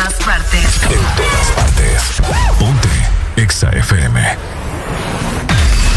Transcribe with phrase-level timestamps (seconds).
[0.00, 0.82] todas partes.
[0.84, 2.22] En todas partes.
[2.58, 2.88] Ponte
[3.36, 4.20] Exa FM.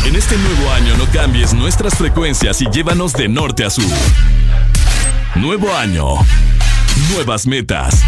[0.05, 3.86] En este nuevo año no cambies nuestras frecuencias y llévanos de norte a sur.
[5.36, 6.15] Nuevo año.
[7.13, 8.01] Nuevas metas.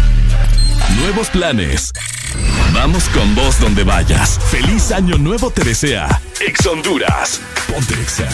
[0.98, 1.92] Nuevos planes.
[2.74, 4.38] Vamos con vos donde vayas.
[4.50, 6.20] Feliz año nuevo te desea.
[6.46, 7.40] Ex Honduras.
[7.72, 8.28] Ponte Exa.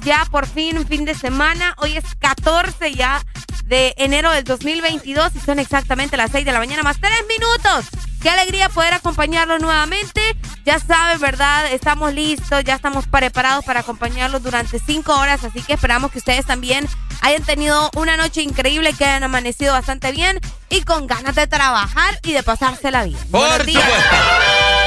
[0.00, 1.74] ya por fin, fin de semana.
[1.78, 3.22] Hoy es 14 ya
[3.64, 7.86] de enero del 2022 y son exactamente las 6 de la mañana más 3 minutos.
[8.20, 10.20] Qué alegría poder acompañarlos nuevamente.
[10.64, 11.72] Ya saben, ¿verdad?
[11.72, 16.46] Estamos listos, ya estamos preparados para acompañarlos durante 5 horas, así que esperamos que ustedes
[16.46, 16.88] también
[17.20, 20.38] hayan tenido una noche increíble, que hayan amanecido bastante bien
[20.70, 23.18] y con ganas de trabajar y de pasársela bien.
[23.30, 23.90] Por Buenos días.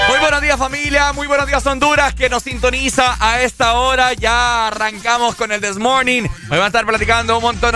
[0.07, 4.13] Muy buenos días familia, muy buenos días Honduras que nos sintoniza a esta hora.
[4.13, 6.23] Ya arrancamos con el This Morning.
[6.49, 7.73] Hoy va a estar platicando un montón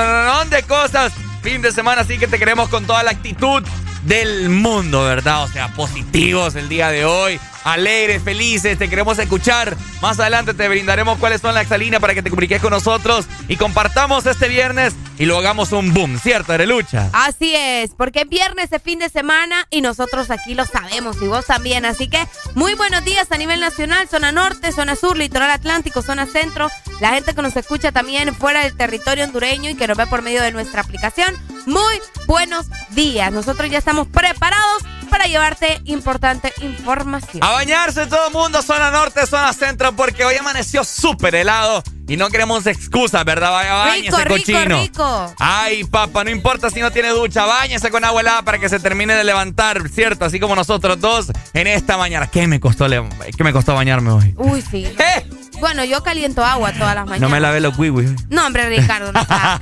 [0.49, 1.11] de cosas.
[1.41, 3.63] Fin de semana, así que te queremos con toda la actitud
[4.03, 5.43] del mundo, ¿verdad?
[5.43, 9.75] O sea, positivos el día de hoy, alegres, felices, te queremos escuchar.
[10.01, 13.55] Más adelante te brindaremos cuáles son las exalinas para que te comuniques con nosotros y
[13.55, 17.10] compartamos este viernes y lo hagamos un boom, ¿cierto, Arelucha?
[17.12, 21.27] Así es, porque es viernes de fin de semana y nosotros aquí lo sabemos y
[21.27, 21.86] vos también.
[21.86, 22.25] Así que
[22.56, 26.69] muy buenos días a nivel nacional, zona norte, zona sur, litoral atlántico, zona centro,
[27.01, 30.21] la gente que nos escucha también fuera del territorio hondureño y que nos ve por
[30.21, 31.36] medio de nuestra aplicación.
[31.65, 33.30] Muy buenos días.
[33.33, 37.44] Nosotros ya estamos preparados para llevarte importante información.
[37.44, 42.17] A bañarse todo el mundo, zona norte, zona centro, porque hoy amaneció súper helado y
[42.17, 43.51] no queremos excusas, ¿verdad?
[43.51, 44.81] Vaya, bañese, Rico, cochino.
[44.81, 45.33] rico.
[45.38, 48.79] Ay, papá, no importa si no tiene ducha, bañese con agua helada para que se
[48.79, 50.25] termine de levantar, ¿cierto?
[50.25, 52.27] Así como nosotros dos en esta mañana.
[52.27, 54.33] ¿Qué me costó, qué me costó bañarme hoy?
[54.38, 54.85] Uy, sí.
[54.85, 55.23] ¿Eh?
[55.59, 57.21] Bueno, yo caliento agua todas las mañanas.
[57.21, 58.11] No me lavé los wiwis.
[58.29, 59.59] No, hombre, Ricardo, no estás.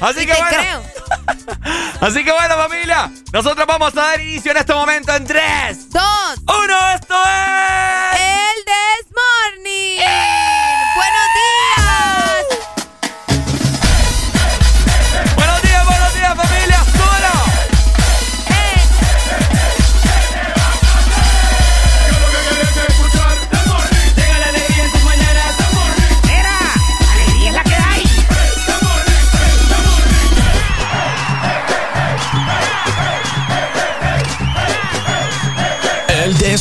[0.00, 0.56] Así que Te bueno.
[0.58, 0.82] creo.
[2.00, 3.10] Así que bueno, familia.
[3.32, 6.02] Nosotros vamos a dar inicio en este momento en 3, Dos.
[6.46, 6.88] 1.
[6.94, 8.20] Esto es.
[8.20, 9.98] El This Morning.
[10.96, 12.21] Buenos días.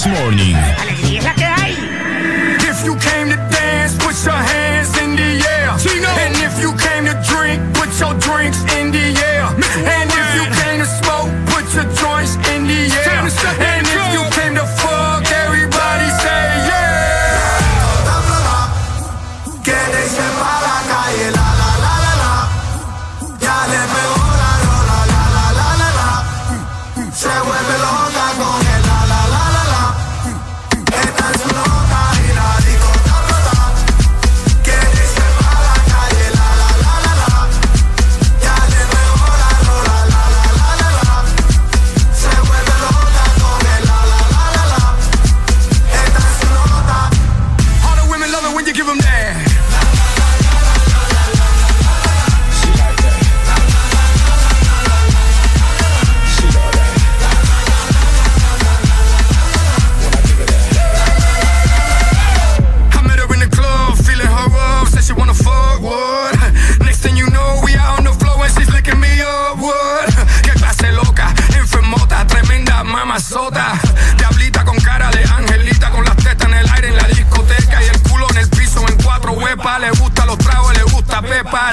[0.01, 0.70] This Morning.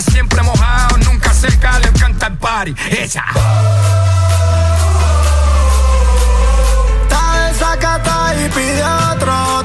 [0.00, 2.74] Siempre mojado, nunca seca, le encanta el party.
[2.90, 3.24] Ella.
[7.02, 9.57] Está desacata y pide otro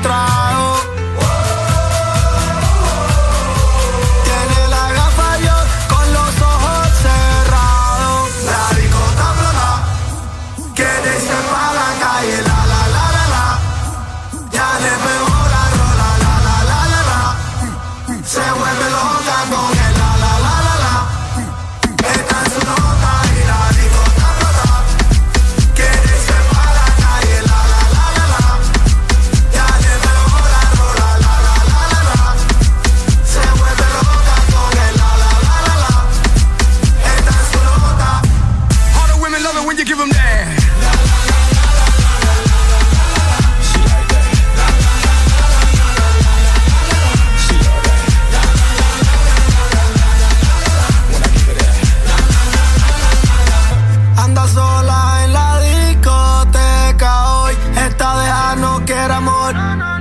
[58.86, 59.93] que era amor.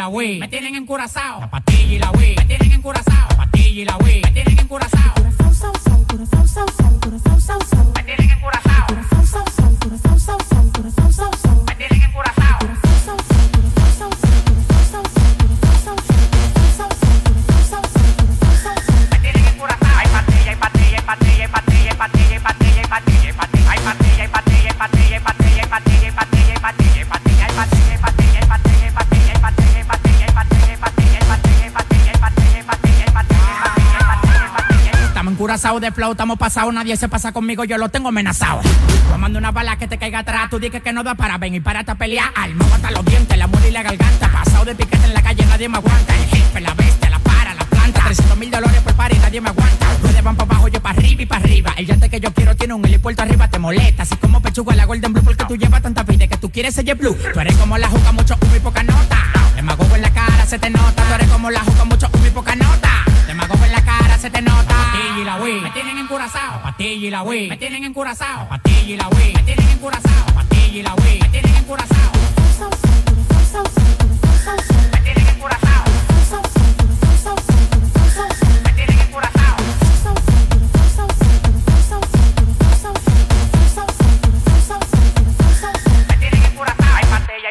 [0.00, 0.38] La Wii.
[0.38, 1.46] Me tienen encurazao.
[35.80, 38.60] De flow, estamos pasados, nadie se pasa conmigo, yo lo tengo amenazado.
[39.10, 41.60] Tomando una bala que te caiga atrás, tú dices que no da para ven y
[41.60, 42.30] para a pelear.
[42.36, 44.30] Alma hasta los dientes, la muerte y la garganta.
[44.30, 46.14] Pasado de piquete en la calle, nadie me aguanta.
[46.14, 48.02] El jefe, la bestia, la para, la planta.
[48.04, 49.86] 300 mil dólares por par nadie me aguanta.
[49.94, 51.72] Ustedes van para abajo, yo para arriba y para arriba.
[51.78, 54.02] El llante que yo quiero tiene un helipuerto arriba, te molesta.
[54.02, 56.94] Así como pechuga la Golden Blue, porque tú llevas tanta vida que tú quieres ser
[56.94, 57.16] blue.
[57.32, 59.32] Tú eres como la juca, mucho humo y poca nota.
[59.56, 61.02] Demagogo en la cara, se te nota.
[61.08, 63.09] Tú eres como la juca, mucho humo y poca nota.
[63.52, 64.64] En la cara, se te nota.
[64.64, 66.62] Pastilla y la Wii, me tienen encurazao.
[66.62, 68.48] Pastilla y la Wii, me tienen encurazao.
[68.48, 70.26] Pastilla y la Wii, me tienen encurazao.
[70.34, 72.12] Pastilla y la Wii, me tienen encurazao.
[74.92, 75.84] Me tienen encurazao.
[78.62, 79.54] Me tienen encurazao.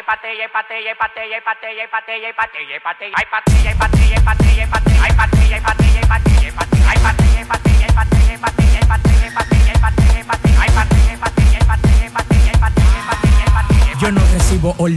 [0.10, 3.89] Pastilla, hay pastilla, hay pastilla, hay pastilla, hay pastilla,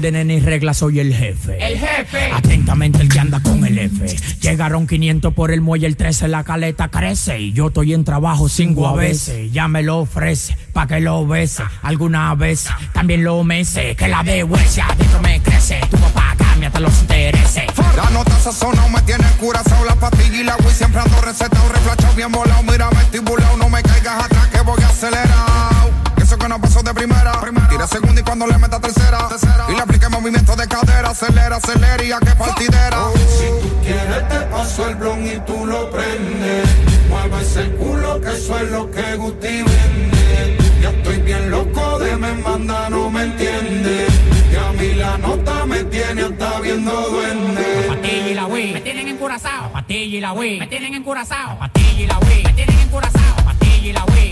[0.02, 1.64] órdenes ni reglas, soy el jefe.
[1.64, 2.32] El jefe.
[2.32, 4.04] Atentamente el que anda con el F.
[4.40, 7.38] Llegaron 500 por el muelle, el 13 la caleta crece.
[7.38, 9.52] Y yo estoy en trabajo cinco a veces.
[9.52, 11.62] Ya me lo ofrece, pa' que lo bese.
[11.82, 13.94] Alguna vez también lo mece.
[13.94, 15.78] Que la de huesia adentro me crece.
[15.88, 17.62] Tu papá cambia hasta los intereses.
[17.96, 22.14] La nota sazonado me tiene curazao La pastilla y la Wii siempre ando recetado Reflachado
[22.14, 26.82] bien volado, mira vestibulado No me caigas atrás que voy acelerado Eso que no pasó
[26.82, 27.32] de primera
[27.68, 29.28] Tira segunda y cuando le meta tercera
[29.68, 29.91] Y aplique
[30.22, 33.10] movimiento de cadera Acelera, acelera y a que partidera.
[33.26, 36.68] Si tú quieres te paso el blon y tú lo prendes.
[37.08, 40.58] Mueve ese culo que eso es lo que Guti vende.
[40.80, 44.06] Ya estoy bien loco de me manda, no me entiende.
[44.52, 47.86] Y a mí la nota me tiene hasta viendo duende.
[47.88, 49.72] Pastilla y la Wii, me tienen encurazao.
[49.72, 51.58] Pastilla y la Wii, me tienen encurazao.
[51.58, 53.44] Pastilla y la Wii, me tienen encurazao.
[53.44, 54.31] Pastilla y la Wii,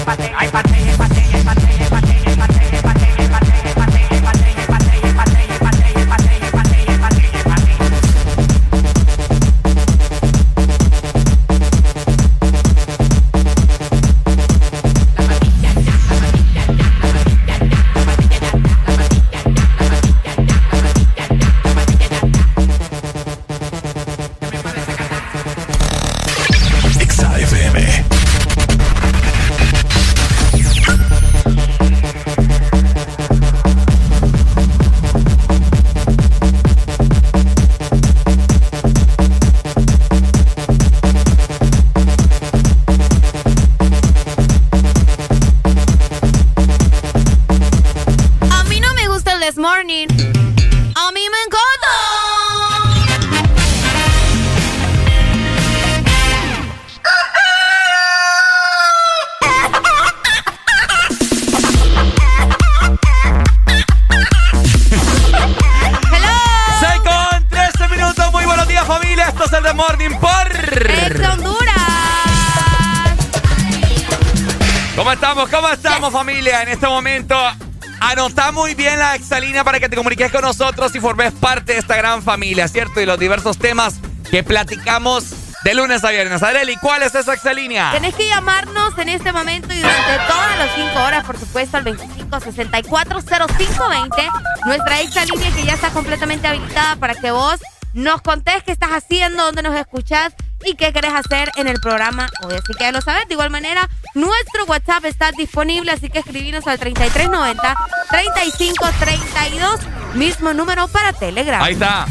[79.41, 83.01] exalínea para que te comuniques con nosotros y formes parte de esta gran familia, ¿cierto?
[83.01, 83.95] Y los diversos temas
[84.29, 85.33] que platicamos
[85.63, 86.43] de lunes a viernes.
[86.43, 87.89] Areli, ¿cuál es esa exalínea?
[87.91, 91.85] Tenés que llamarnos en este momento y durante todas las 5 horas, por supuesto, al
[91.85, 94.29] 25640520.
[94.65, 97.59] Nuestra extra línea que ya está completamente habilitada para que vos
[97.93, 100.33] nos contés qué estás haciendo, dónde nos escuchás
[100.63, 102.53] y qué querés hacer en el programa hoy.
[102.53, 103.27] Así que ya lo sabes.
[103.27, 109.79] De igual manera, nuestro WhatsApp está disponible, así que escribinos al 3390-3532,
[110.15, 111.61] mismo número para Telegram.
[111.61, 112.07] Ahí está.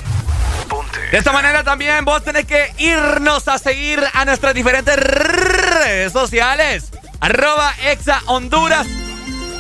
[1.11, 6.93] De esta manera también vos tenés que irnos a seguir a nuestras diferentes redes sociales.
[7.21, 8.87] Arroba Exa Honduras.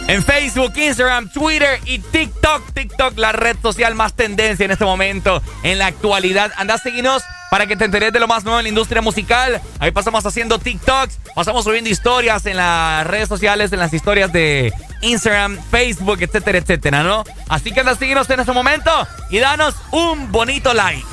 [0.07, 2.73] En Facebook, Instagram, Twitter y TikTok.
[2.73, 6.53] TikTok, la red social más tendencia en este momento, en la actualidad.
[6.57, 9.61] Anda a seguirnos para que te enteres de lo más nuevo en la industria musical.
[9.79, 14.73] Ahí pasamos haciendo TikToks, pasamos subiendo historias en las redes sociales, en las historias de
[15.03, 17.25] Instagram, Facebook, etcétera, etcétera, ¿no?
[17.49, 18.91] Así que anda a seguirnos en este momento
[19.31, 21.05] y danos un bonito like.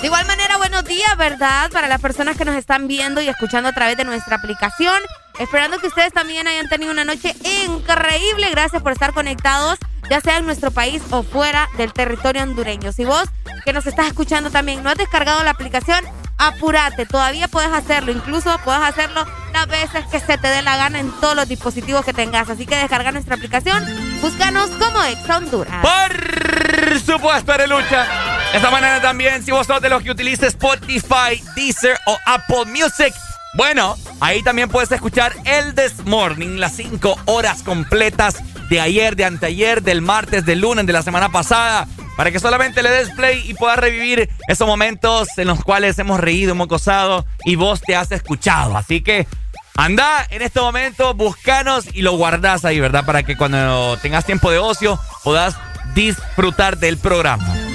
[0.00, 1.70] De igual manera, buenos días, ¿verdad?
[1.70, 4.98] Para las personas que nos están viendo y escuchando a través de nuestra aplicación.
[5.40, 7.34] Esperando que ustedes también hayan tenido una noche
[7.66, 8.50] increíble.
[8.50, 9.78] Gracias por estar conectados,
[10.10, 12.92] ya sea en nuestro país o fuera del territorio hondureño.
[12.92, 13.24] Si vos
[13.64, 16.04] que nos estás escuchando también no has descargado la aplicación,
[16.36, 17.06] apúrate.
[17.06, 18.12] Todavía puedes hacerlo.
[18.12, 22.04] Incluso puedes hacerlo las veces que se te dé la gana en todos los dispositivos
[22.04, 22.50] que tengas.
[22.50, 23.82] Así que descarga nuestra aplicación.
[24.20, 25.82] Búscanos como Ex Honduras.
[25.82, 28.06] Por supuesto, Arelucha.
[28.50, 32.66] De esta manera también, si vos sos de los que utiliza Spotify, Deezer o Apple
[32.66, 33.14] Music,
[33.54, 39.24] bueno, ahí también puedes escuchar el This Morning, las cinco horas completas de ayer, de
[39.24, 43.42] anteayer, del martes, del lunes, de la semana pasada, para que solamente le des play
[43.50, 47.96] y puedas revivir esos momentos en los cuales hemos reído, hemos gozado y vos te
[47.96, 48.76] has escuchado.
[48.76, 49.26] Así que
[49.74, 53.04] anda en este momento, buscanos y lo guardás ahí, ¿verdad?
[53.04, 55.56] Para que cuando tengas tiempo de ocio puedas
[55.94, 57.69] disfrutar del programa.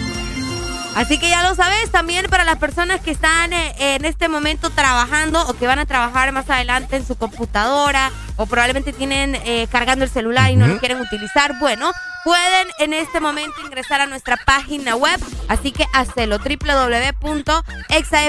[0.95, 4.69] Así que ya lo sabes, también para las personas que están eh, en este momento
[4.69, 9.67] trabajando o que van a trabajar más adelante en su computadora o probablemente tienen eh,
[9.71, 11.91] cargando el celular y no lo quieren utilizar, bueno,
[12.24, 16.39] pueden en este momento ingresar a nuestra página web, así que hacelo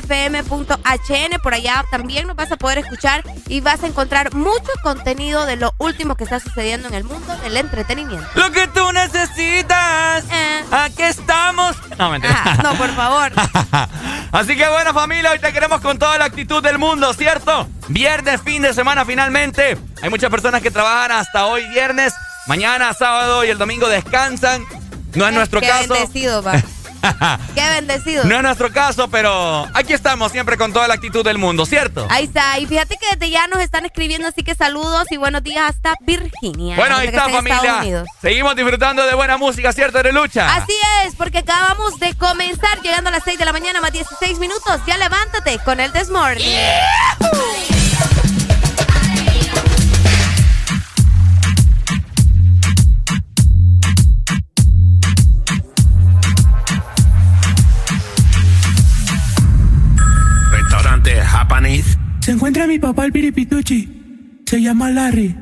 [0.07, 5.47] www.exafm.hn, por allá también nos vas a poder escuchar y vas a encontrar mucho contenido
[5.47, 8.27] de lo último que está sucediendo en el mundo del entretenimiento.
[8.35, 10.65] Lo que tú necesitas, Eh.
[10.71, 11.77] aquí estamos.
[11.99, 12.37] No, mentira.
[12.45, 13.33] Ah, no, por favor.
[14.33, 17.69] Así que bueno, familia, hoy te queremos con toda la actitud del mundo, ¿cierto?
[17.89, 19.79] Viernes, fin de semana finalmente.
[20.03, 22.13] Hay muchas personas que trabajan hasta hoy viernes.
[22.47, 24.65] Mañana, sábado y el domingo descansan.
[25.15, 25.95] No es nuestro Qué caso.
[25.95, 26.63] bendecido, va.
[27.55, 28.25] Qué bendecido.
[28.25, 32.07] No es nuestro caso, pero aquí estamos siempre con toda la actitud del mundo, ¿cierto?
[32.11, 32.59] Ahí está.
[32.59, 35.95] Y fíjate que desde ya nos están escribiendo, así que saludos y buenos días hasta
[36.01, 36.77] Virginia.
[36.77, 38.05] Bueno, ahí está, familia.
[38.21, 40.55] Seguimos disfrutando de buena música, ¿cierto, de lucha?
[40.55, 44.39] Así es, porque acabamos de comenzar llegando a las 6 de la mañana más 16
[44.39, 44.81] minutos.
[44.87, 46.47] Ya levántate con el Desmorning.
[46.47, 47.76] Restaurante
[62.27, 64.43] Se encuentra mi papá el piripituchi.
[64.47, 65.37] Se llama Larry.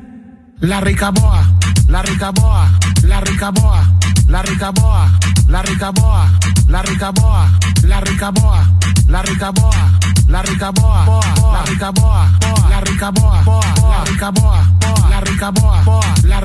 [0.59, 1.57] La Ricaboa.
[1.87, 2.79] La Ricaboa.
[3.01, 3.91] La Ricaboa.
[4.27, 5.19] La Ricaboa.
[5.47, 6.29] La Ricaboa.
[6.67, 7.57] La Ricaboa.
[7.87, 8.79] La Ricaboa.
[9.07, 9.99] La Ricaboa.
[10.27, 11.09] La Ricaboa.
[11.49, 12.29] La Ricaboa.
[12.69, 14.63] La Ricaboa.
[15.09, 15.83] La Ricaboa.
[16.23, 16.39] La.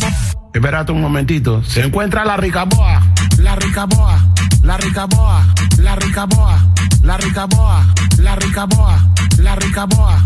[0.00, 0.39] La.
[0.52, 1.62] Espérate un momentito.
[1.62, 3.00] Se encuentra la Ricaboa.
[3.38, 4.18] La Ricaboa.
[4.62, 5.44] La Ricaboa.
[5.78, 6.58] La Ricaboa.
[7.02, 7.86] La Ricaboa.
[8.18, 8.98] La Ricaboa.
[9.38, 10.18] La Ricaboa.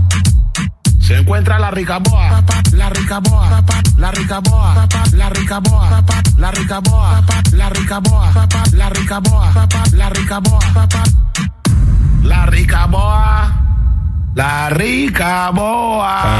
[1.01, 2.43] Se encuentra la Ricaboa.
[2.73, 3.65] La Ricaboa.
[3.99, 4.89] La Ricaboa.
[5.13, 6.05] La Ricaboa.
[6.39, 7.25] La Ricaboa.
[7.53, 8.33] La Ricaboa.
[8.73, 9.69] La Ricaboa.
[9.93, 10.89] La Ricaboa.
[12.23, 13.64] La Ricaboa.
[14.35, 16.35] La hot.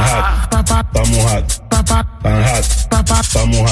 [2.25, 3.71] Estamos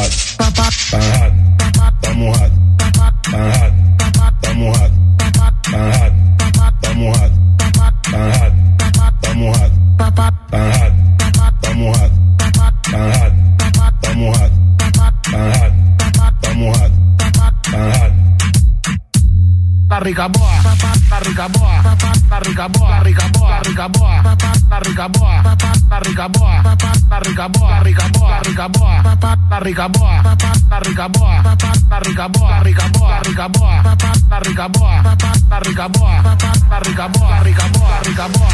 [19.94, 20.50] La Ricaboa,
[21.12, 21.84] la Ricaboa,
[22.28, 24.24] la Ricaboa, la Ricaboa,
[24.68, 25.44] la Ricaboa,
[25.88, 28.90] la Ricaboa, la Ricaboa, la Ricaboa,
[36.70, 38.54] la Ricaboa, la Ricaboa,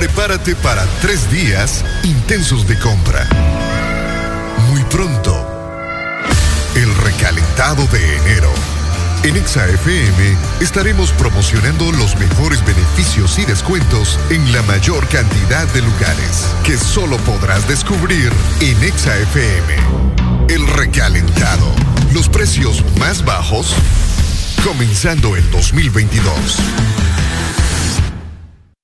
[0.00, 3.28] Prepárate para tres días intensos de compra.
[4.70, 5.46] Muy pronto,
[6.74, 8.50] el recalentado de enero.
[9.24, 16.46] En ExaFM estaremos promocionando los mejores beneficios y descuentos en la mayor cantidad de lugares
[16.64, 19.76] que solo podrás descubrir en ExaFM.
[20.48, 21.70] El recalentado.
[22.14, 23.74] Los precios más bajos
[24.64, 26.56] comenzando el 2022.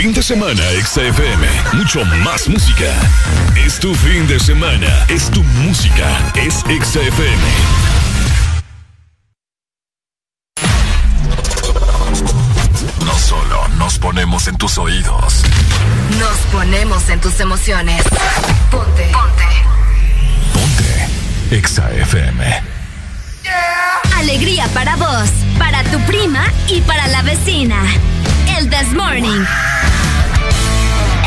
[0.00, 1.46] Fin de semana, Exa FM.
[1.74, 2.86] Mucho más música.
[3.54, 4.88] Es tu fin de semana.
[5.10, 6.32] Es tu música.
[6.34, 7.42] Es Exa FM.
[13.04, 15.42] No solo nos ponemos en tus oídos.
[16.18, 18.02] Nos ponemos en tus emociones.
[18.70, 19.12] Ponte.
[20.54, 21.08] Ponte.
[21.54, 22.62] Exa FM.
[24.16, 27.82] Alegría para vos, para tu prima y para la vecina.
[28.56, 29.44] El This Morning.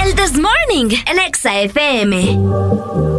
[0.03, 3.12] El This Morning, el Exa FM.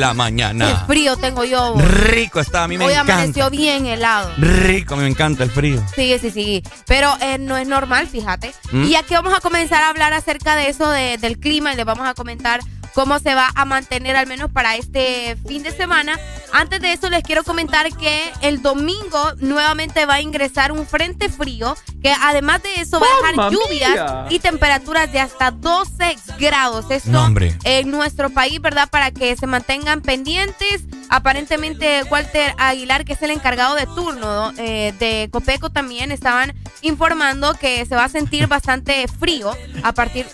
[0.00, 0.84] La Qué mañana.
[0.86, 1.76] frío tengo yo.
[1.76, 3.14] Rico está, a mí me Hoy encanta.
[3.14, 4.32] amaneció bien helado.
[4.38, 5.82] Rico, me encanta el frío.
[5.94, 6.62] Sí, sí, sí.
[6.86, 8.52] Pero eh, no es normal, fíjate.
[8.72, 8.84] ¿Mm?
[8.84, 11.84] Y aquí vamos a comenzar a hablar acerca de eso de- del clima y les
[11.86, 12.60] vamos a comentar
[12.94, 16.18] cómo se va a mantener al menos para este fin de semana.
[16.52, 21.28] Antes de eso les quiero comentar que el domingo nuevamente va a ingresar un frente
[21.28, 24.26] frío que además de eso va a dejar ¡Mamma lluvias mía!
[24.30, 26.86] y temperaturas de hasta 12 grados.
[26.90, 27.34] Esto No,
[27.64, 28.88] en nuestro país, ¿verdad?
[28.90, 30.82] Para que se mantengan pendientes.
[31.08, 37.54] Aparentemente, Walter Aguilar, que es el encargado de turno eh, de Copeco, también estaban informando
[37.54, 40.26] que se va a sentir bastante frío a partir.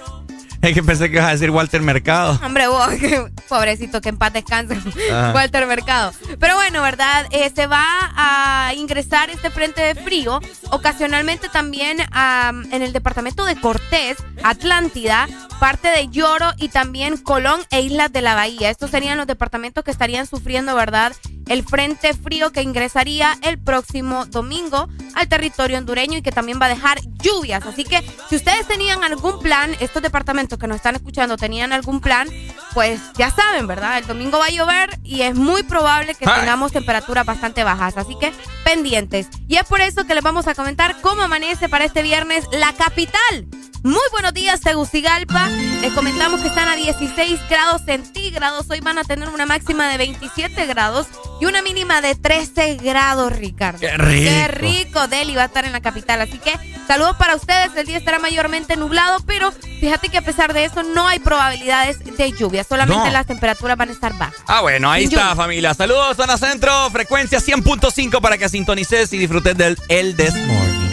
[0.62, 2.38] Es que pensé que ibas a decir Walter Mercado.
[2.44, 2.88] Hombre, vos,
[3.48, 4.76] pobrecito, que en paz descanse,
[5.10, 5.32] Ajá.
[5.32, 6.12] Walter Mercado.
[6.38, 7.26] Pero bueno, ¿verdad?
[7.30, 7.84] Eh, se va
[8.16, 10.40] a ingresar este frente de frío
[10.70, 15.28] ocasionalmente también am, en el departamento de Cortés, Atlántida,
[15.60, 18.70] parte de Lloro y también Colón e Islas de la Bahía.
[18.70, 21.12] Estos serían los departamentos que estarían sufriendo, ¿verdad?
[21.46, 26.66] El frente frío que ingresaría el próximo domingo al territorio hondureño y que también va
[26.66, 27.64] a dejar lluvias.
[27.66, 32.00] Así que si ustedes tenían algún plan, estos departamentos que nos están escuchando tenían algún
[32.00, 32.28] plan,
[32.74, 33.98] pues ya saben, ¿verdad?
[33.98, 36.40] El domingo va a llover y es muy probable que Ay.
[36.40, 37.96] tengamos temperaturas bastante bajas.
[37.96, 38.32] Así que
[38.64, 39.28] pendientes.
[39.48, 42.72] Y es por eso que les vamos a comentar cómo amanece para este viernes la
[42.72, 43.46] capital.
[43.86, 45.48] Muy buenos días, Tegucigalpa.
[45.80, 48.68] Les comentamos que están a 16 grados centígrados.
[48.68, 51.06] Hoy van a tener una máxima de 27 grados
[51.40, 53.78] y una mínima de 13 grados, Ricardo.
[53.80, 54.30] ¡Qué rico!
[54.30, 55.08] ¡Qué rico!
[55.08, 56.20] Deli va a estar en la capital.
[56.20, 56.52] Así que
[56.86, 57.74] saludos para ustedes.
[57.76, 61.98] El día estará mayormente nublado, pero fíjate que a pesar de eso no hay probabilidades
[62.16, 62.64] de lluvia.
[62.64, 63.10] Solamente No.
[63.12, 64.36] las temperaturas van a estar bajas.
[64.46, 65.36] Ah, bueno, ahí Sin está, lluvia.
[65.36, 65.74] familia.
[65.74, 70.85] Saludos, zona centro, frecuencia 100.5 para que sintonices y disfrutes del El This Morning.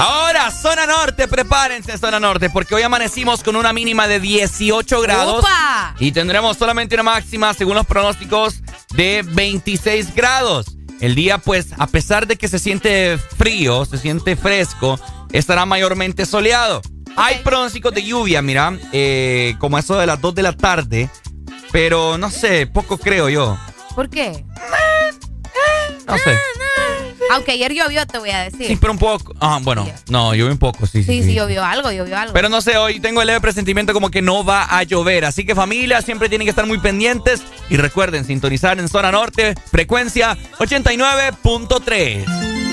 [0.00, 5.40] Ahora, zona norte, prepárense, zona norte, porque hoy amanecimos con una mínima de 18 grados.
[5.40, 5.94] ¡Upa!
[5.98, 8.62] Y tendremos solamente una máxima, según los pronósticos,
[8.94, 10.78] de 26 grados.
[11.00, 14.98] El día, pues, a pesar de que se siente frío, se siente fresco,
[15.32, 16.80] estará mayormente soleado.
[17.16, 21.10] Hay pronósticos de lluvia, mira, eh, como eso de las 2 de la tarde,
[21.72, 23.58] pero no sé, poco creo yo.
[23.94, 24.46] ¿Por qué?
[26.06, 26.38] No sé.
[27.30, 28.66] Aunque ayer llovió, te voy a decir.
[28.66, 29.34] Sí, pero un poco.
[29.40, 31.22] Ah, bueno, no, llovió un poco, sí, sí.
[31.22, 32.32] Sí, sí, llovió algo, llovió algo.
[32.32, 35.24] Pero no sé, hoy tengo el leve presentimiento como que no va a llover.
[35.24, 37.42] Así que familia, siempre tienen que estar muy pendientes.
[37.68, 42.69] Y recuerden, sintonizar en zona norte, frecuencia 89.3.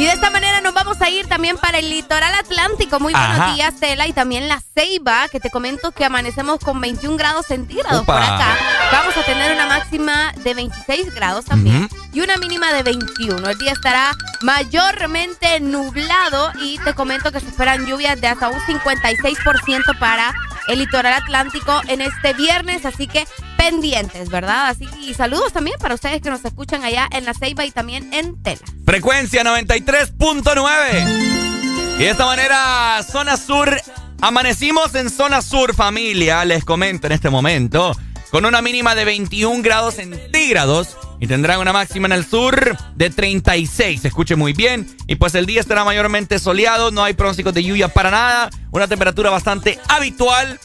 [0.00, 2.98] Y de esta manera nos vamos a ir también para el litoral atlántico.
[2.98, 3.52] Muy buenos Ajá.
[3.52, 4.06] días, Tela.
[4.06, 8.56] Y también la Ceiba, que te comento que amanecemos con 21 grados centígrados por acá.
[8.90, 13.46] Vamos a tener una máxima de 26 grados también y una mínima de 21.
[13.46, 18.58] El día estará mayormente nublado y te comento que se esperan lluvias de hasta un
[18.58, 20.32] 56% para
[20.68, 22.86] el litoral atlántico en este viernes.
[22.86, 23.28] Así que
[23.60, 24.68] pendientes, ¿verdad?
[24.68, 28.10] Así y saludos también para ustedes que nos escuchan allá en la Ceiba y también
[28.14, 28.62] en Tela.
[28.86, 31.96] Frecuencia 93.9.
[31.96, 33.78] Y de esta manera, zona sur.
[34.22, 36.42] Amanecimos en zona sur, familia.
[36.46, 37.94] Les comento en este momento.
[38.30, 40.96] Con una mínima de 21 grados centígrados.
[41.20, 44.06] Y tendrán una máxima en el sur de 36.
[44.06, 44.86] Escuche muy bien.
[45.06, 46.92] Y pues el día estará mayormente soleado.
[46.92, 48.48] No hay pronósticos de lluvia para nada.
[48.70, 50.58] Una temperatura bastante habitual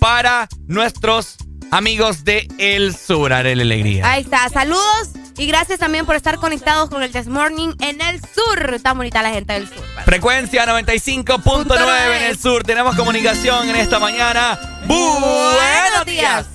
[0.00, 1.36] para nuestros
[1.70, 3.32] amigos de El Sur.
[3.32, 4.10] Haré la alegría.
[4.10, 8.20] Ahí está, saludos y gracias también por estar conectados con el This Morning en el
[8.20, 8.80] sur.
[8.82, 9.78] Tan bonita la gente del sur.
[9.80, 10.04] ¿verdad?
[10.04, 12.62] Frecuencia 95.9 en el sur.
[12.62, 14.58] Tenemos comunicación en esta mañana.
[14.86, 16.46] Buenos días.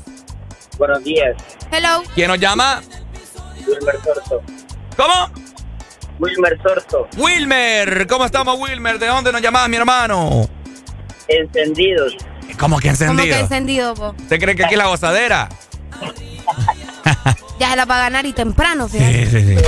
[0.77, 1.35] Buenos días,
[1.71, 2.03] Hello.
[2.13, 2.81] ¿Quién nos llama?
[3.65, 4.41] Wilmer Sorto.
[4.97, 5.31] ¿Cómo?
[6.19, 8.07] Wilmer Sorto, Wilmer.
[8.07, 8.99] ¿Cómo estamos, Wilmer?
[8.99, 10.49] ¿De dónde nos llamás, mi hermano?
[11.27, 12.15] encendidos.
[12.47, 13.37] ¿Cómo que Como que encendido?
[13.37, 14.15] encendido, po.
[14.17, 15.49] ¿Usted cree que aquí es la gozadera?
[17.57, 19.25] Ya se la va a ganar y temprano, fíjate.
[19.27, 19.65] Sí, sí, sí.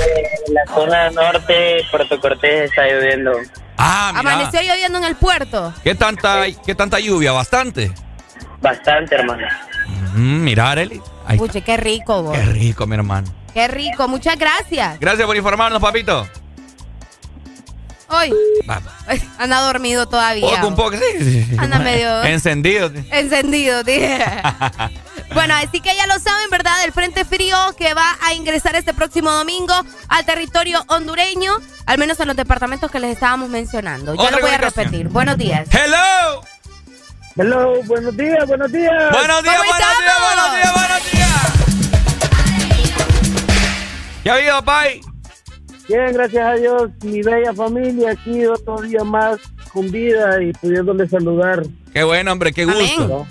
[0.48, 3.32] En la zona norte, Puerto Cortés, está lloviendo.
[3.78, 4.34] Ah, mira.
[4.34, 5.72] Amaneció lloviendo en el puerto.
[5.82, 7.32] ¿Qué tanta, ¿Qué tanta lluvia?
[7.32, 7.90] ¿Bastante?
[8.60, 9.46] Bastante, hermano.
[10.14, 11.00] Mm, mira, Arely.
[11.38, 12.36] Puche, qué rico, vos.
[12.36, 13.28] Qué rico, mi hermano.
[13.54, 14.06] Qué rico.
[14.08, 15.00] Muchas gracias.
[15.00, 16.28] Gracias por informarnos, papito.
[18.10, 18.32] Hoy.
[18.68, 18.80] Va.
[19.38, 20.48] Anda dormido todavía.
[20.48, 21.56] Poco, un poco, sí, sí.
[21.58, 22.90] Anda medio- Encendido.
[23.10, 24.18] Encendido, dije.
[25.34, 26.72] Bueno, así que ya lo saben, ¿verdad?
[26.86, 29.74] El Frente Frío que va a ingresar este próximo domingo
[30.08, 31.52] al territorio hondureño,
[31.84, 34.14] al menos en los departamentos que les estábamos mencionando.
[34.14, 35.08] Ya Otra lo voy a repetir.
[35.08, 35.68] Buenos días.
[35.70, 36.40] ¡Hello!
[37.36, 38.90] Hello, buenos días, buenos días.
[39.12, 41.30] Buenos días, ¿Cómo buenos días, buenos días, buenos días.
[44.24, 45.00] ¿Qué ha habido, Pai?
[45.88, 49.38] Bien, gracias a Dios, mi bella familia aquí otro día más
[49.72, 51.62] con vida y pudiéndole saludar.
[51.92, 53.04] Qué bueno, hombre, qué gusto.
[53.04, 53.26] Amén.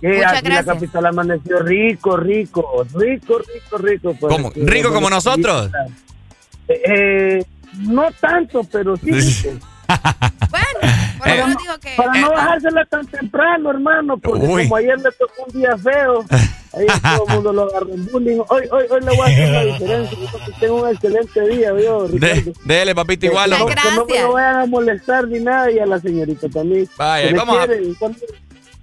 [0.00, 0.66] Que Muchas aquí gracias.
[0.66, 4.16] la capital amaneció rico, rico, rico, rico, rico.
[4.20, 4.52] pues, ¿Cómo?
[4.54, 5.70] ¿Rico como bueno, nosotros?
[6.68, 7.44] Eh, eh,
[7.78, 9.10] no tanto, pero sí.
[9.12, 9.58] rico.
[9.86, 11.56] para, no-
[11.96, 14.62] para no bajársela tan temprano, hermano, porque Uy.
[14.64, 16.24] como ayer le tocó un día feo,
[16.76, 18.38] ahí todo el mundo lo agarró en bullying.
[18.48, 20.18] Hoy, hoy, hoy le voy a hacer la diferencia.
[20.60, 22.34] Tengo un excelente día, yo, Ricardo.
[22.42, 23.50] De- dele, papito, igual.
[23.50, 26.48] que, no, que no me lo vayan a molestar ni nada y a la señorita
[26.48, 26.88] también.
[26.96, 27.94] Vaya, vamos a- quiere,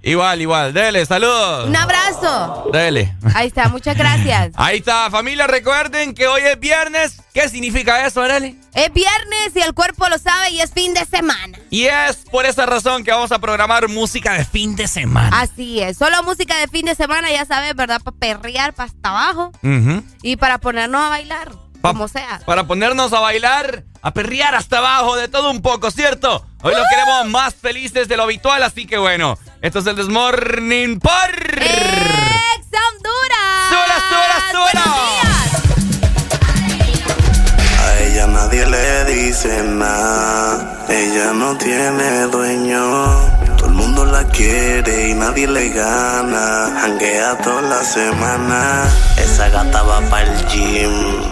[0.02, 0.72] igual- Igual.
[0.72, 1.68] Dele, saludos.
[1.68, 2.70] Un abrazo.
[2.72, 3.14] Dele.
[3.34, 4.50] Ahí está, muchas gracias.
[4.56, 5.46] Ahí está, familia.
[5.46, 7.18] Recuerden que hoy es viernes.
[7.32, 8.58] ¿Qué significa eso, Arely?
[8.74, 11.58] Es viernes y el cuerpo lo sabe y es fin de semana.
[11.70, 15.40] Y es por esa razón que vamos a programar música de fin de semana.
[15.40, 18.00] Así es, solo música de fin de semana, ya sabes, ¿verdad?
[18.02, 20.02] Para perrear, para hasta abajo Ujú.
[20.22, 22.40] y para ponernos a bailar, como sea.
[22.44, 26.44] Para ponernos a bailar, a perrear hasta abajo, de todo un poco, ¿cierto?
[26.62, 30.98] Hoy lo queremos más felices de lo habitual, así que bueno, esto es el Desmorning
[30.98, 31.12] por...
[31.12, 33.68] ¡Ex Honduras!
[33.70, 34.84] ¡Sura, sura, sura!
[37.78, 42.82] A ella nadie le dice nada, ella no tiene dueño.
[43.56, 46.80] Todo el mundo la quiere y nadie le gana.
[46.80, 51.31] Janguea toda la semana, esa gata va para el gym.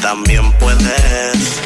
[0.00, 1.60] también puedes.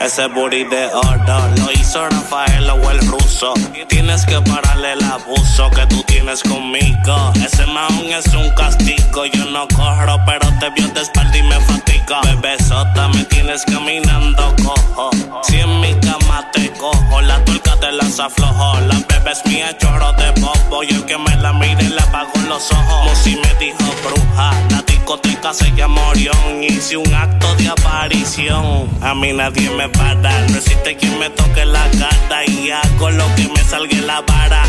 [0.00, 3.54] Ese booty de oro lo hizo Rafael o el ruso.
[3.88, 7.32] Tienes que pararle el abuso que tú tienes conmigo.
[7.44, 9.26] Ese maón es un castigo.
[9.26, 12.20] Yo no corro, pero te vio de espalda y me fatiga.
[12.22, 15.10] Bebesota, me tienes caminando cojo.
[15.42, 18.80] Si en mi cama te cojo, la tuerca te las aflojo.
[18.80, 20.82] La bebé es mía, chorro de bobo.
[20.84, 23.04] Y el que me la mire le apago los ojos.
[23.04, 24.50] Musi me dijo bruja.
[24.70, 26.62] La discoteca se llama Orión.
[26.62, 28.88] Hice un acto de aparición.
[29.02, 30.46] A mí nadie me para.
[30.48, 32.44] No existe quien me toque la cara.
[32.46, 34.62] Y hago lo que me salga la vara.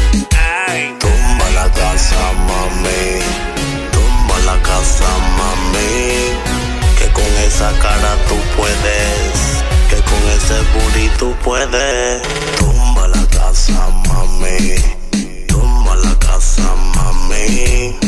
[0.68, 0.96] Ay.
[1.00, 2.16] Tumba la casa,
[2.48, 3.22] mami.
[3.92, 6.34] Tumba la casa, mami.
[6.98, 9.64] Que con esa cara tú puedes.
[9.90, 12.22] Que con ese booty tú puedes.
[12.58, 14.76] Tumba la casa, mami.
[15.48, 16.64] Tumba la casa,
[16.96, 18.07] mami.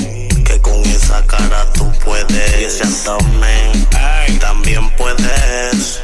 [1.09, 2.59] Esa cara tú puedes.
[2.59, 3.87] Y ese abdomen
[4.39, 6.03] también puedes.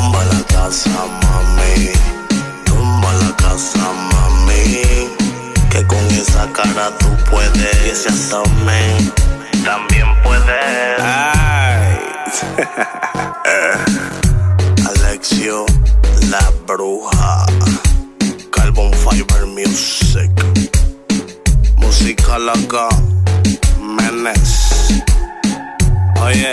[0.00, 0.88] Tumba la casa,
[1.20, 1.90] mami.
[2.64, 5.10] Tumba la casa, mami.
[5.68, 7.76] Que con esa cara tú puedes.
[7.84, 9.12] Y ese abdomen
[9.62, 11.00] también puedes.
[14.88, 15.66] Alexio,
[16.30, 17.44] la bruja.
[18.50, 20.32] Carbon Fiber Music.
[21.76, 22.88] Música loca.
[23.78, 25.02] Menes.
[26.22, 26.50] Oye,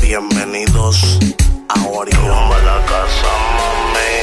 [0.00, 1.18] bienvenidos
[1.68, 2.52] a Orión.
[2.52, 4.18] a la casa, mami.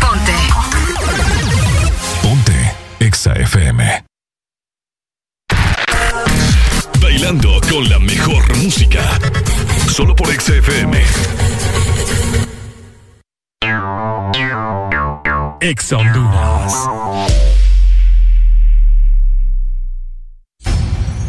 [0.00, 0.32] Ponte.
[2.22, 4.04] Ponte Exa FM.
[7.00, 9.18] Bailando con la mejor música.
[9.88, 11.02] Solo por Exa FM.
[15.94, 17.51] Honduras.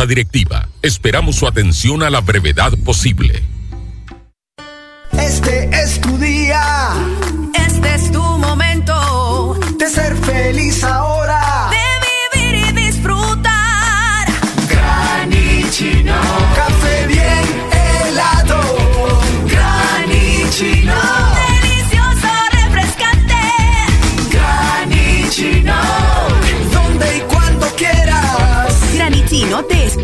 [0.00, 3.42] Junta Directiva, esperamos su atención a la brevedad posible.
[5.12, 6.62] Este es tu día.
[7.52, 11.09] Este es tu momento de ser feliz ahora.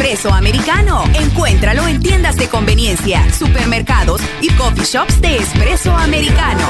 [0.06, 1.02] Espresso americano.
[1.14, 6.64] Encuéntralo en tiendas de conveniencia, supermercados y coffee shops de espresso americano.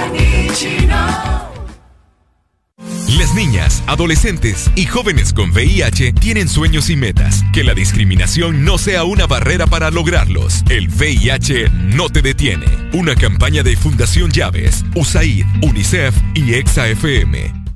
[3.19, 7.45] Las niñas, adolescentes y jóvenes con VIH tienen sueños y metas.
[7.53, 10.63] Que la discriminación no sea una barrera para lograrlos.
[10.71, 12.65] El VIH no te detiene.
[12.95, 17.67] Una campaña de Fundación Llaves, USAID, UNICEF y EXA-FM.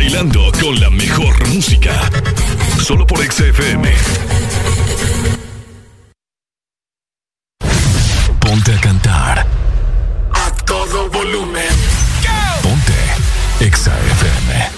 [0.00, 1.90] Bailando con la mejor música.
[2.80, 3.92] Solo por XFM.
[8.38, 9.44] Ponte a cantar.
[10.32, 11.64] A todo volumen.
[12.62, 12.94] Ponte
[13.58, 14.70] XFM.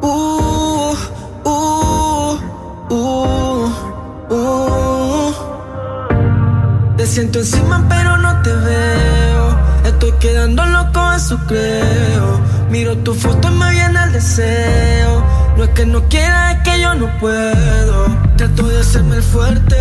[0.00, 0.94] Uh,
[1.44, 2.38] uh,
[2.88, 3.70] uh.
[6.96, 9.09] Te siento encima pero no te veo.
[10.02, 12.40] Estoy quedando loco, eso creo.
[12.70, 15.22] Miro tu foto y me viene el deseo.
[15.58, 18.06] No es que no quiera, es que yo no puedo.
[18.34, 19.76] Trato de hacerme el fuerte.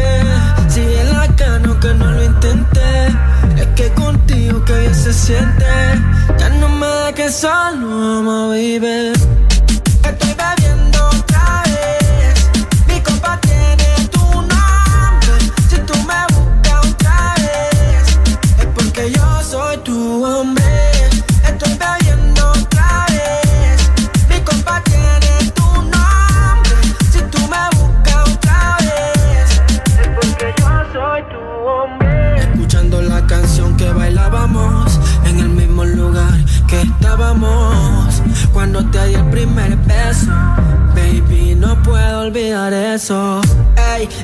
[0.68, 3.08] Si en la cano que no lo intenté.
[3.56, 5.64] Es que contigo que bien se siente.
[6.38, 9.14] Ya no me da que solo amo, baby.
[10.04, 10.99] Estoy bebiendo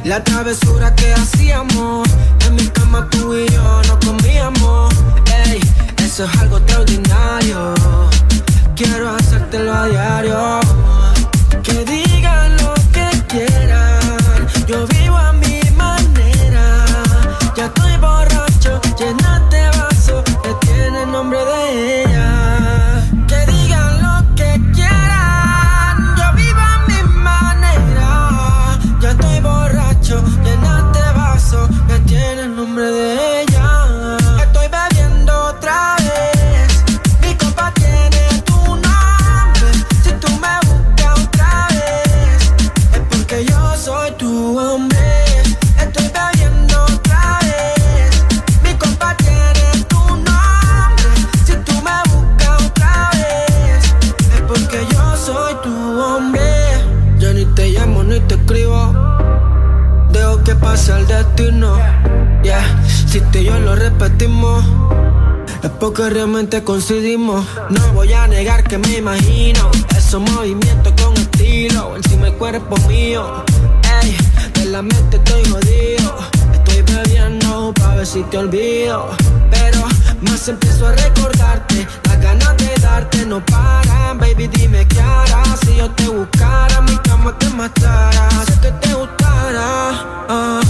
[0.05, 2.07] la travesura que hacíamos
[2.47, 4.93] en mi cama tú y yo no comíamos.
[5.47, 5.59] Ey,
[5.97, 7.73] eso es algo extraordinario.
[8.75, 10.64] Quiero hacértelo a diario.
[66.09, 67.45] Realmente coincidimos.
[67.69, 71.95] No voy a negar que me imagino esos movimientos con estilo.
[71.95, 73.43] Encima el cuerpo mío.
[74.01, 74.15] Ey,
[74.53, 76.15] de la mente estoy jodido.
[76.53, 79.09] Estoy bebiendo pa' ver si te olvido.
[79.49, 79.81] Pero
[80.21, 81.87] más empiezo a recordarte.
[82.03, 84.19] Las ganas de darte no paran.
[84.19, 86.81] Baby, dime qué harás si yo te buscara.
[86.81, 88.29] Mi cama te matara.
[88.45, 90.25] Sé que te gustara.
[90.29, 90.61] ah.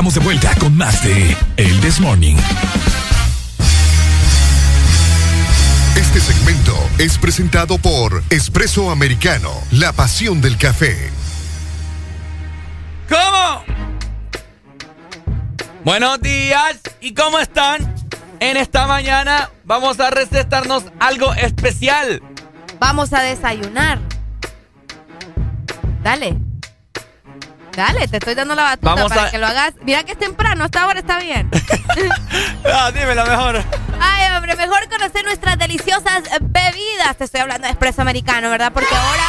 [0.00, 2.36] Estamos de vuelta con más de El This Morning.
[5.94, 10.96] Este segmento es presentado por Espresso Americano, la pasión del café.
[13.10, 13.62] ¿Cómo?
[15.84, 17.94] Buenos días, ¿y cómo están?
[18.40, 22.22] En esta mañana vamos a recetarnos algo especial.
[22.78, 24.00] Vamos a desayunar.
[26.02, 26.49] Dale.
[27.76, 29.74] Dale, te estoy dando la batuta Vamos para a- que lo hagas.
[29.82, 31.50] Mira que es temprano, hasta ahora está bien.
[32.72, 33.62] Ah, dímelo mejor.
[34.00, 37.16] Ay, hombre, mejor conocer nuestras deliciosas bebidas.
[37.16, 38.70] Te estoy hablando de espresso americano, ¿verdad?
[38.72, 39.22] Porque ahora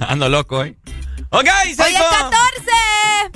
[0.00, 0.76] Ando loco hoy.
[1.30, 2.40] Ok, Hoy es 14.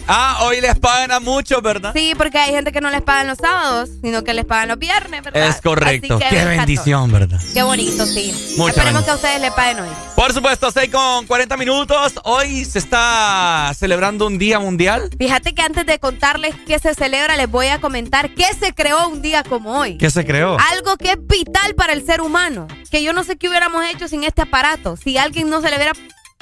[0.07, 1.93] Ah, hoy les pagan a muchos, ¿verdad?
[1.95, 4.79] Sí, porque hay gente que no les pagan los sábados, sino que les pagan los
[4.79, 5.49] viernes, ¿verdad?
[5.49, 6.19] Es correcto.
[6.19, 6.57] Qué el 14.
[6.57, 7.41] bendición, ¿verdad?
[7.55, 8.33] Qué bonito, sí.
[8.57, 9.05] Mucha Esperemos bendición.
[9.05, 9.89] que a ustedes les paguen hoy.
[10.15, 12.15] Por supuesto, 6 con 40 minutos.
[12.25, 15.09] Hoy se está celebrando un día mundial.
[15.19, 19.09] Fíjate que antes de contarles qué se celebra, les voy a comentar qué se creó
[19.09, 19.97] un día como hoy.
[19.97, 20.59] ¿Qué se creó?
[20.73, 22.69] Algo que es vital para el ser humano.
[22.91, 24.97] Que yo no sé qué hubiéramos hecho sin este aparato.
[24.97, 25.93] Si alguien no se le hubiera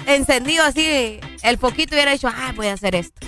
[0.06, 3.26] encendido así el foquito y hubiera dicho, ah, voy a hacer esto.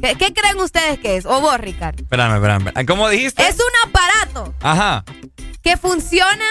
[0.00, 1.26] ¿Qué, qué creen ustedes que es?
[1.26, 2.02] O vos, Ricardo.
[2.02, 2.86] Espérame, espérame.
[2.86, 3.46] ¿Cómo dijiste?
[3.46, 5.04] Es un aparato Ajá.
[5.62, 6.46] que funciona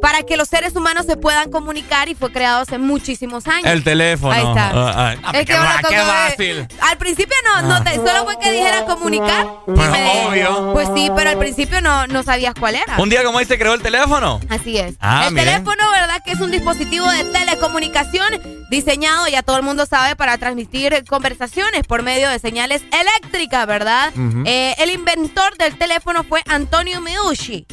[0.00, 3.66] para que los seres humanos se puedan comunicar y fue creado hace muchísimos años.
[3.66, 4.32] El teléfono.
[4.32, 4.70] Ahí está.
[4.74, 6.68] Ah, ah, Es que ahora va- qué fácil.
[6.80, 9.46] Al principio no, no te, solo fue que dijera comunicar.
[9.66, 10.72] Me- obvio.
[10.72, 12.96] Pues sí, pero al principio no, no sabías cuál era.
[12.98, 14.40] Un día como hoy se creó el teléfono.
[14.48, 14.94] Así es.
[15.00, 15.46] Ah, el miren.
[15.64, 16.22] teléfono, ¿verdad?
[16.24, 18.26] Que es un dispositivo de telecomunicación
[18.70, 24.12] diseñado, ya todo el mundo sabe, para transmitir conversaciones por medio de señales eléctricas, ¿verdad?
[24.44, 27.66] Eh, el inventor del teléfono fue Antonio Meucci.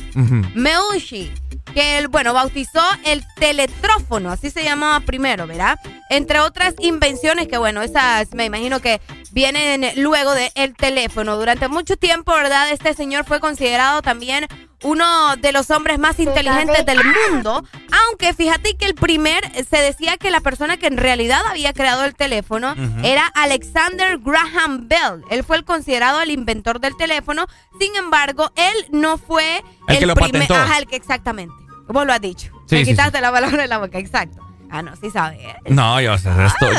[0.54, 1.32] Meucci,
[1.74, 5.79] que él, bueno, bautizó el teletrófono, así se llamaba primero, ¿verdad?
[6.09, 11.37] Entre otras invenciones que, bueno, esas me imagino que vienen luego del teléfono.
[11.37, 12.69] Durante mucho tiempo, ¿verdad?
[12.71, 14.47] Este señor fue considerado también
[14.83, 16.99] uno de los hombres más inteligentes del
[17.31, 17.63] mundo,
[18.05, 22.03] aunque fíjate que el primer, se decía que la persona que en realidad había creado
[22.03, 25.23] el teléfono era Alexander Graham Bell.
[25.29, 27.45] Él fue el considerado el inventor del teléfono,
[27.79, 30.55] sin embargo, él no fue El que lo primer- patentó.
[30.55, 31.53] Ajá, el que exactamente.
[31.93, 32.51] Vos lo has dicho.
[32.67, 34.39] Sí, Me sí, quitaste la palabra de la boca, exacto.
[34.71, 35.39] Ah, no, sí sabes.
[35.69, 36.29] No, yo sé,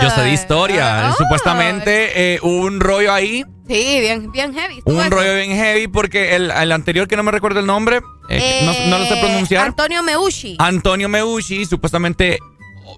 [0.03, 1.11] yo sé de historia.
[1.11, 1.15] Ah.
[1.17, 4.83] Supuestamente eh, hubo un rollo ahí, Sí, bien, bien heavy.
[4.85, 8.63] un rollo bien heavy porque el, el anterior que no me recuerdo el nombre, eh,
[8.65, 9.65] no, no lo sé Eh, pronunciar.
[9.67, 10.57] Antonio Meucci.
[10.59, 12.39] Antonio Meucci, supuestamente,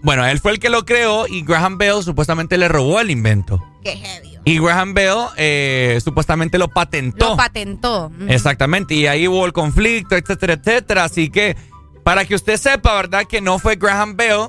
[0.02, 3.62] bueno, él fue el que lo creó y Graham Bell supuestamente le robó el invento.
[3.84, 4.38] Qué heavy.
[4.46, 7.30] Y Graham Bell eh, supuestamente lo patentó.
[7.30, 8.10] Lo patentó.
[8.28, 11.04] Exactamente, y ahí hubo el conflicto, etcétera, etcétera.
[11.04, 11.56] Así que,
[12.06, 13.24] para que usted sepa, ¿verdad?
[13.28, 14.48] Que no fue Graham Bell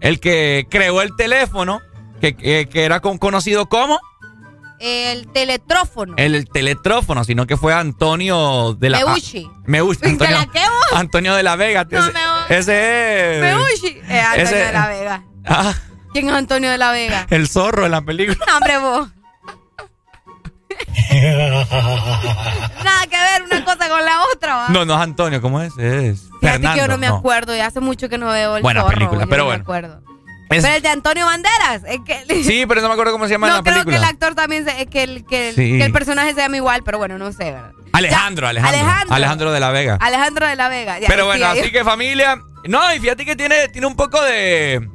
[0.00, 1.80] el que creó el teléfono,
[2.20, 3.98] que, que- que era con- conocido como
[4.78, 6.14] El teletrófono.
[6.16, 8.98] el, el teletrófono, sino que fue Antonio de la...
[9.04, 9.48] Meucci.
[9.50, 10.98] Ah, Meucci, ¿De Antonio, la qué vos?
[11.00, 11.84] Antonio de la Vega.
[11.90, 13.40] No, ese, me- ese es...
[13.56, 13.86] Meucci.
[14.08, 15.24] Eh, Antonio ese- de la Vega.
[15.44, 15.74] Ah,
[16.12, 17.26] ¿Quién es Antonio de la Vega?
[17.30, 18.38] el zorro de la película.
[18.46, 19.08] No, hombre, vos.
[22.84, 24.68] Nada que ver una cosa con la otra, ¿va?
[24.70, 25.72] No, no es Antonio, ¿cómo es?
[25.78, 26.72] Es Fernando.
[26.74, 29.26] que yo no me acuerdo y hace mucho que no veo el Buena zorro, película,
[29.26, 29.58] pero no bueno.
[29.58, 30.00] Me acuerdo.
[30.48, 31.82] Es- Pero el de Antonio Banderas.
[31.88, 33.96] Es que, Sí, pero no me acuerdo cómo se llama no la creo película.
[33.96, 35.78] que el actor también se- es que el, que, el, Sí.
[35.78, 37.72] que el personaje se llama igual, pero bueno, no sé, ¿verdad?
[37.92, 39.14] Alejandro, Alejandro, Alejandro.
[39.14, 39.52] Alejandro.
[39.52, 39.98] de la Vega.
[40.00, 40.98] Alejandro de la Vega.
[41.00, 42.40] ya, Pero bueno, así que familia.
[42.64, 44.88] No, y fíjate que tiene, tiene un poco de,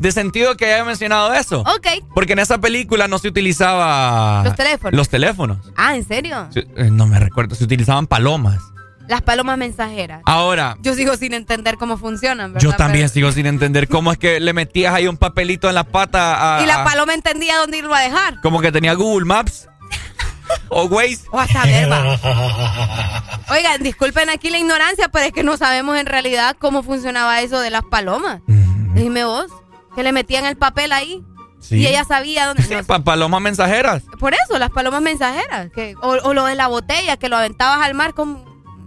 [0.00, 1.60] de sentido que haya mencionado eso.
[1.60, 1.86] Ok.
[2.14, 4.42] Porque en esa película no se utilizaba.
[4.44, 4.96] Los teléfonos.
[4.96, 5.58] Los teléfonos.
[5.76, 6.48] Ah, ¿en serio?
[6.52, 8.58] Se- eh, No me recuerdo, se utilizaban palomas.
[9.08, 10.22] Las palomas mensajeras.
[10.24, 12.62] Ahora, Yo sigo sin entender cómo funcionan, ¿verdad?
[12.68, 15.74] yo también Pero- sigo sin entender cómo es que le metías ahí un papelito en
[15.74, 16.62] la pata a.
[16.62, 18.40] Y la paloma entendía dónde irlo a dejar.
[18.40, 19.68] Como que tenía Google Maps.
[20.70, 21.20] o Waze.
[21.32, 22.18] O hasta verba.
[23.50, 27.58] Oigan, disculpen aquí la ignorancia, pero es que no sabemos en realidad cómo funcionaba eso
[27.60, 28.40] de las palomas.
[28.94, 29.46] Dime vos,
[29.94, 31.22] que le metían el papel ahí
[31.60, 31.76] Sí.
[31.76, 32.62] y ella sabía dónde.
[32.74, 34.02] no, Pa- palomas mensajeras.
[34.18, 35.70] por eso, las palomas mensajeras.
[35.74, 38.14] Que, o, o lo de la botella, que lo aventabas al mar.
[38.14, 38.44] ¿Cómo,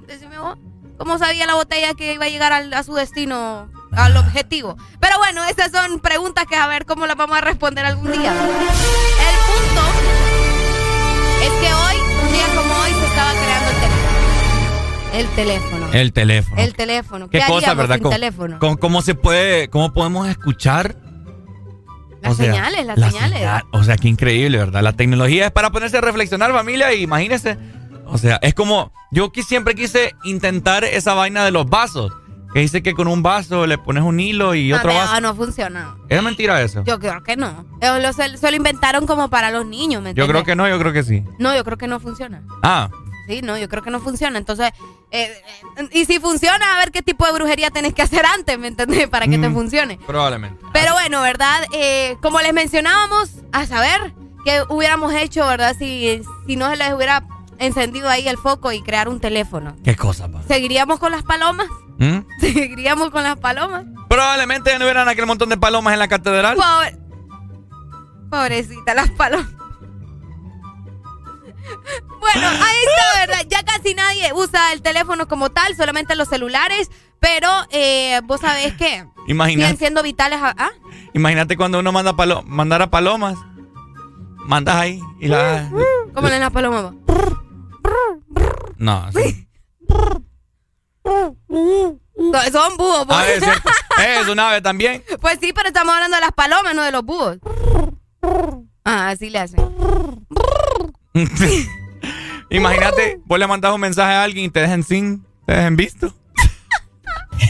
[0.07, 0.57] decime vos,
[0.97, 4.75] ¿Cómo sabía la botella que iba a llegar al- a su destino, al objetivo?
[4.99, 8.31] Pero bueno, esas son preguntas que a ver cómo las vamos a responder algún día.
[8.31, 9.81] El punto
[11.43, 11.95] es que hoy,
[12.25, 13.52] un día como hoy, se estaba creando
[15.13, 15.87] el teléfono.
[15.93, 16.13] El teléfono.
[16.13, 16.61] El teléfono.
[16.61, 17.29] El teléfono.
[17.29, 17.99] ¿Qué, cosa, verdad?
[17.99, 18.57] ¿Cómo, teléfono?
[18.59, 20.95] cómo- cómo se puede, cómo podemos escuchar?
[22.21, 23.39] Las O sea, señales, las la señales.
[23.39, 23.63] señal.
[23.71, 24.81] O sea, qué increíble, ¿verdad?
[24.81, 27.57] La tecnología es para ponerse a reflexionar, familia, y imagínense.
[28.05, 32.11] O sea, es como, yo siempre quise intentar esa vaina de los vasos.
[32.53, 35.21] Que dice que con un vaso le pones un hilo y No, otro no, vaso.
[35.21, 35.95] no funciona.
[36.07, 36.83] ¿Es mentira eso?
[36.85, 37.65] Yo creo que no.
[37.81, 40.77] Eh, Lo, se, lo inventaron como para los niños, ¿me Yo creo que no, yo
[40.77, 41.23] creo que sí.
[41.39, 42.43] No, yo creo que no funciona.
[42.61, 42.89] Ah,
[43.27, 44.37] Sí, no, yo creo que no funciona.
[44.37, 44.71] Entonces,
[45.11, 45.31] eh,
[45.77, 48.67] eh, y si funciona, a ver qué tipo de brujería tenés que hacer antes, ¿me
[48.67, 49.07] entendés?
[49.07, 49.53] Para que te Mm.
[49.53, 49.99] funcione.
[50.05, 50.63] probablemente.
[50.73, 51.63] Pero bueno, ¿verdad?
[51.73, 54.13] Eh, como les mencionábamos, a saber
[54.45, 55.75] qué hubiéramos hecho, ¿verdad?
[55.77, 57.23] Si, si no se les hubiera
[57.59, 59.75] encendido ahí el foco y crear un teléfono.
[59.83, 60.41] ¿Qué cosa, pa?
[60.47, 61.67] ¿Seguiríamos con las palomas?
[61.99, 62.19] ¿Mm?
[62.41, 63.85] ¿Seguiríamos con las palomas?
[64.09, 66.55] Probablemente ya no hubieran aquel montón de palomas en la catedral.
[66.57, 66.97] Pobre...
[68.29, 69.47] Pobrecita, las palomas.
[72.19, 73.45] Bueno, ahí está, ¿verdad?
[73.49, 76.89] Ya casi nadie usa el teléfono como tal, solamente los celulares,
[77.19, 80.39] pero eh, vos sabés que siguen siendo vitales.
[80.41, 80.71] a- ¿ah?
[81.13, 83.35] Imagínate cuando uno manda palo mandar a palomas.
[84.45, 85.69] Mandas ahí y la.
[86.13, 86.81] ¿Cómo le la paloma?
[86.81, 86.93] vos?
[88.77, 89.47] No, sí.
[92.51, 93.05] Son búhos.
[93.09, 93.43] Ah, es.
[94.21, 95.03] Es un ave también.
[95.21, 97.37] Pues sí, pero estamos hablando de las palomas, no de los búhos.
[98.83, 99.61] Ah, así le hacen.
[102.49, 106.13] Imagínate, vos le mandas un mensaje a alguien y te dejen sin, te dejen visto.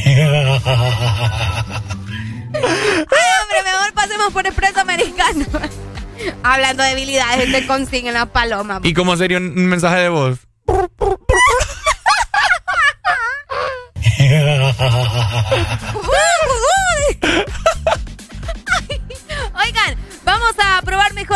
[0.06, 0.18] Ay,
[2.54, 5.46] hombre, mejor pasemos por expreso americano.
[6.44, 8.82] Hablando de habilidades de consiguen las palomas.
[8.84, 10.40] ¿Y cómo sería un, un mensaje de voz?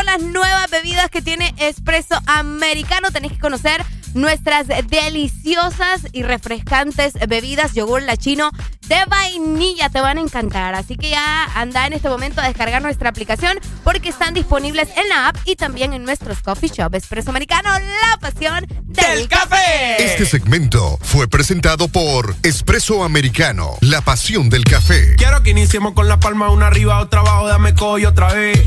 [0.07, 3.11] las nuevas bebidas que tiene Espresso Americano.
[3.11, 3.83] Tenéis que conocer
[4.13, 8.51] nuestras deliciosas y refrescantes bebidas yogur lachino
[8.87, 9.89] de vainilla.
[9.89, 10.75] Te van a encantar.
[10.75, 15.09] Así que ya anda en este momento a descargar nuestra aplicación porque están disponibles en
[15.09, 16.95] la app y también en nuestros coffee shop.
[16.95, 20.01] Espresso Americano, la pasión del café.
[20.03, 25.15] Este segmento fue presentado por Espresso Americano, la pasión del café.
[25.17, 28.63] Quiero que iniciemos con la palma una arriba, otra abajo, dame coño otra vez.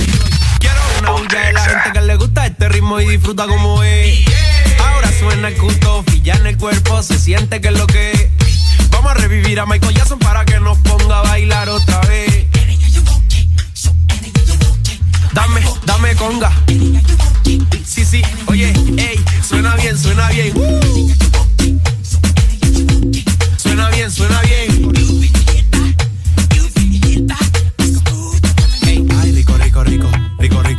[0.61, 4.20] Quiero una bulla de la gente que le gusta este ritmo y disfruta como es.
[4.78, 8.28] Ahora suena el culto, ya en el cuerpo se siente que es lo que es.
[8.90, 12.46] Vamos a revivir a Michael Jackson para que nos ponga a bailar otra vez.
[15.32, 16.52] Dame, dame conga.
[17.84, 20.52] Sí, sí, oye, ey, suena bien, suena bien.
[20.56, 20.80] Uh.
[23.56, 24.49] Suena bien, suena bien.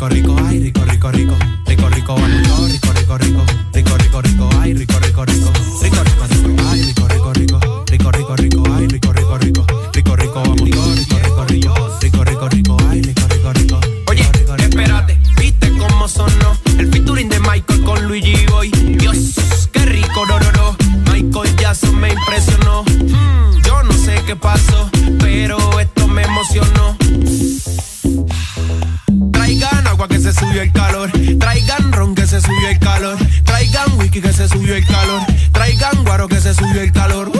[0.10, 4.22] Rico, rico, rico, ay, rico, rico, rico, rico, rico, vamos, rico, rico, rico, rico, rico,
[4.22, 8.64] rico, ay, rico, rico, rico, rico, rico, rico, ay, rico, rico, rico, rico, rico, rico,
[8.74, 13.28] ay, rico, rico, rico, rico, rico, vamos, rico, rico, rico, rico, rico, rico, ay, rico,
[13.28, 13.80] rico, rico.
[14.08, 14.26] Oye,
[14.58, 18.72] espérate, viste cómo sonó el featuring de Michael con Luigi Boy.
[18.72, 20.78] Dios, qué rico, no, no, no.
[21.12, 22.84] Michael Jackson me impresionó.
[22.84, 24.90] Mm, yo no sé qué pasó,
[25.20, 27.01] pero esto me emocionó.
[30.52, 31.12] Subió el calor.
[31.40, 33.18] Traigan ron que se subió el calor.
[33.46, 35.22] Traigan whisky que se subió el calor.
[35.54, 37.32] Traigan guaro que se subió el calor.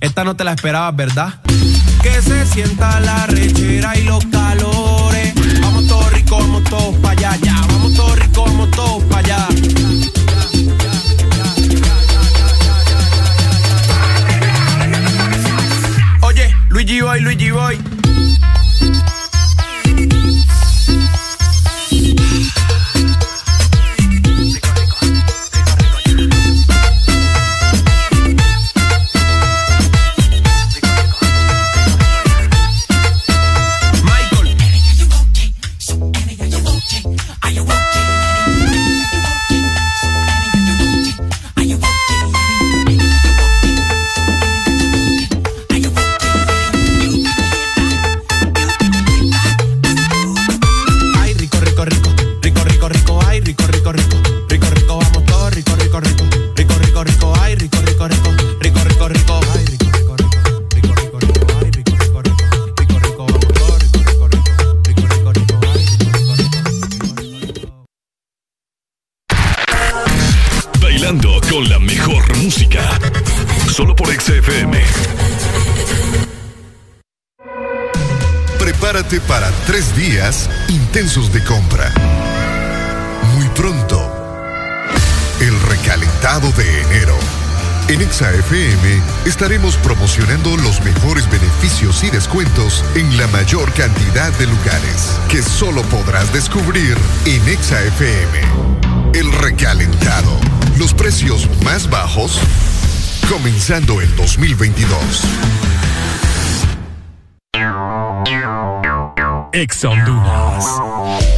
[0.00, 1.40] Esta no te la esperabas, ¿verdad?
[2.02, 5.07] Que se sienta la rechera y los calores.
[6.38, 7.54] Ricos, vamos todos para allá, ya.
[7.66, 9.48] Vamos todos ricos, vamos todos para allá.
[16.22, 17.97] Oye, Luigi Boy, Luigi Boy.
[79.08, 81.90] Para tres días intensos de compra.
[83.34, 83.98] Muy pronto,
[85.40, 87.16] el recalentado de enero.
[87.88, 95.18] En ExaFM estaremos promocionando los mejores beneficios y descuentos en la mayor cantidad de lugares
[95.30, 96.94] que solo podrás descubrir
[97.24, 98.42] en ExaFM.
[99.14, 100.38] El recalentado.
[100.76, 102.38] Los precios más bajos
[103.26, 105.77] comenzando el 2022.
[109.52, 111.37] Ex Honduras.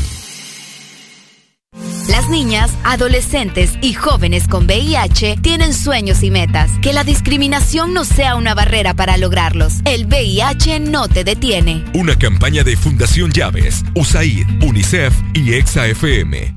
[2.11, 6.69] Las niñas, adolescentes y jóvenes con VIH tienen sueños y metas.
[6.81, 9.75] Que la discriminación no sea una barrera para lograrlos.
[9.85, 11.85] El VIH no te detiene.
[11.93, 16.53] Una campaña de Fundación Llaves, USAID, UNICEF y ExaFM.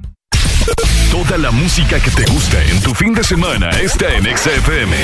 [1.12, 4.96] Toda la música que te gusta en tu fin de semana está en ExaFM.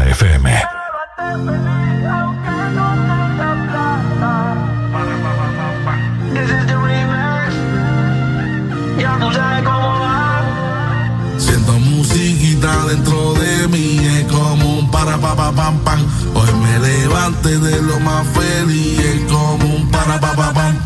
[0.00, 0.50] FM.
[11.38, 16.00] Siento musiquita dentro de mí, es como un para pa pa pam pam.
[16.34, 20.81] Hoy me levante de lo más feliz, es como un para pa pa pam.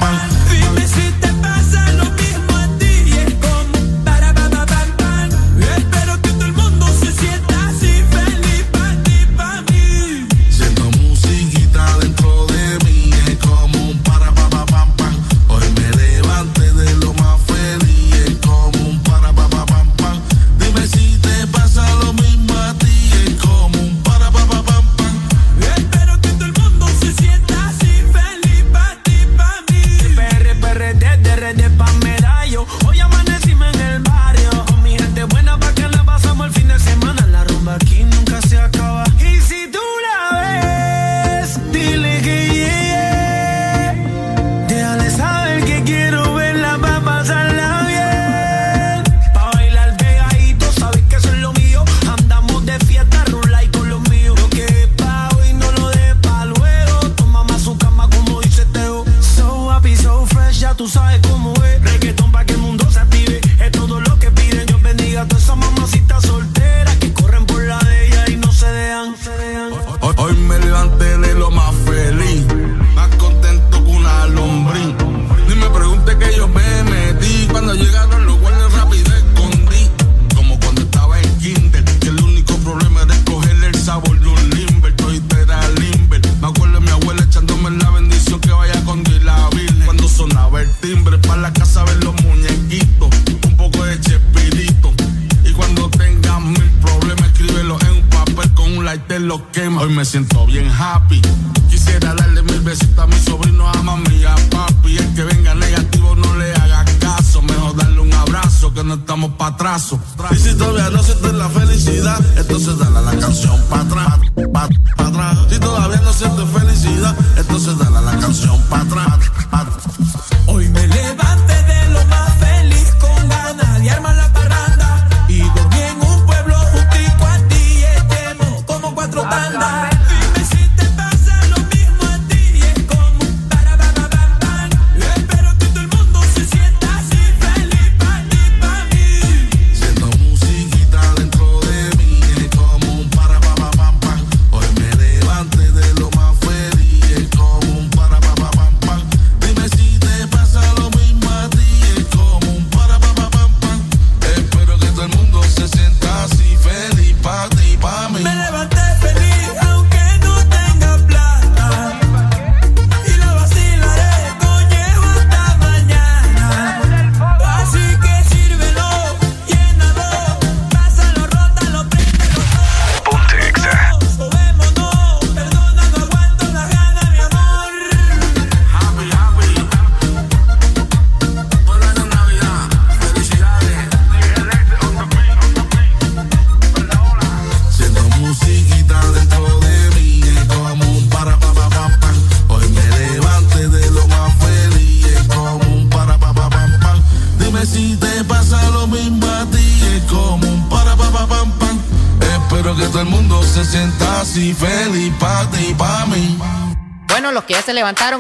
[99.96, 100.35] me siento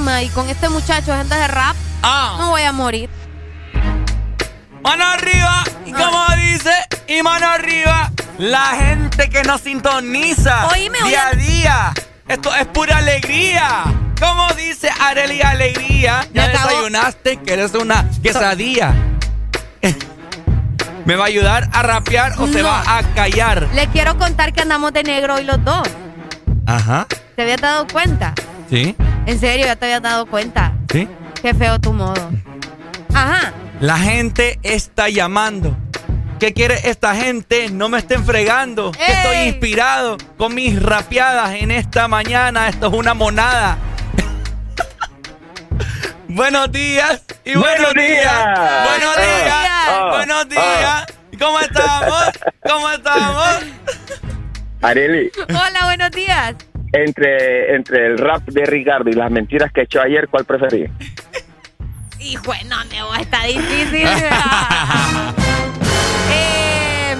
[0.00, 2.36] Y con este muchacho, gente de rap, Ah.
[2.38, 3.10] no voy a morir.
[4.82, 6.70] Mano arriba, y como dice,
[7.06, 11.92] y mano arriba, la gente que nos sintoniza Oíme, día a día.
[12.26, 13.84] Esto es pura alegría.
[14.18, 18.94] Como dice Areli Alegría, ya Me acabo- desayunaste, que eres una quesadilla.
[21.04, 23.68] ¿Me va a ayudar a rapear o se va a callar?
[23.74, 25.86] Le quiero contar que andamos de negro hoy los dos.
[26.66, 27.06] Ajá.
[27.36, 28.34] ¿Te habías dado cuenta?
[28.70, 28.94] ¿Sí?
[29.26, 30.72] En serio, ya te habías dado cuenta.
[30.90, 31.08] ¿Sí?
[31.40, 32.30] Qué feo tu modo.
[33.14, 33.52] Ajá.
[33.80, 35.76] La gente está llamando.
[36.38, 37.68] ¿Qué quiere esta gente?
[37.70, 38.92] No me estén fregando.
[38.92, 42.68] Que estoy inspirado con mis rapeadas en esta mañana.
[42.68, 43.76] Esto es una monada.
[46.28, 48.34] buenos días y buenos, Buenos días.
[48.88, 50.16] Buenos Ah, días.
[50.16, 51.06] buenos días.
[51.38, 52.24] ¿Cómo estamos?
[52.66, 53.48] ¿Cómo estamos?
[54.82, 56.54] Areli, Hola, buenos días.
[56.92, 60.86] Entre, entre el rap de Ricardo y las mentiras que echó ayer, ¿cuál preferí?
[62.20, 64.06] Hijo, no, me voy, está difícil.
[66.32, 67.16] eh,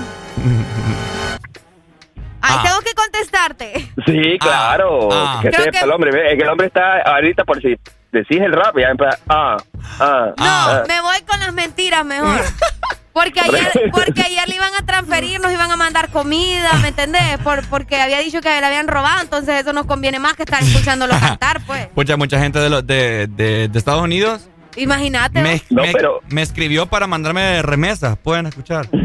[2.43, 2.63] ay, Ah.
[2.65, 3.73] tengo que contestarte.
[4.07, 5.09] Sí, claro.
[5.13, 5.39] ah.
[5.43, 6.11] Que Creo sepa que- el hombre.
[6.33, 7.77] Es que el hombre está ahorita por si
[8.13, 9.19] decís el rap, ya empieza.
[9.29, 9.57] Ah,
[10.01, 10.33] ah.
[10.37, 10.83] No, ah.
[10.89, 12.41] me voy con las mentiras mejor.
[13.23, 17.39] Porque ayer, porque ayer le iban a transferir, nos iban a mandar comida, ¿me entendés?
[17.45, 20.63] Por, porque había dicho que le habían robado, entonces eso nos conviene más que estar
[20.63, 21.89] escuchándolo cantar, pues.
[21.95, 25.43] Mucha, mucha gente de, los de, de- de Estados Unidos Imagínate.
[25.43, 28.17] me, No, me- pero- me escribió para mandarme remesas.
[28.19, 28.87] Pueden escuchar.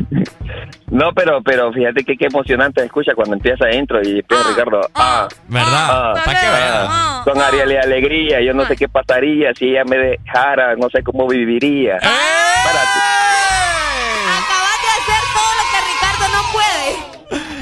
[0.88, 4.82] No, pero, pero fíjate que qué emocionante escucha cuando empieza intro y empieza Ricardo.
[4.94, 5.72] Ah, ¿Verdad?
[5.74, 6.86] ah, Para que vean.
[6.90, 7.22] ah.
[7.26, 8.42] Con Ariel y Alegría.
[8.42, 10.76] Yo no sé qué pasaría si ella me dejara.
[10.76, 11.98] No sé cómo viviría.
[11.98, 12.16] Párate.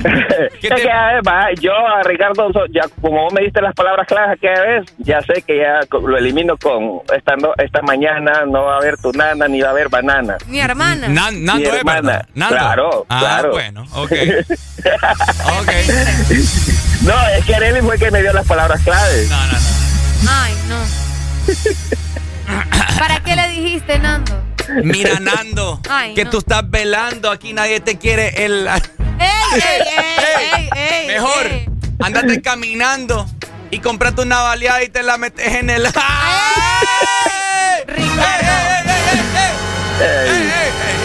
[0.04, 0.48] Puede.
[0.62, 4.08] Es que, a ver, va, yo a Ricardo, ya como vos me diste las palabras
[4.08, 8.64] claras que vez, ya sé que ya lo elimino con esta, no- esta mañana no
[8.66, 10.38] va a haber tu nana ni va a haber banana.
[10.48, 11.08] Mi hermana.
[11.08, 12.26] Nan- Nando Mi hermana.
[12.36, 12.56] Nando.
[12.56, 13.52] Claro, ah, claro.
[13.52, 14.12] bueno, ok.
[15.62, 15.72] ok.
[17.04, 19.30] No, es que Arely fue que me dio las palabras claves.
[19.30, 20.32] No, no, no.
[20.32, 20.80] Ay, no.
[23.00, 24.42] ¿Para qué le dijiste, Nando?
[24.84, 26.30] Mira, Nando, Ay, que no.
[26.32, 27.30] tú estás velando.
[27.32, 28.46] Aquí nadie te quiere.
[28.46, 28.68] El...
[29.20, 29.62] ¡Ey, ey,
[29.98, 31.08] ey, ey, ey!
[31.08, 31.66] Mejor, ey.
[32.00, 33.26] andate caminando
[33.72, 35.86] y comprate una baleada y te la metes en el.
[35.86, 35.92] Ey,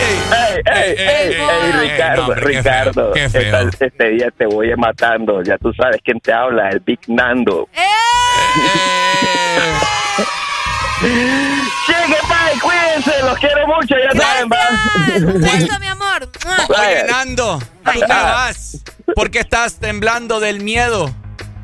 [0.01, 0.19] ey,
[0.67, 5.41] ey, ey, ey, Ricardo, Ricardo, este día te voy matando.
[5.43, 7.69] Ya tú sabes quién te habla, el Big Nando.
[12.61, 15.39] cuídense, los quiero mucho, ya saben, va.
[15.39, 16.31] Beso, mi amor.
[16.69, 18.79] Oye, Nando, tú te vas
[19.15, 21.15] porque estás temblando del miedo.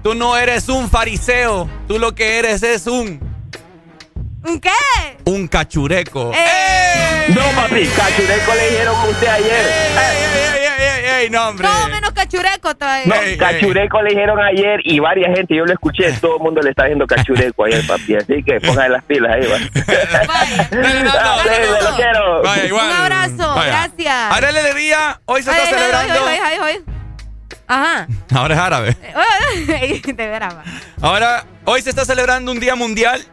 [0.02, 3.20] Tú no eres un fariseo, tú lo que eres es un
[4.46, 4.70] ¿Un qué?
[5.24, 6.30] un cachureco.
[6.34, 7.26] ¡Eh!
[7.28, 9.66] No, papi, cachureco le dijeron a usted ayer.
[9.66, 10.53] ¡Ey, ey,
[10.84, 11.66] ey, ey, no, hombre!
[11.66, 13.06] Todo menos cachureco todavía.
[13.06, 16.70] No, cachureco le dijeron ayer y varias gente, yo lo escuché, todo el mundo le
[16.70, 18.16] está diciendo cachureco ayer, papi.
[18.16, 19.58] Así que pongan las pilas ahí, va.
[20.70, 22.42] Dale, lo quiero.
[22.42, 22.86] Vaya, igual.
[22.86, 23.70] Un abrazo, Vaya.
[23.70, 24.32] gracias.
[24.32, 26.26] Arele Alegría, hoy se está celebrando.
[26.26, 26.84] ay, ay, ay, ay.
[27.66, 28.06] Ajá.
[28.34, 28.96] Ahora es árabe.
[30.06, 30.54] De veras.
[31.00, 33.24] Ahora, hoy se está celebrando un día mundial.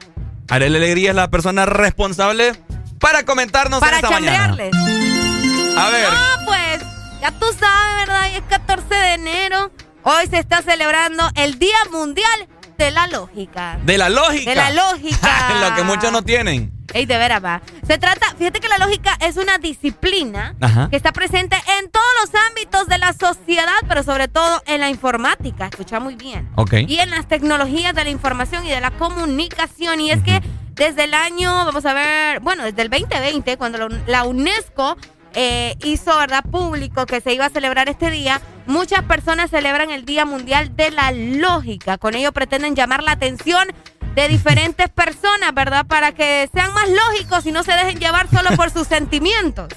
[0.49, 2.53] Arele Alegría es la persona responsable
[2.99, 4.47] para comentarnos Para en esta mañana.
[4.47, 5.77] chambrearles.
[5.77, 6.07] A ver.
[6.11, 6.70] No, pues,
[7.21, 8.31] ya tú sabes, ¿verdad?
[8.33, 9.71] Y es 14 de enero.
[10.03, 12.47] Hoy se está celebrando el Día Mundial
[12.77, 13.77] de la Lógica.
[13.83, 14.49] De la lógica.
[14.49, 15.49] De la lógica.
[15.69, 16.71] Lo que muchos no tienen.
[16.93, 17.61] Ey, de veras, va.
[17.87, 20.89] Se trata, fíjate que la lógica es una disciplina Ajá.
[20.89, 24.89] que está presente en todos los ámbitos de la sociedad, pero sobre todo en la
[24.89, 25.67] informática.
[25.67, 26.49] Escucha muy bien.
[26.55, 26.73] Ok.
[26.87, 30.01] Y en las tecnologías de la información y de la comunicación.
[30.01, 30.41] Y es que
[30.73, 34.97] desde el año, vamos a ver, bueno, desde el 2020, cuando la UNESCO
[35.33, 40.05] eh, hizo, ¿verdad?, público que se iba a celebrar este día, muchas personas celebran el
[40.05, 41.97] Día Mundial de la Lógica.
[41.97, 43.67] Con ello pretenden llamar la atención
[44.15, 45.85] de diferentes personas, ¿verdad?
[45.85, 49.67] Para que sean más lógicos y no se dejen llevar solo por sus sentimientos.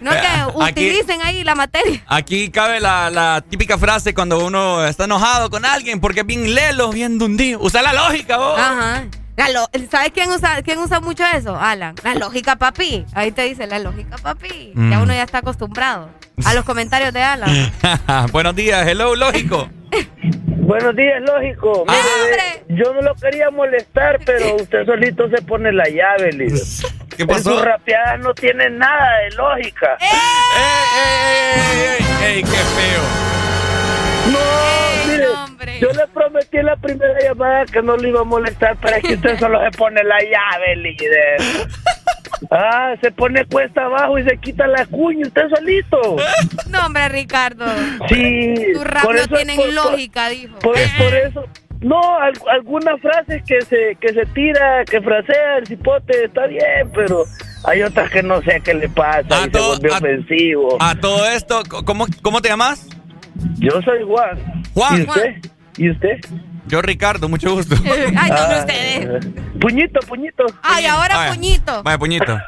[0.00, 2.02] No que Eh, aquí- utilicen ahí la materia.
[2.06, 6.54] Aquí cabe la, la típica frase cuando uno está enojado con alguien porque es bien
[6.54, 7.60] lelo, bien dundido.
[7.60, 8.58] Usa la lógica, vos.
[8.58, 9.04] Ajá.
[9.36, 11.58] La lo- ¿Sabes quién usa, quién usa mucho eso?
[11.58, 11.94] Alan.
[12.02, 13.04] La lógica, papi.
[13.14, 14.72] Ahí te dice la lógica, papi.
[14.74, 15.02] Ya Mm.
[15.02, 16.08] uno ya está acostumbrado
[16.44, 17.50] a los comentarios de Alan.
[18.32, 19.68] Buenos días, hello, lógico.
[20.66, 21.84] Buenos días, lógico.
[21.86, 21.94] Ah.
[22.30, 26.60] Mire, yo no lo quería molestar, pero usted solito se pone la llave, líder.
[27.16, 27.50] ¿Qué pasó?
[27.50, 29.96] En sus rapeadas no tiene nada de lógica.
[30.00, 30.08] ¡Ey,
[32.36, 33.35] ey, qué feo!
[34.32, 38.76] No, mire, yo le prometí en la primera llamada que no le iba a molestar,
[38.80, 41.40] pero es que usted solo se pone la llave, líder.
[42.50, 46.16] Ah, se pone cuesta abajo y se quita la cuña, usted solito.
[46.68, 47.64] No, hombre, Ricardo.
[48.08, 48.54] Sí.
[48.74, 50.58] Tus rap por no eso- tienen por- por- lógica, dijo.
[50.58, 51.44] Por, por eso.
[51.80, 56.90] No, al- algunas frases que se, que se tira, que frasea el cipote, está bien,
[56.94, 57.24] pero
[57.64, 60.78] hay otras que no sé qué le pasa y se vuelve ofensivo.
[60.80, 62.88] A todo esto, ¿cómo, cómo te llamas?
[63.58, 64.62] Yo soy Juan.
[64.74, 64.98] Juan.
[64.98, 65.34] ¿Y usted?
[65.78, 66.20] ¿Y usted?
[66.68, 67.76] Yo, Ricardo, mucho gusto.
[67.84, 69.26] Ay, no, Ah, ustedes.
[69.60, 70.44] Puñito, puñito.
[70.62, 71.32] Ay, ahora Vaya.
[71.34, 71.82] puñito.
[71.84, 72.38] Vaya, puñito.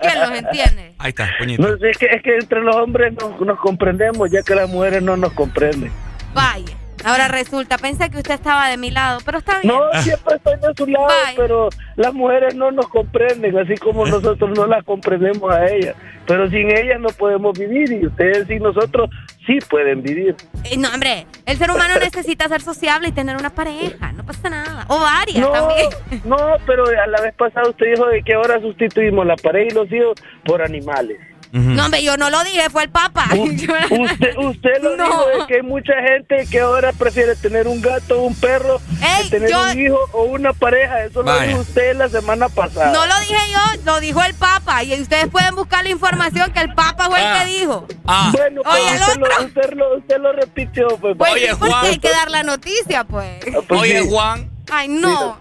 [0.00, 0.94] ¿Quién los entiende?
[0.98, 1.62] Ahí está, puñito.
[1.62, 4.68] No sé, es que, es que entre los hombres nos, nos comprendemos, ya que las
[4.68, 5.92] mujeres no nos comprenden.
[6.34, 6.74] Vaya.
[7.04, 9.74] Ahora resulta, pensé que usted estaba de mi lado, pero está bien.
[9.74, 11.34] No, siempre estoy de su lado, Bye.
[11.36, 15.94] pero las mujeres no nos comprenden, así como nosotros no las comprendemos a ellas.
[16.26, 19.10] Pero sin ellas no podemos vivir y ustedes y nosotros
[19.46, 20.34] sí pueden vivir.
[20.64, 24.48] Eh, no, hombre, el ser humano necesita ser sociable y tener una pareja, no pasa
[24.50, 24.84] nada.
[24.88, 25.88] O varias No, también.
[26.24, 26.36] no,
[26.66, 29.92] pero a la vez pasada usted dijo de que ahora sustituimos la pareja y los
[29.92, 30.14] hijos
[30.44, 31.18] por animales.
[31.56, 33.26] No, hombre, yo no lo dije, fue el Papa.
[33.32, 35.04] Usted, usted lo No.
[35.06, 38.80] dijo, de que hay mucha gente que ahora prefiere tener un gato o un perro
[39.22, 41.04] que tener yo- un hijo o una pareja.
[41.04, 42.90] Eso lo dijo usted la semana pasada.
[42.92, 44.82] No lo dije yo, lo dijo el Papa.
[44.82, 47.38] Y ustedes pueden buscar la información que el Papa fue el Ah.
[47.44, 47.86] que dijo.
[48.32, 50.88] Bueno, pues Oye, usted, lo, usted, lo, usted lo repitió.
[51.00, 51.86] Pues, Pues, Oye, ¿por qué Juan.
[51.86, 53.44] hay que dar la noticia, pues?
[53.68, 54.08] pues Oye, sí.
[54.10, 54.50] Juan.
[54.72, 55.38] Ay, no.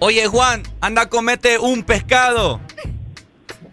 [0.00, 2.60] Oye, Juan, anda, comete un pescado.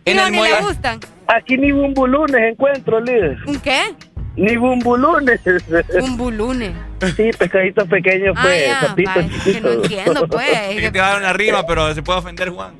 [0.05, 0.99] En No, el ni le gustan.
[1.27, 3.37] Aquí ni bumbulunes encuentro, líder.
[3.45, 3.79] ¿Un qué?
[4.35, 5.41] Ni bumbulunes.
[5.99, 6.71] Bumbulunes.
[7.15, 10.47] Sí, pescaditos pequeños, Ah, pues, ya, sapitos vaya, que no entiendo, pues.
[10.69, 12.73] Es que te va a dar una rima, pero se puede ofender, Juan.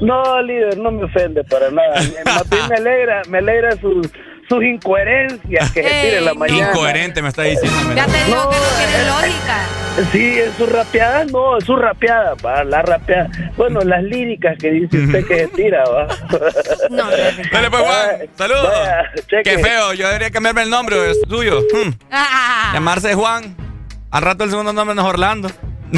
[0.00, 1.94] No, líder, no me ofende para nada.
[2.24, 4.08] Más bien me alegra, me alegra sus,
[4.48, 6.70] sus incoherencias que se tira en la mañana.
[6.70, 7.94] Incoherente me está diciendo.
[7.94, 9.66] Ya te digo No, que no tiene eh, lógica.
[10.12, 13.28] Sí, en sus rapeadas no, en sus rapeadas, va, la rapeada.
[13.56, 16.06] Bueno, las líricas que dice usted que se tira, va.
[16.90, 17.04] No,
[17.52, 18.30] Dale, pues, Juan.
[18.36, 18.72] Saludos.
[19.44, 21.60] Qué feo, yo debería cambiarme el nombre, es tuyo.
[21.60, 21.90] Hmm.
[22.10, 22.70] Ah.
[22.72, 23.56] Llamarse Juan.
[24.10, 25.50] Al rato el segundo nombre no es Orlando.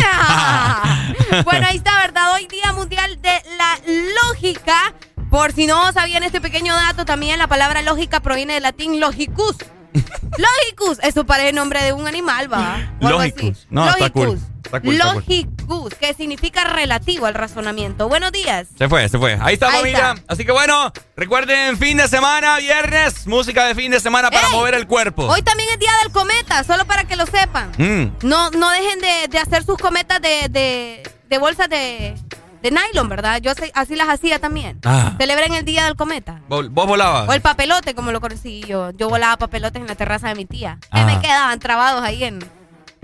[0.03, 0.97] Ah.
[1.45, 2.35] Bueno, ahí está, ¿verdad?
[2.35, 3.79] Hoy Día Mundial de la
[4.25, 4.95] Lógica.
[5.31, 9.57] Por si no sabían este pequeño dato, también la palabra lógica proviene del latín logicus.
[10.39, 12.93] Logicus, eso parece el nombre de un animal, va.
[13.01, 13.67] Logicus.
[13.71, 14.27] No, está cool.
[14.27, 14.51] Logicus.
[14.65, 15.17] Está cool, está cool.
[15.17, 18.09] Logicus, que significa relativo al razonamiento.
[18.09, 18.69] Buenos días.
[18.77, 19.39] Se fue, se fue.
[19.41, 20.15] Ahí está, familia.
[20.29, 24.53] Así que bueno, recuerden, fin de semana, viernes, música de fin de semana para Ey,
[24.53, 25.27] mover el cuerpo.
[25.27, 27.71] Hoy también es Día del Cometa, solo para que lo sepan.
[27.79, 28.27] Mm.
[28.27, 32.15] No, no dejen de, de hacer sus cometas de, de, de bolsas de,
[32.63, 33.41] de nylon, ¿verdad?
[33.41, 34.81] Yo así las hacía también.
[34.85, 35.15] Ah.
[35.19, 36.43] Celebren el Día del Cometa.
[36.49, 37.29] Vos, vos volabas.
[37.29, 38.91] O el papelote, como lo conocí yo.
[38.91, 40.79] Yo volaba papelotes en la terraza de mi tía.
[40.93, 41.07] Que Ah.
[41.07, 42.39] me quedaban trabados ahí en,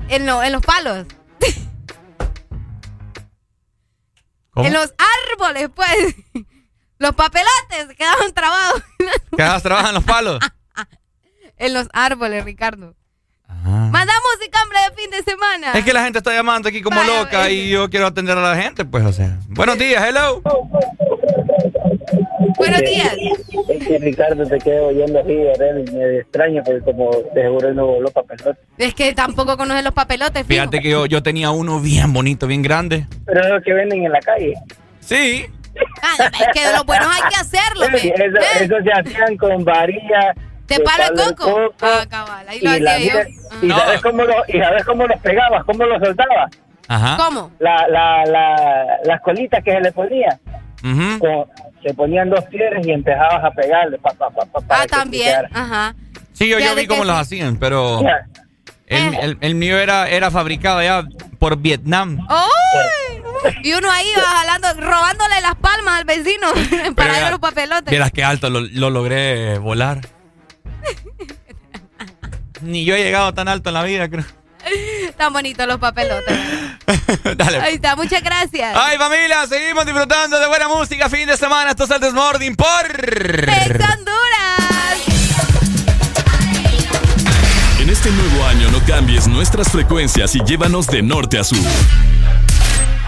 [0.08, 1.06] en, lo- en los palos.
[4.50, 4.66] ¿Cómo?
[4.66, 4.94] En los
[5.32, 6.14] árboles, pues.
[6.98, 8.82] Los papelotes quedaban trabados
[9.36, 10.40] Quedas trabajan los palos.
[11.58, 12.94] en los árboles, Ricardo.
[13.90, 15.72] Manda música, hombre, de fin de semana.
[15.72, 18.42] Es que la gente está llamando aquí como Vaya, loca y yo quiero atender a
[18.42, 19.38] la gente, pues, o sea.
[19.48, 20.42] Buenos días, hello.
[22.56, 23.14] Buenos días.
[23.68, 25.34] Es que Ricardo te quedo oyendo así,
[25.92, 28.58] me extraño porque como de seguro no voló papelote.
[28.78, 30.48] Es que tampoco conocen los papelotes, fijo.
[30.48, 33.06] Fíjate que yo, yo tenía uno bien bonito, bien grande.
[33.26, 34.54] Pero es lo que venden en la calle.
[35.00, 35.46] Sí.
[36.02, 37.86] Ah, es que de los buenos hay que hacerlo.
[37.98, 40.34] Sí, eso, se hacían con varilla.
[40.68, 41.74] ¿De palo de coco?
[41.82, 43.66] Ah, cabal, ahí lo y, hacía yo.
[43.66, 46.50] y, sabes cómo lo, y sabes cómo los pegabas, cómo los soltabas.
[46.88, 47.16] Ajá.
[47.16, 47.50] ¿Cómo?
[47.58, 50.38] La, la, la, las colitas que se le ponían.
[51.18, 51.46] Con-
[51.82, 53.98] se ponían dos piedras y empezabas a pegarle.
[53.98, 55.34] Pa, pa, pa, Ah, también.
[55.52, 55.94] Ajá.
[56.32, 58.26] Sí, yo, Ya yo de vi cómo que los hacían, pero Ya.
[58.86, 61.04] el, el- el mío era, era fabricado ya
[61.38, 62.18] por Vietnam.
[62.28, 63.22] ¡Ay!
[63.62, 66.48] Y uno ahí va jalando, robándole las palmas al vecino
[66.96, 67.90] para ver los papelotes.
[67.90, 70.00] Vieras que alto lo, lo logré volar.
[72.66, 74.24] Ni yo he llegado tan alto en la vida, creo.
[75.16, 76.36] Tan bonitos los papelotes.
[77.36, 77.60] Dale.
[77.60, 78.76] Ahí está, muchas gracias.
[78.76, 81.08] Ay, familia, seguimos disfrutando de buena música.
[81.08, 82.66] Fin de semana, esto es el Desmorning por...
[82.68, 84.76] ¡Ex Honduras!
[87.80, 91.58] En este nuevo año no cambies nuestras frecuencias y llévanos de norte a sur.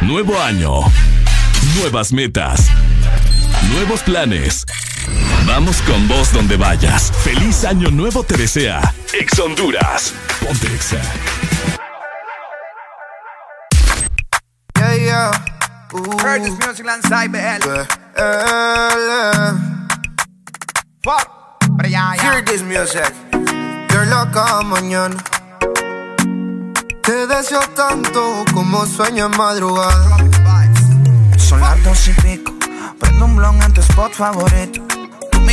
[0.00, 0.80] Nuevo año.
[1.76, 2.68] Nuevas metas.
[3.72, 4.64] Nuevos planes.
[5.49, 7.11] Vamos con vos donde vayas.
[7.24, 8.94] Feliz año nuevo te desea.
[9.14, 10.12] Ex Honduras.
[10.40, 11.01] Ponte Exa.
[14.76, 15.30] Yeah, yeah.
[15.94, 16.18] Ooh.
[16.18, 17.64] Heard this music lanzai BL.
[21.03, 21.28] Fuck.
[21.78, 22.22] Pero ya, ya.
[22.22, 23.12] Hear this music.
[23.90, 25.16] You're loca mañana.
[27.03, 30.18] Te deseo tanto como sueño en madrugada.
[31.38, 32.53] Son las dos y pico.
[33.01, 34.97] Prendo un blon en tu spot favorito.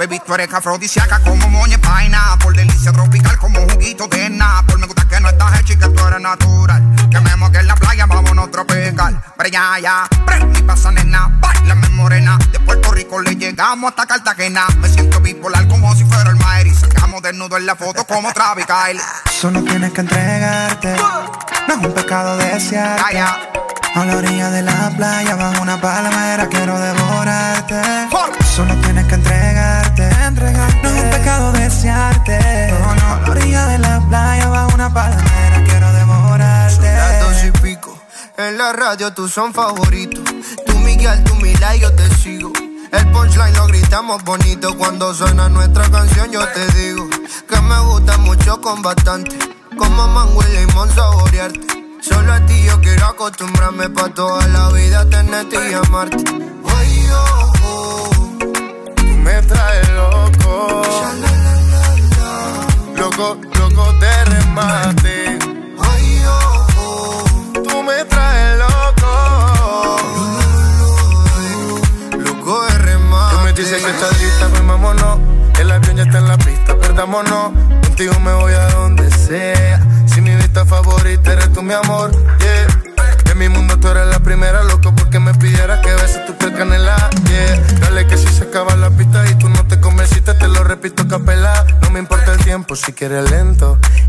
[0.00, 2.34] Baby, tú eres afrodisíaca como moña de paina.
[2.42, 4.32] Por delicia tropical como juguito de
[4.66, 6.82] Por Me gusta que no estás hecha y que tú eres natural.
[7.10, 9.22] Que me moque en la playa, vámonos tropical.
[9.36, 10.08] Pero ya, ya.
[10.24, 11.28] Prende y pasa nena.
[11.38, 12.38] Bailame morena.
[12.50, 14.68] De Puerto Rico le llegamos hasta Cartagena.
[14.78, 16.74] Me siento bipolar como si fuera el Mayri.
[16.74, 19.00] Sacamos desnudo en la foto como Travis Kyle.
[19.30, 20.96] Solo tienes que entregarte.
[21.68, 23.22] No es un pecado desearte.
[23.92, 28.08] A la orilla de la playa, bajo una palmera, quiero devorarte.
[28.54, 29.89] Solo tienes que entregarte,
[31.20, 32.38] pecado desearte.
[32.70, 33.20] No, no.
[33.20, 36.74] La orilla de la playa, bajo una palmera, quiero devorarte.
[36.74, 37.98] Son las dos y pico.
[38.36, 40.24] En la radio tú son favoritos.
[40.66, 42.52] Tú Miguel, tú Mila y yo te sigo.
[42.92, 44.76] El punchline lo gritamos bonito.
[44.76, 47.08] Cuando suena nuestra canción yo te digo
[47.48, 49.36] que me gusta mucho con bastante.
[49.76, 51.60] Como mango y limón saborearte.
[52.00, 56.24] Solo a ti yo quiero acostumbrarme pa' toda la vida tenerte y amarte.
[56.76, 58.10] Ay, oh, oh.
[58.96, 60.19] Tú me traes loco.
[62.96, 65.38] Loco, loco de remate.
[65.78, 67.24] Ay, oh, oh.
[67.62, 69.12] Tú me traes loco.
[72.18, 73.36] Loco de remate.
[73.36, 75.18] Tú me dices que estás lista, pues vámonos.
[75.58, 77.52] El avión ya está en la pista, perdámonos.
[77.82, 79.80] Contigo me voy a donde sea.
[80.06, 82.10] Si mi vista favorita eres tú, mi amor.
[82.38, 82.69] Yeah.
[83.40, 87.08] Mi mundo tú eres la primera, loco, porque me pidieras que beses tu piel canela.
[87.80, 91.08] Dale que si se acaba la pista y tú no te convenciste, te lo repito
[91.08, 91.64] capela.
[91.80, 93.78] No me importa el tiempo si quieres lento.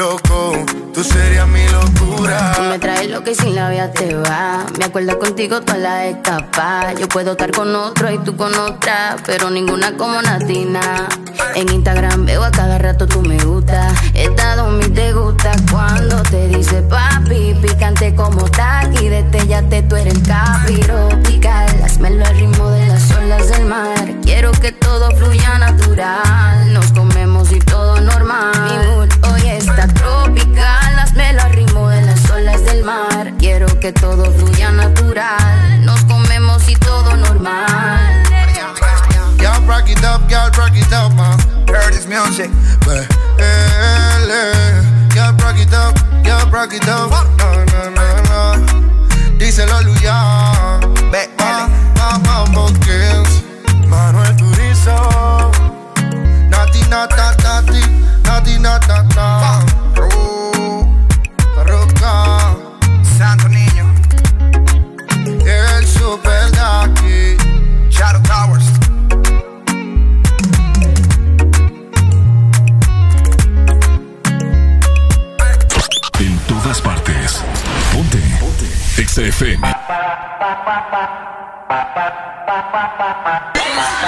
[0.00, 0.52] loco,
[0.94, 2.54] tú serías mi locura.
[2.56, 4.64] Tú me traes lo que sin la vida te va.
[4.78, 6.94] Me acuerdo contigo toda la escapa.
[6.94, 11.06] Yo puedo estar con otro y tú con otra, pero ninguna como Natina.
[11.54, 13.92] En Instagram veo a cada rato tú me gusta.
[14.14, 19.10] Estado mi te gusta cuando te dice papi, picante como taqui.
[19.10, 21.68] Destellate, tú eres capiro pical.
[21.84, 24.14] Hazmelo al ritmo de las olas del mar.
[24.22, 26.72] Quiero que todo fluya natural.
[26.72, 29.10] Nos comemos y todo normal.
[29.60, 30.98] Está tropical.
[30.98, 33.32] Hazmelo al ritmo de las olas del mar.
[33.38, 35.84] Quiero que todo fluya natural.
[35.84, 38.22] Nos comemos y todo normal.
[39.38, 41.38] Y'all rock it up, y'all rock it up, man.
[41.68, 42.50] Heard this music.
[45.14, 47.10] Y'all rock it up, y'all rock it up.
[47.38, 49.38] No, no, no, no.
[49.38, 50.80] Díselo, Luya.
[51.94, 53.42] Vamos, Kings.
[53.88, 55.50] Manuel Turizo.
[56.48, 57.34] Nati, nata,
[58.30, 59.58] Nati, nata, nata.
[60.14, 60.86] Uh,
[61.56, 62.54] Parroca.
[63.02, 63.92] Santo niño.
[65.44, 67.36] El super Daki.
[67.90, 68.66] Shadow Towers.
[76.20, 77.42] En todas partes.
[77.92, 78.18] Ponte.
[78.38, 78.66] Ponte.
[78.96, 79.66] Exa FM.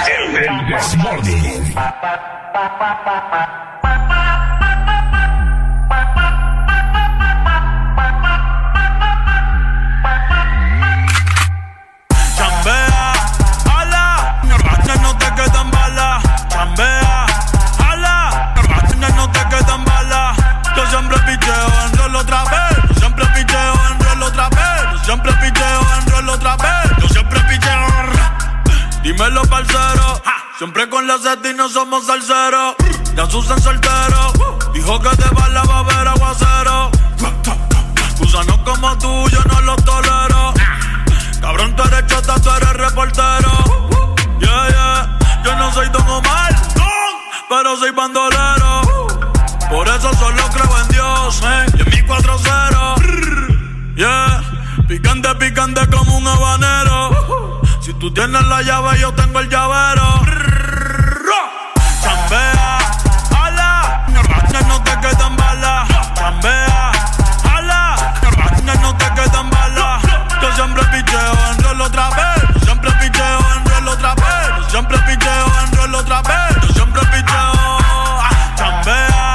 [0.05, 0.49] El, el
[30.57, 32.75] Siempre con la y no somos salseros.
[33.15, 34.31] Ya Susan soltero.
[34.73, 36.89] Dijo que de bala va a haber aguacero.
[38.17, 40.53] Gusanos como tú, yo no los tolero.
[41.41, 43.51] Cabrón, tú eres chota, tú eres reportero.
[44.39, 45.19] Yeah, yeah.
[45.43, 46.55] Yo no soy Don Omar,
[47.49, 48.81] pero soy bandolero.
[49.69, 51.65] Por eso solo creo en Dios, eh.
[51.77, 53.95] Y en mi 4-0.
[53.95, 54.41] Yeah.
[54.87, 57.52] Picante, picante como un habanero.
[57.83, 60.21] Si tú tienes la llave, yo tengo el llavero.
[62.01, 62.77] Chambea,
[63.43, 64.05] ala.
[64.69, 65.89] No te quedan balas.
[66.15, 66.91] Chambea,
[67.53, 68.13] ala.
[68.81, 70.01] No te quedan balas.
[70.41, 72.43] Yo siempre picheo en rol otra vez.
[72.53, 74.71] Yo siempre picheo en rol otra vez.
[74.71, 76.55] Siempre picheo en rol otra vez.
[76.61, 77.79] Yo siempre picheo.
[78.55, 79.33] Chambea,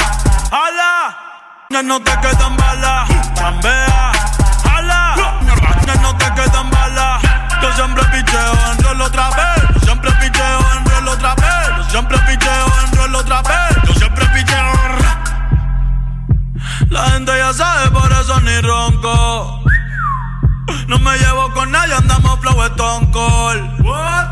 [0.51, 1.83] ala.
[1.83, 3.09] No te quedan balas.
[3.35, 4.13] Chambea,
[4.75, 5.15] ala.
[6.01, 6.78] No te quedan balas.
[7.63, 9.75] Yo siempre picheo en rol otra vez.
[9.75, 11.69] Yo siempre picheo en rol otra vez.
[11.77, 13.77] Yo siempre picheo en rol otra vez.
[13.87, 14.59] Yo siempre picheo.
[16.91, 19.63] La gente ya sabe, por eso ni ronco.
[20.87, 22.57] No me llevo con nadie, andamos flow.
[23.85, 24.27] What?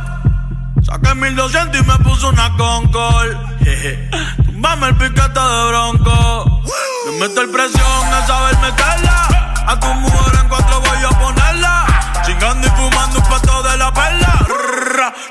[0.83, 3.37] Saqué 1200 y me puso una Concord.
[4.47, 6.63] Tumbame el piquete de bronco.
[7.07, 9.29] Me meto el presión a saber meterla.
[9.67, 11.56] A tu mujer en cuatro voy a ponerla.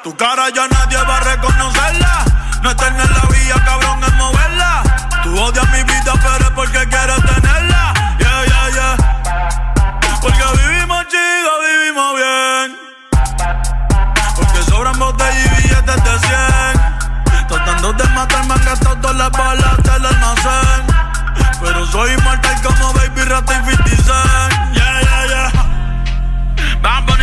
[0.06, 2.26] Tu cara ya nadie va a reconocerla.
[2.62, 4.84] No es tener la vía, cabrón, es moverla.
[5.24, 7.92] Tú odias mi vida, pero es porque quieres tenerla.
[8.20, 8.98] Yeah, yeah, yeah.
[10.22, 12.78] Porque vivimos chido, vivimos bien.
[14.36, 17.48] Porque sobran botellas y billetes de 100.
[17.48, 20.86] Tratando de matarme han gastado todas las balas del almacén.
[21.64, 24.76] Pero soy inmortal como Baby Rata y 50 Cent.
[24.76, 26.80] Yeah, yeah, yeah.
[26.84, 27.15] Bad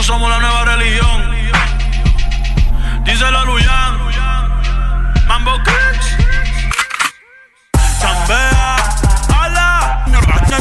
[0.00, 1.30] Nosotros somos la nueva religión.
[3.04, 3.98] Dice la Luyan.
[5.28, 6.16] Mambo Kicks.
[8.00, 8.76] Chambea,
[9.42, 10.06] ala.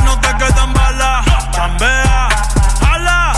[0.03, 1.25] No te quedan balas.
[1.51, 2.27] Chambea,
[2.91, 3.33] ala.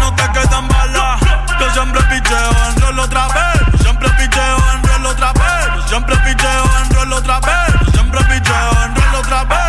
[0.00, 1.20] No te quedan balas.
[1.60, 3.60] Yo siempre picheo en rol otra vez.
[3.72, 5.66] Yo siempre picheo en rol otra vez.
[5.76, 7.74] Yo siempre picheo en rol otra vez.
[7.84, 9.60] Yo siempre picheo en rol otra vez.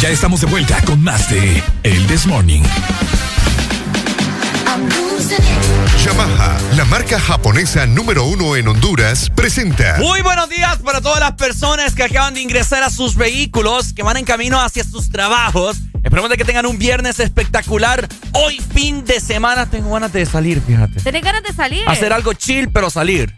[0.00, 2.62] Ya estamos de vuelta con más de El This Morning.
[6.04, 9.96] Yamaha, la marca japonesa número uno en Honduras, presenta.
[9.98, 14.02] Muy buenos días para todas las personas que acaban de ingresar a sus vehículos, que
[14.02, 15.78] van en camino hacia sus trabajos.
[16.04, 18.06] Esperamos de que tengan un viernes espectacular.
[18.32, 21.00] Hoy, fin de semana, tengo ganas de salir, fíjate.
[21.00, 21.88] ¿Tenés ganas de salir?
[21.88, 23.34] Hacer algo chill, pero salir.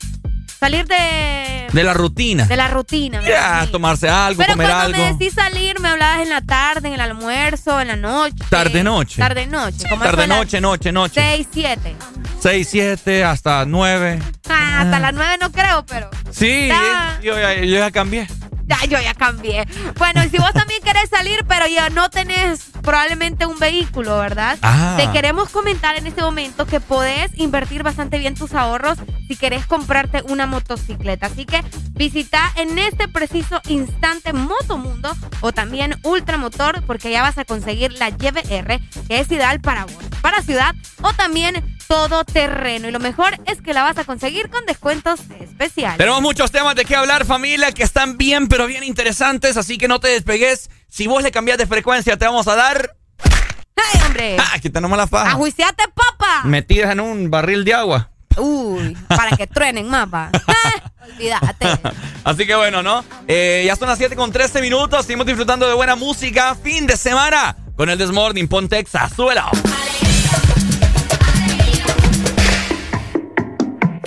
[0.59, 1.69] Salir de...
[1.73, 2.47] De la rutina.
[2.47, 3.23] De la rutina.
[3.23, 4.99] Ya, tomarse algo, Pero comer cuando algo.
[4.99, 8.45] me decís salir, me hablabas en la tarde, en el almuerzo, en la noche.
[8.51, 9.21] Tarde noche.
[9.21, 9.89] Tarde noche.
[9.89, 11.21] como Tarde eso de las noche, noche, noche.
[11.21, 11.95] Seis, siete.
[12.41, 14.19] 6, 7, hasta 9.
[14.49, 16.09] Ah, hasta las nueve no creo, pero...
[16.31, 16.69] Sí,
[17.23, 18.29] yo, yo ya cambié.
[18.69, 19.67] Ya, yo ya cambié.
[19.97, 24.59] Bueno, y si vos también querés salir, pero ya no tenés probablemente un vehículo, ¿verdad?
[24.63, 24.95] Ah.
[24.99, 29.67] Te queremos comentar en este momento que podés invertir bastante bien tus ahorros si querés
[29.67, 31.27] comprarte una motocicleta.
[31.27, 31.63] Así que
[31.93, 38.11] visita en este preciso instante Motomundo o también Ultramotor porque ya vas a conseguir la
[38.11, 42.89] YBR que es ideal para vos, para ciudad o también todo terreno.
[42.89, 45.99] Y lo mejor es que la vas a conseguir con descuentos especiales.
[45.99, 49.89] Tenemos muchos temas de qué hablar, familia, que están bien, pero bien interesantes, así que
[49.89, 50.71] no te despegues.
[50.89, 52.95] Si vos le cambias de frecuencia, te vamos a dar.
[53.19, 54.37] ¡Hey, hombre!
[54.41, 54.51] ¡Ah!
[54.55, 55.31] Aquí tenemos la faja.
[55.31, 56.43] ¡Ajuiciate, papa!
[56.45, 58.11] Metidas en un barril de agua.
[58.37, 60.31] Uy, para que truenen más, va.
[60.47, 61.67] Ah, Olvídate.
[62.25, 63.03] Así que bueno, ¿no?
[63.27, 65.07] Eh, ya son las 7 con 13 minutos.
[65.07, 66.55] Seguimos disfrutando de buena música.
[66.55, 68.47] Fin de semana con el Desmorning.
[68.47, 69.13] Pon Texas.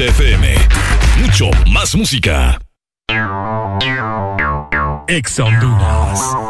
[0.00, 0.54] XFM.
[1.20, 2.58] Mucho más música.
[5.08, 6.49] Ex Honduras.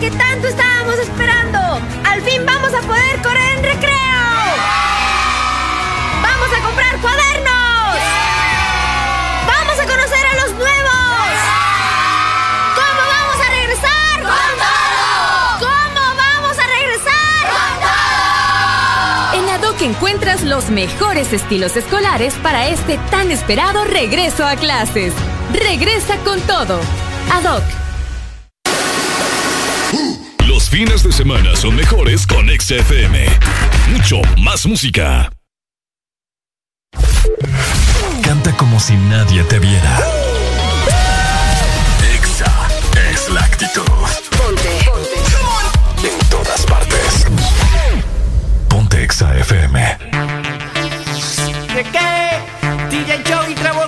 [0.00, 1.58] Que tanto estábamos esperando.
[2.04, 3.94] Al fin vamos a poder correr en recreo.
[6.20, 7.96] Vamos a comprar cuadernos.
[9.46, 11.30] Vamos a conocer a los nuevos.
[12.74, 14.22] ¿Cómo vamos a regresar?
[14.22, 15.70] Con todo.
[15.70, 17.42] ¿Cómo vamos a regresar?
[17.48, 17.72] Con
[19.32, 19.42] todo.
[19.42, 25.14] En Adoc encuentras los mejores estilos escolares para este tan esperado regreso a clases.
[25.52, 26.80] Regresa con todo.
[27.32, 27.83] Adoc.
[30.64, 33.26] Los fines de semana son mejores con XFM.
[33.90, 35.30] Mucho más música.
[38.22, 39.98] Canta como si nadie te viera.
[42.14, 42.50] Exa
[43.12, 43.82] es la actitud.
[44.38, 44.78] Ponte.
[46.02, 47.26] En todas partes.
[48.66, 49.98] Ponte Exa FM.
[51.74, 52.38] ¿De qué?
[52.88, 53.83] DJ Joe y Trevor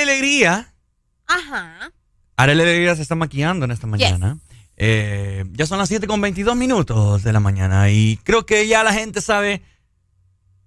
[0.00, 0.74] Arely Alegría.
[1.26, 1.92] Ajá.
[2.36, 4.38] Arely Alegría se está maquillando en esta mañana.
[4.76, 8.82] Eh, ya son las 7 con 22 minutos de la mañana y creo que ya
[8.82, 9.62] la gente sabe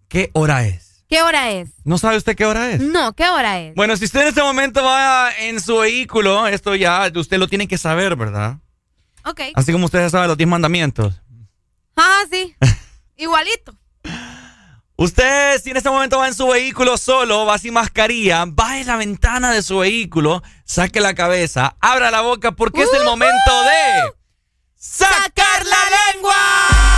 [0.08, 1.04] qué hora es.
[1.10, 1.70] ¿Qué hora es?
[1.84, 2.80] ¿No sabe usted qué hora es?
[2.80, 3.76] No, ¿qué hora es?
[3.76, 7.68] Bueno, si usted en este momento va en su vehículo, esto ya usted lo tiene
[7.68, 8.58] que saber, ¿verdad?
[9.26, 9.42] Ok.
[9.56, 11.22] Así como usted ya sabe los 10 mandamientos.
[11.96, 12.56] Ah, sí.
[13.18, 13.76] Igualito.
[14.96, 18.96] Usted, si en este momento va en su vehículo solo, va sin mascarilla, baje la
[18.96, 24.14] ventana de su vehículo, saque la cabeza, abra la boca porque es el momento de
[24.76, 26.93] sacar la lengua.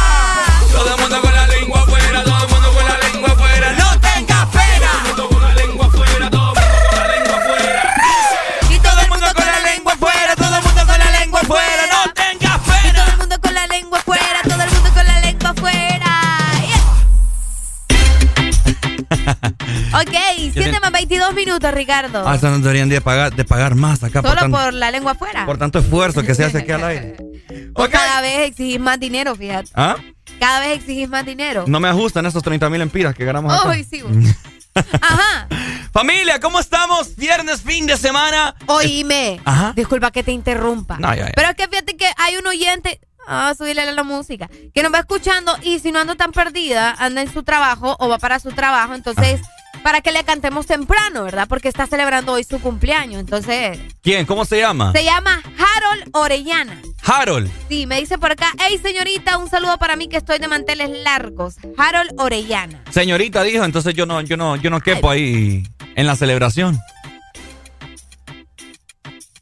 [19.93, 22.27] Ok, 7 más 22 minutos, Ricardo.
[22.27, 25.11] Hasta nos deberían de pagar, de pagar más acá por, Solo tan- por la lengua
[25.13, 25.45] afuera.
[25.45, 27.17] por tanto esfuerzo que se hace aquí al aire.
[27.91, 29.69] Cada vez exigís más dinero, fíjate.
[29.75, 29.95] ¿Ah?
[30.39, 31.65] Cada vez exigís más dinero.
[31.67, 33.69] No me ajustan esos 30 mil empiras que ganamos acá.
[33.69, 34.01] Ay, sí.
[35.01, 35.47] Ajá.
[35.93, 37.15] Familia, ¿cómo estamos?
[37.15, 38.55] Viernes, fin de semana.
[38.65, 39.39] Oíme.
[39.45, 39.71] Ajá.
[39.75, 40.97] Disculpa que te interrumpa.
[40.99, 41.31] No, ya, ya.
[41.35, 42.99] Pero es que fíjate que hay un oyente.
[43.27, 44.49] Ah, subirle a la música.
[44.73, 48.07] Que nos va escuchando y si no anda tan perdida, anda en su trabajo o
[48.09, 48.93] va para su trabajo.
[48.93, 49.41] Entonces,
[49.85, 51.45] para que le cantemos temprano, ¿verdad?
[51.47, 53.19] Porque está celebrando hoy su cumpleaños.
[53.19, 54.25] Entonces, ¿Quién?
[54.25, 54.91] ¿Cómo se llama?
[54.93, 56.81] se llama Harold Orellana.
[57.03, 57.51] Harold.
[57.69, 60.89] Sí, me dice por acá, hey señorita, un saludo para mí que estoy de manteles
[60.89, 61.57] largos.
[61.77, 62.83] Harold Orellana.
[62.89, 65.61] Señorita dijo, entonces yo no, yo no, yo no quepo ahí
[65.93, 66.79] en la celebración.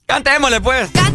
[0.05, 0.87] Cantémosle pues.
[0.87, 1.13] Estás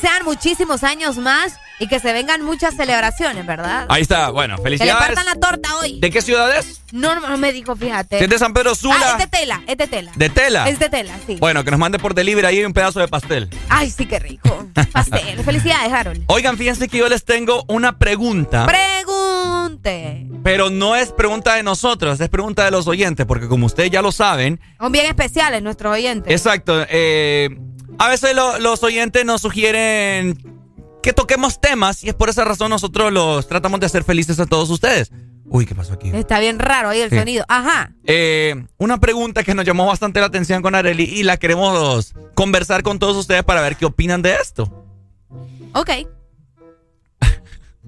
[0.00, 3.86] que sean muchísimos años más y que se vengan muchas celebraciones, ¿verdad?
[3.88, 5.06] Ahí está, bueno, Que le felicidades.
[5.06, 6.00] partan la torta hoy.
[6.00, 6.82] ¿De qué ciudad es?
[6.92, 8.22] No, no, no me dijo, fíjate.
[8.22, 8.96] Es de San Pedro Sula.
[9.02, 10.12] Ah, es de tela, es de tela.
[10.14, 10.68] ¿De tela?
[10.68, 11.36] Es de tela, sí.
[11.36, 13.48] Bueno, que nos mande por delivery ahí un pedazo de pastel.
[13.68, 14.66] Ay, sí, qué rico.
[14.92, 15.38] Pastel.
[15.44, 16.24] Felicidades, Harold.
[16.28, 18.66] Oigan, fíjense que yo les tengo una pregunta.
[18.66, 20.26] Pregunte.
[20.44, 24.02] Pero no es pregunta de nosotros, es pregunta de los oyentes, porque como ustedes ya
[24.02, 26.32] lo saben, Son bien especiales nuestros oyentes.
[26.32, 27.50] exacto, eh,
[27.98, 30.38] a veces lo- los oyentes nos sugieren
[31.02, 34.46] que toquemos temas y es por esa razón nosotros los tratamos de hacer felices a
[34.46, 35.10] todos ustedes.
[35.48, 36.10] Uy, ¿qué pasó aquí?
[36.12, 37.16] Está bien raro ahí el Sí.
[37.18, 37.44] sonido.
[37.48, 37.92] Ajá.
[38.04, 42.82] Eh, una pregunta que nos llamó bastante la atención con Areli y la queremos conversar
[42.82, 44.84] con todos ustedes para ver qué opinan de esto.
[45.74, 45.90] Ok.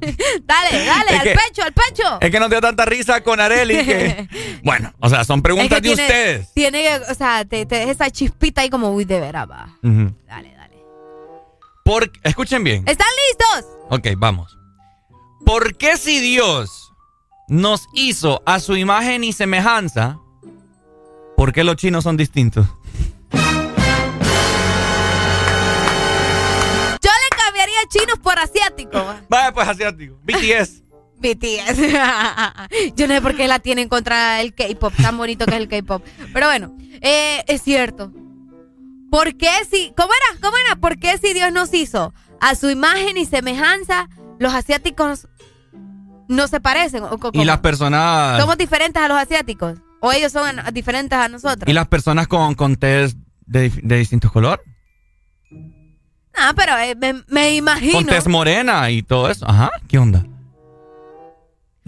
[0.01, 2.19] Dale, dale, Es al que- pecho, al pecho.
[2.20, 4.29] Es que nos dio tanta risa con Areli que...
[4.65, 6.53] Bueno, o sea, son preguntas Es que de tiene- ustedes.
[6.55, 9.77] Tiene que, o sea, te, te deja esa chispita ahí como, uy, de veras, va.
[9.83, 10.77] Dale, dale.
[11.85, 12.85] Por- escuchen bien.
[12.87, 13.73] ¿Están listos?
[13.91, 14.57] Ok, vamos.
[15.47, 16.93] ¿Por qué si Dios
[17.49, 20.19] nos hizo a su imagen y semejanza,
[21.37, 22.66] ¿por qué los chinos son distintos?
[27.89, 29.03] Chinos por asiáticos.
[29.29, 30.19] Vaya, pues asiático.
[30.23, 30.83] BTS.
[31.21, 31.79] BTS.
[32.97, 35.69] Yo no sé por qué la tienen contra el K-pop, tan bonito que es el
[35.69, 36.05] K-pop.
[36.33, 38.13] Pero bueno, eh, es cierto.
[39.11, 40.77] ¿Por qué si, cómo era, cómo era?
[40.77, 45.27] ¿Por qué si Dios nos hizo a su imagen y semejanza, los asiáticos
[46.29, 47.03] no se parecen?
[47.05, 48.39] ¿O co- Y las personas.
[48.41, 49.79] ¿Somos diferentes a los asiáticos?
[50.01, 51.69] ¿O ellos son diferentes a nosotros?
[51.69, 54.65] Y las personas con, con tez de, de distintos colores.
[56.40, 57.94] Ah, pero eh, me, me imagino.
[57.94, 59.48] Con tez morena y todo eso.
[59.48, 60.24] Ajá, ¿qué onda?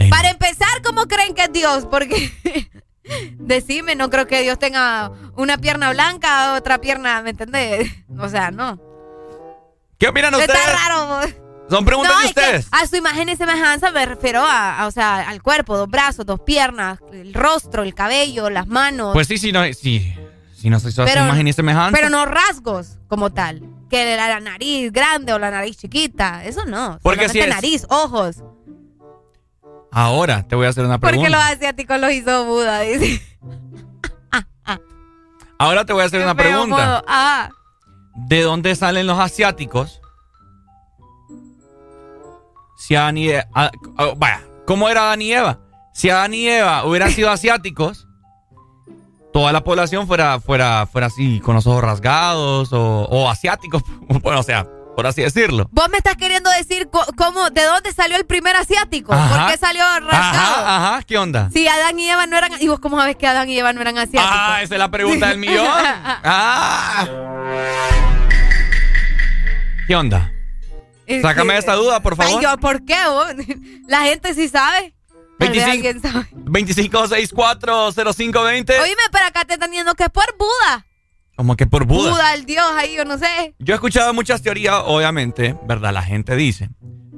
[0.08, 1.86] Para empezar, ¿cómo creen que es Dios?
[1.90, 2.32] Porque
[3.38, 7.90] decime, no creo que Dios tenga una pierna blanca, otra pierna, ¿me entendés?
[8.18, 8.80] O sea, no.
[9.98, 10.80] ¿Qué opinan Está ustedes?
[10.82, 11.06] raro.
[11.06, 11.26] vos.
[11.68, 12.66] Son preguntas No, de ustedes.
[12.72, 16.26] a su imagen y semejanza me refiero a, a, o sea, al cuerpo, dos brazos,
[16.26, 19.12] dos piernas, el rostro, el cabello, las manos.
[19.12, 20.12] Pues sí, sí, no, sí.
[20.60, 21.96] Si no se su Pero- imagen y semejanza.
[21.96, 23.62] Pero no rasgos como tal.
[23.88, 26.44] Que la, la nariz grande o la nariz chiquita.
[26.44, 26.98] Eso no.
[27.02, 28.42] Porque si es- nariz, ojos.
[29.90, 31.30] Ahora te voy a hacer una Porque pregunta.
[31.36, 33.22] los asiáticos los hizo Buda, dice.
[35.58, 37.02] Ahora te voy a hacer una pregunta.
[37.06, 37.50] Ah.
[38.14, 40.00] ¿De dónde salen los asiáticos?
[42.76, 45.58] Si Adán y Eva, ah, ah, vaya, ¿cómo era Adán y Eva?
[45.92, 48.06] Si Adán y Eva hubieran sido asiáticos,
[49.32, 53.82] toda la población fuera, fuera, fuera así, con los ojos rasgados o, o asiáticos,
[54.22, 54.66] bueno, o sea,
[54.96, 55.68] por así decirlo.
[55.70, 59.12] Vos me estás queriendo decir cómo, de dónde salió el primer asiático.
[59.14, 59.44] Ajá.
[59.44, 60.10] ¿Por qué salió rasgado?
[60.66, 61.48] Ajá, ajá, ¿qué onda?
[61.52, 62.52] Si Adán y Eva no eran.
[62.60, 64.26] ¿Y vos cómo sabes que Adán y Eva no eran asiáticos?
[64.30, 65.66] Ah, esa es la pregunta del millón.
[66.22, 67.06] Ah.
[69.86, 70.32] ¿Qué onda?
[71.06, 72.34] Este- Sácame esa duda, por favor.
[72.38, 73.26] Ay, yo, ¿por qué vos?
[73.88, 74.94] La gente sí sabe.
[75.40, 75.70] Tal vez 25.
[75.70, 76.26] alguien sabe.
[76.44, 78.80] 25640520.
[78.80, 80.86] Oíme, pero acá te están diciendo que es por Buda.
[81.36, 82.10] Como que por Buda.
[82.10, 83.54] Buda, el dios ahí, yo no sé.
[83.58, 85.92] Yo he escuchado muchas teorías, obviamente, ¿verdad?
[85.92, 86.68] La gente dice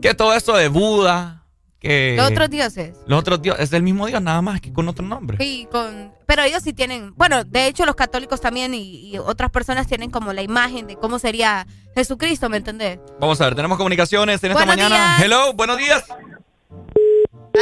[0.00, 1.44] que todo eso de Buda,
[1.78, 2.14] que...
[2.16, 2.96] Los otros dioses.
[3.06, 5.38] Los otros dioses, es el mismo dios, nada más que con otro nombre.
[5.38, 9.50] Sí, con, pero ellos sí tienen, bueno, de hecho los católicos también y, y otras
[9.50, 12.98] personas tienen como la imagen de cómo sería Jesucristo, ¿me entendés?
[13.20, 15.16] Vamos a ver, tenemos comunicaciones en esta mañana.
[15.16, 15.22] días.
[15.22, 16.04] Hello, buenos días.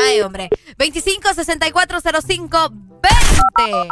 [0.07, 0.49] Ay, hombre.
[0.79, 3.89] 25 64 05 20.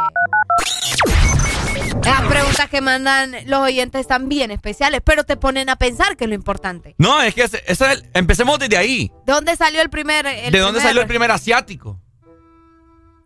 [2.03, 6.23] Las preguntas que mandan los oyentes están bien especiales, pero te ponen a pensar que
[6.25, 6.95] es lo importante.
[6.97, 9.11] No, es que es el- empecemos desde ahí.
[9.25, 10.25] ¿De dónde salió el primer?
[10.25, 11.99] el ¿De dónde salió el primer asiático?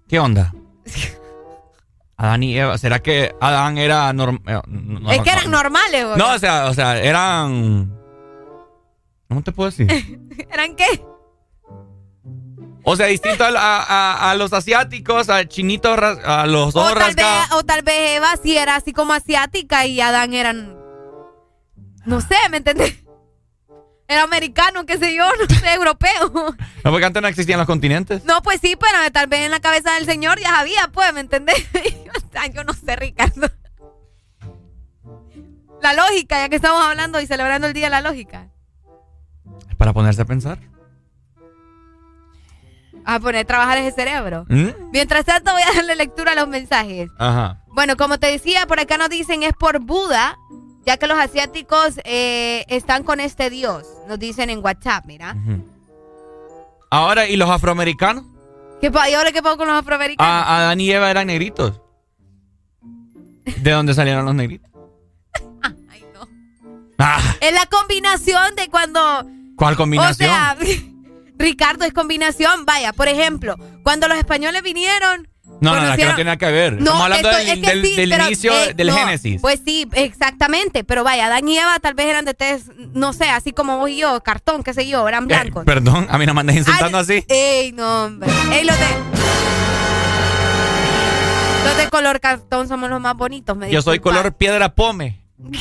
[0.08, 0.54] ¿Qué onda?
[2.18, 4.64] Adán y Eva, ¿será que Adán era normal?
[5.12, 6.18] Es que eran normales, güey.
[6.18, 7.92] No, o sea, o sea, eran.
[9.28, 9.88] ¿Cómo te puedo decir?
[10.52, 11.04] ¿Eran qué?
[12.86, 17.16] O sea, distinto a, a- a los asiáticos, a chinitos, a los O ojos tal,
[17.16, 20.76] vez, o tal vez Eva sí era así como asiática y Adán eran.
[22.06, 22.96] No sé, ¿me entendés?
[24.10, 26.32] Era americano, qué sé yo, no sé, europeo.
[26.84, 28.26] No, porque antes no existían los continentes.
[28.26, 31.22] No, pues sí, pero tal vez en la cabeza del señor ya sabía, pues, ¿me
[31.22, 31.56] entendés?
[32.54, 33.48] Yo no sé, Ricardo.
[35.82, 38.48] La lógica, ya que estamos hablando y celebrando el Día de la Lógica.
[39.70, 40.58] Es para ponerse a pensar.
[43.06, 44.46] A poner a trabajar ese cerebro.
[44.50, 44.92] ¿Mm?
[44.92, 47.10] Mientras tanto, voy a darle lectura a los mensajes.
[47.18, 47.62] Ajá.
[47.68, 50.38] Bueno, como te decía, por acá nos dicen es por Buda,
[50.86, 53.86] ya que los asiáticos eh, están con este dios.
[54.08, 55.36] Nos dicen en WhatsApp, mira.
[56.90, 58.26] Ahora, ¿y los afroamericanos?
[58.80, 60.32] ¿Qué ¿Y ahora qué pasó con los afroamericanos?
[60.32, 61.82] A, Adán y Eva eran negritos.
[63.58, 64.70] ¿De dónde salieron los negritos?
[67.00, 69.26] Ah, Es la combinación de cuando...
[69.58, 70.30] ¿Cuál combinación?
[70.30, 70.56] O sea,
[71.44, 72.66] Ricardo, es combinación.
[72.66, 75.28] Vaya, por ejemplo, cuando los españoles vinieron...
[75.60, 76.74] no, no, no, que no tiene nada que ver.
[76.74, 78.94] No, Estamos hablando esto- del, es que del- sí, del pero, inicio eh, del no,
[78.96, 79.42] Génesis.
[79.42, 80.84] Pues sí, exactamente.
[80.84, 83.90] Pero vaya, Adán y Eva tal vez eran de tez, no sé, así como vos
[83.90, 85.66] y yo, cartón, qué sé yo, eran Eh, blancos.
[85.66, 87.26] perdón, a mí no me andes insultando Ay, así.
[87.28, 88.30] Ey, no, hombre.
[88.52, 88.86] Ey, los de.
[91.66, 95.20] Los de color cartón somos los más bonitos, me Yo soy color piedra pome.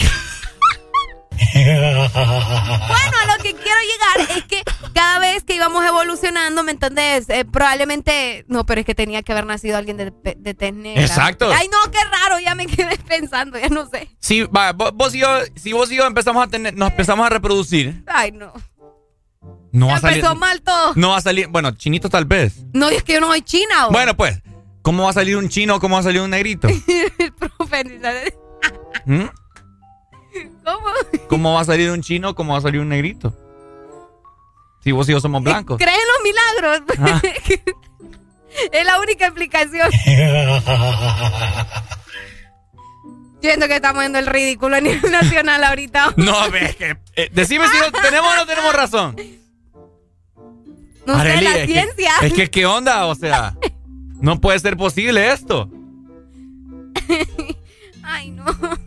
[1.54, 4.62] Bueno, a lo que quiero llegar es que
[4.94, 7.28] cada vez que íbamos evolucionando, ¿me entendés?
[7.28, 8.44] Eh, probablemente.
[8.48, 11.02] No, pero es que tenía que haber nacido alguien de, de tez negra.
[11.02, 11.50] Exacto.
[11.52, 14.08] Ay, no, qué raro, ya me quedé pensando, ya no sé.
[14.18, 17.26] Si, va, vos, vos y yo, si vos y yo empezamos a tener, nos empezamos
[17.26, 18.52] a reproducir, Ay, no.
[19.72, 20.18] no va a salir.
[20.18, 20.92] empezó mal todo.
[20.96, 22.64] No va a salir, bueno, chinito tal vez.
[22.72, 23.90] No, es que yo no soy china, ¿o?
[23.92, 24.40] Bueno, pues,
[24.82, 25.80] ¿cómo va a salir un chino?
[25.80, 26.68] ¿Cómo va a salir un negrito?
[27.18, 27.84] El profe.
[29.06, 29.24] ¿Mm?
[30.64, 30.86] ¿Cómo?
[31.28, 32.34] ¿Cómo va a salir un chino?
[32.34, 33.34] ¿Cómo va a salir un negrito?
[34.84, 35.78] Si vos y yo somos blancos.
[35.78, 36.82] ¿Crees en los milagros?
[36.98, 37.20] Ah.
[38.72, 39.90] es la única explicación.
[43.40, 46.14] Siento que estamos viendo el ridículo a nivel nacional ahorita.
[46.16, 46.96] No, ves que.
[47.16, 49.16] eh, decime si no- tenemos o no tenemos razón.
[51.06, 52.12] No sé, la es que- ciencia.
[52.22, 53.06] es que, ¿qué onda?
[53.06, 53.56] O sea,
[54.20, 55.68] no puede ser posible esto.
[58.04, 58.44] Ay, no.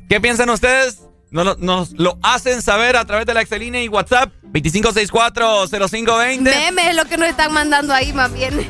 [0.08, 1.05] ¿Qué piensan ustedes?
[1.44, 6.96] Nos, nos lo hacen saber a través de la Excelínea y WhatsApp 25640520 Meme es
[6.96, 8.66] lo que nos están mandando ahí más bien.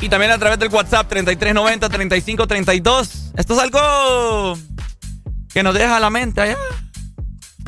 [0.00, 3.32] y también a través del WhatsApp 3390-3532.
[3.36, 4.58] Esto es algo
[5.52, 6.56] que nos deja la mente allá.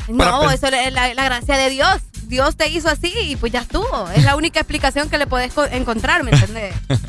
[0.08, 2.00] No, eso es la, la gracia de Dios.
[2.24, 4.08] Dios te hizo así y pues ya estuvo.
[4.14, 6.74] Es la única explicación que le podés co- encontrar, ¿me entendés?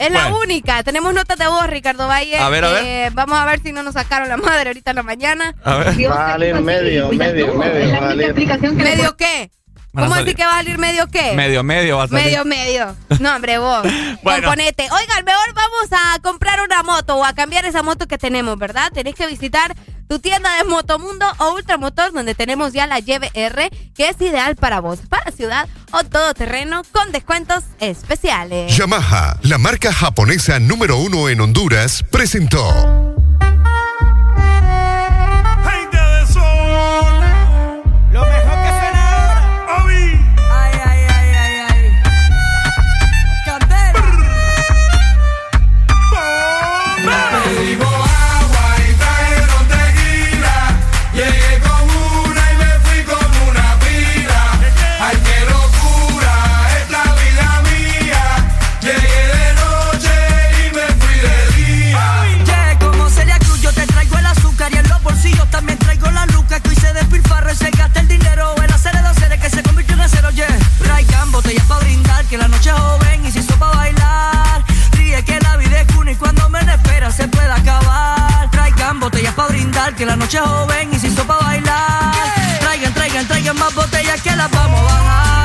[0.00, 0.82] Es la única.
[0.82, 2.38] Tenemos notas de voz, Ricardo Valle.
[2.38, 2.84] A ver, a ver.
[2.84, 5.54] Eh, vamos a ver si no nos sacaron la madre ahorita en la mañana.
[5.62, 5.94] A ver.
[5.94, 9.50] Dios Va a salir medio, medio, medio, que le ¿Medio qué?
[9.94, 11.32] ¿Cómo así que va a salir medio qué?
[11.34, 12.24] Medio, medio va a salir.
[12.24, 12.96] Medio, medio.
[13.18, 13.82] No, hombre, vos.
[14.22, 14.42] Bueno.
[14.42, 14.84] Componete.
[14.84, 18.90] Oigan, mejor vamos a comprar una moto o a cambiar esa moto que tenemos, ¿verdad?
[18.92, 19.74] Tenés que visitar
[20.10, 24.80] tu tienda de Motomundo o Ultramotor, donde tenemos ya la YBR, que es ideal para
[24.80, 28.76] vos, para ciudad o todoterreno, con descuentos especiales.
[28.76, 33.19] Yamaha, la marca japonesa número uno en Honduras, presentó.
[71.50, 74.64] Botellas para brindar, que la noche es joven y si hizo para bailar.
[74.92, 78.48] Ríe que la vida es una y cuando menos espera se puede acabar.
[78.52, 82.14] Traigan botellas para brindar, que la noche es joven y si hizo para bailar.
[82.60, 85.39] Traigan, traigan, traigan más botellas que las vamos a bajar.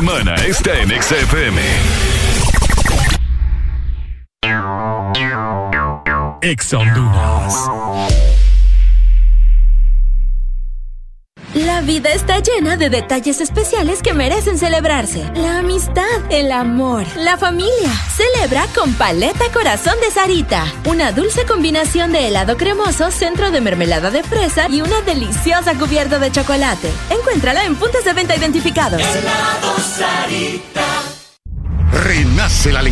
[0.00, 1.60] semana está en XFM.
[6.40, 6.72] Ex
[11.52, 15.30] La vida está llena de detalles especiales que merecen celebrarse.
[15.34, 17.92] La amistad, el amor, la familia.
[18.74, 24.22] Con paleta corazón de Sarita, una dulce combinación de helado cremoso, centro de mermelada de
[24.22, 26.90] fresa y una deliciosa cubierta de chocolate.
[27.10, 29.02] Encuéntrala en puntos de venta identificados.
[29.02, 30.89] Helado Sarita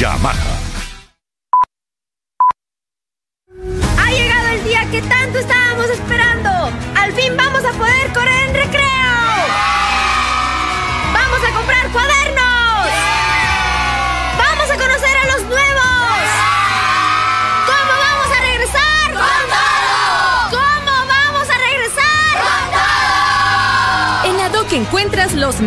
[0.00, 0.57] Yamaha.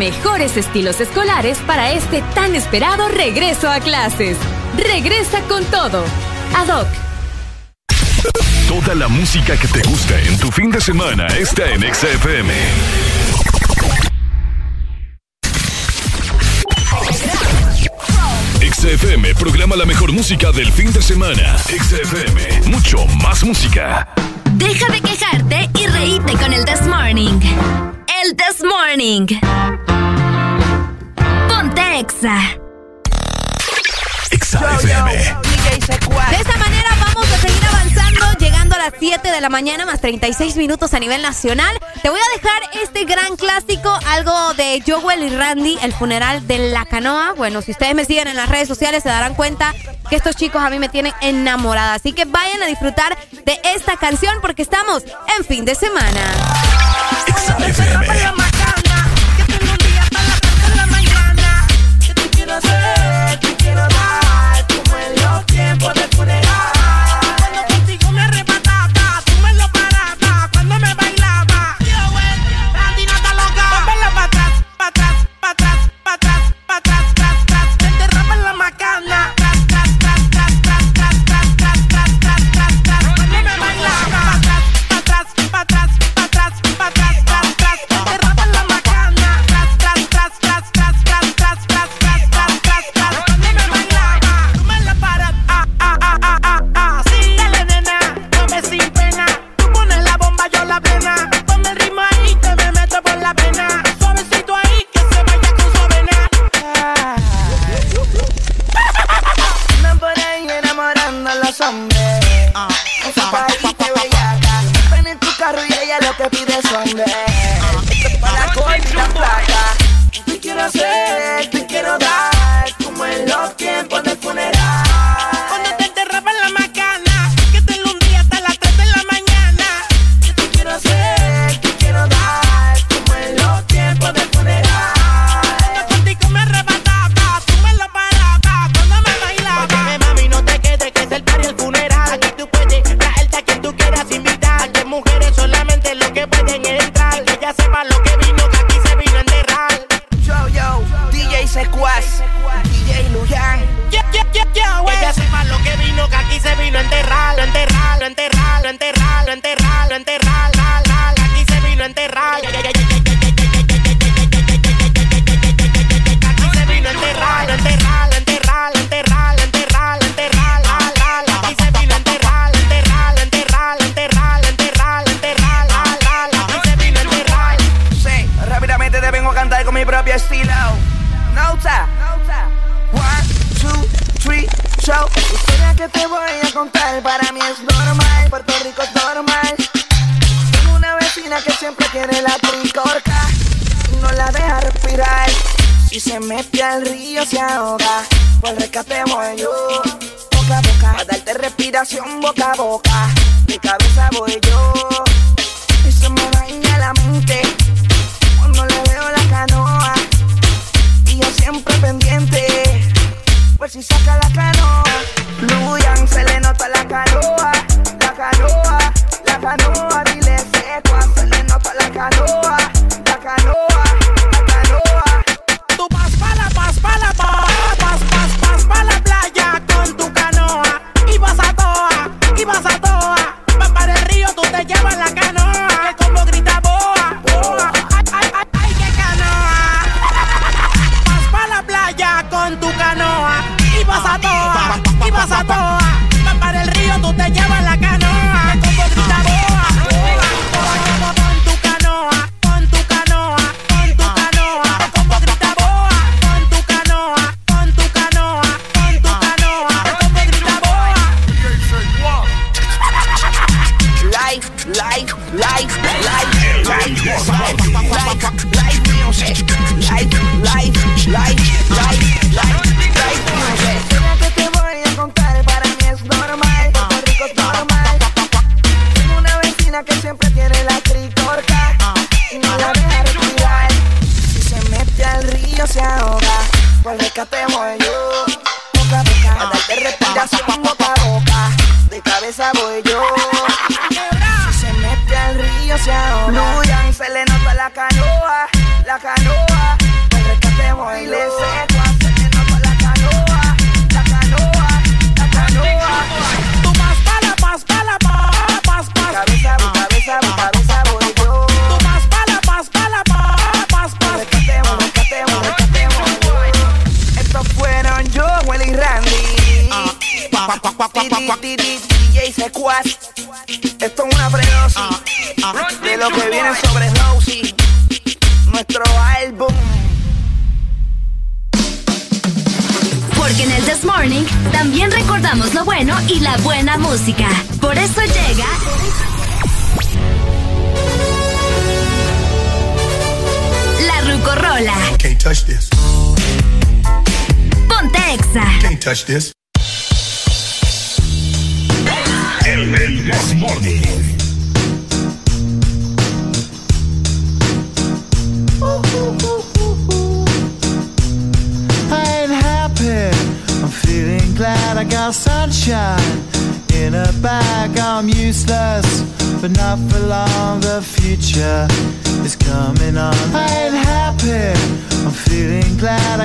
[0.01, 4.35] mejores estilos escolares para este tan esperado regreso a clases.
[4.75, 6.03] Regresa con todo.
[6.55, 6.87] Ad hoc.
[8.67, 12.51] Toda la música que te gusta en tu fin de semana está en XFM.
[18.71, 21.59] XFM programa la mejor música del fin de semana.
[21.59, 24.07] XFM, mucho más música.
[24.53, 27.39] Deja de quejarte y reíte con el This Morning.
[28.23, 29.90] El This Morning.
[31.93, 32.39] Exa.
[34.31, 35.11] Exa FM.
[35.11, 39.99] De esta manera vamos a seguir avanzando, llegando a las 7 de la mañana, más
[39.99, 41.77] 36 minutos a nivel nacional.
[42.01, 46.69] Te voy a dejar este gran clásico, algo de Joel y Randy, el funeral de
[46.69, 47.33] la canoa.
[47.33, 49.75] Bueno, si ustedes me siguen en las redes sociales, se darán cuenta
[50.09, 51.95] que estos chicos a mí me tienen enamorada.
[51.95, 55.03] Así que vayan a disfrutar de esta canción porque estamos
[55.37, 56.21] en fin de semana.
[57.27, 58.50] Exa FM.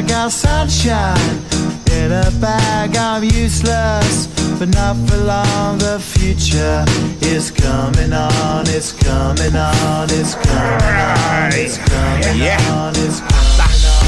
[0.07, 1.43] I got sunshine
[1.91, 2.97] in a bag.
[2.97, 5.79] I'm useless, but not for long.
[5.79, 6.85] The future
[7.21, 8.67] is coming on.
[8.69, 10.07] It's coming on.
[10.11, 11.51] It's coming on.
[11.55, 12.95] It's coming on.
[12.95, 14.07] It's coming on.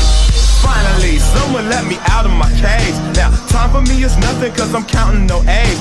[0.63, 2.95] Finally, someone let me out of my cage.
[3.17, 5.81] Now, time for me is nothing cause I'm counting no A's.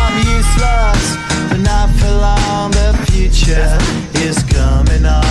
[0.61, 1.15] useless,
[1.49, 2.71] but not for long.
[2.71, 3.77] The future
[4.21, 5.30] is coming on.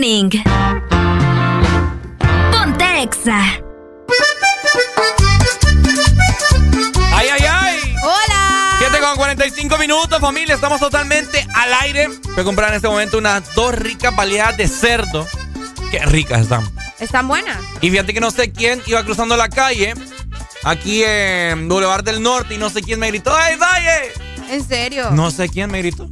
[0.00, 0.30] Morning.
[2.50, 2.84] Ponte
[7.12, 7.94] ¡Ay, ay, ay!
[8.02, 8.76] ¡Hola!
[8.78, 10.54] 7 con 45 minutos, familia.
[10.54, 12.08] Estamos totalmente al aire.
[12.08, 15.26] Voy a comprar en este momento unas dos ricas baleadas de cerdo.
[15.90, 16.66] ¡Qué ricas están!
[16.98, 17.58] Están buenas.
[17.82, 19.92] Y fíjate que no sé quién iba cruzando la calle
[20.64, 24.12] aquí en Boulevard del Norte y no sé quién me gritó, ¡Ay, Valle!
[24.48, 25.10] ¿En serio?
[25.10, 26.08] No sé quién me gritó.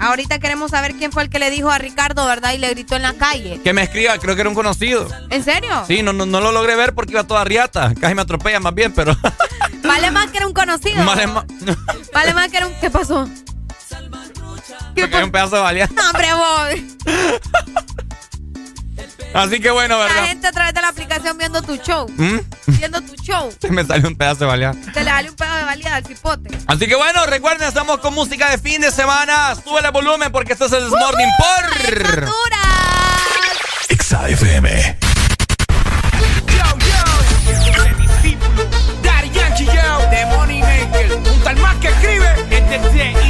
[0.00, 2.54] Ahorita queremos saber quién fue el que le dijo a Ricardo, ¿verdad?
[2.54, 3.60] Y le gritó en la calle.
[3.62, 5.06] Que me escriba, creo que era un conocido.
[5.28, 5.84] ¿En serio?
[5.86, 7.92] Sí, no, no, no lo logré ver porque iba toda riata.
[8.00, 9.14] Casi me atropella más bien, pero.
[9.84, 11.04] Vale más que era un conocido.
[11.04, 11.44] Vale más.
[12.14, 12.74] Vale más que era un.
[12.80, 13.28] ¿Qué pasó?
[14.94, 15.24] ¿Qué pasó?
[15.24, 15.88] un pedazo de.
[15.88, 18.00] No, hombre, vos.
[19.32, 20.16] Así que bueno, ¿verdad?
[20.16, 22.08] La gente a través de la aplicación viendo tu show.
[22.16, 22.38] ¿Mm?
[22.66, 23.52] Viendo tu show.
[23.70, 24.74] Me sale un pedazo de baleada.
[24.92, 26.50] Se le sale un pedazo de baleada al cipote.
[26.66, 29.54] Así que bueno, recuerden, estamos con música de fin de semana.
[29.54, 32.30] Sube el volumen porque esto es el Morning por.
[33.96, 34.98] XAFM.
[36.46, 37.00] Yo, yo.
[39.02, 40.10] Daddy Yankee, yo.
[40.10, 41.12] The Money Maker.
[41.14, 42.28] Un más que escribe.
[42.50, 43.29] Este es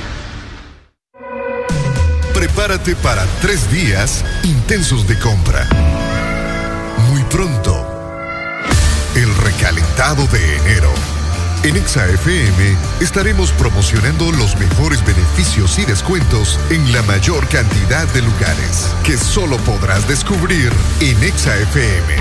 [2.79, 5.67] para tres días intensos de compra.
[7.09, 7.85] Muy pronto,
[9.13, 10.89] el recalentado de enero.
[11.63, 18.87] En ExaFM estaremos promocionando los mejores beneficios y descuentos en la mayor cantidad de lugares
[19.03, 20.71] que solo podrás descubrir
[21.01, 22.15] en ExaFM.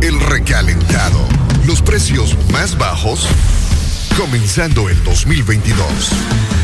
[0.00, 1.20] El recalentado.
[1.66, 3.28] Los precios más bajos
[4.16, 6.63] comenzando el 2022.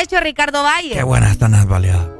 [0.00, 0.94] Provecho, Ricardo Valle.
[0.94, 2.08] Qué buenas están las baleadas.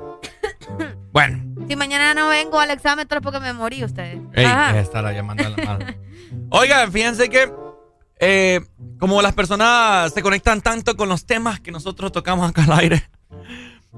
[1.13, 4.21] Bueno, Si mañana no vengo al exámetro es porque me morí ustedes.
[4.35, 4.61] ey, Ajá.
[4.67, 5.99] deja de estar llamando a la madre.
[6.51, 7.51] Oigan, fíjense que
[8.21, 8.61] eh,
[9.01, 13.11] como las personas se conectan tanto con los temas que nosotros tocamos acá al aire,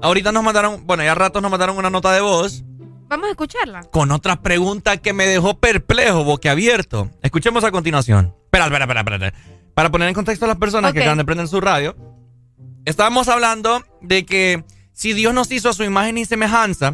[0.01, 2.63] ahorita nos mandaron, bueno, ya ratos nos mandaron una nota de voz
[3.09, 3.83] Vamos a escucharla.
[3.91, 7.11] con otra pregunta que me dejó perplejo, boquiabierto.
[7.21, 8.33] Escuchemos a continuación.
[8.45, 9.33] Espera, espera, espera, espera.
[9.75, 11.95] Para poner en contexto a las personas que acaban de prender su radio,
[12.85, 16.93] estábamos hablando de que si Dios nos hizo a su imagen y semejanza,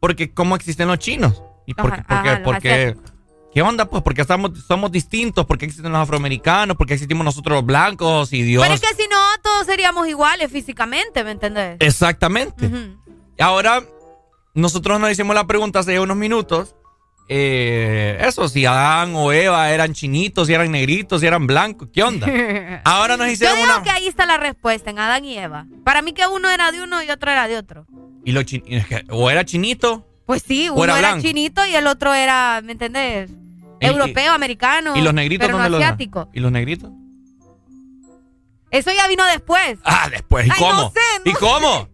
[0.00, 1.42] porque cómo existen los chinos.
[1.66, 2.00] ¿Y por qué?
[2.00, 3.12] Ajá, por qué- ajá, los por qué- asiáticos.
[3.54, 3.84] ¿Qué onda?
[3.84, 8.40] Pues porque estamos, somos distintos, porque existen los afroamericanos, porque existimos nosotros los blancos y
[8.42, 8.62] Dios.
[8.62, 11.76] Pero es que si no, todos seríamos iguales físicamente, ¿me entendés?
[11.80, 12.66] Exactamente.
[12.66, 12.96] Ujú.
[13.38, 13.82] Ahora,
[14.54, 16.74] nosotros nos hicimos la pregunta hace unos minutos.
[17.34, 22.02] Eh, eso, si Adán o Eva eran chinitos, si eran negritos, si eran blancos, ¿qué
[22.02, 22.26] onda?
[22.84, 23.82] Ahora nos Yo hicieron digo una.
[23.82, 25.66] que ahí está la respuesta, en Adán y Eva.
[25.84, 27.86] Para mí que uno era de uno y otro era de otro.
[28.24, 28.62] Y lo chin-
[29.10, 30.06] o era chinito.
[30.26, 33.30] Pues sí, uno era chinito y el otro era, ¿me entendés?
[33.80, 34.94] Y- Europeo, americano.
[34.96, 36.28] ¿Y los negritos pero no los asiático.
[36.32, 36.90] ¿Y los negritos?
[38.70, 39.78] Eso ya vino después.
[39.84, 40.46] Ah, después.
[40.46, 40.72] ¿Y Ay, cómo?
[40.74, 41.88] no sé, no ¿Y cómo?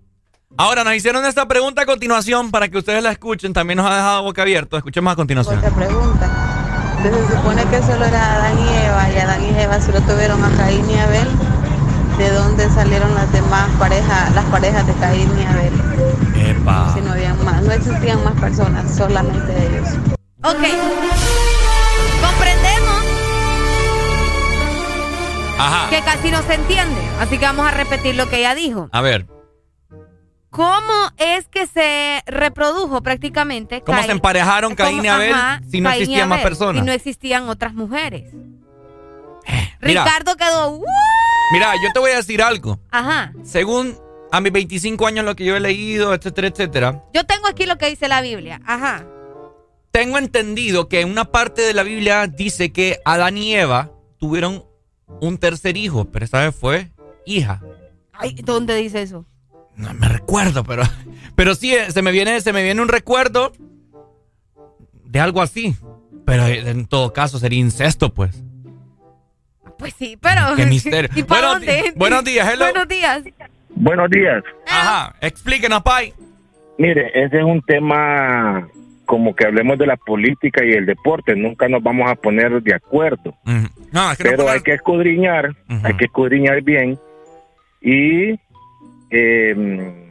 [0.57, 3.53] Ahora nos hicieron esta pregunta a continuación para que ustedes la escuchen.
[3.53, 4.77] También nos ha dejado boca abierto.
[4.77, 5.59] Escuchemos a continuación.
[5.59, 6.95] Otra pregunta.
[6.97, 10.43] Entonces, se supone que solo era Adán y Eva, y Adán y Eva solo tuvieron
[10.43, 11.29] a Caín y Abel.
[12.17, 15.73] ¿De dónde salieron las demás parejas, las parejas de Caín y Abel?
[16.35, 16.93] Epa.
[16.95, 19.89] Si no habían más, no existían más personas, solamente ellos.
[20.43, 20.65] Ok.
[22.21, 23.03] Comprendemos
[25.59, 25.91] Ajá.
[25.91, 27.01] que casi no se entiende.
[27.21, 28.89] Así que vamos a repetir lo que ella dijo.
[28.91, 29.27] A ver.
[30.51, 33.83] ¿Cómo es que se reprodujo prácticamente?
[33.83, 36.81] ¿Cómo Caín- se emparejaron Caín y Abel ajá, si no Caín existían más personas?
[36.81, 38.33] Si no existían otras mujeres.
[39.81, 40.05] Mira.
[40.05, 40.71] Ricardo quedó.
[40.71, 40.87] "¿What?".
[41.53, 42.79] Mira, yo te voy a decir algo.
[42.91, 43.33] Ajá.
[43.45, 43.97] Según
[44.33, 47.79] a mis 25 años lo que yo he leído, etcétera, etcétera, Yo tengo aquí lo
[47.79, 48.61] que dice la Biblia.
[48.67, 49.05] Ajá.
[49.91, 54.65] tengo entendido que una parte de la Biblia dice que Adán y Eva tuvieron
[55.21, 56.91] un tercer hijo, pero esta vez fue
[57.27, 57.61] hija.
[58.13, 59.25] Ay, ¿dónde dice eso?
[59.79, 60.83] No me recuerdo, pero,
[61.37, 63.53] pero sí, eh, se me, viene, se me viene un recuerdo
[65.05, 65.75] de algo así.
[66.27, 68.43] Pero en todo caso sería incesto, pues.
[69.79, 70.57] Pues sí, pero.
[70.57, 71.09] Qué misterio.
[71.15, 71.93] ¿Y para Buenos dónde?
[71.97, 72.65] buenos días, hello.
[72.67, 73.23] Buenos días.
[73.71, 74.43] Buenos días.
[74.67, 76.13] Ajá, explíquenos, Pai.
[76.79, 78.69] Mire, ese es un tema
[79.07, 81.35] como que hablemos de la política y el deporte.
[81.35, 83.35] Nunca nos vamos a poner de acuerdo.
[83.93, 86.99] No, es que no Pero puedo- hay que escudriñar, hay que escudriñar bien.
[87.81, 88.33] Y
[89.11, 90.05] eh,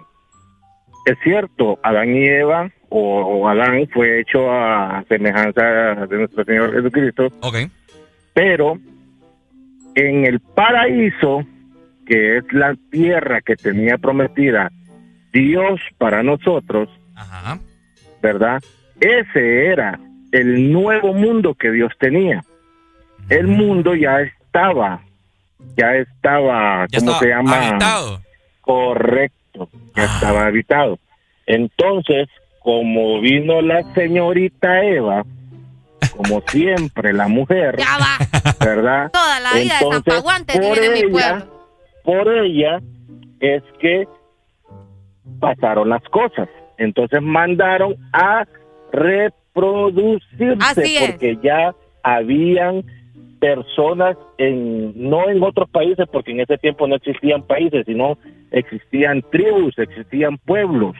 [1.05, 5.61] es cierto, Adán y Eva, o, o Adán fue hecho a semejanza
[6.07, 7.27] de nuestro Señor Jesucristo.
[7.41, 7.55] Ok.
[8.33, 8.77] Pero
[9.95, 11.43] en el paraíso,
[12.05, 14.71] que es la tierra que tenía prometida
[15.33, 16.89] Dios para nosotros,
[18.21, 18.61] ¿verdad?
[18.99, 19.99] Ese era
[20.31, 22.43] el nuevo mundo que Dios tenía.
[23.29, 25.01] El mundo ya estaba,
[25.75, 27.67] ya estaba, Ya ¿cómo estaba se llama?
[27.69, 28.21] habitado.
[28.67, 30.99] Correcto, ya estaba habitado.
[31.45, 32.27] Entonces,
[32.59, 35.23] como vino la señorita Eva,
[36.15, 38.53] como siempre la mujer, Ya va.
[38.63, 39.09] ¿verdad?
[39.11, 41.45] Toda la vida de Entonces, Zampaguante por tiene mi ella, pueblo.
[42.03, 42.79] por ella
[43.39, 44.05] es que
[45.39, 46.49] pasaron las cosas.
[46.77, 48.45] Entonces mandaron a
[48.91, 51.11] reproducirse Así es.
[51.11, 51.73] porque ya
[52.03, 52.83] habían
[53.39, 58.17] personas en no en otros países porque en ese tiempo no existían países, sino
[58.51, 60.95] existían tribus, existían pueblos.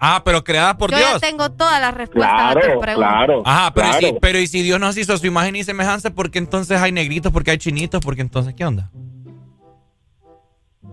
[0.00, 1.12] Ah, pero creada por Yo Dios.
[1.14, 3.12] ya tengo todas las respuestas a Claro, tus preguntas.
[3.14, 3.42] claro.
[3.46, 4.06] Ajá, pero, claro.
[4.06, 6.80] y si, pero y si Dios nos hizo su imagen y semejanza, ¿por qué entonces
[6.80, 7.32] hay negritos?
[7.32, 8.00] ¿Por qué hay chinitos?
[8.04, 8.90] ¿Por qué entonces qué onda?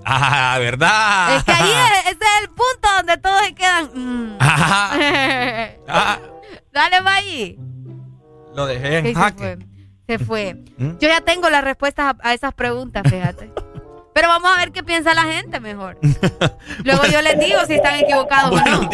[0.04, 1.36] Ah, ¿verdad?
[1.38, 3.90] Es que ahí es, ese es el punto donde todos se quedan.
[3.94, 4.38] mm.
[5.88, 6.20] Ah,
[6.74, 7.58] Dale, va ahí.
[8.56, 9.58] lo dejé en jaque.
[10.18, 10.56] Fue.
[10.56, 10.86] Se fue.
[10.86, 10.98] ¿Mm?
[11.00, 13.52] Yo ya tengo las respuestas a, a esas preguntas, fíjate.
[14.14, 15.98] Pero vamos a ver qué piensa la gente mejor.
[16.84, 18.90] Luego yo les digo si están equivocados o no.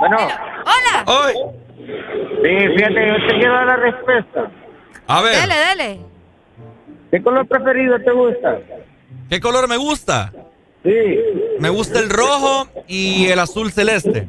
[0.00, 0.16] Bueno.
[0.16, 1.32] Hola.
[2.42, 4.50] Sí, fíjate, yo te quiero dar la respuesta.
[5.06, 5.36] A ver.
[5.36, 6.00] Dele, dele.
[7.10, 8.58] ¿Qué color preferido te gusta?
[9.28, 10.32] ¿Qué color me gusta?
[10.84, 11.18] Sí.
[11.58, 14.28] Me gusta el rojo y el azul celeste.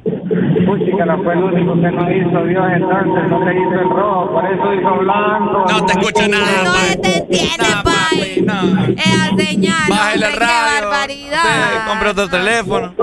[0.65, 4.31] Puchica, no fue el único que no hizo Dios entonces, no te hizo el rojo,
[4.31, 5.65] por eso hizo blanco.
[5.69, 6.63] No te escucho nada.
[6.63, 8.45] No te entiende, pai.
[8.97, 9.89] Esa señal.
[9.89, 10.89] Bájale el radio.
[10.89, 11.43] barbaridad.
[11.43, 12.93] Sí, compre otro teléfono.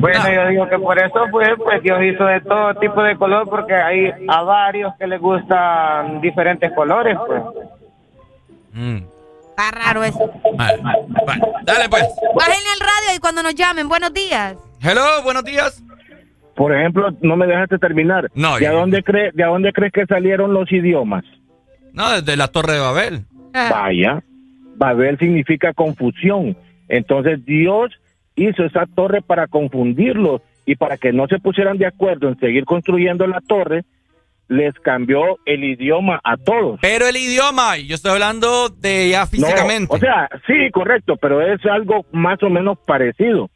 [0.00, 3.48] Bueno, yo digo que por eso fue, pues Dios hizo de todo tipo de color,
[3.48, 7.42] porque hay a varios que les gustan diferentes colores, pues.
[9.50, 10.30] Está raro eso.
[11.64, 12.04] Dale, pues.
[12.34, 14.54] Bájenle el radio y cuando nos llamen, buenos días.
[14.80, 15.82] Hello, buenos días.
[16.58, 18.28] Por ejemplo, no me dejaste terminar.
[18.34, 21.22] No, ¿De ya- dónde, cree, ¿De dónde crees que salieron los idiomas?
[21.92, 23.20] No, desde la Torre de Babel.
[23.52, 24.24] Vaya,
[24.74, 26.56] Babel significa confusión.
[26.88, 27.92] Entonces Dios
[28.34, 32.64] hizo esa torre para confundirlos y para que no se pusieran de acuerdo en seguir
[32.64, 33.84] construyendo la torre,
[34.48, 36.80] les cambió el idioma a todos.
[36.82, 39.86] Pero el idioma, yo estoy hablando de ya físicamente.
[39.92, 43.48] No, o sea, sí, correcto, pero es algo más o menos parecido.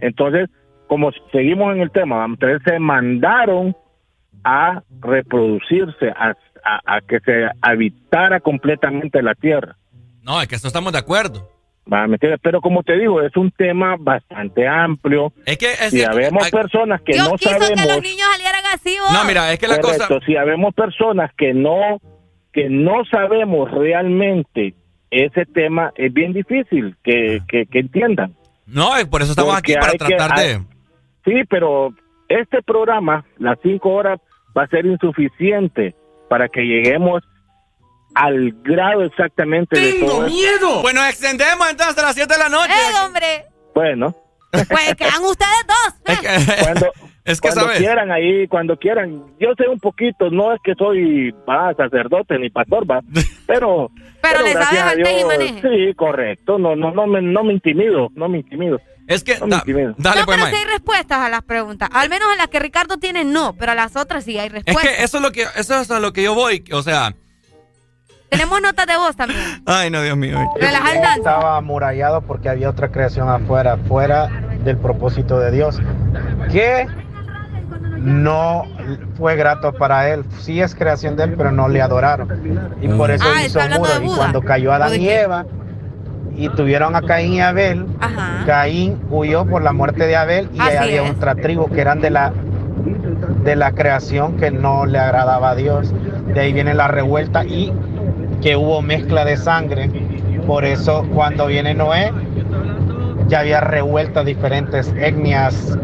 [0.00, 0.50] Entonces,
[0.90, 3.76] como seguimos en el tema, entonces se mandaron
[4.42, 6.34] a reproducirse, a,
[6.64, 9.76] a- a que se habitara completamente la tierra.
[10.24, 11.48] No, es que eso estamos de acuerdo.
[12.42, 15.32] Pero como te digo, es un tema bastante amplio.
[15.46, 18.64] Es que es si habemos personas que Dios no quiso sabemos, que los niños salieran
[18.74, 19.12] así, vos.
[19.12, 20.26] No, mira, es que la correcto, cosa.
[20.26, 22.00] si habemos personas que no
[22.52, 24.74] que no sabemos realmente
[25.12, 28.34] ese tema, es bien difícil que, que, que entiendan.
[28.66, 30.60] No, es por eso estamos Porque aquí para que- tratar hay- de.
[31.24, 31.90] Sí, pero
[32.28, 34.20] este programa, las cinco horas,
[34.56, 35.94] va a ser insuficiente
[36.28, 37.22] para que lleguemos
[38.14, 40.82] al grado exactamente de todo esto.
[40.82, 42.72] Bueno, extendemos entonces a las 7 de la noche.
[42.72, 43.44] ¡Eh, hombre!
[43.74, 44.14] Bueno,
[44.50, 46.58] Pues quedan ustedes dos.
[46.62, 46.86] cuando,
[47.24, 47.78] Es que cuando sabes.
[47.78, 49.24] quieran ahí, cuando quieran.
[49.38, 53.00] Yo sé un poquito, no es que soy va, sacerdote ni pastor, va,
[53.46, 53.90] pero...
[54.22, 55.60] Pero le gracias sabes a y Dios, maneje.
[55.62, 58.78] Sí, correcto, no, no, no, me, no me intimido, no me intimido.
[59.10, 59.94] Es que, intimido.
[59.98, 61.88] Dale, no, pues, pero sí hay respuestas a las preguntas.
[61.92, 63.54] Al menos a las que Ricardo tiene, no.
[63.54, 64.84] Pero a las otras sí hay Es respuestas.
[64.96, 67.14] que eso es lo que eso es a lo que yo voy, o sea,
[68.30, 69.40] Tenemos notas de voz también.
[69.66, 70.38] ay, no, Dios mío.
[71.16, 74.28] Estaba amurallado porque había otra creación afuera, fuera
[74.64, 75.80] del propósito de Dios,
[76.52, 76.86] que
[77.98, 78.64] no
[79.18, 80.24] fue grato para él.
[80.40, 82.78] Sí es creación de él, pero no le adoraron.
[82.80, 83.98] Y por eso Ah, hizo está hablando muro.
[83.98, 84.16] de Y Buda.
[84.18, 85.20] cuando cayó ¿O Adán y qué?
[85.22, 85.44] Eva
[86.36, 88.44] y tuvieron a Caín y Abel, Ajá.
[88.46, 91.10] Caín huyó por la muerte de Abel y Así había es.
[91.10, 92.32] otra tribu que eran de la
[93.44, 95.92] de la creación que no le agradaba a Dios.
[96.34, 97.72] De ahí viene la revuelta y
[98.42, 99.90] que hubo mezcla de sangre.
[100.46, 102.12] Por eso cuando viene Noé
[103.28, 105.76] ya había revuelta diferentes etnias,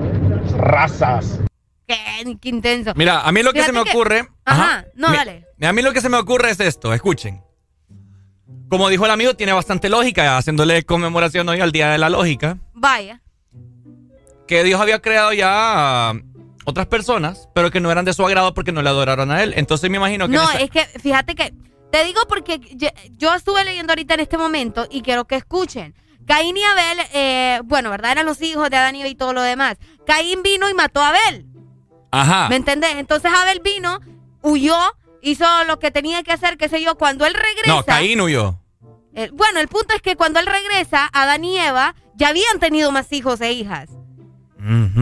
[0.58, 1.40] razas.
[1.86, 1.96] Qué,
[2.40, 2.92] qué intenso.
[2.96, 4.84] Mira, a mí lo que se me ocurre, Ajá.
[4.94, 5.46] No, Mi- dale.
[5.62, 7.42] a mí lo que se me ocurre es esto, escuchen.
[8.68, 12.58] Como dijo el amigo, tiene bastante lógica, haciéndole conmemoración hoy al Día de la Lógica,
[12.74, 13.22] Vaya.
[14.48, 16.12] que Dios había creado ya
[16.64, 19.54] otras personas, pero que no eran de su agrado porque no le adoraron a él.
[19.56, 20.34] Entonces me imagino que...
[20.34, 21.54] No, esa- es que fíjate que
[21.92, 22.60] te digo porque
[23.16, 25.94] yo estuve leyendo ahorita en este momento y quiero que escuchen.
[26.26, 28.10] Caín y Abel, eh, bueno, ¿verdad?
[28.12, 29.76] Eran los hijos de Adán y y todo lo demás.
[30.04, 31.46] Caín vino y mató a Abel.
[32.10, 32.48] Ajá.
[32.48, 32.96] ¿Me entendés?
[32.96, 34.00] Entonces Abel vino,
[34.42, 34.76] huyó,
[35.30, 36.96] hizo lo que tenía que hacer, qué sé yo.
[36.96, 37.74] Cuando él regresa.
[37.76, 38.58] No, Caín huyó.
[39.14, 42.92] eh, bueno, el punto es que cuando él regresa, Adán y Eva ya habían tenido
[42.92, 43.90] más hijos e hijas.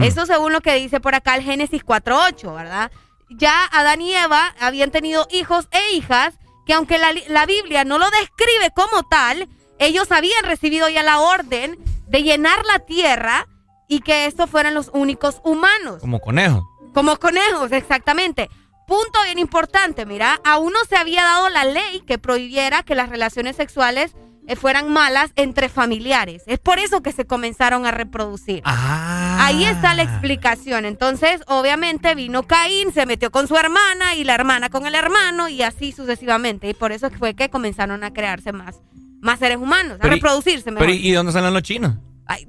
[0.03, 2.91] Eso según lo que dice por acá el Génesis 4.8, ¿verdad?
[3.31, 6.35] Ya Adán y Eva habían tenido hijos e hijas
[6.67, 9.47] que aunque la, la Biblia no lo describe como tal,
[9.79, 13.47] ellos habían recibido ya la orden de llenar la tierra
[13.87, 15.99] y que estos fueran los únicos humanos.
[16.01, 16.63] Como conejo.
[16.93, 18.49] Como conejos, exactamente.
[18.87, 23.09] Punto bien importante, mira, aún no se había dado la ley que prohibiera que las
[23.09, 24.15] relaciones sexuales
[24.47, 26.43] eh, fueran malas entre familiares.
[26.45, 28.61] Es por eso que se comenzaron a reproducir.
[28.63, 30.85] Ahí está la explicación.
[30.85, 35.49] Entonces, obviamente vino Caín, se metió con su hermana y la hermana con el hermano
[35.49, 36.69] y así sucesivamente.
[36.69, 38.81] Y por eso fue que comenzaron a crearse más,
[39.19, 40.85] más seres humanos, a Pero y- reproducirse mejor.
[40.87, 41.95] Pero, ¿y dónde salen los chinos?
[42.27, 42.45] Ay,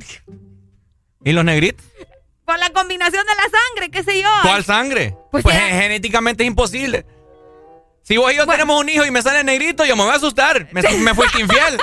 [1.25, 1.85] ¿Y los negritos?
[2.47, 4.29] Por la combinación de la sangre, qué sé yo.
[4.43, 5.15] ¿Cuál sangre?
[5.31, 7.05] Pues Pues, ya- genéticamente es imposible.
[8.03, 10.17] Si vos y yo tenemos un hijo y me sale negrito, yo me voy a
[10.17, 10.69] asustar.
[10.73, 11.79] Me, me fuiste infiel.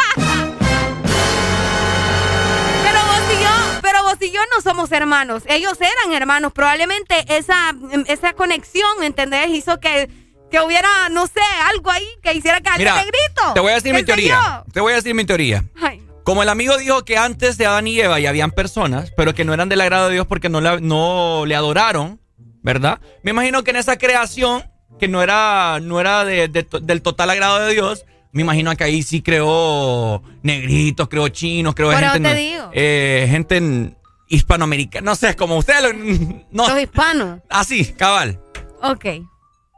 [2.84, 3.49] Pero vos y yo,
[3.81, 5.44] pero vos y yo no somos hermanos.
[5.48, 6.53] Ellos eran hermanos.
[6.53, 7.73] Probablemente esa,
[8.07, 9.49] esa conexión, ¿me entendés?
[9.49, 10.10] Hizo que,
[10.49, 13.53] que hubiera, no sé, algo ahí que hiciera que alguien negrito.
[13.53, 14.64] te voy a decir ¿Qué mi teoría.
[14.72, 15.65] Te voy a decir mi teoría.
[15.81, 19.33] Ay, Como el amigo dijo que antes de Adán y Eva ya habían personas, pero
[19.35, 22.19] que no eran del agrado de Dios porque no, la- no le adoraron,
[22.61, 22.99] ¿verdad?
[23.23, 24.63] Me imagino que en esa creación,
[24.99, 28.73] que no era, no era de- de to- del total agrado de Dios, me imagino
[28.75, 32.69] que ahí sí creó negritos, creó chinos, creó Por eso gente, te digo.
[32.73, 33.97] eh, gente en-
[34.29, 35.93] hispanoamericana, no sé, como ustedes,
[36.51, 37.41] no, Los hispanos.
[37.49, 38.39] así, cabal.
[38.81, 39.05] Ok.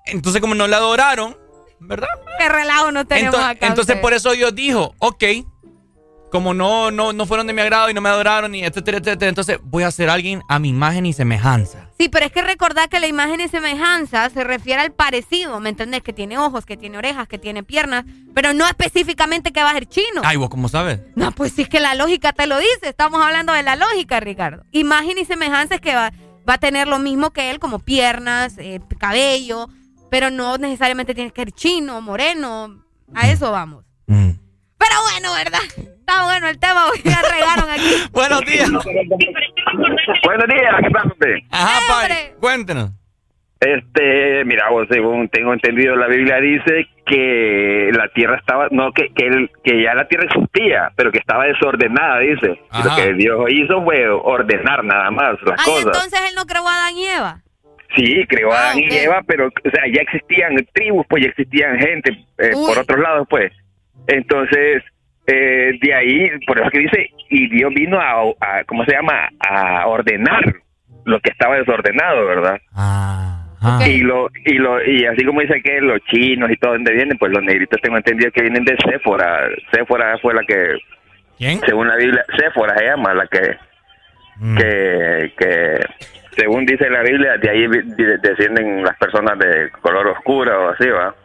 [0.05, 1.35] Entonces como no le adoraron,
[1.79, 2.07] ¿verdad?
[2.39, 3.67] Qué relajo no tenemos Ento- acá.
[3.67, 4.01] entonces ustedes.
[4.01, 5.23] por eso Dios dijo, ok,
[6.35, 9.29] como no, no, no fueron de mi agrado y no me adoraron y etcétera, etcétera,
[9.29, 11.89] entonces voy a ser alguien a mi imagen y semejanza.
[11.97, 15.69] Sí, pero es que recordar que la imagen y semejanza se refiere al parecido, ¿me
[15.69, 16.03] entendés?
[16.03, 18.03] Que tiene ojos, que tiene orejas, que tiene piernas,
[18.33, 20.23] pero no específicamente que va a ser chino.
[20.25, 20.99] Ay, vos cómo sabes.
[21.15, 22.89] No, pues sí es que la lógica te lo dice.
[22.89, 24.65] Estamos hablando de la lógica, Ricardo.
[24.73, 26.11] Imagen y semejanza es que va,
[26.47, 29.69] va a tener lo mismo que él, como piernas, eh, cabello,
[30.11, 32.83] pero no necesariamente tiene que ser chino, moreno.
[33.13, 33.85] A eso vamos.
[34.07, 34.31] Mm.
[34.87, 35.59] Pero bueno, ¿verdad?
[35.99, 38.09] Está bueno el tema, hoy ya regaron aquí.
[38.11, 38.69] Buenos días.
[38.71, 41.35] Buenos días, ¿qué tal usted?
[41.51, 42.91] Ajá, Pai, cuéntenos.
[43.59, 49.09] Este, mira, vos, según tengo entendido, la Biblia dice que la tierra estaba, no, que,
[49.15, 52.47] que, el- que ya la tierra existía, pero que estaba desordenada, dice.
[52.73, 52.95] Y Lo Ajá.
[52.97, 55.85] que Dios hizo fue ordenar nada más las Ay, cosas.
[55.85, 57.41] entonces él no creó a Adán y Eva.
[57.95, 58.93] Sí, creó a Ah, Adán y.
[58.97, 63.25] Eva, pero, o sea, ya existían tribus, pues ya existían gente eh, por otros lados,
[63.29, 63.51] pues.
[64.07, 64.83] Entonces,
[65.27, 69.29] eh, de ahí, por eso que dice, y Dios vino a, a, ¿cómo se llama?
[69.39, 70.43] A ordenar
[71.05, 72.59] lo que estaba desordenado, ¿verdad?
[73.87, 77.17] Y lo y lo y así como dice que los chinos y todo donde vienen,
[77.17, 79.49] pues los negritos tengo entendido que vienen de Séfora.
[79.71, 80.77] Séfora fue la que
[81.37, 81.59] ¿Quién?
[81.61, 83.57] según la Biblia, Séfora se llama la que
[84.57, 85.79] que que
[86.37, 87.67] según dice la Biblia, de ahí
[88.21, 91.15] descienden las personas de color oscuro o así, ¿va?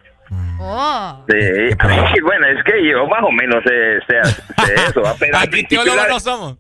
[0.63, 1.25] Oh.
[1.29, 4.23] Sí, bueno, es que yo más o menos sé, sé,
[4.67, 6.59] sé eso, pero al Aquí principio la- no somos.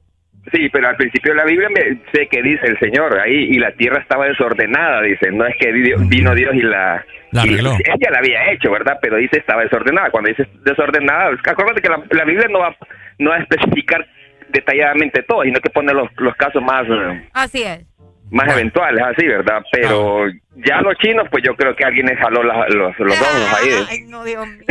[0.52, 3.58] Sí, pero al principio de la Biblia me, sé que dice el Señor ahí y
[3.58, 7.04] la tierra estaba desordenada, dice, no es que di- vino Dios y la...
[7.32, 7.72] La y- arregló.
[7.74, 8.98] ella la había hecho, ¿verdad?
[9.02, 10.10] Pero dice estaba desordenada.
[10.10, 12.74] Cuando dice desordenada, acuérdate que la, la Biblia no va,
[13.18, 14.04] no va a especificar
[14.48, 17.84] detalladamente todo, sino que pone los, los casos más, eh, Así es.
[18.30, 19.62] Más eventuales, así, ¿verdad?
[19.72, 20.24] Pero
[20.66, 23.86] ya los chinos, pues yo creo que alguien les jaló la- los, los ojos ahí.
[23.88, 24.64] Ay, no, Dios mío.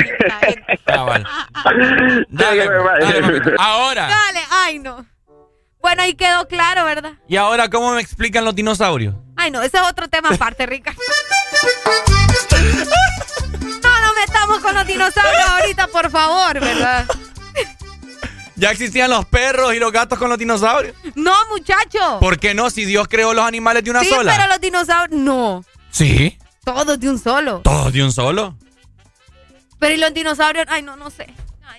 [0.86, 1.26] Cabal.
[2.30, 3.52] Dale, dale, mamita.
[3.58, 4.08] Ahora.
[4.08, 5.06] Dale, ay, no.
[5.82, 7.14] Bueno, ahí quedó claro, ¿verdad?
[7.28, 9.16] ¿Y ahora cómo me explican los dinosaurios?
[9.38, 10.94] Ay, no, ese es otro tema aparte, Rica.
[13.82, 17.06] No nos metamos con los dinosaurios ahorita, por favor, ¿verdad?
[18.60, 20.96] Ya existían los perros y los gatos con los dinosaurios.
[21.16, 22.20] No, muchacho.
[22.20, 22.70] ¿Por qué no?
[22.70, 24.36] Si Dios creó los animales de una sí, sola.
[24.36, 25.64] pero los dinosaurios, no.
[25.92, 26.38] Sí.
[26.66, 27.62] Todos de un solo.
[27.64, 28.56] Todos de un solo.
[29.80, 31.28] Pero y los dinosaurios, ay, no, no sé.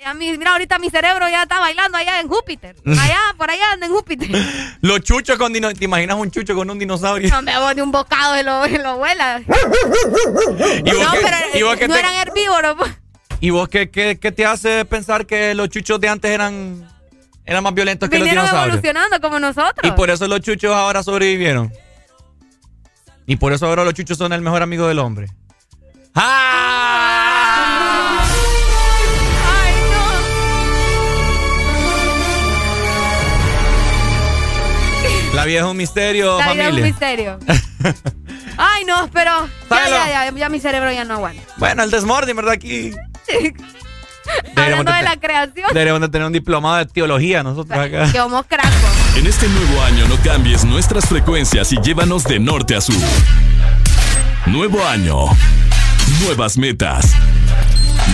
[0.07, 2.75] A mí, mira, ahorita mi cerebro ya está bailando allá en Júpiter.
[2.87, 4.31] Allá, por allá anda en Júpiter.
[4.81, 5.79] Los chuchos con dinosaurios.
[5.79, 7.29] ¿Te imaginas un chucho con un dinosaurio?
[7.29, 9.43] No me voy de un bocado de lo, lo vuela.
[10.85, 12.77] ¿Y vos No, pero y vos eh, no te- eran herbívoros.
[13.41, 16.87] ¿Y vos qué, qué, qué te hace pensar que los chuchos de antes eran,
[17.47, 18.75] eran más violentos que los Vinieron dinosaurios?
[18.77, 19.81] evolucionando como nosotros.
[19.83, 21.73] Y por eso los chuchos ahora sobrevivieron.
[23.27, 25.29] Y por eso ahora los chuchos son el mejor amigo del hombre.
[26.15, 28.25] ¡Ah!
[29.47, 29.75] Ay,
[35.35, 36.87] La vida es un misterio, La vida es un familia.
[36.87, 37.39] misterio.
[38.59, 41.43] Ay, no, pero ya, ya, ya, ya mi cerebro ya no aguanta.
[41.57, 42.53] Bueno, el desmorning, ¿verdad?
[42.53, 42.93] Aquí
[44.57, 48.05] Hablando de, de la creación, deberíamos de tener un diplomado de teología nosotros acá.
[48.11, 48.73] que somos cracos.
[49.17, 52.95] En este nuevo año no cambies nuestras frecuencias y llévanos de norte a sur.
[54.47, 55.27] Nuevo año.
[56.25, 57.13] Nuevas metas.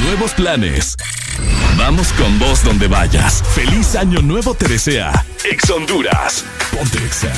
[0.02, 0.96] Nuevos planes.
[1.76, 3.42] Vamos con vos donde vayas.
[3.54, 5.12] Feliz año nuevo te desea.
[5.44, 6.44] Ex Honduras.
[6.72, 7.32] Ponte Exa.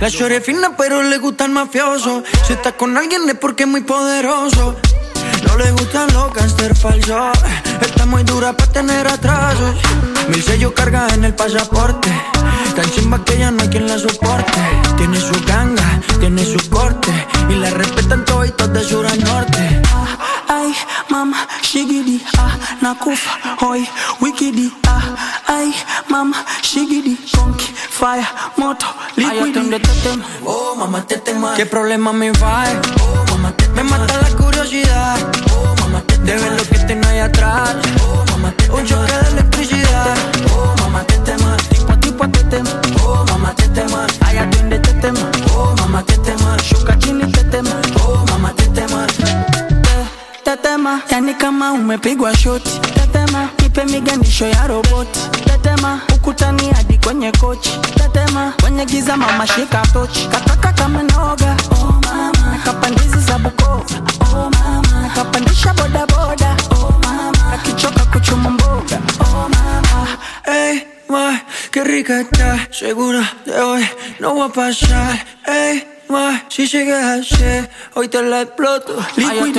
[0.00, 2.22] La chore fina, pero le gusta el mafioso.
[2.46, 4.76] Si está con alguien es porque es muy poderoso.
[5.46, 7.38] No le gustan los gangster falsos.
[7.80, 9.76] Está muy dura para tener atrasos.
[10.28, 12.10] Mil sellos carga en el pasaporte.
[12.74, 14.60] Tan chimba que ya no hay quien la soporte.
[14.96, 17.12] Tiene su ganga, tiene su corte.
[17.48, 19.82] Y la respetan todos de sur a norte.
[20.48, 20.74] Ay,
[21.10, 23.88] mama, shigidi, ah, nakufa, hoy,
[24.20, 25.02] wikidi, ah,
[25.48, 25.74] ay,
[26.08, 28.86] mama, shigidi, funky, fire, moto,
[29.16, 29.82] liquidi.
[30.44, 31.54] Oh, mamá, te tema.
[31.54, 32.64] ¿Qué problema me va?
[33.00, 35.18] Oh, mamá, te Me mata la curiosidad.
[35.52, 37.76] Oh, mamá, te De ver lo que tengo ahí atrás.
[38.04, 40.35] Oh, mamá, te Un choque de electricidad.
[51.10, 52.80] Yani kama umepigwa shoti.
[52.94, 55.20] Tetema, nipe miganisho ya roboti.
[55.44, 57.70] Tetema, ukutani hadi kwenye kochi.
[57.94, 60.28] Tetema, kwenye giza mama shika tochi.
[60.28, 62.32] Kataka kama noga, oh mama.
[62.52, 63.84] Nakapandizi za bukova
[64.34, 65.02] oh mama.
[65.02, 67.50] Nakapandisha boda boda, oh mama.
[67.50, 70.06] Kakichoka kuchuma mboga, oh mama.
[70.44, 70.80] hey
[71.84, 72.66] rica está.
[72.70, 73.84] Segura de hoy
[74.20, 75.24] no va a pasar.
[75.46, 75.82] Ey,
[76.48, 78.96] si sigues así, hoy te la exploto.
[79.16, 79.56] Liquid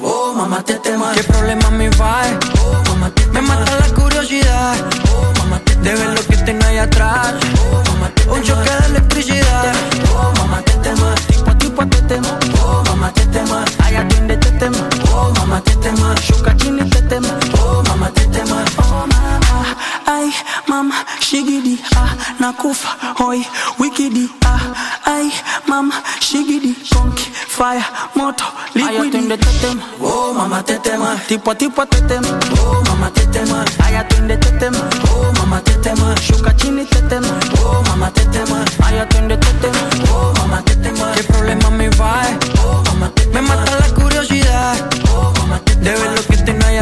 [0.00, 1.12] Oh, mamá, te tema.
[1.14, 2.22] ¿Qué problema me va?
[2.60, 4.76] Oh, mamá, te Me mata la curiosidad.
[5.12, 7.34] Oh, mamá, te De ver lo que tengo ahí atrás.
[7.58, 9.72] Oh, mamá, te Un choque de electricidad.
[10.14, 11.14] Oh, mamá, te tema.
[11.28, 12.38] Tipo a tipo te tema.
[12.62, 13.64] Oh, mamá, te tema.
[13.78, 14.88] Ay, atiende te tema.
[15.12, 16.14] Oh, mamá, te tema.
[16.20, 17.28] Shuka chini te tema.
[17.60, 18.64] Oh, mamá, te tema.
[18.78, 19.76] Oh mama,
[20.06, 20.32] ay
[20.68, 23.44] mama, shigidi, ah, nakufa, hoy,
[23.78, 24.60] wikidi, ah,
[25.06, 25.30] ay
[25.66, 28.44] mama, shigidi, funky, fire, moto,
[28.74, 29.28] liquidi.
[30.00, 31.16] Oh, mamá, te tema.
[31.28, 32.28] Tipo a tipo te tema.
[32.60, 33.64] Oh, mamá, te tema.
[33.84, 34.78] Ay, atiende te tema.
[35.10, 36.14] Oh, mamá, te tema.
[36.20, 37.28] Shuka chini te tema.
[37.62, 38.64] Oh, mamá, te tema.
[38.84, 39.78] Ay, atiende te tema.
[40.12, 41.12] Oh, mamá, te tema.
[41.14, 42.22] ¿Qué problema me va?
[42.64, 44.76] Oh, mamá, te Me mata la curiosidad.
[45.14, 45.74] Oh, mamá, te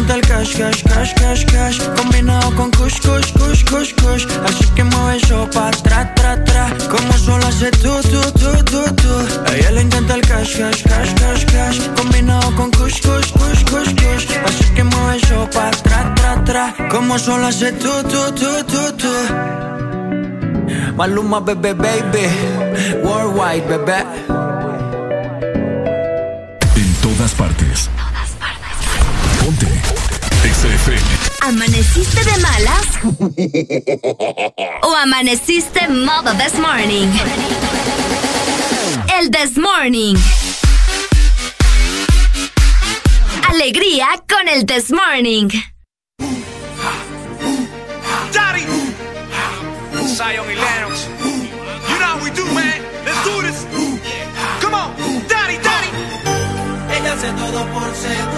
[0.00, 1.78] Encanta el cash, cash, cash, cash, cash.
[1.96, 4.26] Combinado con kush, kush, kush, kush, kush.
[4.44, 6.70] Así que mueve eso pa' atrás, tra, tra.
[6.88, 9.12] Como solo hace tú, tú, tú, tú, tú
[9.46, 11.78] A ella le encanta el cash, cash, cash, cash, cash.
[11.96, 14.26] Combinado con kush, kush, kush, kush, kush.
[14.46, 16.74] Así que mueve eso pa' atrás, tra, tra.
[16.90, 19.12] Como solo hace tú, tú, tú, tú, tú
[20.96, 22.28] Maluma, bebé, baby.
[23.02, 24.04] Worldwide, bebé.
[26.76, 27.90] En todas partes.
[30.80, 31.00] XFM.
[31.42, 32.86] ¿Amaneciste de malas?
[34.82, 37.08] ¿O amaneciste modo this morning?
[39.18, 40.16] El this morning.
[43.48, 45.48] Alegría con el this morning.
[48.32, 48.64] Daddy!
[50.06, 51.08] Zion y Lennox.
[51.88, 52.80] You know how we do, man.
[53.04, 53.66] Let's do this.
[54.60, 54.94] Come on,
[55.28, 55.90] Daddy, Daddy.
[56.94, 58.29] Ella hace todo por seducirme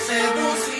[0.00, 0.79] seducir.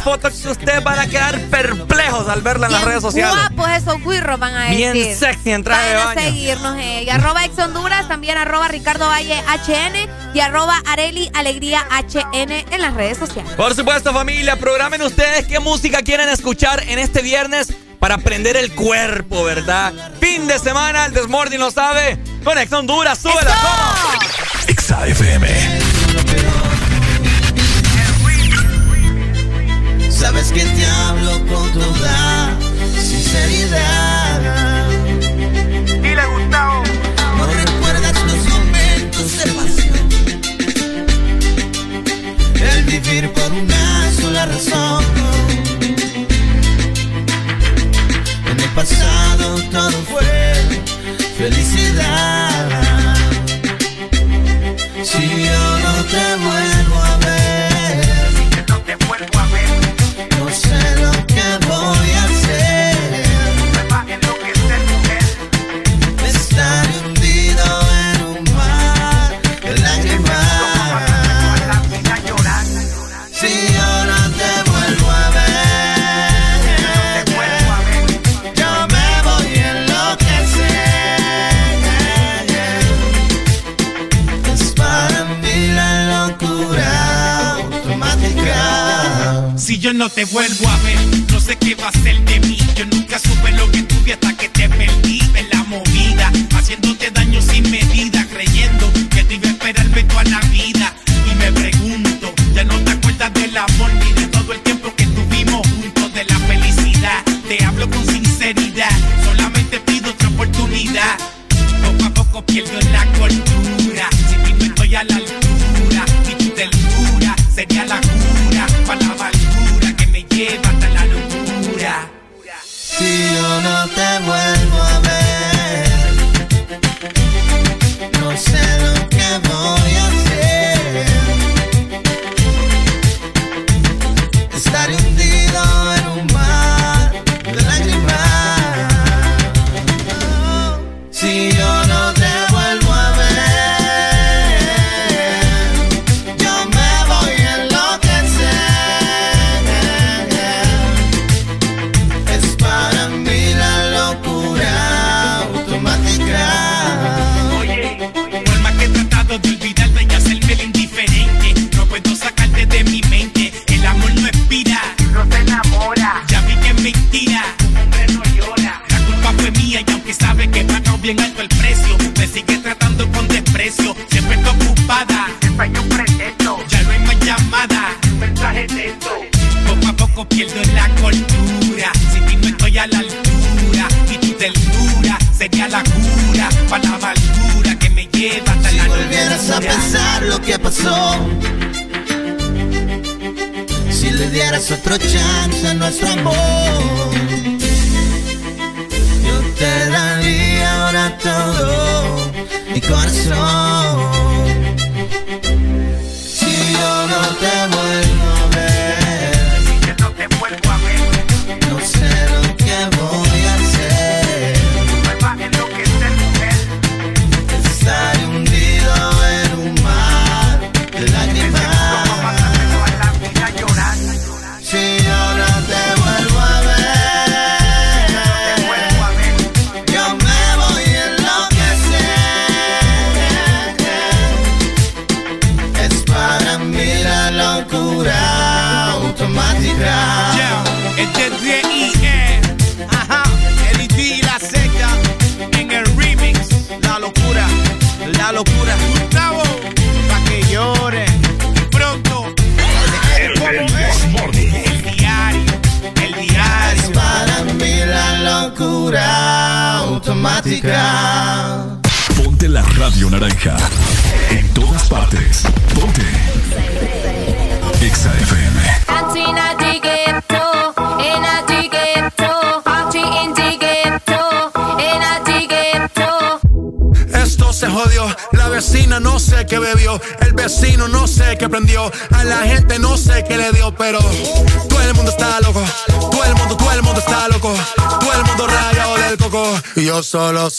[0.00, 3.34] Foto que ustedes van a quedar perplejos al verla en las redes sociales.
[3.34, 4.92] guapos esos guirros van a decir.
[4.92, 6.28] Bien sexy en traje de Vayan a baño.
[6.28, 7.02] seguirnos, eh.
[7.04, 12.80] Y arroba ex Honduras, también arroba Ricardo Valle HN y arroba Areli Alegría HN en
[12.80, 13.52] las redes sociales.
[13.54, 18.72] Por supuesto, familia, programen ustedes qué música quieren escuchar en este viernes para prender el
[18.74, 19.92] cuerpo, ¿verdad?
[20.20, 22.18] Fin de semana, el Desmorning lo sabe.
[22.42, 24.74] Conexión Honduras, súbela, ¿cómo?
[24.74, 25.49] XFM.
[30.54, 32.58] Que te hablo con toda
[33.00, 34.40] sinceridad.
[36.02, 36.82] Dile Gustavo.
[37.38, 40.08] No recuerdas los momentos de pasión.
[42.60, 45.04] El vivir por una sola razón.
[48.50, 50.82] En el pasado todo fue
[51.38, 52.68] felicidad.
[55.04, 56.89] Si yo no te vuelvo
[90.00, 90.69] no te vuelvo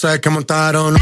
[0.02, 0.98] se que montaron.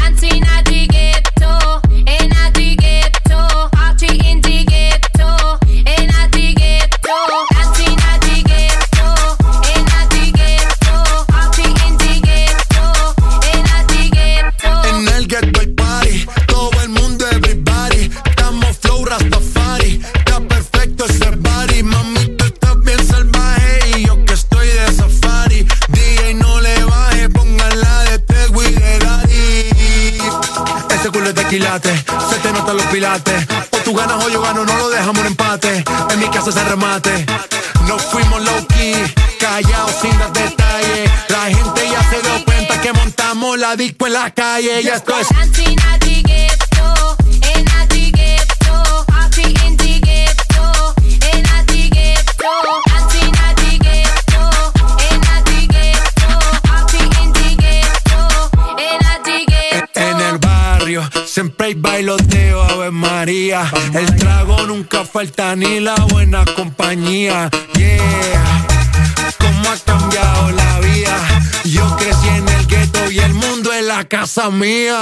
[74.48, 74.99] mía.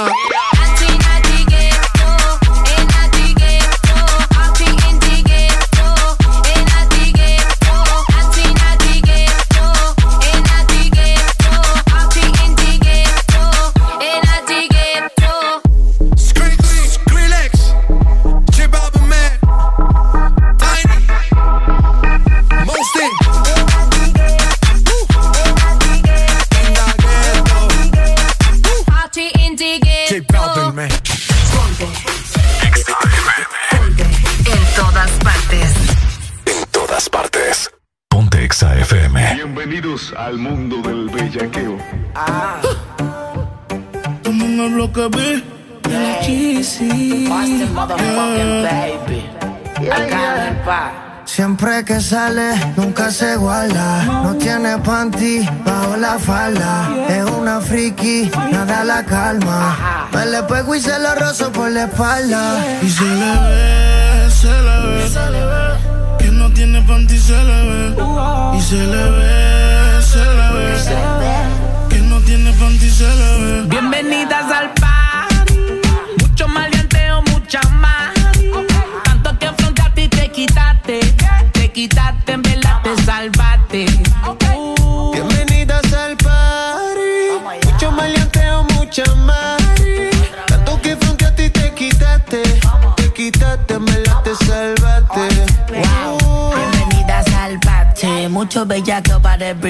[59.05, 60.07] calma.
[60.13, 62.65] Me le pego y se lo rozo por la espalda.
[62.81, 66.17] Y se le ve, se le ve.
[66.19, 67.95] Que no tiene panty, se le ve.
[68.57, 71.89] Y se le ve, se le ve.
[71.89, 73.58] Que no tiene panty, se le ve.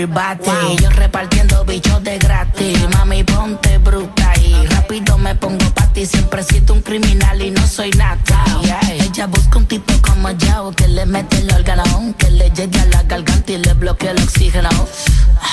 [0.05, 0.77] Wow.
[0.81, 2.77] Yo repartiendo bichos de gratis.
[2.93, 6.05] Mami, ponte bruta y rápido me pongo pa' ti.
[6.05, 8.45] Siempre siento un criminal y no soy nata.
[8.89, 11.83] Ella busca un tipo como yo que le mete el órgano,
[12.17, 14.69] que le llegue a la garganta y le bloquee el oxígeno.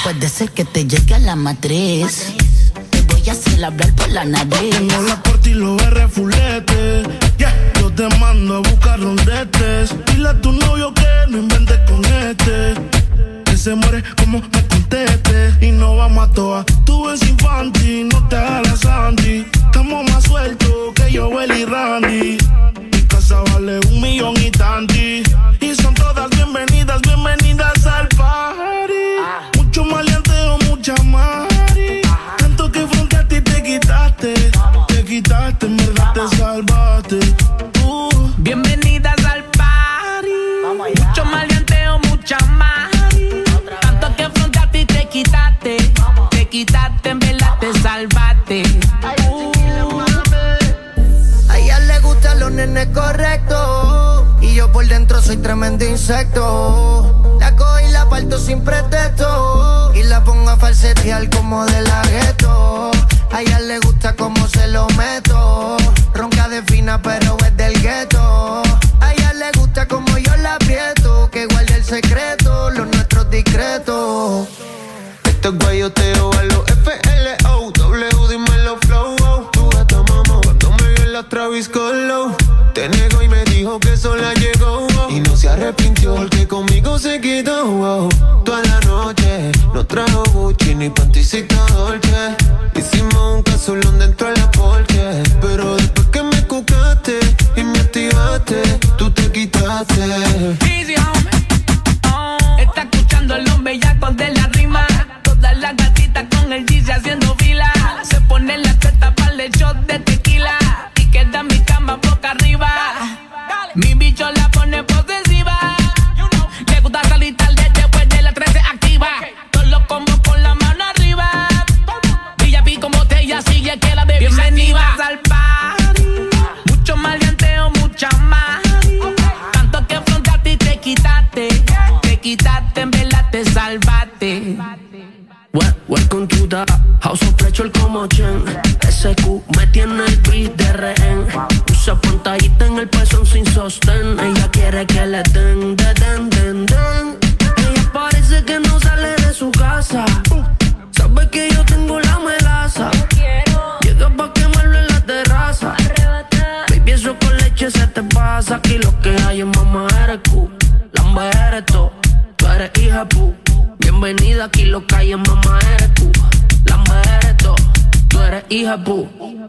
[0.05, 2.33] Puede ser que te llegue a la matriz.
[2.91, 4.71] Te voy a hacer hablar por la nariz.
[4.71, 5.77] Tengo la por ti, lo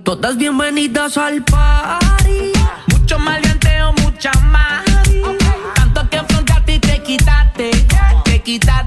[0.03, 2.51] Todas bienvenidas al party.
[2.87, 4.83] Mucho malianteo, mucha más.
[5.75, 7.71] Tanto que afrontaste y te quitaste,
[8.25, 8.86] te quitaste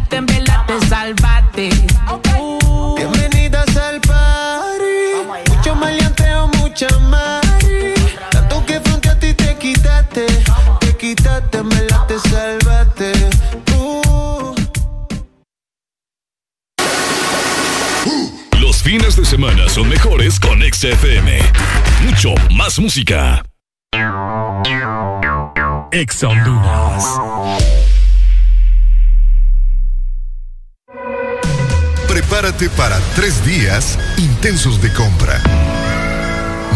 [20.30, 21.38] tardes con XFM.
[22.04, 23.42] Mucho más música.
[25.92, 27.04] Exondunas.
[32.08, 35.40] Prepárate para tres días intensos de compra.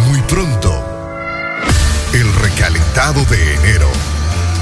[0.09, 0.73] Muy pronto,
[2.13, 4.14] el recalentado de enero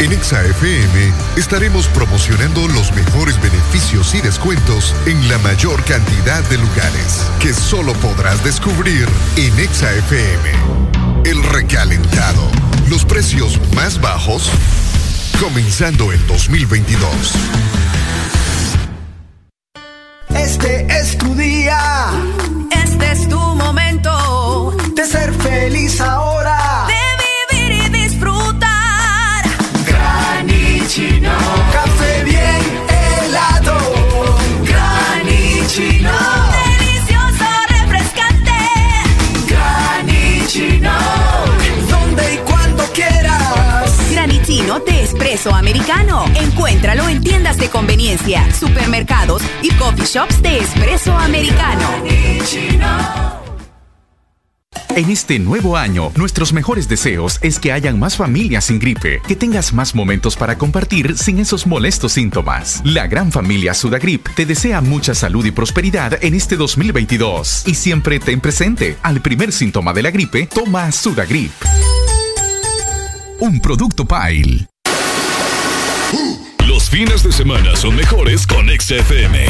[0.03, 7.31] en ExaFM estaremos promocionando los mejores beneficios y descuentos en la mayor cantidad de lugares
[7.39, 9.07] que solo podrás descubrir
[9.37, 10.51] en ExaFM.
[11.25, 12.43] El recalentado,
[12.89, 14.51] los precios más bajos,
[15.41, 17.09] comenzando el 2022.
[20.31, 22.11] Este es tu día.
[22.73, 23.82] Este es tu momento
[44.81, 46.25] de espresso americano.
[46.35, 51.89] Encuéntralo en tiendas de conveniencia, supermercados y coffee shops de espresso americano.
[54.95, 59.37] En este nuevo año, nuestros mejores deseos es que hayan más familias sin gripe, que
[59.37, 62.83] tengas más momentos para compartir sin esos molestos síntomas.
[62.85, 67.65] La gran familia Sudagrip te desea mucha salud y prosperidad en este 2022.
[67.67, 71.53] Y siempre ten presente, al primer síntoma de la gripe, toma Sudagrip.
[73.43, 74.69] Un producto Pile.
[76.65, 79.47] Los fines de semana son mejores con XFM.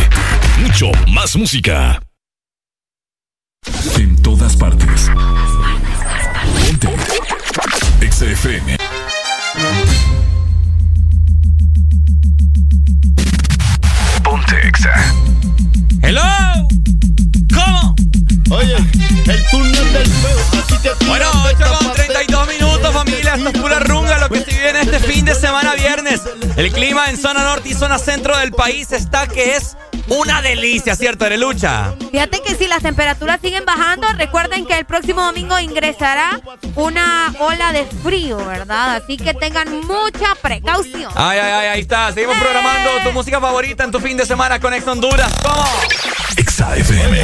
[0.62, 2.02] Mucho más música.
[3.98, 5.10] En todas partes.
[6.66, 6.88] Ponte.
[8.10, 8.78] XFM.
[14.22, 15.14] Ponte Exa.
[16.02, 16.71] Hello.
[18.52, 23.34] Oye, el túnel del feo, así te Bueno, 8 con 32 minutos, familia.
[23.34, 26.20] Esto es pura runga lo que se viene este fin de semana viernes.
[26.56, 30.96] El clima en zona norte y zona centro del país está que es una delicia,
[30.96, 31.94] ¿cierto, Arelucha?
[32.10, 36.40] Fíjate que si las temperaturas siguen bajando, recuerden que el próximo domingo ingresará
[36.74, 38.96] una ola de frío, ¿verdad?
[38.96, 41.12] Así que tengan mucha precaución.
[41.14, 42.12] Ay, ay, ay, ahí está.
[42.12, 45.32] Seguimos programando tu música favorita en tu fin de semana con Ex Honduras.
[45.42, 45.64] ¿Cómo?
[46.36, 47.22] Exa FM.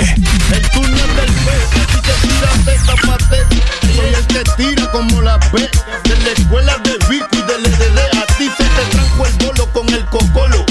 [0.53, 3.47] El túnel del feo, así te tiras de zapate.
[3.95, 5.69] Soy el que tira como la B.
[6.05, 7.99] De la escuela de Vico y del.
[8.19, 10.65] A ti se te trajo el bolo con el cocolo.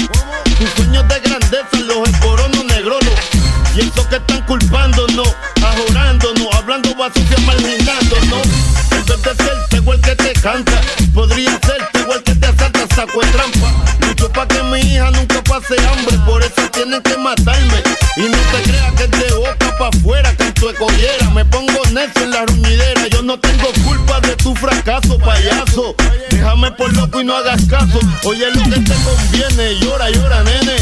[0.78, 3.10] Sueños de grandeza los escoronos negrolo.
[3.74, 8.46] Y eso que están culpándonos, ajorándonos, hablando basura, marginándonos.
[8.92, 10.80] En vez de ser el que te canta,
[11.12, 11.80] podría ser
[12.14, 13.72] el que te asalta, saco de trampa.
[14.06, 17.82] Lucho pa' que mi hija nunca pase hambre, por eso tienen que matarme.
[18.16, 21.30] Y no te creas que es de boca pa' afuera, canto de collera.
[21.34, 25.96] Me pongo necio en la ruñidera, yo no tengo culpa de tu fracaso, payaso.
[26.48, 28.00] Déjame por loco y no hagas caso.
[28.24, 30.76] Oye lo que te conviene, llora, llora, nene.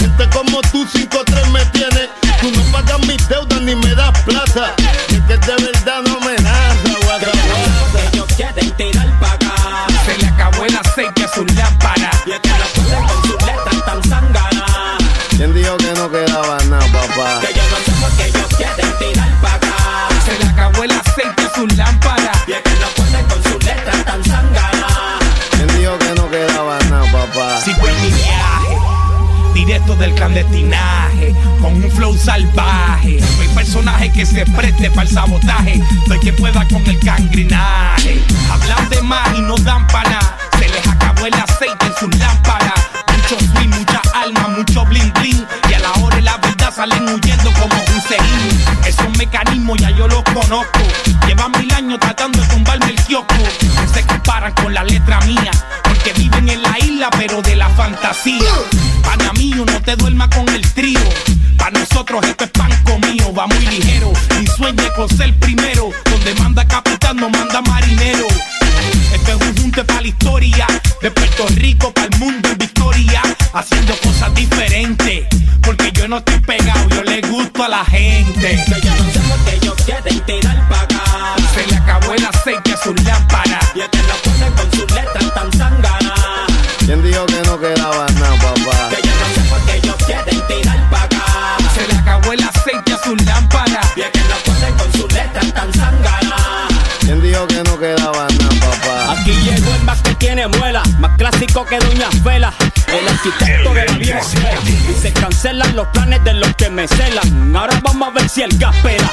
[0.00, 2.08] Gente como tú, 5-3 me tiene.
[2.40, 4.74] Tú no pagas mis deudas ni me das plata.
[29.98, 33.18] Del clandestinaje, con un flow salvaje.
[33.36, 38.20] Soy personaje que se preste para el sabotaje, soy que pueda con el gangrinaje.
[38.50, 40.18] Hablan de más y no dan para
[40.58, 42.72] se les acabó el aceite en sus lámparas.
[43.12, 47.08] Mucho swing, mucha alma, mucho bling bling, y a la hora de la verdad salen
[47.08, 48.20] huyendo como Hussein.
[48.86, 50.80] Esos mecanismos ya yo los conozco,
[51.26, 53.34] llevan mil años tratando de tumbarme el kiosco.
[53.92, 55.50] Se comparan con la letra mía,
[56.38, 58.52] en la isla pero de la fantasía.
[59.02, 61.00] Pana mío, no te duermas con el trío.
[61.56, 64.12] Para nosotros esto es pan comido, va muy ligero.
[64.40, 68.26] Y sueñe con ser primero, donde manda capitán no manda marinero.
[69.12, 70.66] Esto es un junte para la historia,
[71.00, 73.22] de Puerto Rico para el mundo en victoria,
[73.54, 75.26] haciendo cosas diferentes.
[75.62, 78.64] Porque yo no estoy pegado, yo le gusto a la gente.
[100.48, 102.52] Muela, más clásico que Doña Fela,
[102.88, 104.20] el arquitecto de la vieja.
[104.64, 107.54] Y se cancelan los planes de los que me celan.
[107.54, 109.10] Ahora vamos a ver si el gas pela.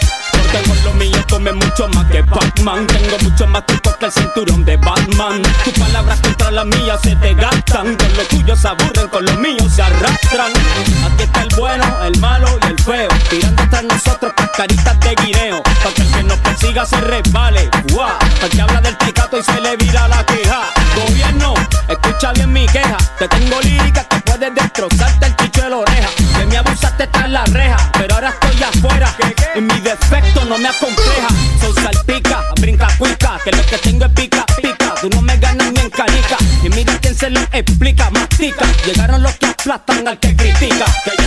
[0.53, 2.85] Con lo mío come mucho más que Batman.
[2.85, 5.41] Tengo mucho más tiempo que el cinturón de Batman.
[5.63, 7.95] Tus palabras contra las mías se te gastan.
[7.95, 10.51] Con los tuyos se aburren, con los míos se arrastran.
[10.51, 13.09] Aquí está el bueno, el malo y el feo.
[13.31, 15.63] Tirando tras nosotros cascaritas de guineo.
[15.63, 17.69] Para que el que nos persiga se resbale.
[17.91, 18.11] Guau,
[18.43, 20.63] para que habla del tecato y se le vira la queja.
[20.95, 21.53] Gobierno,
[21.87, 22.97] escucha bien mi queja.
[23.17, 26.09] Te tengo lírica que puedes destrozarte el chicho de la oreja.
[26.37, 29.15] De mí abusaste tras la reja, pero ahora estoy afuera.
[29.55, 31.27] Y mi defecto no me acompleja.
[31.61, 34.95] Soy salpica, brinca cuica, que lo que tengo es pica, pica.
[34.99, 36.37] Tú no me ganas ni en canica.
[36.63, 38.65] Y mira quién se lo explica, mastica.
[38.85, 40.85] Llegaron los que aplastan al que critica.
[41.05, 41.22] Que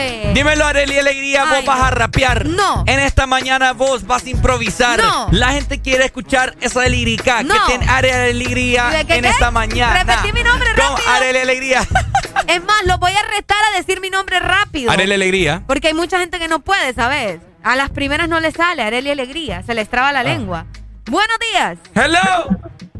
[0.00, 0.30] dice.
[0.34, 2.46] Dímelo, Areli Alegría, vos vas a rapear.
[2.46, 2.84] No.
[2.86, 5.00] En esta mañana vos vas a improvisar.
[5.02, 5.28] No.
[5.30, 7.54] La gente quiere escuchar esa lírica No.
[7.54, 9.28] que tiene Areli Alegría ¿De qué, en qué?
[9.28, 10.02] esta mañana.
[10.04, 11.08] Repetí mi nombre Con rápido.
[11.10, 11.82] Areli Alegría.
[12.48, 14.90] Es más, lo voy a retar a decir mi nombre rápido.
[14.90, 15.62] Areli Alegría.
[15.66, 17.40] Porque hay mucha gente que no puede, ¿sabes?
[17.62, 20.12] A las primeras no le sale, Areli Alegría, se les traba Ah.
[20.12, 20.64] la lengua.
[21.06, 21.78] Buenos días.
[21.94, 22.48] Hello.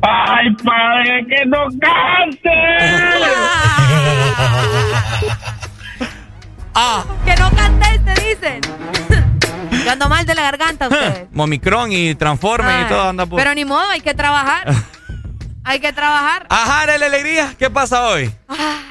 [0.03, 2.51] Ay, padre, que no cante.
[6.75, 7.05] Ah.
[7.25, 8.61] Que no cantes, te dicen.
[9.85, 11.27] Yo ando mal de la garganta ustedes.
[11.33, 13.39] Momicron y Transforme y todo anda por.
[13.39, 14.73] Pero ni modo, hay que trabajar.
[15.65, 16.47] hay que trabajar.
[16.49, 18.33] Ajá, Areli Alegría, ¿qué pasa hoy?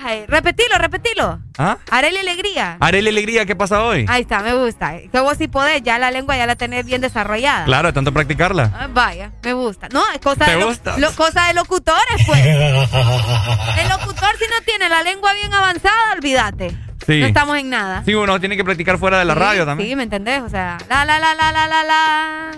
[0.04, 1.40] Ay, repetilo, repetilo.
[1.58, 1.78] ¿Ah?
[1.92, 2.78] Areli Alegría.
[2.80, 4.06] Areli Alegría, ¿qué pasa hoy?
[4.10, 4.94] Ahí está, me gusta.
[5.12, 7.66] Que vos si podés, ya la lengua ya la tenés bien desarrollada.
[7.66, 8.72] Claro, tanto practicarla.
[8.78, 9.88] Ah, Vaya, me gusta.
[9.94, 10.98] No, es cosa, ¿Te de, lo- gusta?
[10.98, 12.46] lo- cosa de locutores, pues.
[12.46, 16.76] El locutor, si no tiene la lengua bien avanzada, olvídate.
[17.06, 17.20] Sí.
[17.20, 18.04] No estamos en nada.
[18.06, 19.90] Sí, uno tiene que practicar fuera de la Sí, radio también.
[19.90, 20.42] Sí, ¿me entendés?
[20.42, 22.52] O sea, la, la, la, la, la, la, la.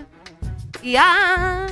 [0.81, 1.65] Y, ah.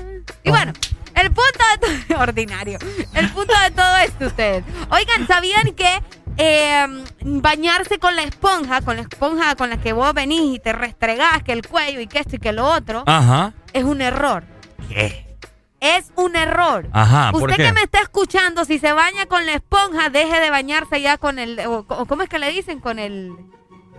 [0.43, 0.51] y Oh.
[0.51, 0.73] bueno,
[1.15, 2.19] el punto de todo...
[2.21, 2.79] Ordinario.
[3.13, 4.63] El punto de todo esto, ustedes.
[4.89, 6.01] Oigan, ¿sabían que
[6.37, 6.87] eh,
[7.21, 11.43] bañarse con la esponja, con la esponja con la que vos venís y te restregás
[11.43, 13.53] que el cuello y que esto y que lo otro, Ajá.
[13.73, 14.43] es un error?
[14.89, 15.25] ¿Qué?
[15.81, 16.87] Es un error.
[16.93, 17.63] Ajá, ¿por Usted qué?
[17.63, 21.39] que me está escuchando, si se baña con la esponja, deje de bañarse ya con
[21.39, 21.59] el...
[21.67, 22.79] O, ¿Cómo es que le dicen?
[22.79, 23.35] Con el...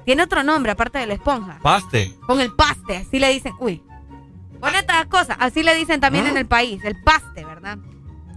[0.05, 1.59] Tiene otro nombre aparte de la esponja.
[1.61, 2.15] Paste.
[2.27, 3.53] Con el paste, así le dicen.
[3.59, 3.83] Uy.
[4.61, 7.79] Con estas cosas, así le dicen también en el país, el paste, ¿verdad?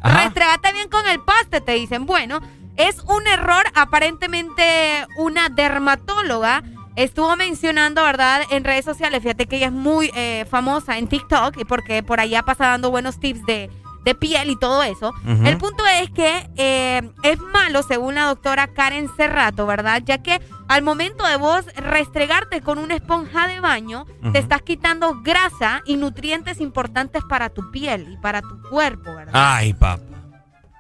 [0.04, 2.08] Restregate bien con el paste, te dicen.
[2.08, 2.42] Bueno,
[2.78, 3.64] es un error.
[3.76, 6.64] Aparentemente, una dermatóloga
[6.96, 8.42] estuvo mencionando, ¿verdad?
[8.50, 9.22] En redes sociales.
[9.22, 12.92] Fíjate que ella es muy eh, famosa en TikTok y porque por allá pasa dando
[12.92, 13.70] buenos tips de,
[14.04, 15.14] de piel y todo eso.
[15.44, 20.02] El punto es que eh, es malo, según la doctora Karen Cerrato, ¿verdad?
[20.06, 25.22] Ya que al momento de vos restregarte con una esponja de baño, te estás quitando
[25.22, 29.34] grasa y nutrientes importantes para tu piel y para tu cuerpo, ¿verdad?
[29.34, 30.04] Ay, papá.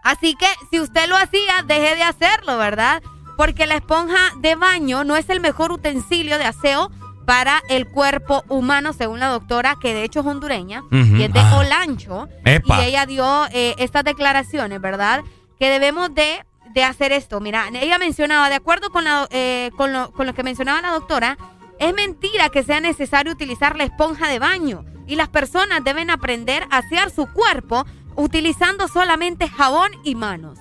[0.03, 3.01] Así que si usted lo hacía, deje de hacerlo, ¿verdad?
[3.37, 6.91] Porque la esponja de baño no es el mejor utensilio de aseo
[7.25, 11.39] para el cuerpo humano, según la doctora, que de hecho es hondureña y es de
[11.39, 11.57] Ah.
[11.57, 12.27] Olancho.
[12.45, 12.81] Epa.
[12.83, 15.23] Y ella dio eh, estas declaraciones, ¿verdad?
[15.59, 17.39] Que debemos de, de hacer esto.
[17.39, 20.91] Mira, ella mencionaba, de acuerdo con, la, eh, con, lo, con lo que mencionaba la
[20.91, 21.37] doctora,
[21.79, 26.63] es mentira que sea necesario utilizar la esponja de baño y las personas deben aprender
[26.69, 30.59] a asear su cuerpo utilizando solamente jabón y manos.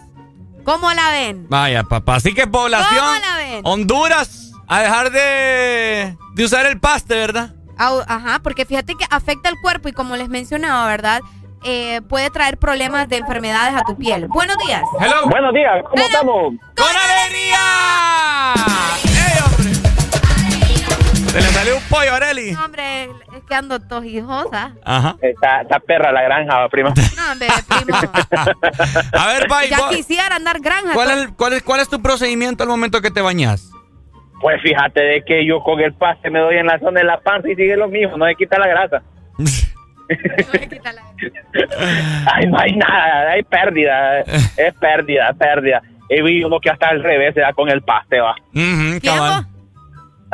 [0.64, 1.46] ¿Cómo la ven?
[1.48, 2.16] Vaya, papá.
[2.16, 3.04] Así que población.
[3.04, 3.60] ¿Cómo la ven?
[3.64, 7.54] Honduras, a dejar de, de usar el paste, ¿verdad?
[7.76, 11.20] Ajá, porque fíjate que afecta el cuerpo y como les mencionaba, ¿verdad?
[11.64, 14.28] Eh, puede traer problemas de enfermedades a tu piel.
[14.28, 14.82] Buenos días.
[15.00, 15.26] Hello.
[15.28, 16.52] Buenos días, ¿cómo estamos?
[16.76, 18.54] ¡Con alegría!
[19.04, 19.74] ¡Ey, hombre!
[21.32, 22.52] Se le salió un pollo Areli.
[22.52, 23.08] No, hombre,
[23.48, 24.72] que ando tojijosa.
[24.84, 25.16] Ajá.
[25.20, 26.90] Está, está perra la granja, prima.
[27.16, 27.98] No, hombre, primo.
[29.18, 30.92] A ver, Pai, ya vos- quisiera andar granja.
[30.94, 33.70] ¿cuál es, cuál, es, ¿cuál es tu procedimiento al momento que te bañas?
[34.40, 37.18] Pues fíjate de que yo con el paste me doy en la zona de la
[37.20, 39.02] panza y sigue lo mismo, no me quita la grasa.
[42.26, 45.82] Ay, no hay nada, hay pérdida, es pérdida, pérdida.
[46.08, 48.34] He visto uno que hasta al revés se da con el paste, va.
[48.52, 49.46] ¿Quién cabal.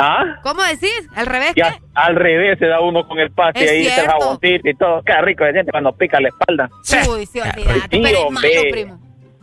[0.01, 0.41] ¿Ah?
[0.43, 1.09] ¿Cómo decís?
[1.15, 1.63] ¿Al revés Que qué?
[1.63, 4.11] a- al revés se da uno con el Es y ahí cierto.
[4.19, 5.03] jaboncito y todo.
[5.05, 6.71] Qué rico se siente cuando pica la espalda.
[7.11, 7.81] Uy, sí, olvídate.
[7.91, 9.01] Sí, pero es malo, primo.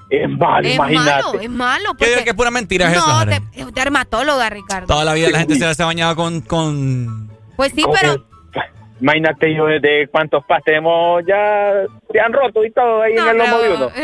[0.10, 1.10] Es malo, Es imagínate.
[1.24, 1.90] malo, es malo.
[2.00, 4.88] Yo digo que es pura mentira eso, No, te- es dermatóloga, Ricardo.
[4.88, 7.30] Toda la vida la gente se, se bañaba con, con...
[7.58, 8.26] Pues sí, ¿Cómo pero...
[9.00, 11.74] Imagínate yo desde cuántos pastes hemos ya
[12.12, 13.92] se han roto y todo ahí en el lomo de uno.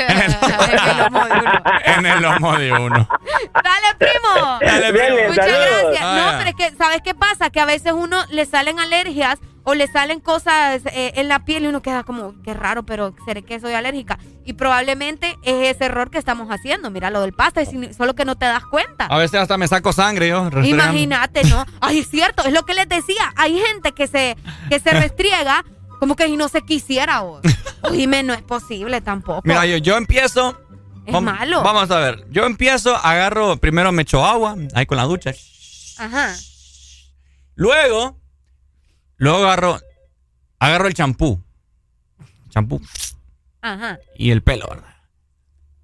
[1.86, 3.08] en el lomo de uno.
[3.54, 4.60] Dale, primo.
[4.62, 5.18] Dale, primo.
[5.30, 6.04] Muchas gracias.
[6.04, 7.50] Ah, no, pero es que, ¿sabes qué pasa?
[7.50, 11.64] Que a veces uno le salen alergias o le salen cosas eh, en la piel
[11.64, 14.20] y uno queda como, qué raro, pero seré que soy alérgica.
[14.46, 16.90] Y probablemente es ese error que estamos haciendo.
[16.92, 17.62] Mira lo del pasta,
[17.98, 19.06] solo que no te das cuenta.
[19.06, 20.50] A veces hasta me saco sangre yo.
[20.50, 20.84] restregando.
[20.84, 21.66] Imagínate, ¿no?
[21.80, 23.32] Ay, es cierto, es lo que les decía.
[23.38, 24.36] Hay gente que se,
[24.70, 25.64] que se restriega
[26.00, 27.22] como que si no se quisiera.
[27.22, 27.42] vos.
[27.84, 29.42] Oíme, no es posible tampoco.
[29.46, 30.60] Mira, yo, yo empiezo...
[31.06, 31.64] Es vam- malo.
[31.64, 32.26] Vamos a ver.
[32.30, 35.32] Yo empiezo, agarro, primero me echo agua, ahí con la ducha.
[35.98, 36.34] Ajá.
[37.56, 38.20] Luego,
[39.24, 39.80] luego agarro,
[40.60, 41.42] agarro el champú.
[42.50, 42.80] Champú
[43.62, 43.98] Ajá.
[44.16, 44.94] y el pelo, ¿verdad?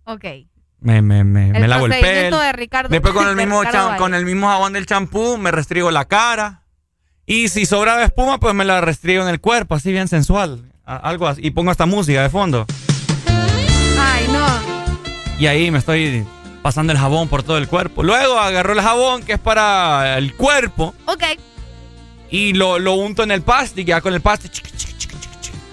[0.03, 0.25] Ok.
[0.81, 2.39] Me, me, me, El me lavo el pelo.
[2.39, 5.51] de Ricardo- Después con el de mismo Ricardo con el mismo jabón del champú me
[5.51, 6.63] restrigo la cara.
[7.25, 10.71] Y si sobraba espuma, pues me la restrigo en el cuerpo, así bien sensual.
[10.85, 11.41] Algo así.
[11.45, 12.65] Y pongo esta música de fondo.
[13.99, 14.47] Ay, no.
[15.39, 16.25] Y ahí me estoy
[16.63, 18.01] pasando el jabón por todo el cuerpo.
[18.03, 20.95] Luego agarró el jabón que es para el cuerpo.
[21.05, 21.23] Ok.
[22.31, 24.49] Y lo, lo unto en el paste y queda con el paste.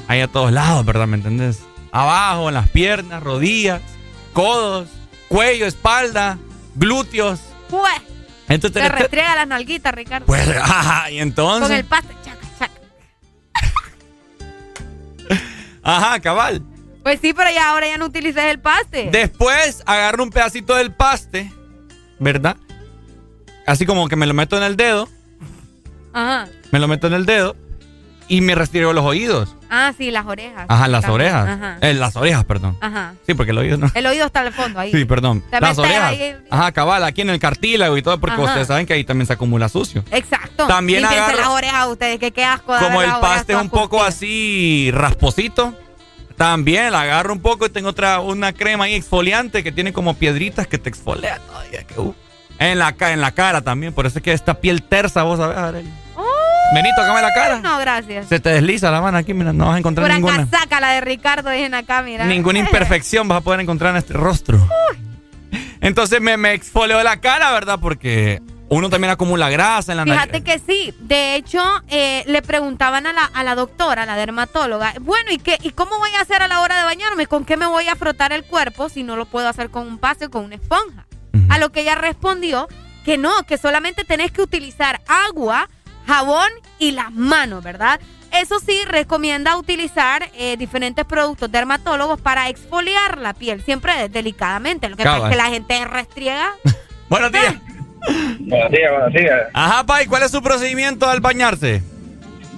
[0.09, 1.07] ahí a todos lados, ¿verdad?
[1.07, 1.61] ¿Me entendés?
[1.93, 3.83] Abajo, en las piernas, rodillas,
[4.33, 4.89] codos,
[5.29, 6.39] cuello, espalda,
[6.75, 7.41] glúteos.
[7.69, 7.95] Pues.
[8.49, 10.27] Entonces, Te restriega las nalguitas, Ricardo.
[10.27, 11.69] Pues, ajá, y entonces.
[11.69, 12.81] Con el paste, chaca, chaca.
[15.83, 16.63] Ajá, cabal.
[17.03, 19.11] Pues sí, pero ya ahora ya no utilices el paste.
[19.13, 21.53] Después agarro un pedacito del paste,
[22.19, 22.57] ¿verdad?
[23.67, 25.09] Así como que me lo meto en el dedo.
[26.17, 26.49] Ajá.
[26.73, 27.55] Me lo meto en el dedo
[28.29, 29.55] y me restriego los oídos.
[29.71, 30.65] Ah, sí, las orejas.
[30.69, 31.15] Ajá, las También.
[31.33, 31.49] orejas.
[31.49, 31.79] Ajá.
[31.81, 32.77] Eh, las orejas, perdón.
[32.81, 33.15] Ajá.
[33.27, 33.91] Sí, porque el oído no.
[33.95, 34.91] El oído está al fondo ahí.
[34.93, 35.43] Sí, perdón.
[35.51, 36.03] Te Las orejas.
[36.11, 36.35] ahí.
[36.51, 38.45] Ajá, cabal, aquí en el cartílago y todo, porque Ajá.
[38.45, 40.05] ustedes saben que ahí también se acumula sucio.
[40.11, 40.67] Exacto.
[40.67, 42.75] También agarro- las orejas ustedes, que qué asco.
[42.79, 45.75] Como el paste es un poco así rasposito,
[46.37, 50.15] también la agarro un poco y tengo otra, una crema ahí exfoliante que tiene como
[50.15, 51.85] piedritas que te exfolia todavía.
[51.85, 52.15] que, uh.
[52.59, 55.59] En la, en la cara también, por eso es que esta piel tersa, vos sabés,
[55.59, 55.91] Arely.
[56.75, 57.61] Vení, tócame la cara.
[57.61, 58.27] No, gracias.
[58.29, 60.93] Se te desliza la mano aquí, mira, no vas a encontrar Pura ninguna, casaca la
[60.93, 62.27] de Ricardo, dicen acá, mira.
[62.27, 64.59] ninguna imperfección vas a poder encontrar en este rostro.
[65.81, 67.79] Entonces me, me exfolio la cara, ¿verdad?
[67.81, 70.23] Porque uno también acumula grasa en la nariz.
[70.23, 70.95] Fíjate que sí.
[71.01, 75.39] De hecho, eh, le preguntaban a la, a la doctora, a la dermatóloga, bueno, ¿y
[75.39, 77.27] qué, ¿y cómo voy a hacer a la hora de bañarme?
[77.27, 79.99] ¿Con qué me voy a frotar el cuerpo si no lo puedo hacer con un
[79.99, 81.07] paste o con una esponja?
[81.51, 82.67] A lo que ella respondió
[83.05, 85.69] que no, que solamente tenés que utilizar agua,
[86.07, 88.01] jabón y las manos, ¿verdad?
[88.33, 94.89] Eso sí, recomienda utilizar eh, diferentes productos dermatólogos para exfoliar la piel, siempre delicadamente.
[94.89, 96.53] Lo que pasa es que la gente restriega.
[97.09, 97.55] Buenos días.
[98.41, 99.43] Buenos días, buenos días.
[99.53, 101.83] Ajá, Pai, ¿cuál es su procedimiento al bañarse?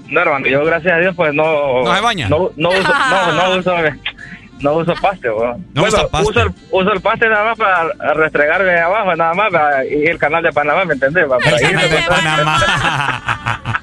[0.09, 1.85] No, hermano, yo gracias a Dios pues no...
[1.85, 2.29] ¿No se baña?
[2.29, 3.75] No, no uso, no, no uso,
[4.61, 5.65] no uso paste, weón.
[5.75, 6.31] No Bueno, usa paste.
[6.31, 10.19] Uso, el, uso el paste nada más para restregarme abajo, nada más, para, y el
[10.19, 11.27] canal de Panamá, ¿me entendés?
[11.27, 11.89] Para, para ahí de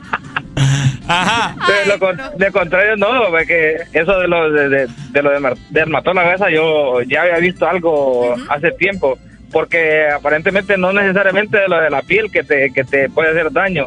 [1.08, 1.56] Ajá.
[1.68, 6.34] De, lo, con- de contrario, no, porque eso de lo de, de, de lo de
[6.34, 9.18] esa, yo ya había visto algo hace tiempo,
[9.52, 13.52] porque aparentemente no necesariamente de lo de la piel que te, que te puede hacer
[13.52, 13.86] daño,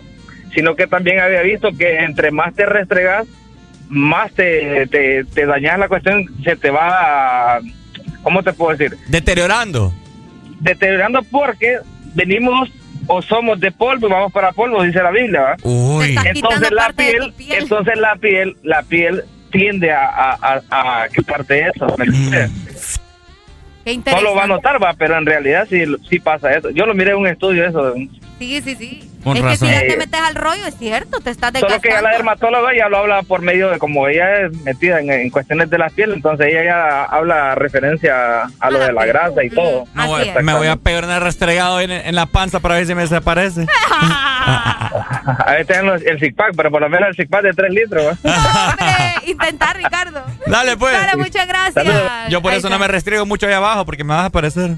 [0.55, 3.27] sino que también había visto que entre más te restregas,
[3.89, 7.59] más te, te, te dañas la cuestión, se te va,
[8.23, 8.97] ¿cómo te puedo decir?
[9.09, 9.93] Deteriorando.
[10.61, 11.79] Deteriorando porque
[12.15, 12.69] venimos
[13.07, 15.57] o somos de polvo y vamos para polvo, dice la Biblia, ¿va?
[15.63, 16.17] Uy.
[16.27, 21.87] Entonces la piel, entonces la piel, la piel tiende a, a, a, a quitarte eso.
[21.97, 23.01] ¿me entiendes?
[23.85, 24.25] Qué No interesante.
[24.31, 26.69] lo va a notar, va, pero en realidad sí, sí pasa eso.
[26.71, 27.95] Yo lo miré en un estudio eso.
[28.39, 29.08] Sí, sí, sí.
[29.25, 29.69] Con es razón.
[29.69, 32.09] que si ya te metes al rollo, es cierto, te estás Solo que ya desgastando.
[32.09, 35.69] la dermatóloga ya lo habla por medio de como ella es metida en, en cuestiones
[35.71, 39.85] de la piel, entonces ella ya habla referencia a lo de la grasa y todo.
[39.95, 42.95] No, voy- me voy a pegar un restregado en, en la panza para ver si
[42.95, 43.67] me desaparece.
[44.41, 47.53] A ver, tengan los- el six pack, pero por lo menos el six pack de
[47.53, 48.17] 3 litros.
[48.23, 50.23] Hombre, intentar, Ricardo.
[50.47, 50.93] Dale, pues.
[50.95, 51.85] Dale, muchas gracias.
[52.31, 54.77] Yo por Ahí eso no me restriego mucho ahí abajo, porque me vas a aparecer.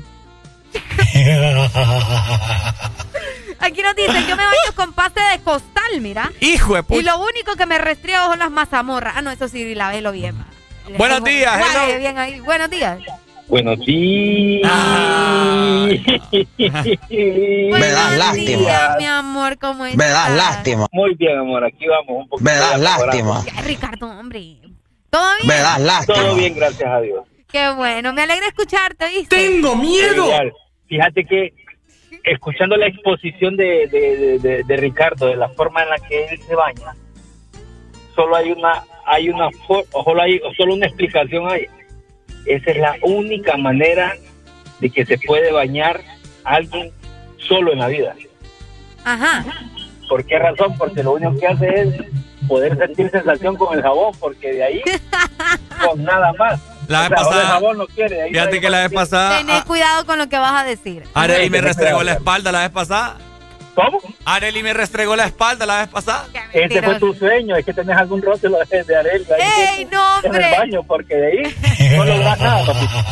[3.61, 6.31] Aquí nos dicen, yo me baño con paste de costal, mira.
[6.41, 7.03] Hijo de Y puta.
[7.03, 9.15] lo único que me restriego son las mazamorras.
[9.17, 10.37] Ah, no, eso sí, lávelo bien.
[10.97, 11.99] Buenos días, hello.
[11.99, 12.41] bien ahí.
[12.41, 12.99] Buenos días.
[13.49, 14.71] Buenos días.
[16.61, 18.97] Me das lástima.
[18.99, 20.69] mi amor, ¿cómo estás?
[20.93, 22.51] Muy bien, amor, aquí vamos un poquito.
[22.51, 23.45] Me das lástima.
[23.45, 24.57] Ya, Ricardo, hombre.
[25.11, 25.49] ¿Todo bien?
[25.49, 26.19] Me das lástima.
[26.19, 27.25] Todo bien, gracias a Dios.
[27.51, 29.45] Qué bueno, me alegra escucharte, ¿viste?
[29.47, 30.53] Igual.
[30.89, 31.53] Fíjate que
[32.25, 33.87] escuchando la exposición de,
[34.41, 36.95] de, de- Ricardo, de la forma en la que él se baña,
[38.15, 39.49] solo hay una, hay una,
[39.93, 41.67] solo hay, solo una explicación hay.
[42.47, 44.15] Esa es la única manera
[44.81, 46.01] de que se puede bañar
[46.45, 46.91] alguien
[47.37, 48.15] solo en la vida.
[49.05, 49.45] Ajá.
[50.09, 50.77] ¿Por qué razón?
[50.79, 51.95] Porque lo único que hace es
[52.49, 54.83] poder sentir sensación con el jabón, porque de ahí,
[55.87, 56.61] con nada más.
[56.91, 59.39] La vez O sea, ahora el pasada- jabón no quiere, Fíjate que la vez pasada.
[59.39, 61.05] Tené cuidado con lo que vas a decir.
[61.15, 63.17] Areli me restregó la espalda la vez pasada.
[63.77, 63.99] ¿Cómo?
[64.25, 66.27] Areli me restregó la espalda la vez pasada.
[66.53, 70.19] Ese fue tu sueño, es que tenés algún rótulo de, de Arel ahí ¡Ey, no,
[70.19, 70.51] en hombre!
[70.53, 73.05] el baño, porque de ahí no logras nada, papito.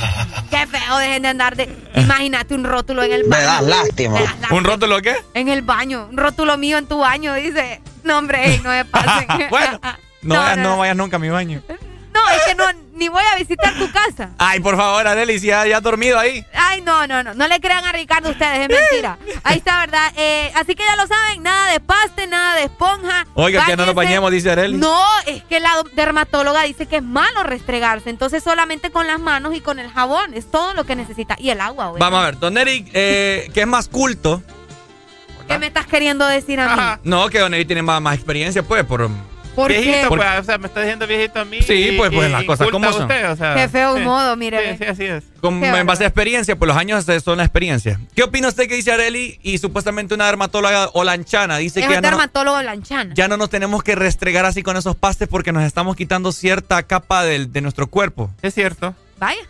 [0.51, 1.75] Qué feo, dejen de andar de...
[1.95, 3.41] Imagínate un rótulo en el baño.
[3.41, 4.19] Me das lástima.
[4.51, 5.15] ¿Un rótulo qué?
[5.35, 7.81] En el baño, un rótulo mío en tu baño, dice.
[8.03, 9.27] No, hombre, ey, no me pasen.
[9.51, 9.79] Bueno,
[10.23, 10.79] no, No, vayas, no, no no.
[10.79, 11.63] vayas nunca a mi baño.
[12.13, 12.65] No, es que no,
[12.99, 14.31] ni voy a visitar tu casa.
[14.39, 16.45] Ay, por favor, Arely, si ya, ya has dormido ahí.
[16.53, 17.35] Ay, no, no, no.
[17.35, 19.19] No le crean a Ricardo ustedes, es mentira.
[19.45, 20.13] Ahí está, ¿verdad?
[20.17, 23.27] Eh, así que ya lo saben, nada de paste, nada de esponja.
[23.35, 24.77] Oiga, que no nos bañemos, dice Arely.
[24.77, 28.11] No, es que la dermatóloga dice que es malo restregarse.
[28.11, 30.35] Entonces solamente con las manos y con el jabón.
[30.35, 31.37] Es todo lo que necesita.
[31.39, 32.05] Y el agua, obviamente.
[32.05, 34.43] Vamos a ver, Don Eric, eh, que es más culto.
[35.47, 37.01] ¿Qué me estás queriendo decir a mí?
[37.05, 39.09] No, que Don Eric tiene más, más experiencia, pues, por...
[39.59, 39.81] ¿Por qué?
[39.81, 41.61] Viejito, pues, o sea, me está diciendo viejito a mí.
[41.63, 43.03] Sí, y- pues, pues, y- las cosas como son.
[43.03, 44.03] usted, o sea, Qué feo sí.
[44.05, 44.73] modo, mire.
[44.73, 45.25] Sí, sí, así es.
[45.41, 47.99] Como en base a experiencia, pues los años son la experiencia.
[48.15, 51.99] ¿Qué opina usted que dice Areli y supuestamente una dermatóloga olanchana dice Es que ya
[51.99, 53.13] el no, dermatólogo lanchana.
[53.15, 56.83] ya no nos tenemos que restregar así con esos pastes porque nos estamos quitando cierta
[56.85, 58.31] capa del- de nuestro cuerpo?
[58.43, 58.95] Es cierto.
[59.19, 59.41] Vaya.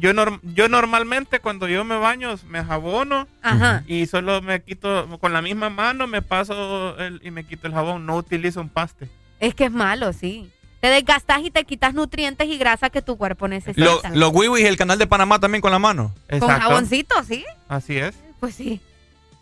[0.00, 3.82] Yo, norm- yo normalmente cuando yo me baño me jabono Ajá.
[3.88, 7.72] y solo me quito con la misma mano me paso el- y me quito el
[7.74, 8.06] jabón.
[8.06, 9.08] No utilizo un paste.
[9.40, 10.50] Es que es malo, sí.
[10.80, 13.84] Te desgastas y te quitas nutrientes y grasa que tu cuerpo necesita.
[13.84, 16.14] Lo- Los wiwis y el canal de Panamá también con la mano.
[16.38, 17.44] Con jaboncito, sí.
[17.68, 18.14] Así es.
[18.40, 18.80] Pues sí.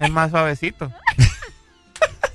[0.00, 0.90] Es más suavecito.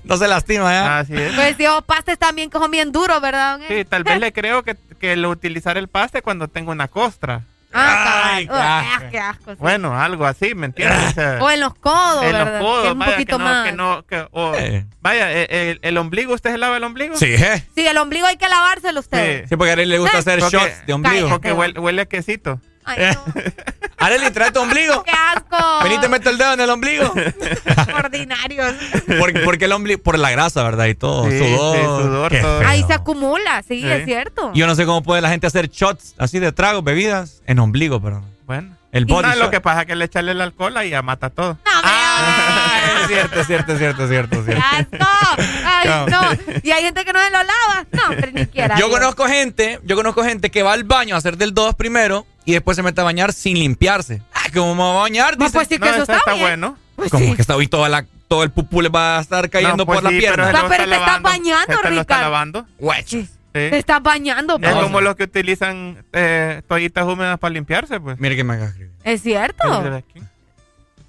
[0.03, 0.99] No se lastima, ¿ya?
[0.99, 1.33] Así es.
[1.35, 3.59] Pues si vos pastes también que son bien duros, ¿verdad?
[3.67, 7.43] Sí, tal vez le creo que, que el utilizar el paste cuando tengo una costra.
[7.74, 9.51] Ah, Ay, qué ah, qué asco.
[9.51, 9.58] sí.
[9.59, 11.16] Bueno, algo así, ¿me entiendes?
[11.40, 12.53] O, en los codos, en ¿verdad?
[12.53, 13.66] los codos, Que es un vaya, poquito que no, más.
[13.66, 14.85] que no, que- o- Eh.
[15.01, 17.16] Vaya, eh, el, el ombligo, ¿usted se lava el ombligo?
[17.17, 17.66] Sí, ¿eh?
[17.75, 19.45] Sí, el ombligo hay que lavárselo usted.
[19.48, 21.30] Sí, porque a Areli le gusta hacer Porque- shots de ombligo.
[21.30, 22.59] Porque huele, huele a quesito.
[22.85, 23.24] Ay, no.
[23.98, 25.03] Areli, trae tu ombligo.
[25.03, 25.84] ¡Qué asco!
[25.84, 27.14] Vení, te meto el dedo en el ombligo.
[27.95, 28.74] Ordinarios.
[29.19, 30.85] Porque, porque el ombligo, por la grasa, ¿verdad?
[30.88, 31.76] Y todo, Sí, sudor.
[31.77, 32.68] sí, sudor, todo.
[32.68, 33.88] Ahí se acumula, sí, Sí.
[33.88, 34.51] es cierto.
[34.53, 38.01] Yo no sé cómo puede la gente hacer shots así de tragos, bebidas, en ombligo,
[38.01, 38.26] perdón.
[38.45, 38.76] Bueno.
[38.92, 39.51] El body No, lo shot.
[39.51, 41.58] que pasa es que le echarle el alcohol y ya mata todo.
[41.66, 44.98] Ah, es cierto, es cierto, es cierto, es cierto, es ¡Qué cierto.
[45.00, 45.42] asco!
[45.66, 46.08] Ay, No.
[46.08, 46.22] no.
[46.61, 47.85] Y hay gente que no se lo lava.
[47.92, 48.76] No, pero ni quiera.
[48.77, 49.00] Yo Dios.
[49.00, 52.53] conozco gente, yo conozco gente que va al baño a hacer del 2 primero y
[52.53, 54.22] después se mete a bañar sin limpiarse.
[54.34, 55.38] Ah, ¿cómo me voy a bañar?
[55.38, 55.58] No, Dice.
[55.58, 56.44] pues sí que No, eso está, está bien.
[56.45, 56.78] bueno.
[56.95, 57.36] Pues Como sí.
[57.36, 59.98] que está hoy toda la, todo el pupú le va a estar cayendo No, pues
[60.02, 60.48] por la pierna.
[60.48, 62.22] se No, pero está te estás bañando, lo está Ricardo.
[62.24, 62.68] lavando.
[62.80, 63.26] Huechos.
[63.26, 63.30] Sí.
[63.53, 64.76] Te estás bañando, Es pues.
[64.84, 68.18] como los que utilizan eh, toallitas húmedas para limpiarse, pues.
[68.20, 68.92] Mire que me haga escribir.
[69.03, 70.02] Es cierto.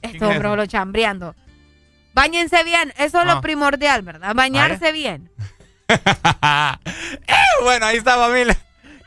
[0.02, 1.34] Esto, es bro, lo chambreando.
[2.14, 3.34] Báñense bien, eso es Ah.
[3.34, 4.34] lo primordial, ¿verdad?
[4.34, 5.30] Bañarse bien.
[5.88, 8.56] Eh, bueno, ahí está, familia.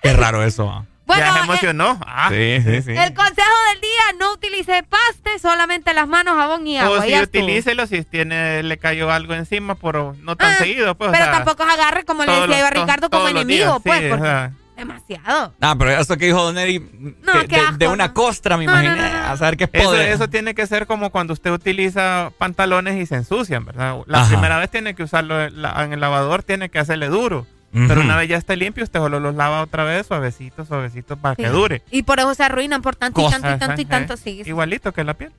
[0.02, 0.86] Qué raro eso.
[1.06, 2.00] Bueno, ya se eh, emocionó.
[2.06, 2.30] Ah.
[2.32, 2.92] Sí, sí, sí.
[2.92, 7.00] el consejo del día, no utilice paste, solamente las manos, jabón y agua.
[7.00, 10.96] O si ya utilícelo si tiene, le cayó algo encima, pero no tan Ah, seguido,
[10.96, 11.10] pues.
[11.10, 13.82] o Pero sea, tampoco se agarre, como le decía yo a Ricardo, como enemigo, días,
[13.84, 14.00] pues.
[14.02, 15.54] sí, porque o sea, demasiado.
[15.62, 16.80] Ah, pero eso que dijo Don Eri,
[17.22, 19.10] No, que qué de, una costra, me No, no, imaginé.
[19.12, 19.26] no, no.
[19.30, 20.10] A saber qué Eso, poder.
[20.12, 23.98] eso tiene que ser como cuando usted utiliza pantalones y se ensucian, ¿verdad?
[24.08, 24.30] La Ajá.
[24.30, 27.46] primera vez tiene que usarlo en la- en el lavador, tiene que hacerle duro.
[27.88, 31.36] Pero una vez ya esté limpio, usted solo los lava otra vez, suavecito, suavecito, para
[31.36, 31.44] Sí.
[31.44, 31.82] que dure.
[31.92, 34.14] Y por eso se arruinan por tanto y tanto y tanto y tanto.
[34.14, 34.18] eh.
[34.18, 34.50] Sí, sí.
[34.50, 35.32] Igualito que la piel.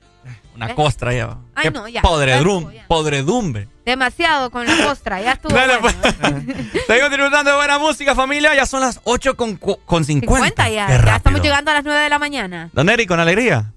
[0.55, 0.75] Una ¿Eh?
[0.75, 1.37] costra ya.
[1.55, 2.01] Ay, no, ya.
[2.01, 2.85] podredum- Ya.
[2.87, 3.67] podredumbre.
[3.85, 5.53] Demasiado con la costra, ya estuvo.
[5.55, 5.97] Dale, bueno.
[6.01, 6.15] pues.
[6.87, 8.53] Seguimos disfrutando de buena música, familia.
[8.55, 10.35] Ya son las 8 con, con 50.
[10.35, 11.03] 50 ya.
[11.05, 12.69] Ya estamos llegando a las 9 de la mañana.
[12.73, 13.71] Don Eri, con alegría.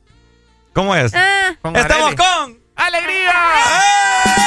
[0.73, 1.13] ¿Cómo es?
[1.15, 3.31] Ah, Con Estamos con ¡Alegría!
[3.35, 4.40] Ay,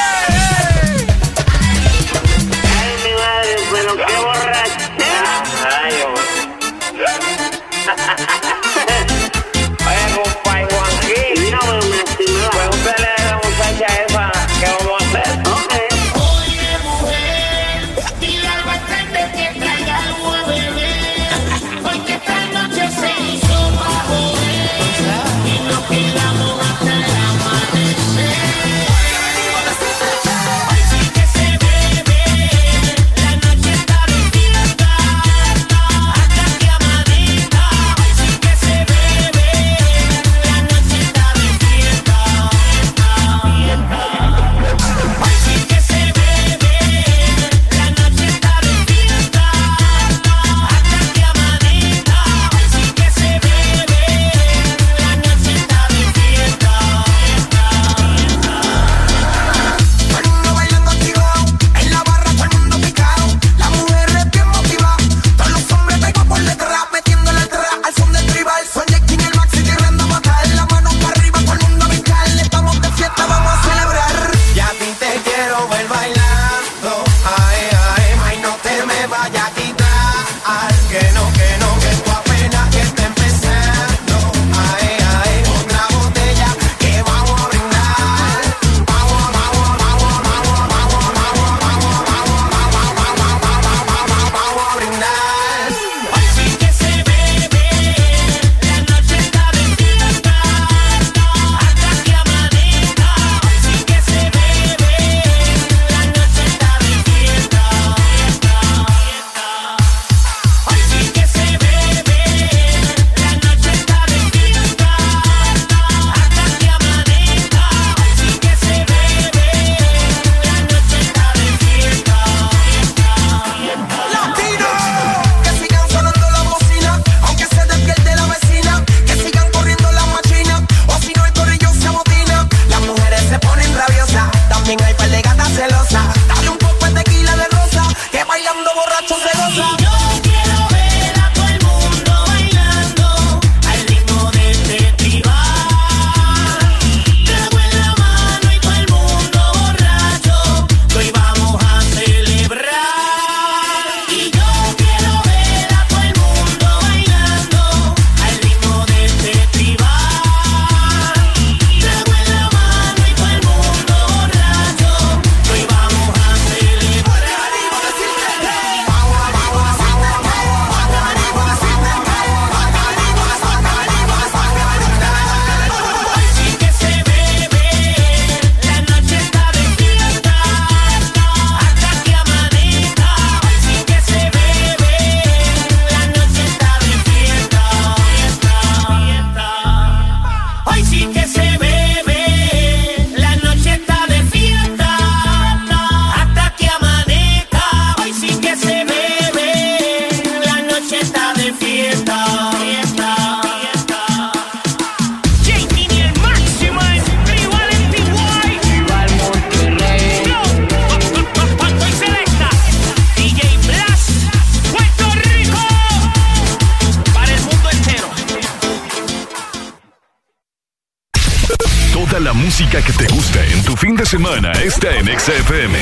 [224.14, 225.74] semana está en XFM.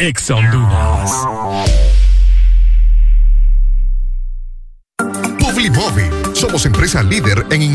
[0.00, 0.28] Ex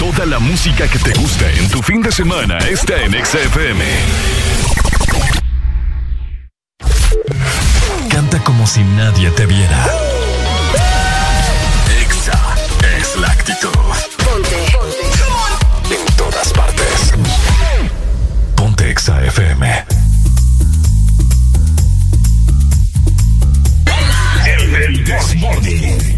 [0.00, 3.84] Toda la música que te gusta en tu fin de semana está en XFM.
[8.08, 9.86] Canta como si nadie te viera.
[12.00, 12.40] Exa
[12.98, 13.68] es la actitud.
[13.68, 14.56] Ponte.
[14.72, 15.94] Ponte.
[15.94, 17.12] En todas partes.
[18.56, 19.84] Ponte Exa FM.
[24.46, 26.09] El, el This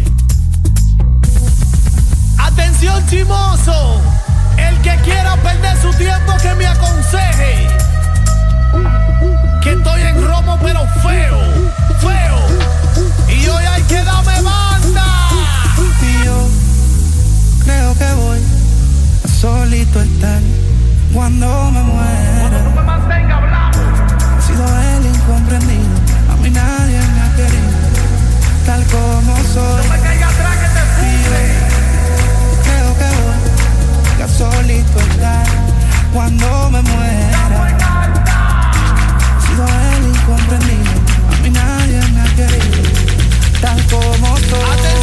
[2.83, 4.01] Atención chimoso,
[4.57, 7.69] el que quiera perder su tiempo que me aconseje.
[9.61, 11.39] Que estoy en romo pero feo,
[12.01, 12.39] feo.
[13.29, 15.05] Y hoy hay que darme banda.
[16.01, 16.49] Y yo
[17.63, 18.39] creo que voy
[19.23, 20.41] a solito estar
[21.13, 22.59] cuando me muera.
[24.37, 24.65] He sido
[24.97, 25.95] el incomprendido,
[26.29, 27.71] a mí nadie me ha querido,
[28.65, 30.02] tal como soy.
[34.43, 35.45] Solito estar
[36.13, 37.77] cuando me muera.
[39.45, 40.91] He el incomprendido,
[41.31, 42.83] a mí nadie me ha querido,
[43.61, 45.02] tal como soy.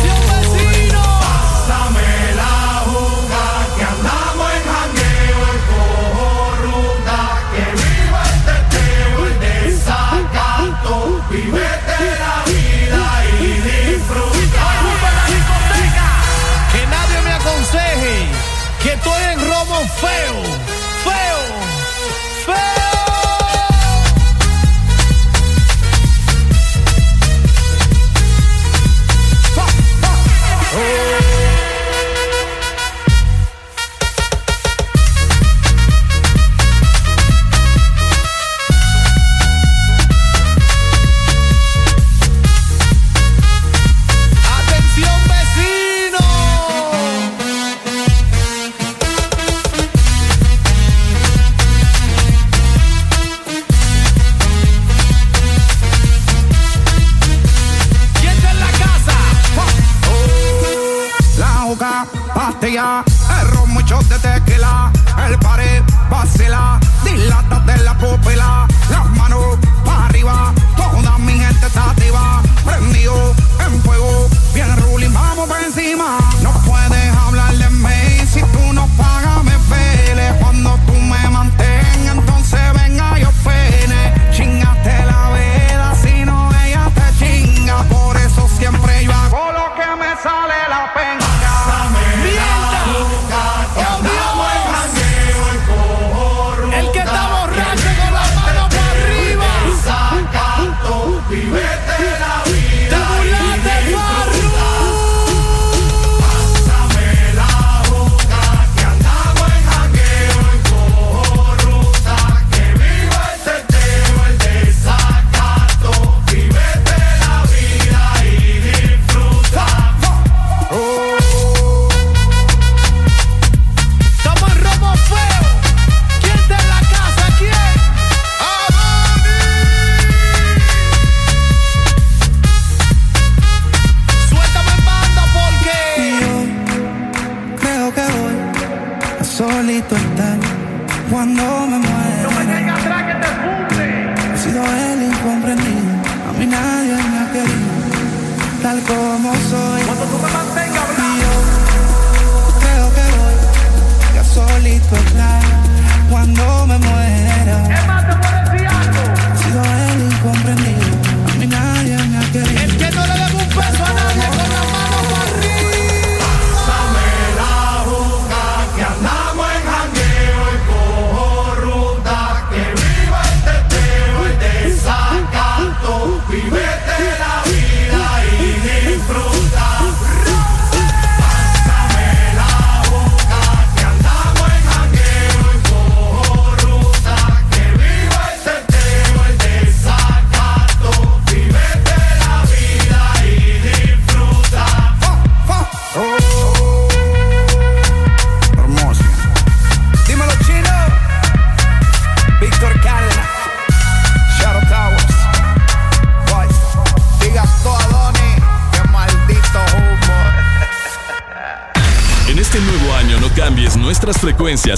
[62.61, 63.05] Pastilla,
[63.41, 64.93] el ron, mucho de tequila,
[65.27, 71.91] el pared, vacila, dilata de la pupila, las manos para arriba, toda mi gente está
[71.91, 76.90] activa, prendido en fuego, bien ruling, vamos por encima, no puedes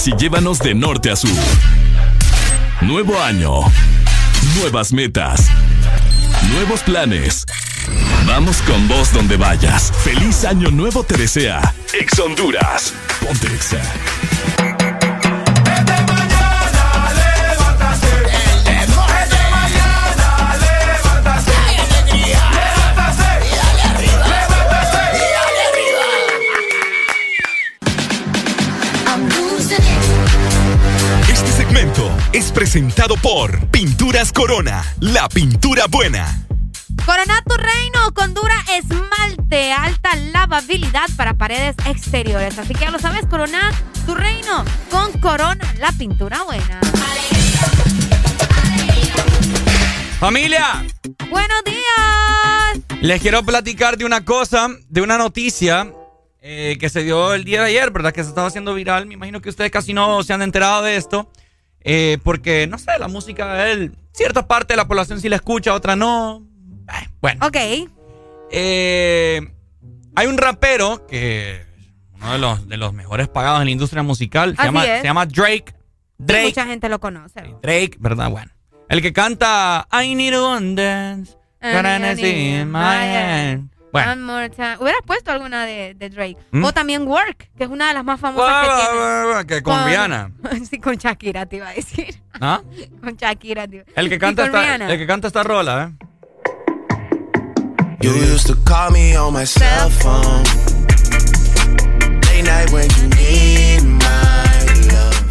[0.07, 1.29] y llévanos de norte a sur.
[2.81, 3.61] Nuevo año.
[4.59, 5.47] Nuevas metas.
[6.51, 7.45] Nuevos planes.
[8.25, 9.91] Vamos con vos donde vayas.
[10.03, 11.73] Feliz año nuevo te desea.
[11.93, 12.93] Ex Honduras.
[13.21, 13.81] Ponte Exa.
[32.53, 36.45] Presentado por Pinturas Corona, la pintura buena.
[37.05, 42.57] Corona tu reino con dura esmalte, alta lavabilidad para paredes exteriores.
[42.59, 43.71] Así que ya lo sabes, Corona
[44.05, 46.79] tu reino con Corona, la pintura buena.
[50.19, 50.85] Familia,
[51.29, 53.01] Buenos días.
[53.01, 55.91] les quiero platicar de una cosa, de una noticia
[56.41, 58.13] eh, que se dio el día de ayer, ¿verdad?
[58.13, 59.05] Que se estaba haciendo viral.
[59.05, 61.29] Me imagino que ustedes casi no se han enterado de esto.
[61.83, 65.73] Eh, porque, no sé, la música, él, cierta parte de la población sí la escucha,
[65.73, 66.45] otra no.
[66.87, 67.45] Eh, bueno.
[67.45, 67.57] Ok.
[68.51, 69.41] Eh,
[70.15, 71.61] hay un rapero que
[72.13, 74.55] uno de los, de los mejores pagados en la industria musical.
[74.55, 75.73] Se, llama, se llama Drake.
[76.17, 76.45] Drake.
[76.45, 77.41] mucha gente lo conoce.
[77.61, 78.29] Drake, ¿verdad?
[78.29, 78.51] Bueno.
[78.89, 81.35] El que canta I need one dance.
[81.59, 83.72] Currency in my hand.
[83.93, 84.11] Bueno.
[84.11, 84.77] One more time.
[84.79, 86.35] Hubieras puesto alguna de, de Drake.
[86.51, 86.63] ¿Mm?
[86.65, 89.45] O también Work, que es una de las más famosas que tiene.
[89.45, 90.31] Que con Rihanna.
[90.69, 92.19] sí, con Shakira te iba a decir.
[92.41, 92.61] ¿Ah?
[93.01, 93.83] Con Shakira, tío.
[93.95, 94.91] El que canta con esta, Rihanna.
[94.91, 96.05] el que canta esta rola, ¿eh?
[98.01, 100.43] You used to call me on my cell phone.
[102.25, 105.23] Late night when you need my love.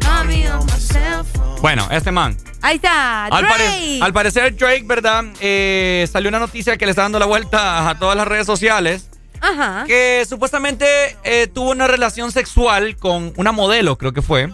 [0.00, 0.75] Mami, on my cell phone.
[1.60, 2.36] Bueno, este man.
[2.62, 3.48] Ahí está, Al, Drake.
[3.48, 5.24] pare- al parecer Drake, ¿verdad?
[5.40, 9.08] Eh, salió una noticia que le está dando la vuelta a todas las redes sociales.
[9.40, 9.84] Ajá.
[9.86, 10.86] Que supuestamente
[11.24, 14.50] eh, tuvo una relación sexual con una modelo, creo que fue.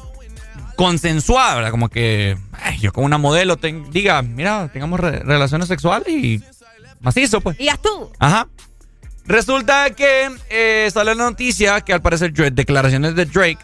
[0.76, 1.70] Consensuada, ¿verdad?
[1.70, 6.42] Como que ay, yo con una modelo ten- diga, mira, tengamos re- relaciones sexuales y
[7.00, 7.58] macizo, pues.
[7.60, 8.10] Y ya tú.
[8.18, 8.48] Ajá.
[9.24, 13.58] Resulta que eh, salió la noticia que al parecer Drake- declaraciones de Drake,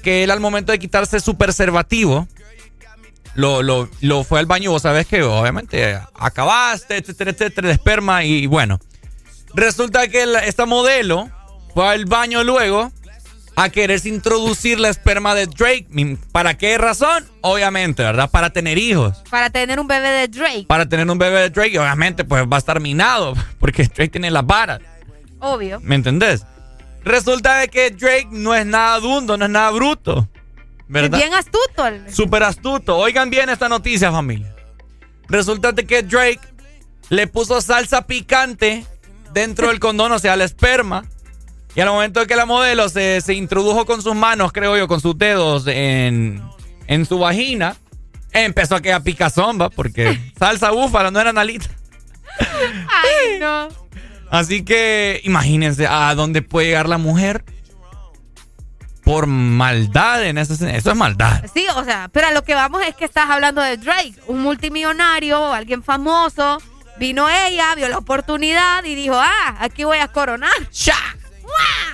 [0.00, 2.26] que él al momento de quitarse su preservativo,
[3.34, 8.24] lo, lo, lo fue al baño, vos sabés que obviamente acabaste, etcétera, etcétera, de esperma
[8.24, 8.80] y bueno.
[9.54, 11.28] Resulta que la- esta modelo
[11.74, 12.92] fue al baño luego
[13.56, 15.86] a quererse introducir la esperma de Drake.
[16.32, 17.24] ¿Para qué razón?
[17.42, 18.30] Obviamente, ¿verdad?
[18.30, 19.22] Para tener hijos.
[19.30, 20.64] Para tener un bebé de Drake.
[20.66, 24.08] Para tener un bebé de Drake, y obviamente, pues va a estar minado, porque Drake
[24.08, 24.80] tiene las varas.
[25.40, 25.78] Obvio.
[25.82, 26.44] ¿Me entendés?
[27.04, 30.28] Resulta de que Drake no es nada dundo, no es nada bruto.
[30.88, 31.20] ¿Verdad?
[31.20, 31.86] Es bien astuto.
[31.86, 32.96] el- Súper astuto.
[32.96, 34.54] Oigan bien esta noticia, familia.
[35.28, 36.40] Resulta de que Drake
[37.08, 38.84] le puso salsa picante
[39.32, 41.04] dentro del condón, o sea, la esperma.
[41.76, 44.88] Y al momento de que la modelo se, se introdujo con sus manos, creo yo,
[44.88, 46.42] con sus dedos en,
[46.88, 47.76] en su vagina,
[48.32, 51.68] empezó a quedar picazomba porque salsa búfala no era nalita.
[52.40, 53.68] Ay, no.
[54.30, 57.44] Así que imagínense a dónde puede llegar la mujer
[59.04, 61.42] por maldad en ese sen- Eso es maldad.
[61.52, 64.40] Sí, o sea, pero a lo que vamos es que estás hablando de Drake, un
[64.42, 66.58] multimillonario, alguien famoso.
[66.98, 70.52] Vino ella, vio la oportunidad y dijo, ah, aquí voy a coronar.
[70.70, 70.94] ¡Sha!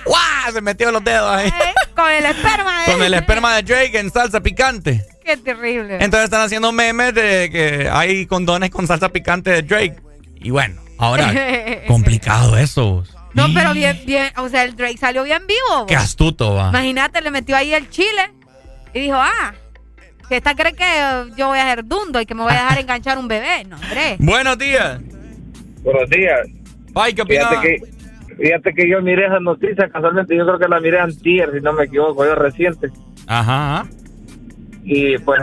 [0.05, 0.53] ¡Guau!
[0.53, 1.47] Se metió los dedos ahí.
[1.47, 5.05] Eh, Con el esperma de Con el esperma de Drake en salsa picante.
[5.25, 5.95] Qué terrible.
[6.01, 9.95] Entonces están haciendo memes de que hay condones con salsa picante de Drake.
[10.35, 11.33] Y bueno, ahora,
[11.87, 13.03] complicado eso.
[13.33, 15.85] No, pero bien, bien, o sea, el Drake salió bien vivo.
[15.85, 16.69] Qué astuto va.
[16.69, 18.31] Imagínate, le metió ahí el chile
[18.93, 19.53] y dijo, ah,
[20.27, 20.85] que esta cree que
[21.37, 23.63] yo voy a ser dundo y que me voy a dejar enganchar un bebé.
[23.65, 24.15] No, hombre.
[24.19, 24.99] Buenos días.
[25.83, 26.47] Buenos días.
[26.95, 30.79] Ay, ¿qué Fíjate que, fíjate que yo miré esa noticia, casualmente yo creo que la
[30.79, 32.89] miré antier, si no me equivoco, yo reciente.
[33.27, 33.81] Ajá.
[33.81, 33.89] ajá.
[34.89, 35.37] Y pues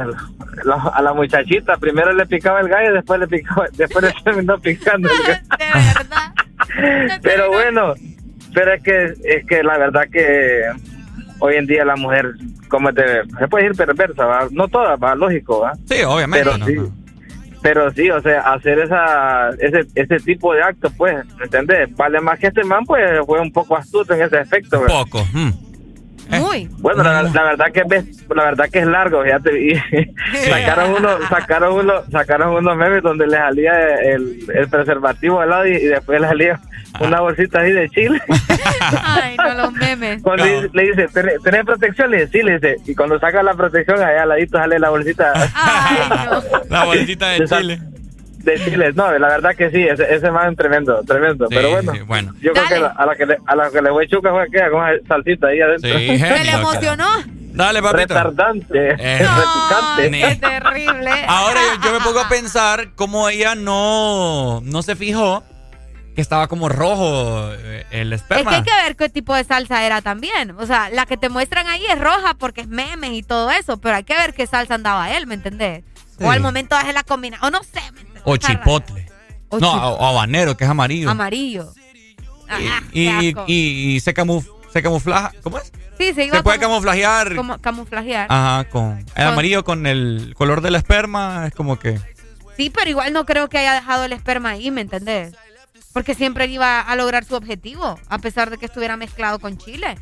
[0.64, 4.58] la- a la muchachita primero le picaba el gallo, después le picaba, después le terminó
[4.58, 5.40] picando el gallo.
[5.58, 7.18] De verdad.
[7.22, 7.94] Pero bueno,
[8.54, 10.62] pero es que es que la verdad que
[11.40, 12.32] hoy en día la mujer
[12.68, 13.02] como te
[13.38, 14.48] se puede decir perversa, ¿va?
[14.50, 15.72] no toda, va lógico, va.
[15.88, 16.44] Sí, obviamente.
[16.44, 16.74] Pero no, sí.
[16.74, 16.94] no.
[17.62, 21.94] Pero sí, o sea, hacer esa ese ese tipo de actos, pues, ¿me entendés?
[21.96, 25.24] Vale más que este man, pues, fue un poco astuto en ese aspecto, poco.
[25.32, 25.50] mm.
[26.30, 26.68] Muy.
[26.78, 29.74] Bueno, la, la verdad que ves- la verdad que es largo, fíjate, y
[30.48, 33.72] sacaron uno, sacaron uno, sacaron unos memes donde le salía
[34.02, 36.60] el, el preservativo al lado y, y después le salía
[37.00, 38.20] una bolsita así de chile.
[39.02, 40.22] Ay, no los memes.
[40.22, 41.08] Cuando le, le dice,
[41.42, 42.10] ¿tenés, protección?
[42.10, 44.90] Le dice, sí, le dice, y cuando saca la protección allá al ladito sale la
[44.90, 45.32] bolsita.
[45.54, 45.98] Ay,
[46.30, 46.42] no.
[46.70, 47.80] La bolsita de chile.
[48.44, 48.94] De chiles.
[48.94, 51.46] No, la verdad que sí, ese, ese man tremendo, tremendo.
[51.48, 52.34] Sí, Pero bueno, sí, bueno.
[52.40, 54.70] yo creo que a la que le, a la que le voy chuca fue aquella
[54.70, 55.98] con esa salsita ahí adentro.
[55.98, 57.06] Sí, ¿Se le emocionó?
[57.54, 58.14] Dale, papito.
[58.14, 59.18] Retardante, Eh.
[59.18, 60.10] repicante.
[60.10, 61.10] Ni- Terrible.
[61.28, 65.44] Ahora yo, yo me pongo a pensar cómo ella no, no se fijó
[66.16, 68.50] que estaba como rojo eh, el Es esperma.
[68.50, 70.52] que hay que ver qué tipo de salsa era también.
[70.58, 73.80] O sea, la que te muestran ahí es roja porque es memes y todo eso,
[73.80, 75.82] pero hay que ver qué salsa andaba él, ¿me entendés?
[76.16, 76.22] Sí.
[76.24, 78.13] O al momento de la combinación, o no sé, ¿me entendés?
[78.24, 79.06] O chipotle.
[79.48, 81.10] O no, o, o habanero, que es amarillo.
[81.10, 81.72] Amarillo.
[82.48, 85.32] Ajá, y, qué y, y- y se, camuf, se camuflaja.
[85.42, 85.72] ¿Cómo es?
[85.98, 87.36] sí, se iba Se puede como- camuflajear.
[87.36, 88.26] como camuflajear.
[88.30, 91.46] Ajá, con el Con- amarillo con el color del esperma.
[91.46, 92.00] Es como que.
[92.56, 95.34] Sí, pero igual no creo que haya dejado el esperma ahí, ¿me entendés?
[95.92, 99.96] Porque siempre iba a lograr su objetivo, a pesar de que estuviera mezclado con chile.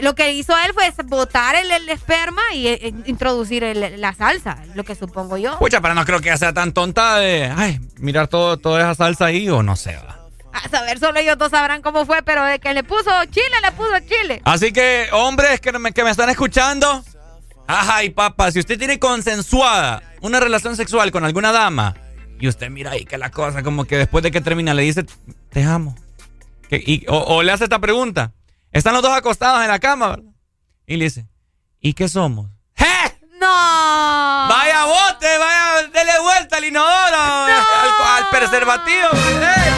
[0.00, 4.58] Lo que hizo él fue botar el, el esperma y eh, introducir el- la salsa,
[4.74, 5.58] lo que supongo yo.
[5.58, 7.52] Pucha, pero no creo que sea tan tonta de.
[7.56, 9.96] Ay, mirar todo, toda esa salsa ahí o no sé.
[9.96, 10.16] va.
[10.52, 13.72] A saber, solo ellos dos sabrán cómo fue, pero de que le puso chile, le
[13.72, 14.40] puso chile.
[14.44, 17.04] Así que, hombres que me, que me están escuchando.
[17.66, 21.94] Ajá, y papá, si usted tiene consensuada una relación sexual con alguna dama
[22.40, 25.04] y usted mira ahí que la cosa, como que después de que termina le dice,
[25.50, 25.94] te amo.
[26.70, 28.32] Que- y- o, o le hace esta pregunta.
[28.72, 30.32] Están los dos acostados en la cama, ¿verdad?
[30.86, 31.26] Y le dice,
[31.80, 32.50] ¿y qué somos?
[33.40, 33.46] ¡No!
[33.46, 39.08] Vaya bote, vaya, dele vuelta al inodoro, al, al preservativo.
[39.12, 39.72] ¡eh!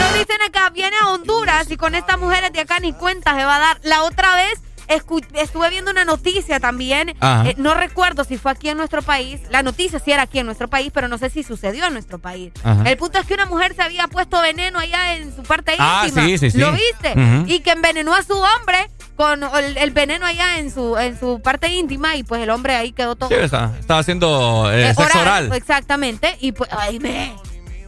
[0.00, 3.44] Nos dicen acá, viene a Honduras y con estas mujeres de acá ni cuenta se
[3.44, 3.80] va a dar.
[3.82, 7.10] La otra vez estuve viendo una noticia también.
[7.10, 9.40] Eh, no recuerdo si fue aquí en nuestro país.
[9.50, 12.18] La noticia sí era aquí en nuestro país, pero no sé si sucedió en nuestro
[12.18, 12.52] país.
[12.62, 12.82] Ajá.
[12.88, 16.02] El punto es que una mujer se había puesto veneno allá en su parte Ah,
[16.06, 16.26] íntima.
[16.26, 16.58] sí, sí, sí.
[16.58, 17.14] ¿Lo viste?
[17.46, 21.40] Y que envenenó a su hombre con el, el veneno allá en su, en su
[21.40, 23.28] parte íntima y pues el hombre ahí quedó todo...
[23.30, 25.50] Sí, está- estaba haciendo eh, eh, sexo oral.
[25.54, 26.36] Exactamente.
[26.40, 27.34] Y pues, ay, me...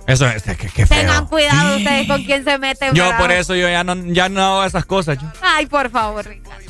[0.07, 1.01] Eso es, que, que feo.
[1.01, 2.95] Tengan cuidado ustedes con quién se meten.
[2.95, 3.19] Yo ¿verdad?
[3.19, 5.19] por eso yo ya no, ya no hago esas cosas.
[5.21, 5.29] yo.
[5.43, 6.65] Ay, por favor, Ricardo.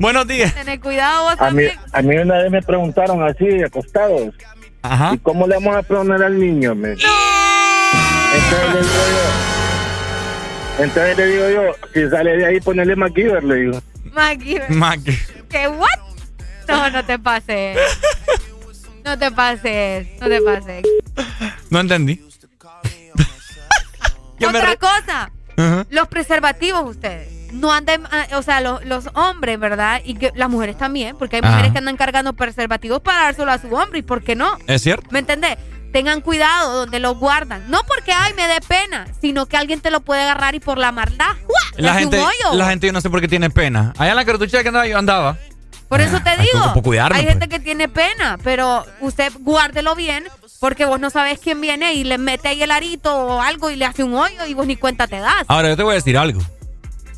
[0.00, 0.52] Buenos días.
[0.54, 1.78] Tener cuidado vos A mí, también.
[1.92, 4.34] a mí una vez me preguntaron así, acostados,
[4.80, 5.12] Ajá.
[5.14, 6.74] ¿y cómo le vamos a poner al niño?
[6.74, 6.92] me?
[6.92, 11.62] Entonces le digo yo, entonces le digo yo,
[11.92, 13.78] si sale de ahí, ponerle MacGyver, le digo.
[14.12, 14.62] Maggie.
[14.70, 15.00] Mac.
[15.50, 15.68] ¿Qué?
[15.68, 15.88] ¿What?
[16.66, 17.78] No, no te pases.
[19.04, 20.06] No te pases.
[20.20, 20.82] No te pases.
[21.68, 22.24] No entendí.
[24.48, 25.30] Otra cosa.
[25.90, 27.28] Los preservativos ustedes.
[27.52, 30.00] No anden, ah, o sea, los, los hombres, ¿verdad?
[30.04, 31.50] Y que las mujeres también, porque hay Ajá.
[31.52, 34.00] mujeres que andan cargando preservativos para dárselo a su hombre.
[34.00, 34.56] ¿Y por qué no?
[34.66, 35.06] ¿Es cierto?
[35.10, 35.56] ¿Me entendés?
[35.92, 37.68] Tengan cuidado donde los guardan.
[37.68, 40.78] No porque, ay, me dé pena, sino que alguien te lo puede agarrar y por
[40.78, 41.34] la maldad,
[41.76, 42.56] le La gente, un hoyo.
[42.56, 43.92] la gente yo no sé por qué tiene pena.
[43.98, 45.36] Allá en la cartuchera que andaba yo andaba.
[45.88, 47.32] Por eso te hay que digo, ocupo cuidarme, hay pues.
[47.34, 50.24] gente que tiene pena, pero usted guárdelo bien
[50.60, 53.76] porque vos no sabes quién viene y le mete ahí el arito o algo y
[53.76, 55.44] le hace un hoyo y vos ni cuenta te das.
[55.48, 56.40] Ahora yo te voy a decir algo.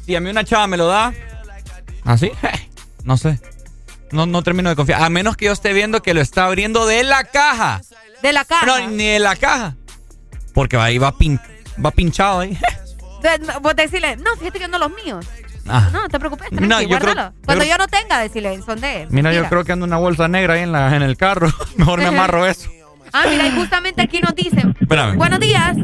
[0.04, 1.12] Si a mí una chava me lo da,
[2.04, 2.68] así, eh,
[3.04, 3.38] no sé.
[4.10, 5.02] No, no termino de confiar.
[5.02, 7.80] A menos que yo esté viendo que lo está abriendo de la caja.
[8.22, 8.66] De la caja.
[8.66, 9.76] No, ni de la caja.
[10.52, 11.40] Porque ahí va, pin-
[11.82, 12.58] va pinchado ahí.
[13.62, 15.24] Vos decirle, no, fíjate que no los míos.
[15.66, 15.88] Ah.
[15.92, 18.80] No, no te preocupes, No, tranqui, yo creo- yo Cuando yo no tenga, decirle, son
[18.80, 19.08] de él.
[19.10, 21.48] Mira, yo creo que anda una bolsa negra ahí en, la, en el carro.
[21.76, 22.68] Mejor me amarro eso.
[23.14, 24.74] Ah, mira, y justamente aquí nos dicen.
[24.80, 25.16] Espérame.
[25.16, 25.76] Buenos días.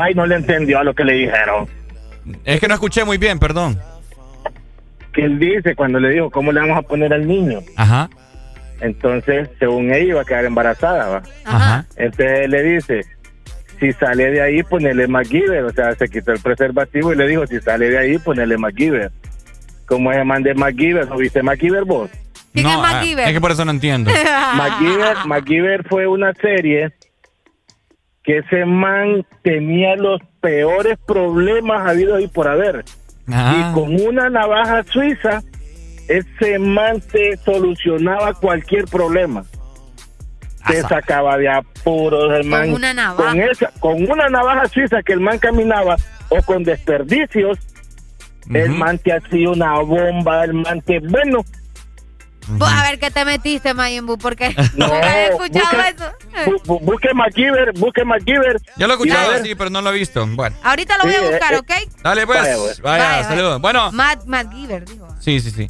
[0.00, 1.68] Ay, no le entendió a lo que le dijeron.
[2.44, 3.78] Es que no escuché muy bien, perdón.
[5.12, 7.60] Que él dice cuando le dijo, ¿cómo le vamos a poner al niño?
[7.76, 8.08] Ajá.
[8.80, 11.22] Entonces, según ella, iba a quedar embarazada, ¿va?
[11.44, 11.86] Ajá.
[11.96, 13.00] Entonces él le dice,
[13.80, 15.64] si sale de ahí, ponele MacGyver.
[15.64, 19.10] O sea, se quitó el preservativo y le dijo, si sale de ahí, ponele MacGyver.
[19.86, 21.08] ¿Cómo se llama de MacGyver?
[21.08, 22.10] ¿No viste MacGyver vos?
[22.52, 23.26] ¿Quién no, es ah, MacGyver?
[23.28, 24.10] es que por eso no entiendo.
[24.56, 26.92] MacGyver, MacGyver fue una serie
[28.22, 32.84] que ese man tenía los peores problemas habidos y por haber.
[33.28, 33.70] Ah.
[33.70, 35.42] Y con una navaja suiza,
[36.08, 39.44] ese man te solucionaba cualquier problema.
[40.66, 42.72] Te sacaba de apuros, el man.
[42.72, 43.30] una navaja.
[43.30, 45.96] Con, esa, con una navaja suiza que el man caminaba
[46.28, 47.58] o con desperdicios,
[48.52, 51.00] el man te hacía una bomba, el man te.
[51.00, 51.44] Bueno,
[52.50, 56.12] Vos a ver qué te metiste, Mayimbu, porque No, nunca he escuchado busca- eso.
[56.50, 58.60] bu- bu- busque MacGyver, busque MacGyver.
[58.76, 60.26] Yo lo he escuchado, sí, pero no lo he visto.
[60.26, 60.56] Bueno.
[60.62, 61.70] Ahorita lo voy a buscar, eh, ¿ok?
[62.02, 62.38] Dale, pues.
[62.40, 62.80] Vaya, Vaya, pues.
[62.80, 63.60] Vaya, saludos.
[63.60, 65.06] Bueno, Matt, Matt Giver, dijo.
[65.20, 65.68] sí, sí, sí.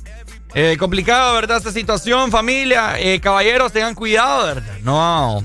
[0.55, 1.59] Eh, complicado, ¿verdad?
[1.59, 2.99] Esta situación, familia.
[2.99, 4.73] Eh, caballeros, tengan cuidado, ¿verdad?
[4.83, 5.43] No.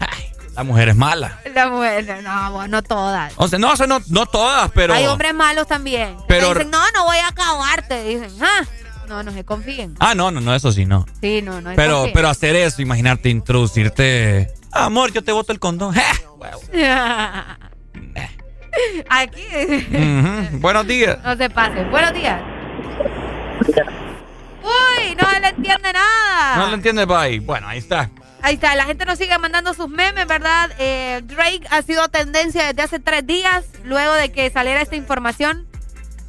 [0.00, 1.38] Ay, la mujer es mala.
[1.54, 3.32] La mujer, no, no todas.
[3.36, 4.94] O sea, no, o sea, no, no todas, pero.
[4.94, 6.16] Hay hombres malos también.
[6.26, 8.02] Pero- dicen, no, no voy a acabarte.
[8.04, 8.62] Dicen, ah.
[9.08, 9.94] No, no se confíen.
[10.00, 11.06] Ah, no, no, no, eso sí, no.
[11.20, 12.14] Sí, no, no Pero, confíen.
[12.14, 14.52] pero hacer eso, imaginarte introducirte.
[14.72, 15.94] Amor, yo te boto el condón.
[19.08, 19.42] Aquí.
[19.92, 20.58] Ujú.
[20.58, 21.18] Buenos días.
[21.22, 21.84] No se pase.
[21.84, 22.40] Buenos días.
[24.62, 26.56] Uy, no se le entiende nada.
[26.56, 27.40] No lo entiendes, bye.
[27.40, 28.10] Bueno, ahí está.
[28.42, 30.70] Ahí está, la gente nos sigue mandando sus memes, ¿verdad?
[30.78, 35.66] Eh, Drake ha sido tendencia desde hace tres días, luego de que saliera esta información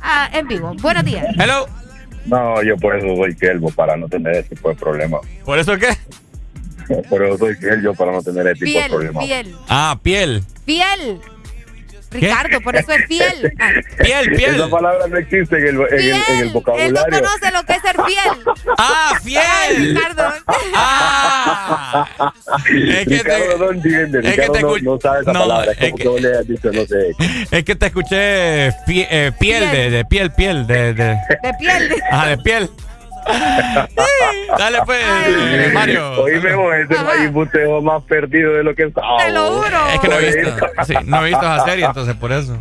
[0.01, 0.73] ah, en vivo.
[0.79, 1.25] Buenos días.
[1.37, 1.67] Hello.
[2.25, 5.21] No, yo por eso soy fiel, para no tener ese tipo de problemas.
[5.43, 5.89] ¿Por eso qué?
[7.09, 9.25] Por eso soy fiel yo para no tener ese tipo de problemas.
[9.25, 10.43] fiel, Ah, piel.
[10.65, 11.19] fiel.
[12.19, 13.53] Ricardo, por eso es fiel.
[13.59, 13.71] Ah,
[14.03, 14.55] Piel, piel.
[14.55, 16.39] Esa palabra no existe en el, en el, en el Fiel.
[16.39, 17.03] Él no vocabulario.
[17.21, 18.55] conoce lo que es ser fiel.
[18.77, 19.95] Ah, Ay, fiel.
[19.95, 20.23] Ricardo.
[20.73, 22.33] Ah.
[22.67, 25.39] Es que Ricardo te, no entiende, es que Ricardo te no, no sabe esa no,
[25.39, 25.71] palabra.
[25.71, 27.11] Es es como que- que vos le has dicho, no sé.
[27.51, 31.03] es que te escuché pie- eh, piel, de, de piel, piel, de, de,
[31.43, 31.95] De piel.
[32.11, 32.69] ah, de piel.
[34.57, 36.21] Dale pues, eh, Mario.
[36.21, 36.95] Oíme vos, ese
[37.59, 39.17] dejó más perdido de lo que estaba.
[39.17, 39.65] Te lo vos.
[39.65, 39.87] juro.
[39.93, 40.49] Es que no he visto,
[40.85, 42.57] sí, no he visto esa serie, entonces por eso.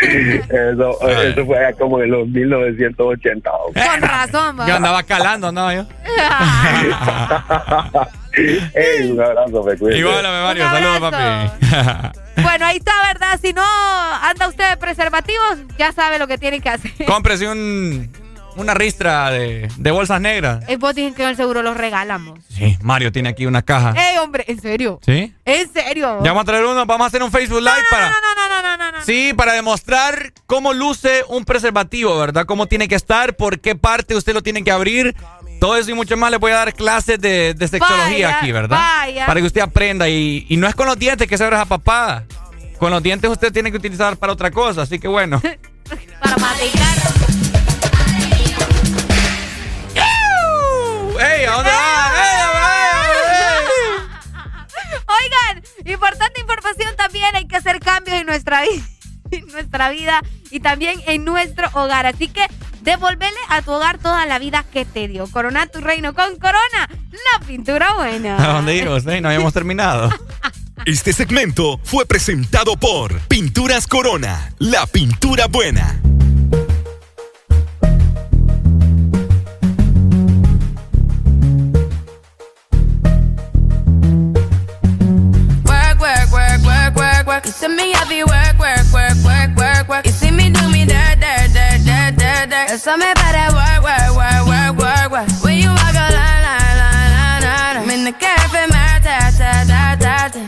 [0.00, 3.50] Eso, eso fue allá como en los 1980.
[3.50, 3.72] vos.
[3.72, 4.56] Con razón.
[4.66, 5.86] Yo andaba calando, andaba yo.
[8.74, 9.96] Ey, un abrazo, me cuido.
[9.96, 11.52] Igual, Mario, saludos, papi.
[12.42, 13.38] Bueno, ahí está, ¿verdad?
[13.40, 16.90] Si no anda usted de preservativos, ya sabe lo que tiene que hacer.
[17.06, 18.10] Cómprese un,
[18.56, 20.64] una ristra de, de bolsas negras.
[20.68, 22.38] Eh, vos dicen que en el seguro los regalamos.
[22.48, 23.94] Sí, Mario tiene aquí una caja.
[23.96, 24.44] ¡Ey, hombre!
[24.48, 25.00] ¿En serio?
[25.04, 25.34] ¿Sí?
[25.44, 26.18] ¿En serio?
[26.22, 28.08] Ya vamos a traer uno, vamos a hacer un Facebook Live para...
[28.10, 29.04] No, no, no, no, no, no.
[29.04, 32.46] Sí, para demostrar cómo luce un preservativo, ¿verdad?
[32.46, 35.14] Cómo tiene que estar, por qué parte usted lo tiene que abrir.
[35.60, 38.52] Todo eso y mucho más le voy a dar clases de, de sexología Vaya, aquí,
[38.52, 38.76] ¿verdad?
[38.76, 39.26] vaya.
[39.26, 40.08] Para que usted aprenda.
[40.08, 42.24] Y, y no es con los dientes que se abre esa papada.
[42.78, 44.82] Con los dientes usted tiene que utilizar para otra cosa.
[44.82, 45.40] Así que bueno.
[46.20, 47.33] Para masticar.
[51.24, 51.44] ¡Ey!
[51.46, 52.10] ¿A dónde va?
[55.06, 58.82] Oigan, importante información también, hay que hacer cambios en nuestra vida,
[59.30, 62.06] en nuestra vida y también en nuestro hogar.
[62.06, 62.46] Así que
[62.82, 65.26] devolverle a tu hogar toda la vida que te dio.
[65.26, 68.36] Corona tu reino con Corona, la pintura buena.
[68.50, 69.20] ¿A dónde iba usted?
[69.20, 70.10] No habíamos terminado.
[70.86, 75.98] Este segmento fue presentado por Pinturas Corona, la pintura buena.
[87.34, 87.46] Work.
[87.46, 90.06] You see me heavy work, work, work, work, work, work.
[90.06, 92.66] You see me do me dirt, dirt, dirt, dirt, dirt, dirt.
[92.68, 95.28] There's something about that work, work, work, work, work, work.
[95.42, 97.76] When you walk a line, line, line, line, line.
[97.82, 100.42] I'm in the cafe, my ta, ta, ta, ta, ta.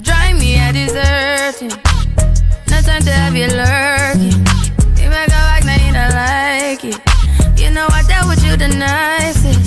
[0.00, 1.74] Drive me a deserting.
[2.70, 4.40] No time to have you lurking.
[4.96, 6.98] You make a like, now you don't like it.
[7.60, 9.60] You know I dealt with you the nicest.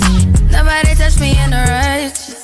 [0.50, 2.43] Nobody touched me in the righteous.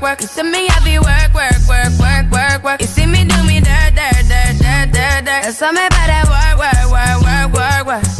[0.00, 0.20] work, work.
[0.20, 2.80] You see me heavy work, work, work, work, work, work.
[2.80, 5.42] You see me do me dirt, dirt, dirt, dirt, dirt, dirt.
[5.42, 8.19] There's something about that work, work, work, work, work, work.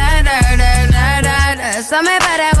[1.81, 2.60] da da.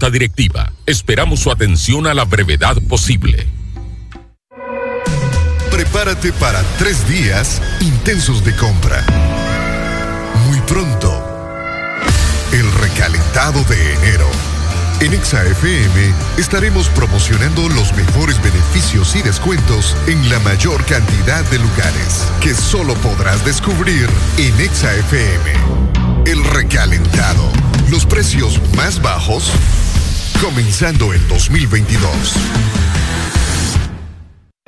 [0.09, 3.47] Directiva, esperamos su atención a la brevedad posible.
[5.69, 9.05] Prepárate para tres días intensos de compra.
[10.47, 11.11] Muy pronto,
[12.51, 14.27] el recalentado de enero.
[15.01, 22.27] En ExaFM estaremos promocionando los mejores beneficios y descuentos en la mayor cantidad de lugares
[22.39, 24.07] que solo podrás descubrir
[24.37, 25.53] en ExaFM.
[26.25, 27.49] El recalentado.
[27.89, 29.51] Los precios más bajos
[30.41, 32.09] comenzando en 2022.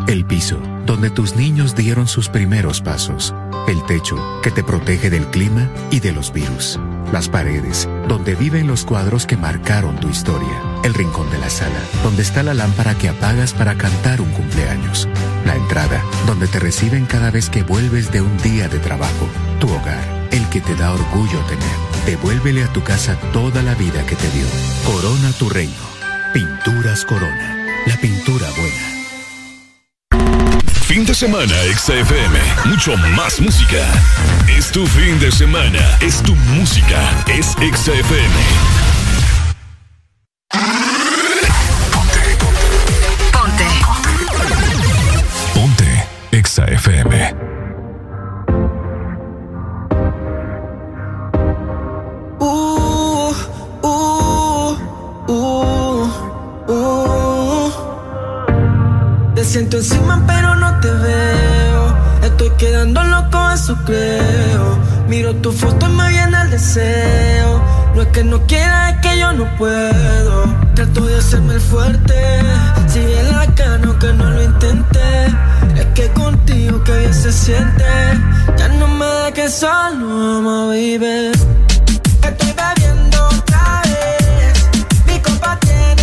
[0.05, 3.33] El piso, donde tus niños dieron sus primeros pasos.
[3.67, 6.79] El techo, que te protege del clima y de los virus.
[7.11, 10.61] Las paredes, donde viven los cuadros que marcaron tu historia.
[10.83, 15.07] El rincón de la sala, donde está la lámpara que apagas para cantar un cumpleaños.
[15.45, 19.27] La entrada, donde te reciben cada vez que vuelves de un día de trabajo.
[19.59, 21.92] Tu hogar, el que te da orgullo tener.
[22.05, 24.45] Devuélvele a tu casa toda la vida que te dio.
[24.85, 25.73] Corona tu reino.
[26.33, 27.57] Pinturas Corona.
[27.85, 28.93] La pintura buena.
[30.85, 32.39] Fin de semana, XFM.
[32.65, 33.83] Mucho más música.
[34.47, 35.79] Es tu fin de semana.
[36.01, 37.09] Es tu música.
[37.27, 38.35] Es XFM.
[43.31, 43.67] Ponte.
[45.53, 46.07] Ponte.
[46.43, 47.42] XFM.
[59.77, 61.97] Encima pero no te veo.
[62.23, 64.77] Estoy quedando loco, eso creo.
[65.07, 67.61] Miro tu foto y me viene el deseo.
[67.95, 70.45] No es que no quiera, es que yo no puedo.
[70.75, 72.13] Trato de hacerme el fuerte.
[72.87, 75.27] Si bien la cano que no lo intenté.
[75.75, 77.85] Es que contigo que bien se siente.
[78.57, 81.31] Ya no me dejes solo, ama, baby.
[82.21, 84.69] Estoy bebiendo otra vez.
[85.07, 86.02] Mi copa tiene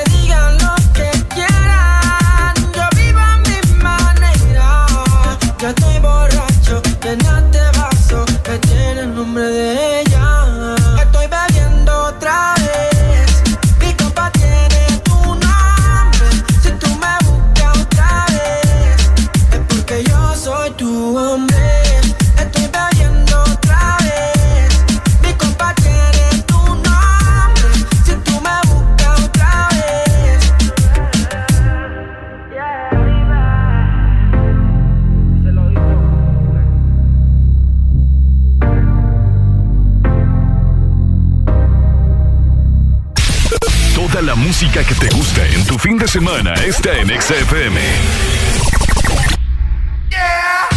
[44.61, 47.81] Música que te gusta en tu fin de semana está en XFM.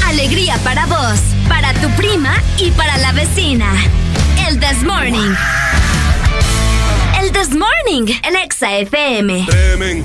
[0.07, 3.71] Alegría para vos, para tu prima y para la vecina.
[4.49, 5.35] El This Morning.
[7.21, 9.45] El This Morning, el Exa FM.
[9.51, 10.03] Tremen,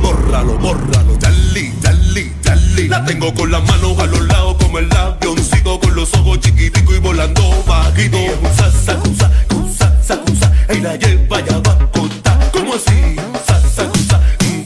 [0.00, 2.88] bórralo, bórralo, dale, dale, dale.
[2.88, 6.96] La tengo con las manos a los lados como el avioncito, con los ojos chiquiticos
[6.96, 8.16] y volando bajito.
[8.56, 11.82] Sa, sacusa, cusa, sacusa, y la lleva ya va
[12.72, 12.72] contar.
[12.72, 13.16] ¿Cómo así?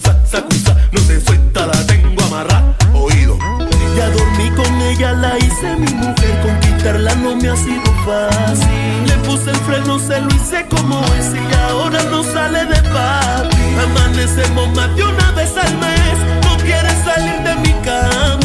[0.01, 2.77] Sa, sa, no se suelta, la tengo amarrada.
[2.95, 3.37] Oído.
[3.97, 9.07] Ya dormí con ella, la hice mi mujer, conquistarla no me ha sido fácil.
[9.07, 13.57] Le puse el freno, se lo hice como es y ahora no sale de papi.
[13.83, 18.36] Amanecemos más de una vez al mes, no quiere salir de mi cama.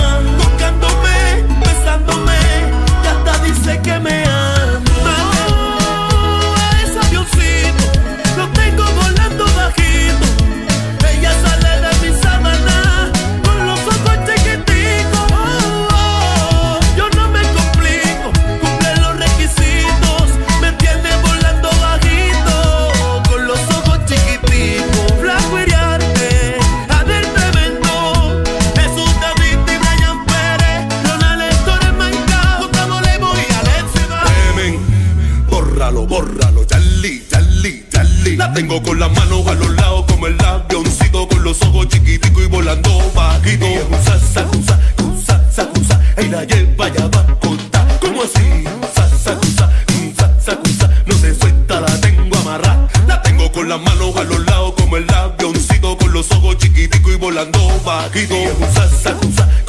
[38.52, 42.44] La tengo con las manos a los lados como el avioncito, con los ojos chiquiticos
[42.44, 43.66] y volando bajito.
[44.04, 48.00] Sa, sacusa, cusa, sacusa, y la lleva ya va a.
[48.02, 48.66] ¿Cómo así?
[48.94, 50.60] Sa, sa,
[51.06, 52.90] no se suelta, la tengo amarrada.
[53.08, 57.14] La tengo con las manos a los lados como el avioncito, con los ojos chiquiticos
[57.14, 58.36] y volando bajito.
[58.74, 59.61] Sa, sacusa, cusa,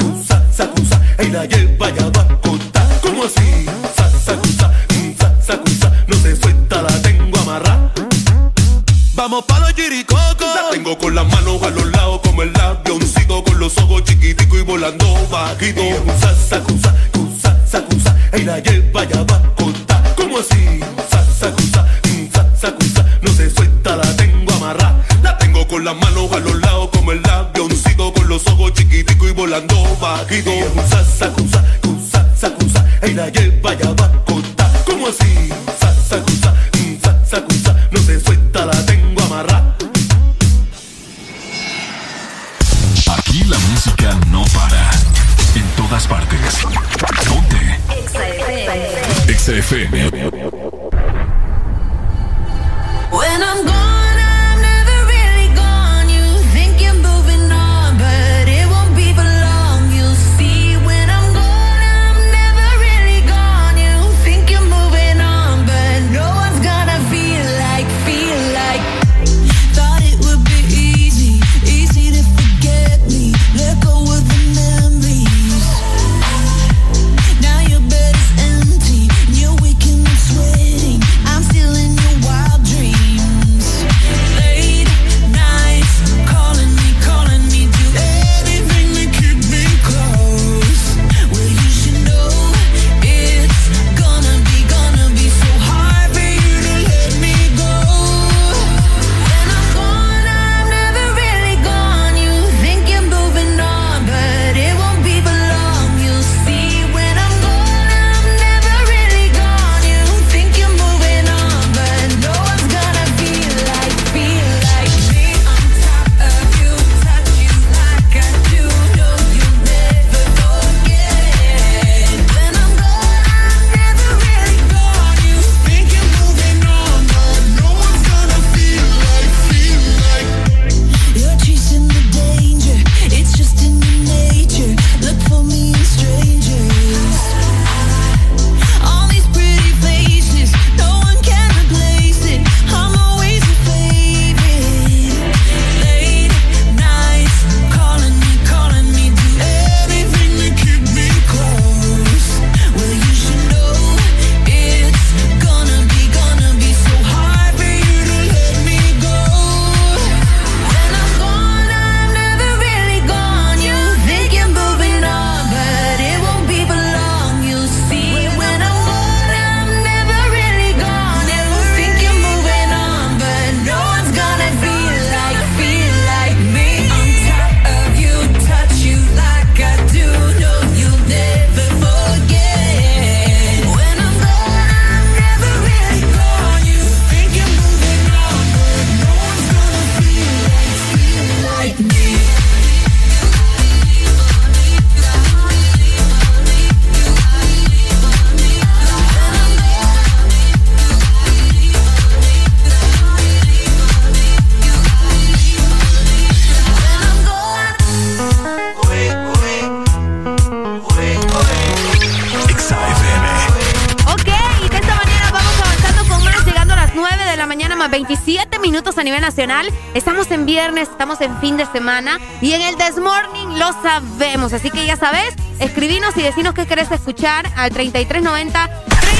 [219.93, 224.53] Estamos en viernes, estamos en fin de semana y en el This Morning lo sabemos.
[224.53, 228.69] Así que ya sabes, escribinos y decinos qué querés escuchar al 3390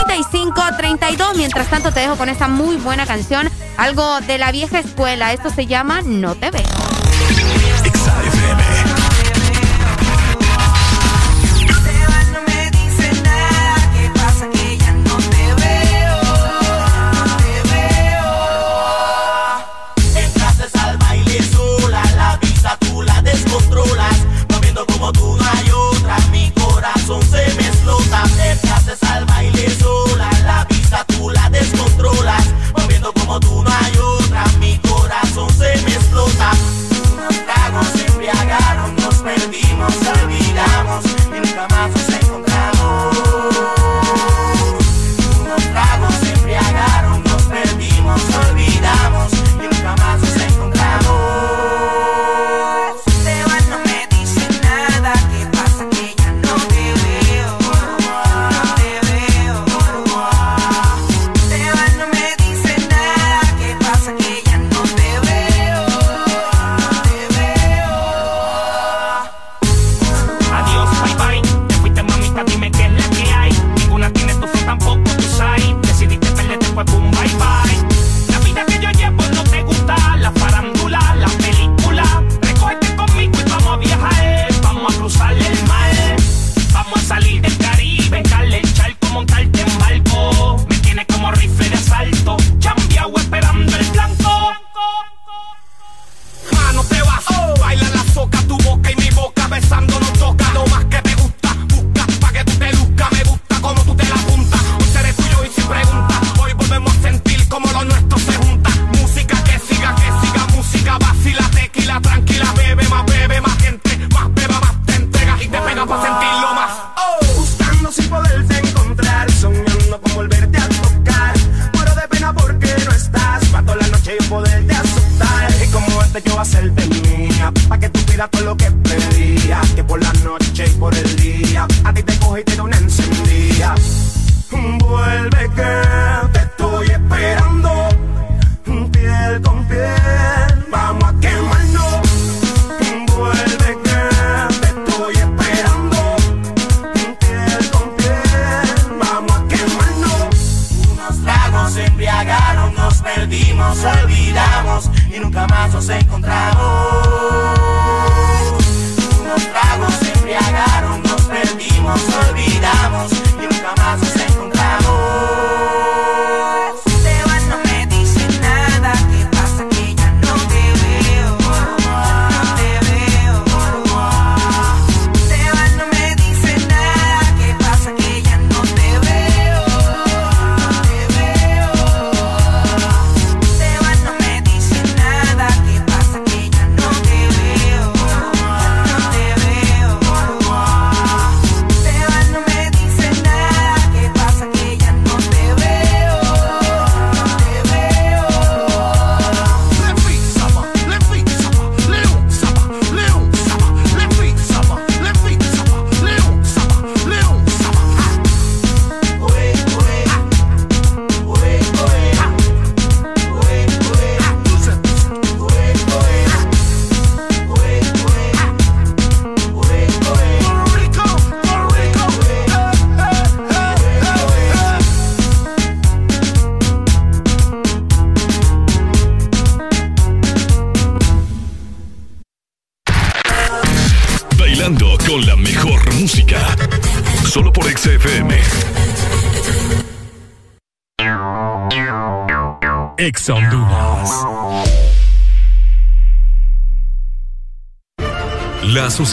[0.05, 1.35] 3532.
[1.35, 5.33] Mientras tanto, te dejo con esta muy buena canción, algo de la vieja escuela.
[5.33, 6.72] Esto se llama No te veo.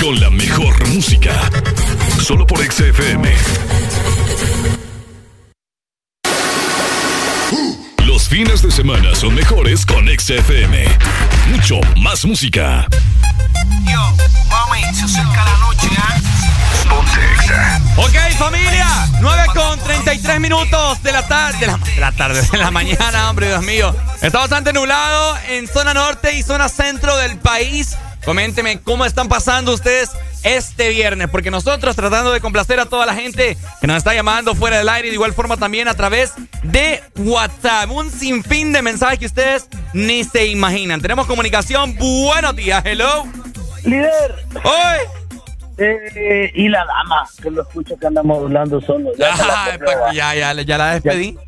[0.00, 1.32] Con la mejor música.
[2.22, 3.32] Solo por XFM.
[8.04, 10.84] Los fines de semana son mejores con XFM.
[11.50, 12.86] Mucho más música.
[13.84, 14.14] Yo,
[14.48, 16.20] mami, se acerca la noche, ¿ah?
[17.96, 18.86] Ok, familia.
[19.20, 21.58] 9 con 33 minutos de la tarde.
[21.58, 23.94] De la, de la tarde, de la mañana, hombre, Dios mío.
[24.20, 27.96] Está bastante nublado en zona norte y zona centro del país.
[28.26, 30.10] Coménteme cómo están pasando ustedes
[30.42, 34.54] este viernes, porque nosotros tratando de complacer a toda la gente que nos está llamando
[34.56, 36.32] fuera del aire, de igual forma también a través
[36.64, 37.88] de WhatsApp.
[37.90, 41.00] Un sinfín de mensajes que ustedes ni se imaginan.
[41.00, 41.94] Tenemos comunicación.
[41.96, 43.24] Buenos días, hello.
[43.84, 44.34] Líder.
[44.64, 44.98] ¡Hoy!
[45.78, 49.10] Eh, y la dama, que lo escucho que anda modulando solo.
[49.16, 51.38] Ya, la Ay, pa- ya, ya, ya la despedí.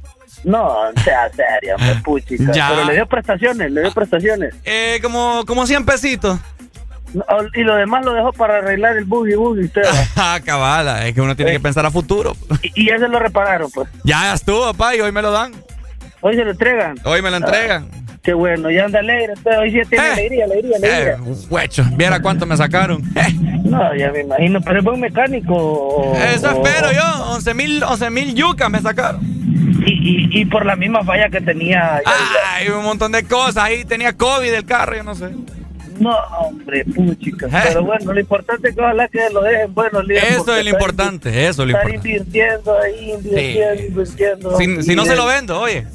[0.45, 2.53] No, sea serio, pues, puchica.
[2.53, 2.69] Ya.
[2.69, 4.55] Pero le dio prestaciones, le dio prestaciones.
[4.65, 6.39] Eh, como, como 100 pesitos.
[7.55, 9.83] Y lo demás lo dejó para arreglar el boogie boogie, usted.
[10.17, 12.37] Ah, cabala, es que uno tiene que pensar a futuro.
[12.63, 13.89] y, y ese lo repararon, pues.
[14.05, 15.53] Ya, ya estuvo, papá, y hoy me lo dan.
[16.21, 16.97] Hoy se lo entregan.
[17.05, 17.89] Hoy me lo entregan.
[18.23, 19.33] Qué bueno, ya anda alegre.
[19.37, 21.13] Entonces, hoy sí tiene alegría, alegría, alegría.
[21.15, 23.03] Eh, huecho, viera cuánto me sacaron.
[23.69, 25.55] No, ya me imagino, pero es buen mecánico.
[25.55, 29.21] o- Eso o- espero yo, 11 mil 11 mil yucas me sacaron.
[29.23, 32.01] Y, y, y por la misma falla que tenía.
[32.03, 32.13] ya-
[32.55, 35.33] Ay, un montón de cosas, ahí tenía COVID el carro, yo no sé.
[35.99, 37.49] No, hombre, puchica.
[37.65, 40.25] Pero bueno, lo importante es que ojalá que lo dejen bueno, líder.
[40.25, 42.09] Eso es lo importante, eso es lo Estar importante.
[42.19, 44.59] invirtiendo ahí, invirtiendo, invirtiendo.
[44.59, 45.87] Si, si no se lo vendo, oye.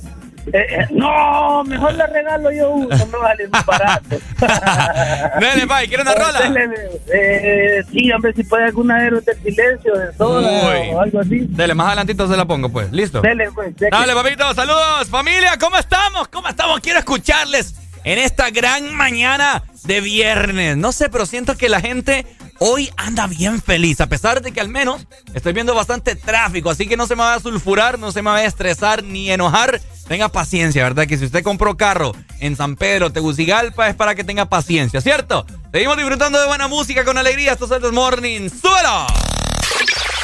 [0.51, 4.17] eh, eh, no, mejor le regalo yo uno, me va a salir más barato.
[5.39, 6.39] Dele, pai, ¿quiere una rola?
[6.49, 6.69] Dele,
[7.13, 10.51] eh, sí, hombre, si puede alguna héroe del silencio, de soda
[10.91, 11.45] o algo así.
[11.49, 12.91] Dele, más adelantito se la pongo, pues.
[12.91, 13.21] ¿Listo?
[13.21, 13.73] Dele, pues.
[13.75, 16.27] que- Dale, papito, saludos, familia, ¿cómo estamos?
[16.27, 16.79] ¿Cómo estamos?
[16.81, 20.77] Quiero escucharles en esta gran mañana de viernes.
[20.77, 22.25] No sé, pero siento que la gente
[22.59, 26.87] hoy anda bien feliz, a pesar de que al menos estoy viendo bastante tráfico, así
[26.87, 29.81] que no se me va a sulfurar, no se me va a estresar ni enojar.
[30.07, 31.07] Tenga paciencia, ¿verdad?
[31.07, 35.45] Que si usted compró carro en San Pedro, Tegucigalpa, es para que tenga paciencia, ¿cierto?
[35.71, 37.53] Seguimos disfrutando de buena música con alegría.
[37.53, 38.49] Esto es el Morning.
[38.49, 39.07] ¡Súbelo!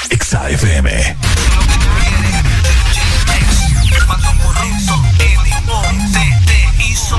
[0.10, 1.16] XAFM.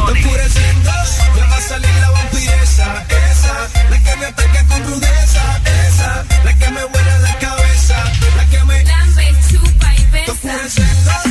[0.06, 0.90] Oscureciendo,
[1.36, 6.58] ya va a salir la vampiresa, esa, la que me ataca con rudeza, esa, la
[6.58, 7.96] que me vuela la cabeza,
[8.36, 11.29] la que me lambe, chupa y besa.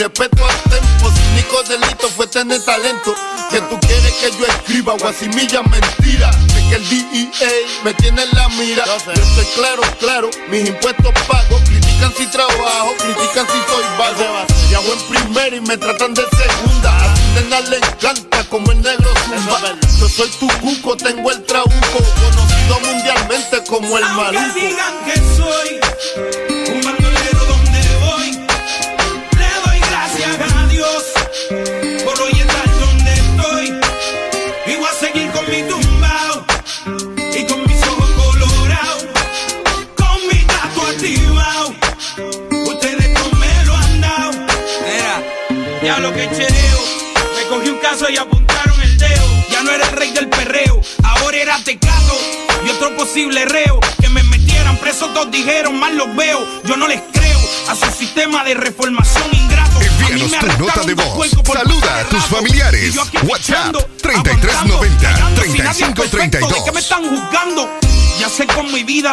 [0.00, 0.29] irrespeto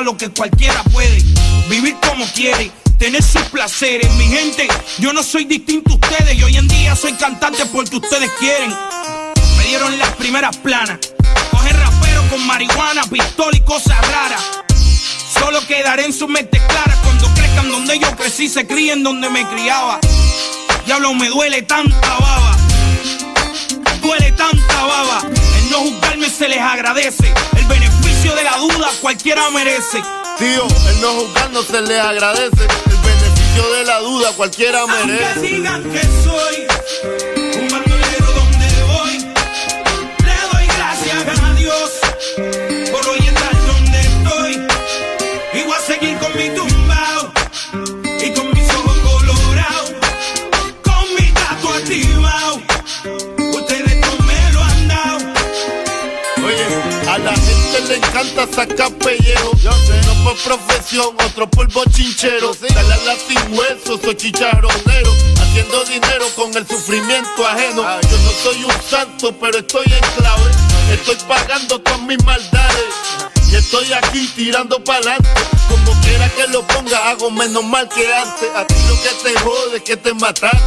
[0.08, 1.22] lo que cualquiera puede,
[1.69, 4.10] vivir como quiere, tener sus placeres.
[4.14, 4.66] Mi gente,
[5.00, 8.74] yo no soy distinto a ustedes y hoy en día soy cantante porque ustedes quieren.
[9.58, 10.98] Me dieron las primeras planas,
[11.52, 14.42] coger rapero con marihuana, pistola y cosas raras.
[15.38, 19.45] Solo quedaré en su mente clara cuando crezcan donde yo crecí, se críen donde me
[19.50, 20.00] criaba.
[20.86, 22.58] Diablo, me duele tanta baba,
[24.02, 25.37] duele tanta baba.
[25.70, 27.34] No juzgarme se les agradece.
[27.58, 30.02] El beneficio de la duda cualquiera merece.
[30.38, 32.64] Tío, el no juzgarnos se les agradece.
[32.64, 35.26] El beneficio de la duda cualquiera merece.
[35.26, 36.57] Aunque digan que soy
[58.42, 59.52] hasta pellejo.
[59.64, 60.00] Yo sé.
[60.04, 62.52] Uno por profesión, otro por bochinchero.
[62.74, 65.12] Dale a la sin soy chicharronero.
[65.42, 67.82] Haciendo dinero con el sufrimiento ajeno.
[68.02, 70.52] Yo no soy un santo, pero estoy en clave.
[70.92, 72.86] Estoy pagando todas mis maldades.
[73.50, 75.30] Y estoy aquí tirando pa'lante
[75.70, 78.50] Como quiera que lo ponga, hago menos mal que antes.
[78.54, 80.58] A ti lo que te jode es que te mataste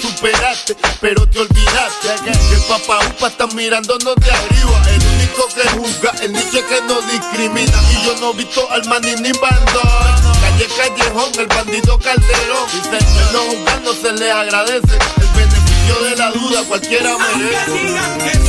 [0.00, 4.82] superaste, pero te olvidaste que el papá upa está mirándonos de arriba.
[4.88, 7.78] El único que juzga, el nicho que no discrimina.
[7.92, 10.38] Y yo no he visto al maní ni bandón.
[10.40, 12.68] Calle Callejón, el bandido Calderón.
[12.72, 12.98] Dice,
[13.32, 14.98] no juzgando se le agradece.
[15.20, 18.47] El beneficio de la duda cualquiera merece.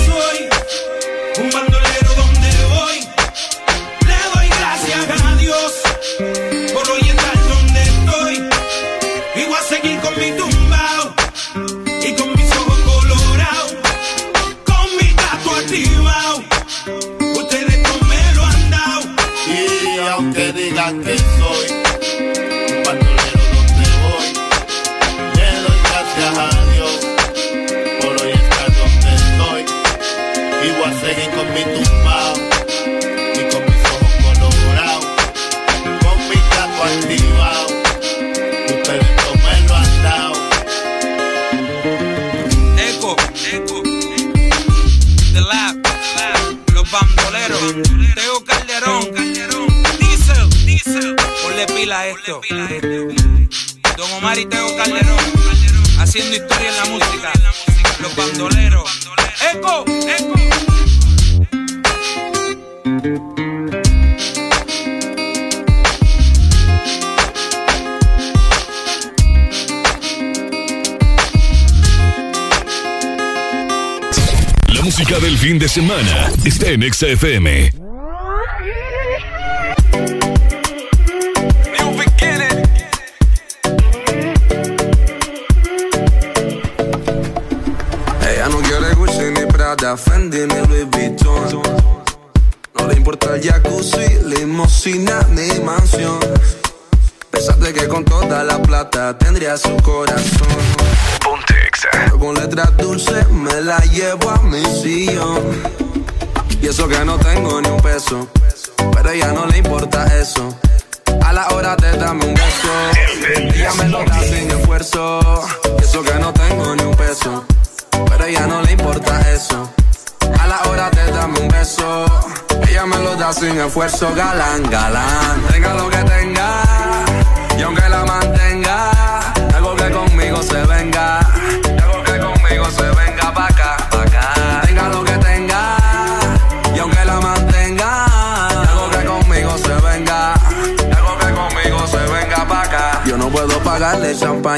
[75.79, 76.29] Semana.
[76.43, 77.07] Está en Exa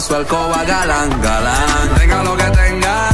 [0.00, 1.94] pa' su alcoba, galán, galán.
[1.98, 3.08] Tenga lo que tenga,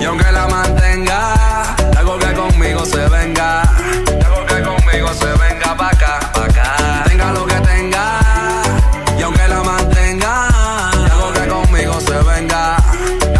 [0.00, 1.32] y aunque la mantenga,
[1.96, 3.62] algo que conmigo se venga.
[3.62, 7.04] Algo que conmigo se venga pa' acá, pa' acá.
[7.06, 8.20] Tenga lo que tenga,
[9.18, 10.48] y aunque la mantenga,
[11.12, 12.76] algo que conmigo se venga.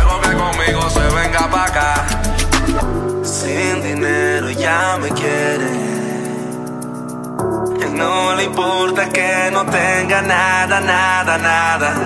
[0.01, 2.07] Algo que conmigo se venga pa' acá.
[3.23, 5.97] Sin dinero ya me quiere.
[7.97, 12.06] No le importa que no tenga nada, nada, nada.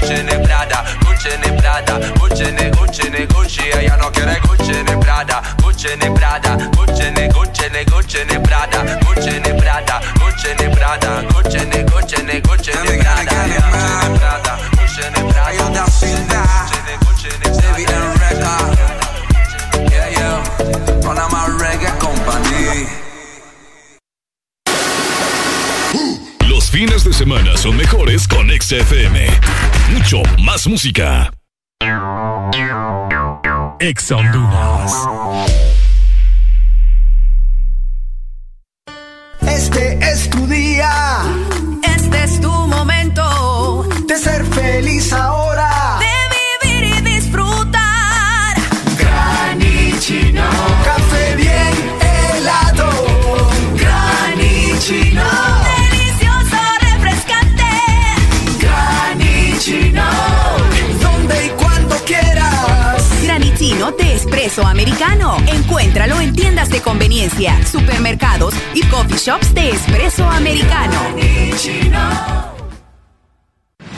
[0.00, 3.68] Gucci ni Prada, Gucci ni Prada, Gucci ni Gucci ni Gucci.
[3.70, 8.38] Ella no quiere Gucci ni Prada, Gucci ni Prada, Gucci ni Gucci ni Gucci ni
[8.40, 13.50] Prada, Gucci ni Prada, Gucci ni Prada, Gucci ni Gucci ni Gucci ni Prada, Gucci
[13.50, 16.10] ni Prada, Gucci ni Prada, Gucci
[16.86, 18.78] ni Gucci ni David and Record.
[19.90, 20.38] Yeah, yeah.
[21.02, 22.86] Panama Reggae Company.
[26.48, 29.26] Los fines de semana son mejores con Exa FM.
[29.94, 31.28] Mucho más música.
[34.14, 34.92] Honduras.
[39.40, 40.90] Este es tu día.
[41.82, 42.57] Este es tu
[64.48, 65.36] espresso americano.
[65.46, 70.98] Encuéntralo en tiendas de conveniencia, supermercados y coffee shops de espresso americano.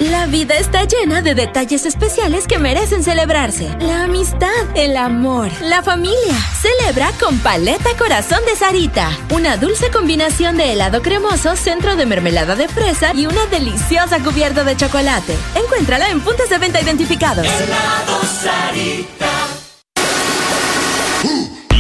[0.00, 3.68] La vida está llena de detalles especiales que merecen celebrarse.
[3.80, 6.34] La amistad, el amor, la familia.
[6.60, 9.10] Celebra con Paleta Corazón de Sarita.
[9.32, 14.64] Una dulce combinación de helado cremoso, centro de mermelada de fresa y una deliciosa cubierta
[14.64, 15.36] de chocolate.
[15.54, 17.46] Encuéntrala en puntos de venta identificados.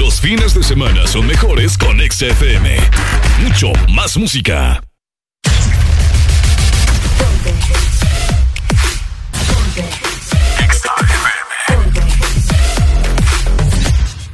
[0.00, 2.74] Los fines de semana son mejores con Exa FM.
[3.42, 4.82] Mucho más música.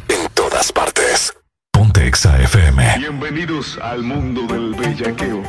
[0.08, 1.34] En todas partes.
[1.72, 2.98] Ponte Exa FM.
[2.98, 5.42] Bienvenidos al mundo del bellaqueo.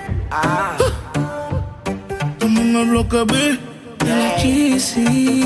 [2.39, 3.59] Como en el bloque B.
[4.03, 5.45] de la Cheesy.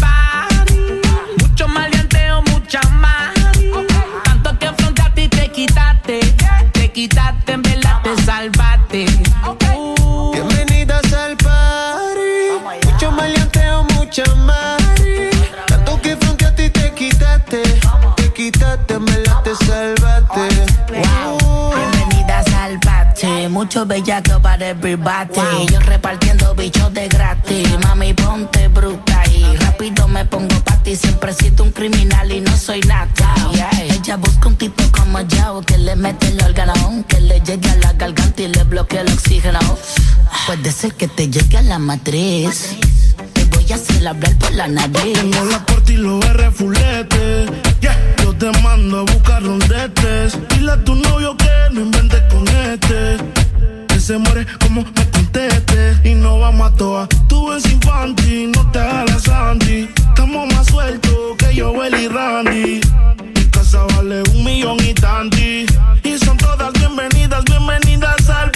[6.91, 9.05] te quitaste, en verdad te salvaste.
[9.47, 9.77] Okay.
[9.77, 12.85] Uh, Bienvenidas al party.
[12.85, 15.29] Mucho maleanteo, mucha mari.
[15.67, 17.61] Tanto que frente a ti te quitaste.
[18.15, 20.49] Te quitaste, en verdad te salvaste.
[20.89, 23.47] Bienvenidas al party.
[23.49, 25.33] Mucho bellaco para everybody.
[25.35, 25.67] Wow.
[25.71, 27.69] Yo repartiendo bichos de gratis.
[27.83, 29.10] Mami, ponte bruto
[30.21, 30.95] me pongo pa' ti.
[30.95, 33.33] Siempre siento un criminal y no soy nata.
[33.81, 36.73] Ella busca un tipo como yo que le mete el órgano,
[37.07, 39.59] que le llegue a la garganta y le bloquea el oxígeno.
[40.45, 42.75] Puede ser que te llegue a la matriz.
[43.33, 45.13] Te voy a hacer hablar por la nariz.
[45.13, 47.45] Tengo la porta y los R fulete.
[48.23, 50.37] Yo te mando a buscar rondetes.
[50.49, 53.17] Dile a tu novio que no invente con este.
[53.87, 55.20] Que se muere como me
[56.03, 57.07] Y no vamos a toa.
[57.27, 59.89] Tú eres infantil, no te hagas Sandy.
[59.95, 62.81] Estamos más sueltos que yo, y Randy.
[63.35, 65.65] Mi casa vale un millón y tanti.
[66.03, 68.51] Y son todas bienvenidas, bienvenidas al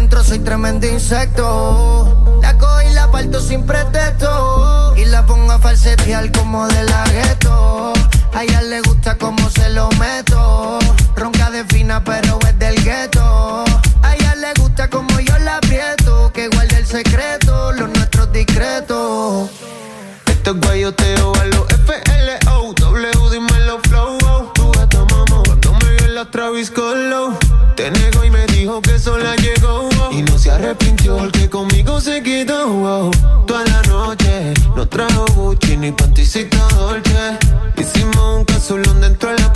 [0.00, 2.38] dentro soy tremendo insecto.
[2.40, 4.94] La cojo y la parto sin pretexto.
[4.96, 7.92] Y la pongo a falsetear como de la gueto.
[8.32, 10.78] A ella le gusta como se lo meto.
[11.16, 13.64] Ronca de fina, pero es del gueto.
[14.02, 16.32] A ella le gusta como yo la aprieto.
[16.32, 19.50] Que guarde el secreto, los nuestros discretos.
[20.26, 21.59] Esto es guayoteo a los
[30.20, 33.10] Y no se arrepintió porque conmigo se quedó oh.
[33.46, 37.38] Toda la noche No trajo Gucci ni panticita Dolce
[37.78, 39.50] Hicimos un casulón dentro de la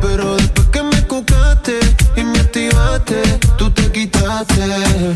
[0.00, 1.78] Pero después que me cucaste
[2.16, 3.22] Y me activaste
[3.56, 4.64] Tú te quitaste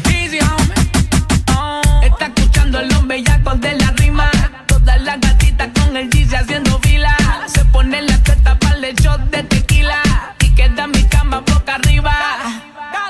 [0.09, 2.07] Easy, homie.
[2.07, 4.31] Está escuchando el hombre ya de la rima.
[4.69, 7.17] Todas las gatitas con el Yeezy haciendo fila.
[7.53, 10.01] Se pone la teta para el shot de tequila.
[10.41, 12.13] Y queda mi cama boca arriba.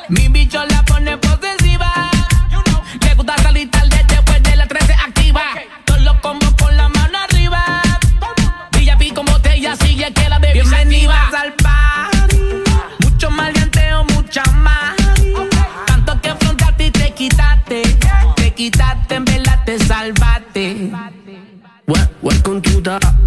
[0.08, 0.81] Mi bicho la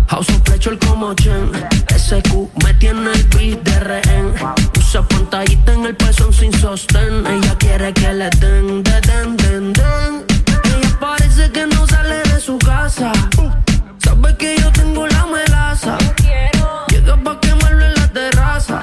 [0.08, 1.51] House of Pleasure como Chen
[1.98, 2.32] SQ
[2.64, 4.34] me tiene el beat de rehén.
[4.77, 7.25] Usa pantallita en el pezón sin sostén.
[7.25, 10.25] Ella quiere que le den, de den, den, den.
[10.64, 13.11] Ella parece que no sale de su casa.
[13.98, 15.98] Sabe que yo tengo la melaza.
[16.90, 18.82] Llega pa' quemarlo en la terraza.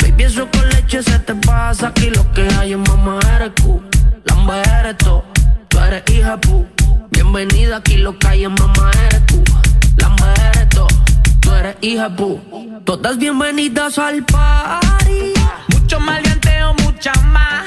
[0.00, 1.88] Baby, eso con leche se te pasa.
[1.88, 3.82] Aquí lo que hay es mamá eres Q
[4.26, 5.24] Lamba eres to,
[5.68, 6.66] tú eres hija pu.
[7.10, 9.49] Bienvenida aquí lo que hay es mamá eres tú
[11.60, 12.40] eres hija pu
[12.84, 15.34] Todas bienvenidas al party
[15.90, 17.64] Mucho maleanteo, mucha más.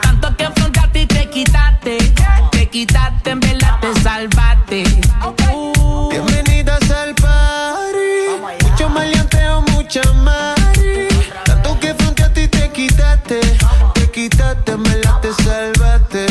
[0.00, 1.98] Tanto que frente a ti te quitaste.
[2.50, 4.84] Te quitaste, en verdad te salvaste.
[6.10, 8.66] Bienvenidas al party.
[8.70, 11.08] Mucho maleanteo, mucha mari.
[11.44, 13.40] Tanto que frente a ti te quitaste.
[13.94, 14.72] Te quitaste,
[15.20, 16.26] te salvaste.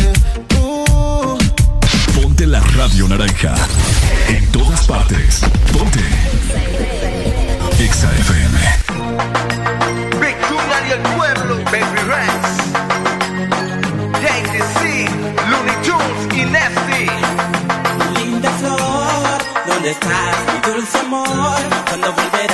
[0.60, 1.38] Uh.
[2.16, 3.54] Ponte la radio naranja.
[4.28, 5.42] En todas partes.
[5.72, 6.15] Ponte.
[10.96, 12.44] Junior y el pueblo, Baby Rex.
[14.22, 14.80] JTC,
[15.50, 17.10] Looney Tunes y Nesty.
[18.20, 20.36] Linda flor, ¿dónde estás?
[20.54, 22.45] Mi dulce amor, ¿cuándo volverás?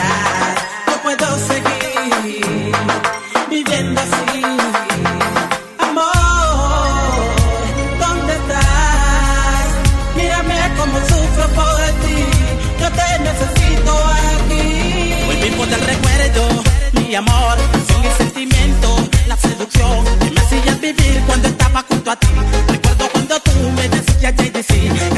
[19.62, 22.28] Seducción que me hacías vivir cuando estaba junto a ti.
[22.68, 25.11] Recuerdo cuando tú me decías JDC,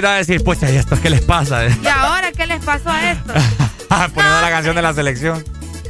[0.00, 1.66] ahorita a decir, pues, ¿y esto qué les pasa?
[1.82, 3.32] ¿Y ahora qué les pasó a esto?
[4.14, 5.44] Poniendo la canción de la selección.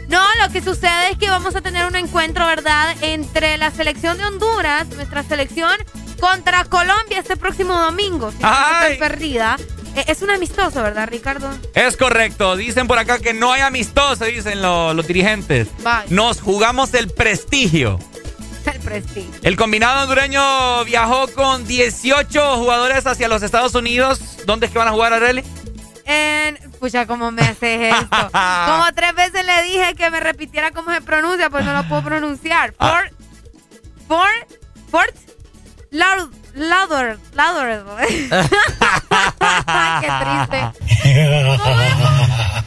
[0.08, 4.16] No, lo que sucede es que vamos a tener un encuentro, ¿verdad?, entre la selección
[4.18, 5.72] de Honduras, nuestra selección,
[6.18, 8.32] contra Colombia este próximo domingo.
[8.32, 9.56] Si no estoy perdida.
[9.96, 11.48] Eh, es un amistoso, ¿verdad, Ricardo?
[11.74, 12.56] Es correcto.
[12.56, 15.68] Dicen por acá que no hay amistoso, dicen los dirigentes.
[16.08, 17.98] Nos jugamos el prestigio.
[19.42, 24.20] El combinado hondureño viajó con 18 jugadores hacia los Estados Unidos.
[24.46, 25.44] ¿Dónde es que van a jugar, Arely?
[26.04, 28.30] En, pucha, ¿cómo me haces esto?
[28.32, 32.02] Como tres veces le dije que me repitiera cómo se pronuncia, pues no lo puedo
[32.02, 32.74] pronunciar.
[32.78, 33.02] Ah.
[34.08, 34.48] Fort, Fort,
[34.90, 35.14] Fort,
[35.90, 37.84] Laud, Louder, louder.
[40.00, 40.72] Qué triste.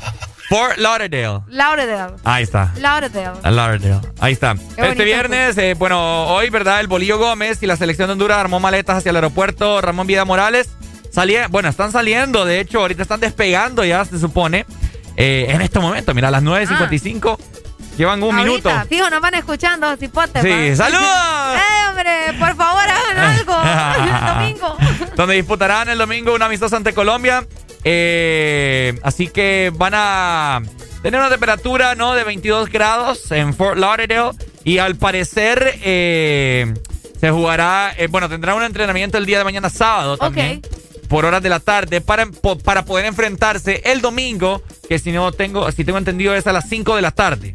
[0.53, 1.39] Fort Lauderdale.
[1.47, 2.13] Lauderdale.
[2.23, 2.71] Ahí está.
[2.79, 3.39] Lauderdale.
[3.43, 4.07] Lauderdale.
[4.19, 4.55] Ahí está.
[4.77, 6.79] este viernes, eh, bueno, hoy, ¿verdad?
[6.79, 10.25] El Bolillo Gómez y la selección de Honduras armó maletas hacia el aeropuerto Ramón Vida
[10.25, 10.69] Morales.
[11.09, 14.67] Salía, bueno, están saliendo, de hecho, ahorita están despegando ya, se supone.
[15.17, 17.39] Eh, en este momento, mira, a las 9.55.
[17.97, 18.69] Llevan un minuto.
[18.89, 20.41] Fijo, nos van escuchando, cipote.
[20.41, 21.03] Sí, ¡saludos!
[21.03, 22.33] ¡Eh, hombre!
[22.39, 23.55] Por favor, hagan algo
[24.03, 24.77] el domingo.
[25.15, 27.45] Donde disputarán el domingo una amistosa ante Colombia.
[27.83, 30.61] Eh, así que van a
[31.01, 32.15] tener una temperatura, ¿no?
[32.15, 34.31] De 22 grados en Fort Lauderdale.
[34.63, 36.73] Y al parecer eh,
[37.19, 40.61] se jugará, eh, bueno, tendrá un entrenamiento el día de mañana sábado también.
[41.09, 42.25] Por horas de la tarde para,
[42.63, 46.67] para poder enfrentarse el domingo, que si no tengo, si tengo entendido es a las
[46.67, 47.53] 5 de la tarde.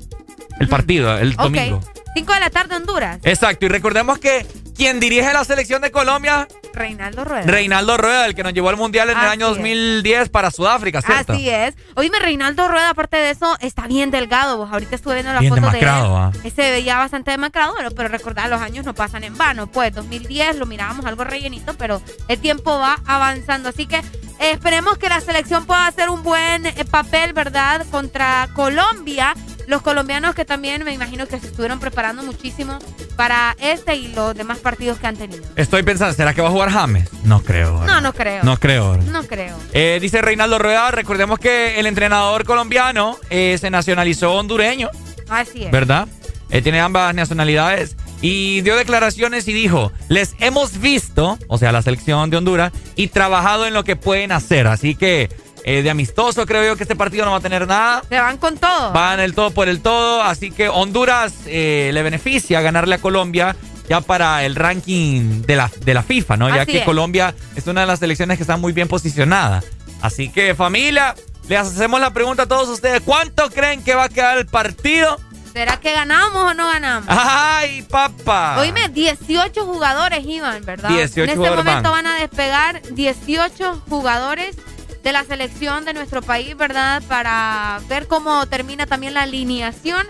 [0.60, 1.80] El partido, el domingo.
[2.14, 3.20] 5 de la tarde Honduras.
[3.22, 4.46] Exacto, y recordemos que
[4.78, 6.46] quien dirige la selección de Colombia...
[6.72, 7.42] Reinaldo Rueda.
[7.44, 11.32] Reinaldo Rueda, el que nos llevó al Mundial en el año 2010 para Sudáfrica, ¿cierto?
[11.32, 11.74] Así es.
[11.96, 14.56] Oíme, Reinaldo Rueda, aparte de eso, está bien delgado.
[14.56, 15.88] Vos ahorita estuve viendo la foto de él.
[15.88, 16.30] ¿ah?
[16.42, 19.66] Se veía bastante demacrado, pero recordar, los años no pasan en vano.
[19.66, 23.70] Pues 2010 lo mirábamos algo rellenito, pero el tiempo va avanzando.
[23.70, 24.00] Así que
[24.38, 27.84] esperemos que la selección pueda hacer un buen eh, papel, ¿verdad?
[27.90, 29.34] Contra Colombia
[29.68, 32.78] los colombianos que también me imagino que se estuvieron preparando muchísimo
[33.16, 35.44] para este y los demás partidos que han tenido.
[35.56, 37.08] Estoy pensando, ¿será que va a jugar James?
[37.24, 37.84] No creo.
[37.84, 38.42] No, no creo.
[38.44, 38.96] No creo.
[38.96, 39.56] No creo.
[39.72, 44.90] Eh, dice Reinaldo Rueda, recordemos que el entrenador colombiano eh, se nacionalizó hondureño.
[45.28, 45.70] Así es.
[45.70, 46.08] ¿Verdad?
[46.50, 51.82] Él tiene ambas nacionalidades y dio declaraciones y dijo, les hemos visto, o sea, la
[51.82, 54.66] selección de Honduras, y trabajado en lo que pueden hacer.
[54.66, 55.28] Así que
[55.64, 56.46] eh, de amistoso.
[56.46, 58.02] Creo yo que este partido no va a tener nada.
[58.08, 58.92] Se van con todo.
[58.92, 60.22] Van el todo por el todo.
[60.22, 63.54] Así que Honduras eh, le beneficia ganarle a Colombia
[63.88, 66.54] ya para el ranking de la, de la FIFA, ¿no?
[66.54, 69.62] ya que Colombia es una de las selecciones que está muy bien posicionada.
[70.00, 71.14] Así que familia,
[71.48, 73.00] les hacemos la pregunta a todos ustedes.
[73.04, 75.18] ¿Cuánto creen que va a quedar el partido?
[75.52, 77.06] ¿Será que ganamos o no ganamos?
[77.08, 78.60] ¡Ay, papá!
[78.60, 80.90] Oíme, 18 jugadores iban, ¿verdad?
[80.90, 84.56] 18 en este momento van a despegar 18 jugadores
[85.02, 87.02] de la selección de nuestro país, ¿verdad?
[87.08, 90.06] Para ver cómo termina también la alineación.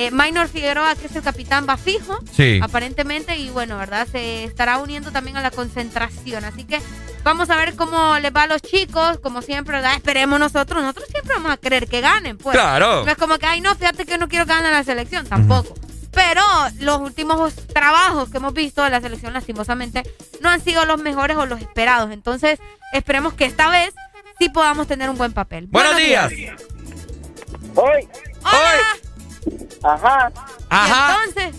[0.00, 2.58] Eh, Minor Figueroa, que es el capitán, va fijo, sí.
[2.62, 4.08] aparentemente, y bueno, ¿verdad?
[4.10, 6.42] Se estará uniendo también a la concentración.
[6.42, 6.80] Así que
[7.22, 9.96] vamos a ver cómo les va a los chicos, como siempre, ¿verdad?
[9.96, 12.56] Esperemos nosotros, nosotros siempre vamos a creer que ganen, pues.
[12.56, 13.04] Claro.
[13.04, 15.74] No es como que, ay, no, fíjate que no quiero que gane la selección, tampoco.
[16.12, 16.40] Pero
[16.78, 20.02] los últimos trabajos que hemos visto de la selección, lastimosamente,
[20.40, 22.10] no han sido los mejores o los esperados.
[22.10, 22.58] Entonces,
[22.94, 23.92] esperemos que esta vez
[24.38, 25.66] sí podamos tener un buen papel.
[25.66, 26.32] Buenos, días.
[27.74, 28.08] Hoy.
[28.44, 29.09] Hoy.
[29.82, 30.32] Ajá.
[30.68, 31.16] Ajá.
[31.26, 31.56] entonces.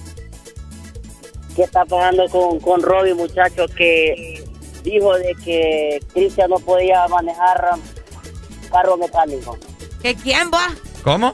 [1.55, 3.65] ¿Qué está pasando con, con Robbie, muchacho?
[3.75, 4.43] Que
[4.83, 7.71] dijo de que Cristian no podía manejar
[8.71, 9.57] carro mecánico.
[10.01, 10.69] ¿Que quién va?
[11.03, 11.33] ¿Cómo?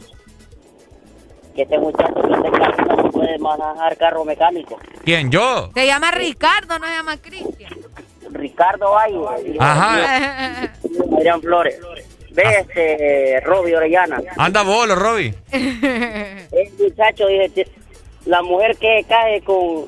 [1.55, 4.77] Que este muchacho que no puede manejar carro mecánico.
[5.03, 5.69] ¿Quién, yo?
[5.73, 7.73] Se llama Ricardo, no se llama Cristian.
[8.31, 9.57] Ricardo Valle.
[9.59, 10.73] Ajá.
[11.15, 11.79] Adrián Flores.
[12.37, 14.21] Ve este Robbie Orellana.
[14.37, 15.33] Anda bolo, Robbie.
[15.51, 17.67] El muchacho dice,
[18.25, 19.85] la mujer que cae con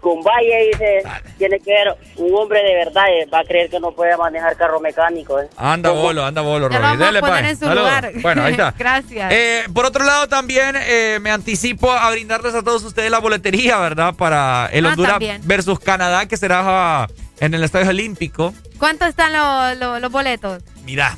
[0.00, 1.02] con Valle dice,
[1.38, 4.54] tiene que ver un hombre de verdad, eh, va a creer que no puede manejar
[4.54, 5.40] carro mecánico.
[5.40, 5.48] Eh.
[5.56, 6.78] Anda bolo, anda bolo, Robbie.
[6.98, 8.12] Vamos a poner en su lugar.
[8.20, 8.74] Bueno, ahí está.
[8.78, 9.32] Gracias.
[9.32, 13.78] Eh, por otro lado, también eh, me anticipo a brindarles a todos ustedes la boletería,
[13.78, 14.14] ¿verdad?
[14.14, 15.40] Para el Ah, Honduras también.
[15.44, 17.06] versus Canadá, que será ah,
[17.40, 18.52] en el Estadio Olímpico.
[18.78, 20.62] ¿Cuánto están los, los, los boletos?
[20.84, 21.16] Mira,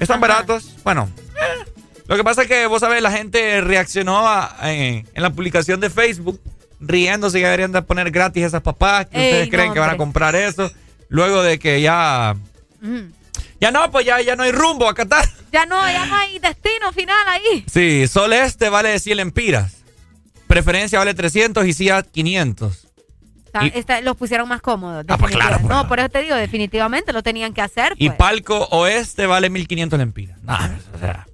[0.00, 0.74] están baratos.
[0.84, 1.70] Bueno, eh,
[2.06, 5.80] lo que pasa es que vos sabés, la gente reaccionó a- eh, en la publicación
[5.80, 6.40] de Facebook
[6.80, 9.90] riéndose que deberían de poner gratis esas papás que Ey, ustedes no, creen que van
[9.90, 10.70] a comprar eso.
[11.08, 12.36] Luego de que ya.
[13.60, 15.28] Ya no, pues ya, ya no hay rumbo a Qatar.
[15.52, 17.64] Ya no, ya no hay destino final ahí.
[17.66, 19.72] Sí, Sol Este vale 100 empiras.
[20.46, 22.87] Preferencia vale 300 y CIA 500.
[23.66, 25.04] Está- los pusieron más cómodos.
[25.08, 25.82] Ah, pues claro, definitivamente.
[25.82, 27.94] No, por eso te digo, definitivamente lo tenían que hacer.
[27.96, 28.18] Y pues.
[28.18, 30.38] Palco Oeste vale 1500 lempiras.
[30.42, 31.26] Nah, o sea,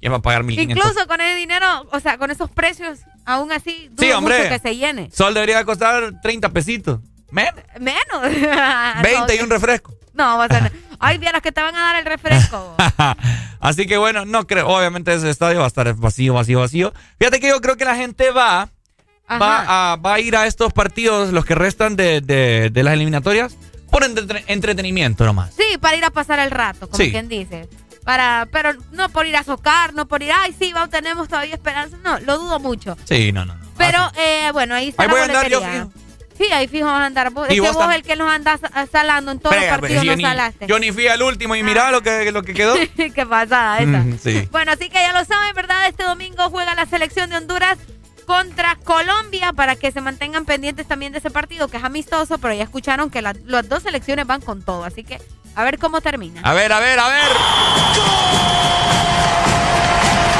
[0.00, 0.84] ¿quién va a pagar 1500?
[0.86, 4.38] Incluso con ese dinero, o sea, con esos precios, aún así, dudo Sí, hombre.
[4.38, 5.10] mucho que se llene.
[5.12, 7.00] Sol debería costar 30 pesitos.
[7.30, 7.48] Men,
[7.80, 8.22] Menos.
[9.02, 9.94] 20 y un refresco.
[10.14, 10.72] No, va a ser.
[10.98, 12.76] Ay, vieras que te van a dar el refresco.
[13.60, 14.68] Así que bueno, no creo.
[14.68, 16.92] Obviamente ese estadio va a estar vacío, vacío, vacío.
[17.18, 18.68] Fíjate que yo creo que la gente va,
[19.30, 22.94] va a, va a ir a estos partidos, los que restan de, de- de las
[22.94, 23.56] eliminatorias,
[23.90, 25.54] por entre- entretenimiento nomás.
[25.54, 27.10] Sí, para ir a pasar el rato, como Sí.
[27.10, 27.68] quien dice.
[28.04, 31.54] Para, pero no por ir a socar, no por ir, ay, sí, vamos, tenemos todavía
[31.54, 31.96] esperanza.
[32.02, 32.96] No, lo dudo mucho.
[33.04, 33.54] Sí, no, no.
[33.54, 33.60] no.
[33.78, 35.88] Pero, eh, bueno, ahí está Ahí la voy a andar yo boletería.
[36.36, 37.30] Sí, ahí fijo vas a andar.
[37.30, 38.58] Vos- Es que vos tam- el que nos andas
[38.90, 40.66] salando en todos los partidos, yo, no ni, salaste.
[40.66, 42.74] yo ni fui al último y mira lo que, lo que quedó.
[42.96, 43.98] Qué pasada esa.
[43.98, 44.48] Mm, sí.
[44.50, 45.86] Bueno, así que ya lo saben, ¿verdad?
[45.86, 47.78] Este domingo juega la selección de Honduras
[48.26, 52.54] contra Colombia para que se mantengan pendientes también de ese partido que es amistoso, pero
[52.54, 55.20] ya escucharon que la- las dos selecciones van con todo, así que
[55.54, 56.40] a ver cómo termina.
[56.42, 57.30] A ver, a ver, a ver.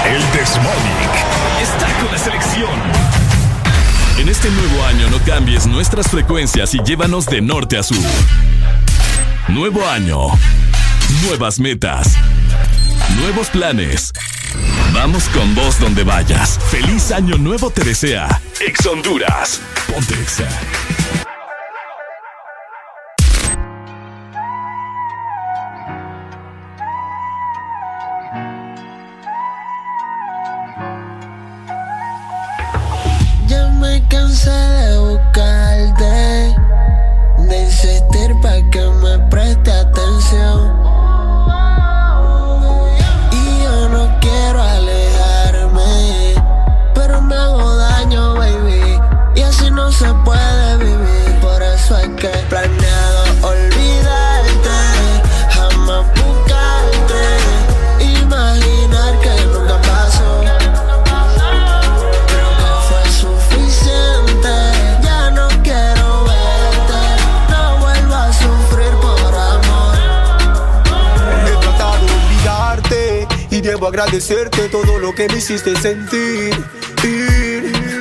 [0.06, 1.14] El Desmonic
[1.62, 2.70] está con la selección.
[4.18, 7.96] En este nuevo año no cambies nuestras frecuencias y llévanos de norte a sur.
[9.48, 10.28] Nuevo año.
[11.26, 12.14] Nuevas metas.
[13.16, 14.12] Nuevos planes.
[14.92, 16.58] Vamos con vos donde vayas.
[16.70, 18.28] Feliz año nuevo te desea.
[18.60, 19.60] Ex Honduras.
[19.86, 20.14] Ponte.
[33.46, 36.54] Ya me cansé de buscarte,
[37.48, 40.81] de insistir para que me preste atención.
[49.92, 54.78] Se puede vivir, por eso hay que planeado olvidarte,
[55.50, 57.22] jamás buscarte,
[58.00, 60.40] imaginar que nunca pasó.
[62.26, 64.54] Creo que fue suficiente.
[65.02, 67.00] Ya no quiero verte.
[67.50, 69.96] No vuelvo a sufrir por amor.
[71.46, 76.81] He tratado de olvidarte y debo agradecerte todo lo que me hiciste sentir.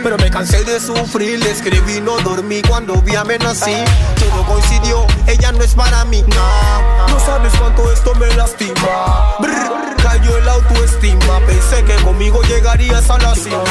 [0.03, 3.75] Pero me cansé de sufrir, le escribí, no dormí cuando vi amenací.
[4.17, 6.23] Todo coincidió, ella no es para mí.
[6.23, 9.35] No, no sabes cuánto esto me lastima.
[9.39, 13.63] Brr, cayó el autoestima, pensé que conmigo llegarías a la cima.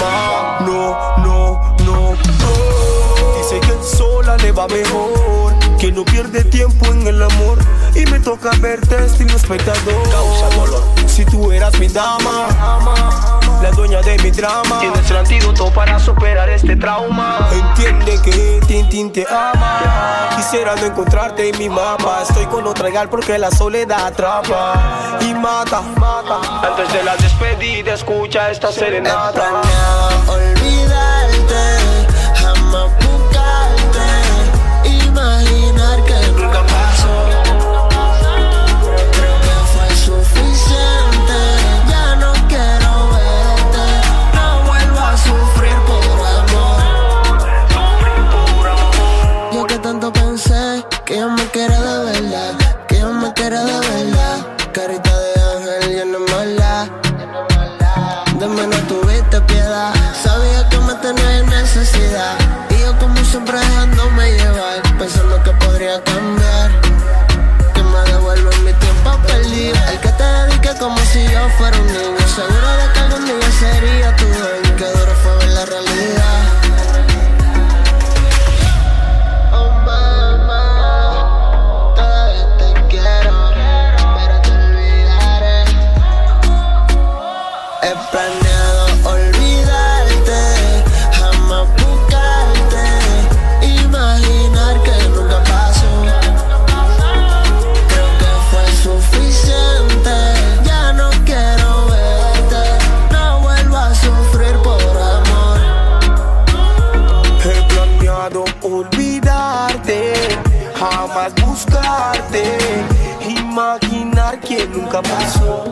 [0.61, 3.39] No, no, no, no.
[3.39, 7.59] Dice que sola le va mejor, que no pierde tiempo en el amor.
[7.95, 10.09] Y me toca verte estilo espectador.
[10.11, 10.83] Causa dolor.
[11.07, 12.47] Si tú eras mi dama,
[13.63, 14.79] la dueña de mi drama.
[14.81, 17.49] Tienes el antídoto para superar este trauma.
[17.53, 20.31] Entiende que Tintín te ama.
[20.37, 22.23] Quisiera no encontrarte en mi mapa.
[22.23, 25.83] Estoy con otra gal porque la soledad atrapa y mata.
[26.63, 29.61] Antes de la despedida, escucha esta serenata.
[30.29, 31.80] Olvidarte,
[54.73, 56.89] Carita de ángel, ya no mala.
[58.39, 59.93] De menos tuviste piedad.
[60.23, 62.39] Sabía que me tenías en necesidad.
[62.71, 64.70] Y yo como siempre dejándome llevar.
[114.61, 115.65] Que nunca pasó.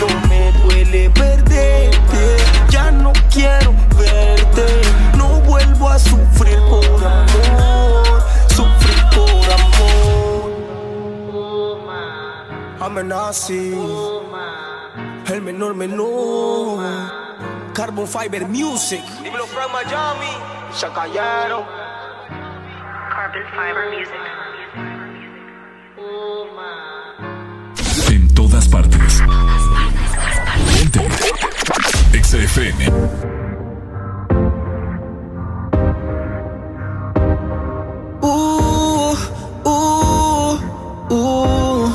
[0.00, 2.36] No me duele perderte,
[2.70, 4.66] ya no quiero verte,
[5.16, 10.52] no vuelvo a sufrir por amor, sufrir por amor.
[12.80, 13.74] Amenazi,
[15.26, 16.84] el menor menor.
[17.74, 19.02] Carbon Fiber Music.
[19.22, 20.30] Dímelo from Miami.
[20.72, 21.64] Se callaron.
[23.10, 24.53] Carbon Fiber Music.
[32.24, 32.80] XFM.
[38.22, 39.14] Uh,
[39.64, 40.58] uh,
[41.10, 41.86] uh,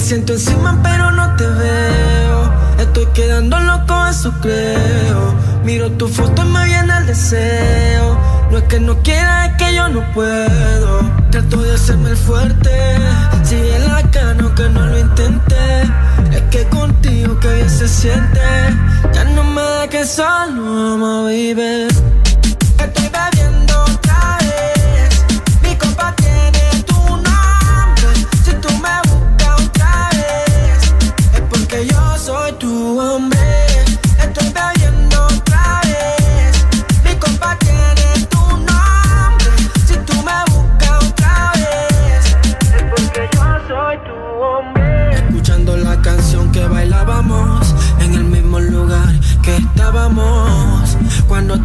[0.00, 2.52] siento encima pero no te veo.
[2.80, 5.34] Estoy quedando loco, eso creo.
[5.64, 8.18] Miro tu foto y me viene el deseo.
[8.50, 11.00] No es que no quiera, es que yo no puedo.
[11.30, 12.70] Trato de hacerme el fuerte.
[13.44, 15.82] Sigue la cana que no lo intenté.
[16.32, 18.40] Es que contigo que bien se siente.
[19.12, 21.88] Ya no me dejes solo, ama, baby.
[22.78, 23.37] Estoy bebiendo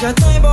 [0.00, 0.49] Ya estoy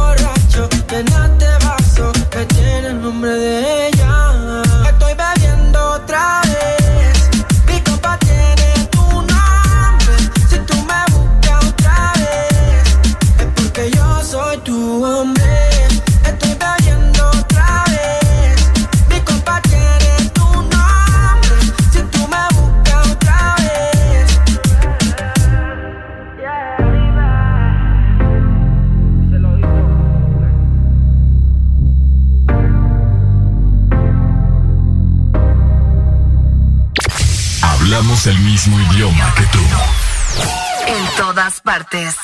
[38.67, 39.59] mismo idioma que tú.
[40.87, 42.15] En todas partes.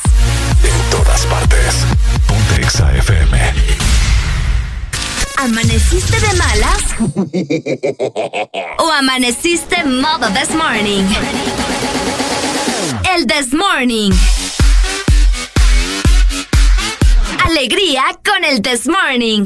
[0.63, 1.75] En todas partes.
[2.27, 3.53] Ponte Exa FM.
[5.38, 6.83] ¿Amaneciste de malas?
[8.80, 11.05] ¿O amaneciste modo this morning?
[13.15, 14.11] El this morning.
[17.45, 19.45] Alegría con el this morning.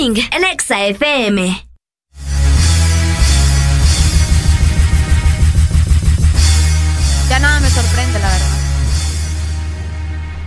[0.00, 1.66] Morning, el Exa FM.
[7.28, 8.46] Ya nada me sorprende, la verdad.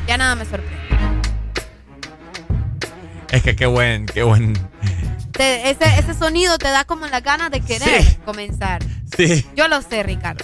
[0.07, 0.83] Ya nada me sorprende.
[3.31, 4.53] Es que qué buen, qué buen.
[5.31, 8.17] Te- ese, ese sonido te da como la ganas de querer Sí.
[8.25, 8.83] comenzar.
[9.17, 9.45] Sí.
[9.55, 10.43] Yo lo sé, Ricardo.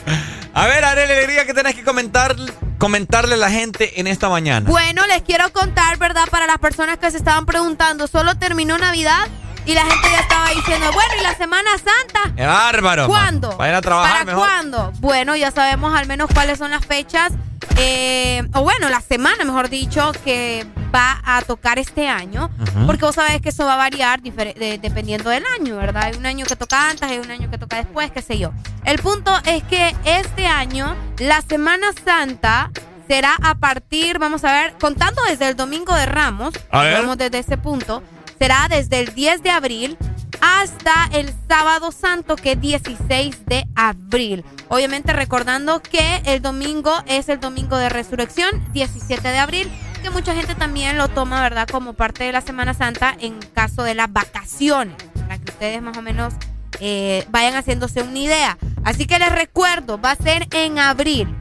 [0.53, 2.35] A ver, Arely Alegría, ¿qué tenés que comentar,
[2.77, 4.69] comentarle a la gente en esta mañana?
[4.69, 6.27] Bueno, les quiero contar, ¿verdad?
[6.29, 9.27] Para las personas que se estaban preguntando, ¿solo terminó Navidad?
[9.69, 12.33] Y la gente ya estaba diciendo, bueno, ¿y la Semana Santa?
[12.35, 13.05] ¡Qué bárbaro!
[13.07, 13.49] ¿Cuándo?
[13.51, 13.55] ma.
[13.57, 14.47] Vayan a trabajar ¿Para mejor.
[14.47, 14.91] cuándo?
[14.99, 17.33] Bueno, ya sabemos al menos cuáles son las fechas,
[17.77, 22.49] eh, o bueno, la semana, mejor dicho, que va a tocar este año.
[22.87, 26.05] Porque vos sabés que eso va a variar de- dependiendo del año, ¿verdad?
[26.05, 28.51] Hay un año que toca antes, hay un año que toca después, qué sé yo.
[28.85, 32.71] El punto es que este año, la Semana Santa
[33.07, 37.57] será a partir, vamos a ver, contando desde el Domingo de Ramos, vamos desde ese
[37.57, 38.01] punto,
[38.39, 39.97] será desde el 10 de abril
[40.41, 44.45] hasta el sábado santo, que es 16 de abril.
[44.69, 50.33] Obviamente recordando que el domingo es el domingo de resurrección, 17 de abril, que mucha
[50.33, 54.11] gente también lo toma, ¿verdad?, como parte de la Semana Santa en caso de las
[54.11, 56.33] vacaciones, para que ustedes más o menos
[56.79, 58.57] eh, vayan haciéndose una idea.
[58.83, 61.35] Así que les recuerdo, va a ser en abril.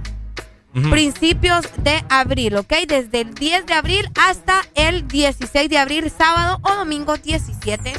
[0.72, 2.72] Principios de abril, ¿ok?
[2.86, 7.94] Desde el 10 de abril hasta el 16 de abril, sábado o domingo 17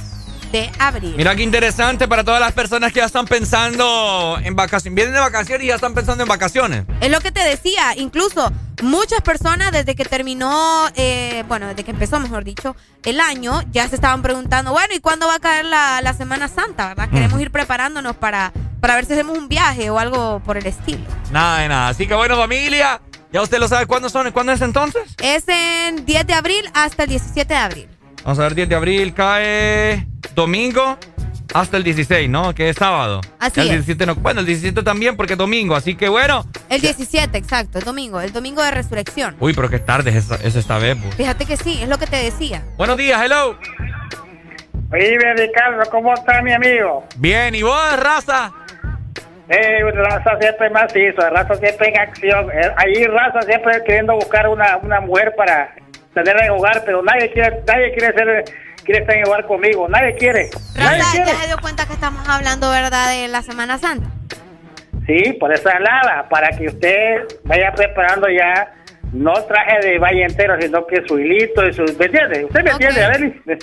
[0.51, 1.13] de abril.
[1.17, 4.95] Mira qué interesante para todas las personas que ya están pensando en vacaciones.
[4.95, 6.85] Vienen de vacaciones y ya están pensando en vacaciones.
[7.01, 11.91] Es lo que te decía, incluso muchas personas desde que terminó, eh, bueno, desde que
[11.91, 15.65] empezó, mejor dicho, el año, ya se estaban preguntando, bueno, ¿y cuándo va a caer
[15.65, 17.09] la, la Semana Santa, verdad?
[17.09, 21.03] Queremos ir preparándonos para, para ver si hacemos un viaje o algo por el estilo.
[21.31, 21.89] Nada de nada.
[21.89, 25.03] Así que bueno, familia, ya usted lo sabe cuándo son, cuándo es entonces.
[25.21, 27.89] Es en 10 de abril hasta el 17 de abril.
[28.23, 30.97] Vamos a ver, 10 de abril cae domingo
[31.53, 32.53] hasta el 16, ¿no?
[32.53, 33.21] Que es sábado.
[33.39, 33.71] Así el es.
[33.85, 36.45] 17 no, bueno, el 17 también porque es domingo, así que bueno.
[36.69, 39.35] El 17, exacto, el domingo, el domingo de resurrección.
[39.39, 41.15] Uy, pero qué tarde es esa- es esta vez, pues.
[41.15, 42.63] Fíjate que sí, es lo que te decía.
[42.77, 43.57] Buenos días, hello.
[44.91, 47.05] Oye, Ricardo, ¿cómo está mi amigo?
[47.17, 48.51] Bien, ¿y vos, raza?
[49.47, 52.49] Eh, raza siempre macizo, raza siempre en acción.
[52.51, 55.73] Eh, ahí raza siempre queriendo buscar una, una mujer para
[56.13, 58.45] tenerla en hogar, pero nadie quiere, nadie quiere ser,
[58.89, 59.87] quiere estar en el conmigo.
[59.87, 60.49] Nadie quiere.
[60.73, 64.09] Raza, ¿ya se dio cuenta que estamos hablando, verdad, de la Semana Santa?
[65.05, 68.73] Sí, por esa nada, para que usted vaya preparando ya
[69.13, 71.83] no traje de valle entero, sino que su hilito y su...
[71.83, 72.45] ¿Me entiende?
[72.45, 73.31] ¿Usted me entiende, Arely?
[73.45, 73.53] Sí,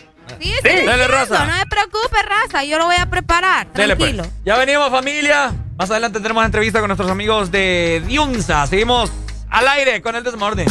[0.40, 0.68] sí, sí.
[0.68, 1.44] Dele, Raza.
[1.44, 2.62] No se preocupe, Raza.
[2.62, 3.66] Yo lo voy a preparar.
[3.72, 3.84] Pues.
[3.84, 4.24] Tranquilo.
[4.44, 5.52] Ya venimos, familia.
[5.76, 8.64] Más adelante tenemos entrevista con nuestros amigos de Diunza.
[8.68, 9.12] Seguimos
[9.50, 10.68] al aire con el desmorden.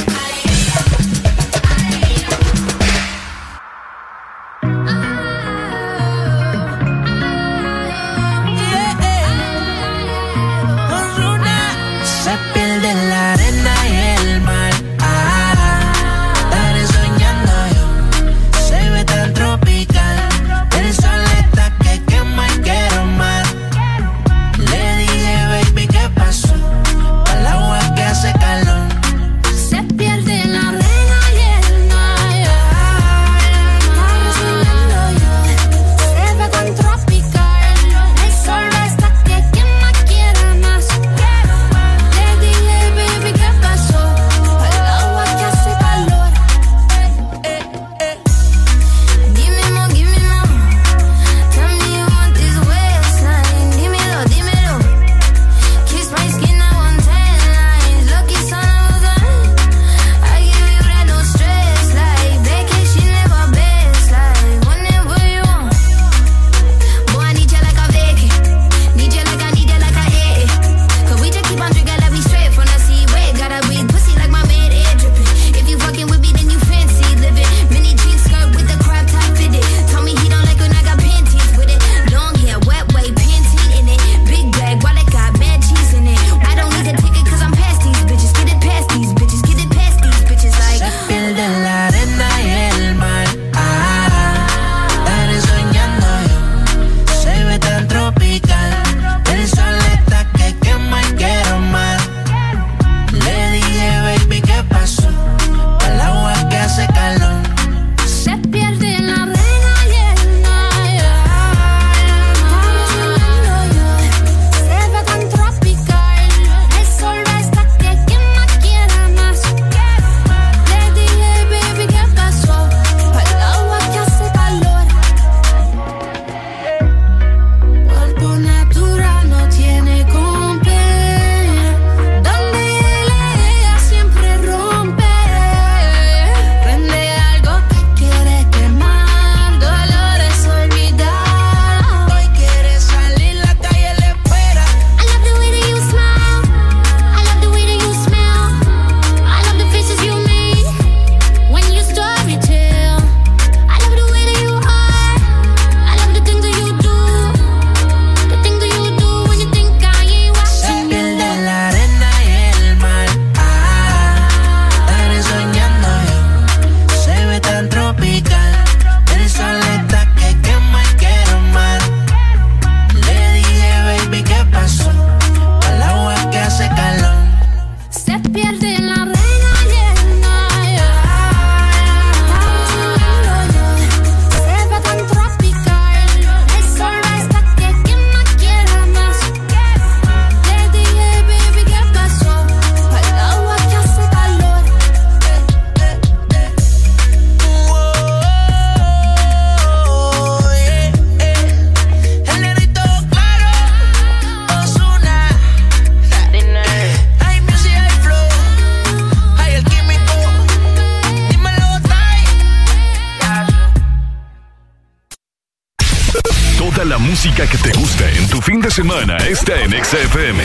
[218.88, 220.44] semana está en XFM.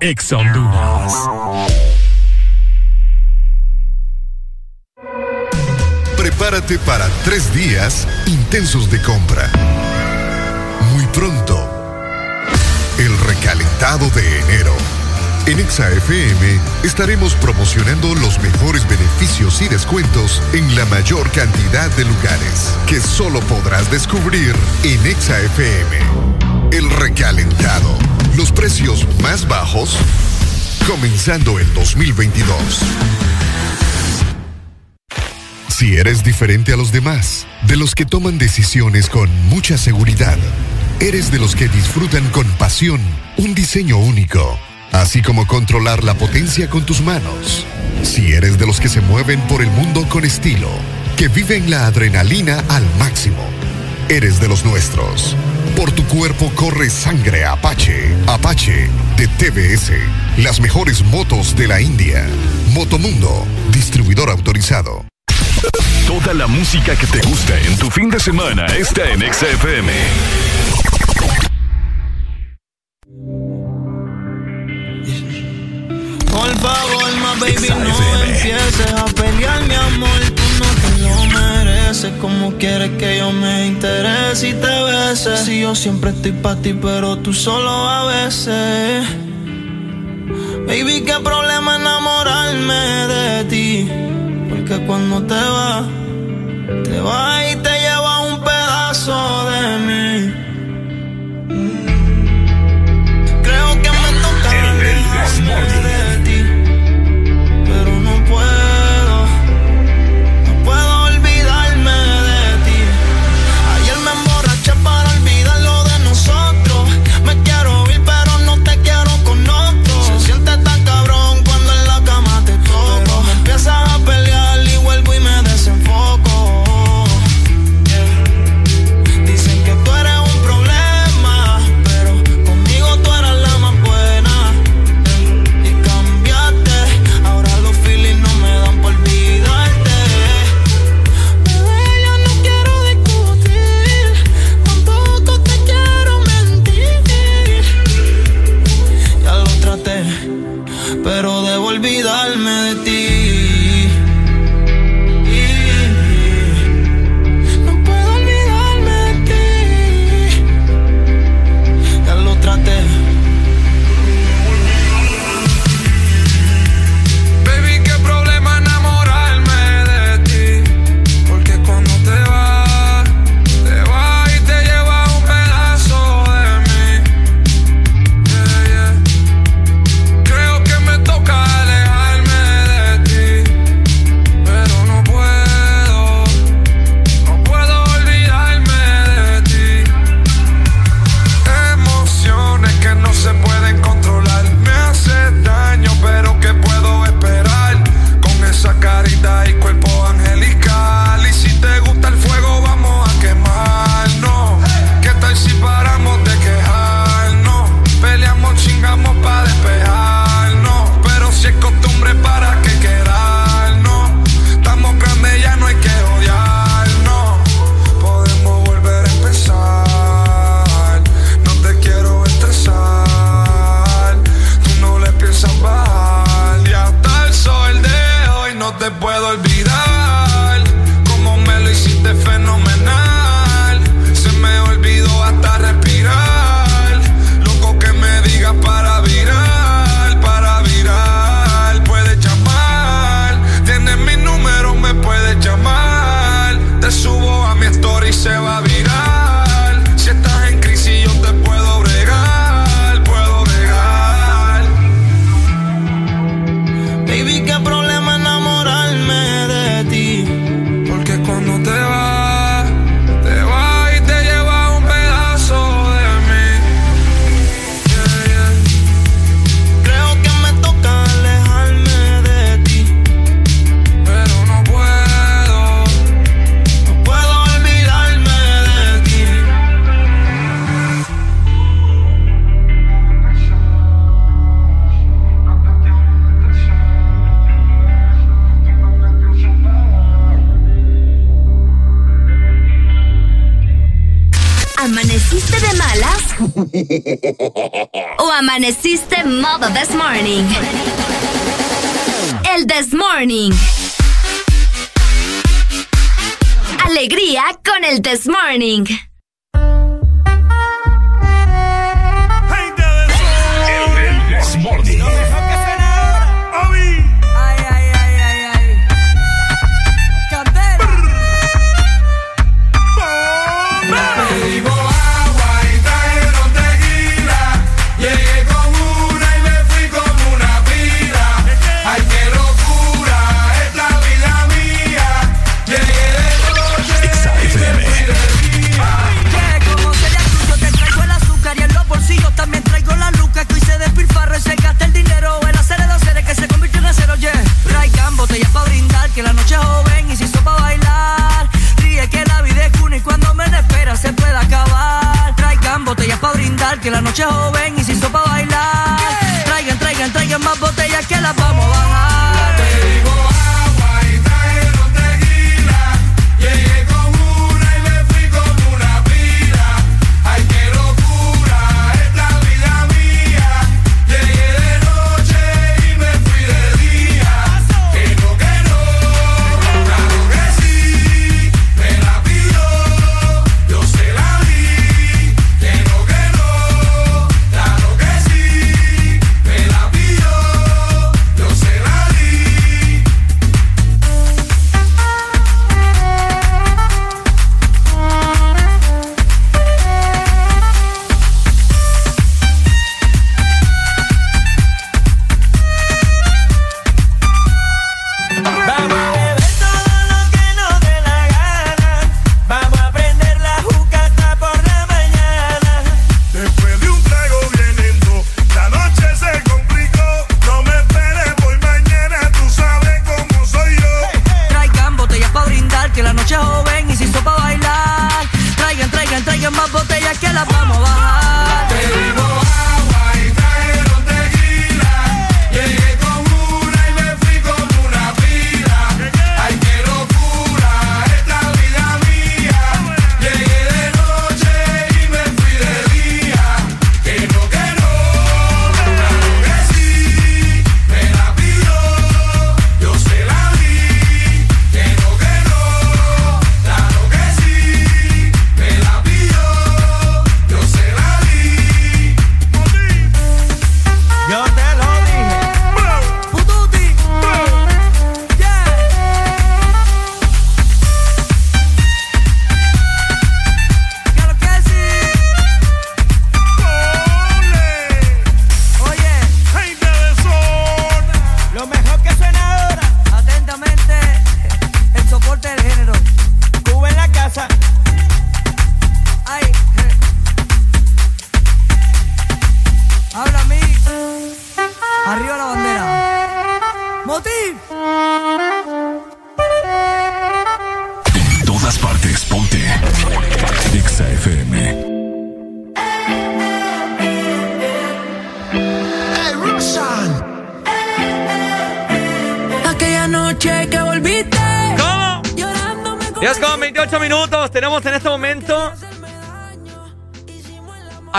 [0.00, 1.12] Ex Honduras.
[6.16, 9.48] Prepárate para tres días intensos de compra.
[10.92, 11.56] Muy pronto,
[12.98, 14.74] el recalentado de enero.
[15.46, 22.71] En ExaFM estaremos promocionando los mejores beneficios y descuentos en la mayor cantidad de lugares
[22.92, 24.54] que solo podrás descubrir
[24.84, 25.96] en EXAFM.
[26.72, 27.96] El recalentado.
[28.36, 29.96] Los precios más bajos.
[30.86, 32.58] Comenzando el 2022.
[35.70, 40.36] Si eres diferente a los demás, de los que toman decisiones con mucha seguridad,
[41.00, 43.00] eres de los que disfrutan con pasión
[43.38, 44.58] un diseño único,
[44.92, 47.64] así como controlar la potencia con tus manos.
[48.02, 50.68] Si eres de los que se mueven por el mundo con estilo,
[51.16, 53.42] que viven la adrenalina al máximo.
[54.08, 55.36] Eres de los nuestros.
[55.76, 58.14] Por tu cuerpo corre sangre Apache.
[58.26, 59.92] Apache de TBS.
[60.38, 62.26] Las mejores motos de la India.
[62.72, 65.04] Motomundo, distribuidor autorizado.
[66.06, 69.92] Toda la música que te gusta en tu fin de semana está en XFM.
[82.62, 85.36] quieres que yo me interese y te bese.
[85.36, 89.04] Si yo siempre estoy para ti, pero tú solo a veces.
[90.68, 92.82] Baby, qué problema enamorarme
[93.14, 93.88] de ti.
[94.48, 95.86] Porque cuando te vas,
[96.84, 97.41] te vas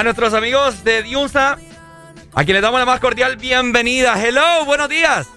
[0.03, 1.57] a nuestros amigos de Diunsa,
[2.33, 4.21] a quien les damos la más cordial bienvenida.
[4.21, 5.29] Hello, buenos días.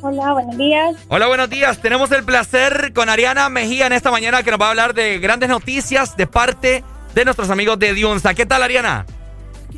[0.00, 0.96] Hola, buenos días.
[1.06, 1.80] Hola, buenos días.
[1.80, 5.20] Tenemos el placer con Ariana Mejía en esta mañana que nos va a hablar de
[5.20, 6.82] grandes noticias de parte
[7.14, 8.34] de nuestros amigos de Diunsa.
[8.34, 9.06] ¿Qué tal, Ariana?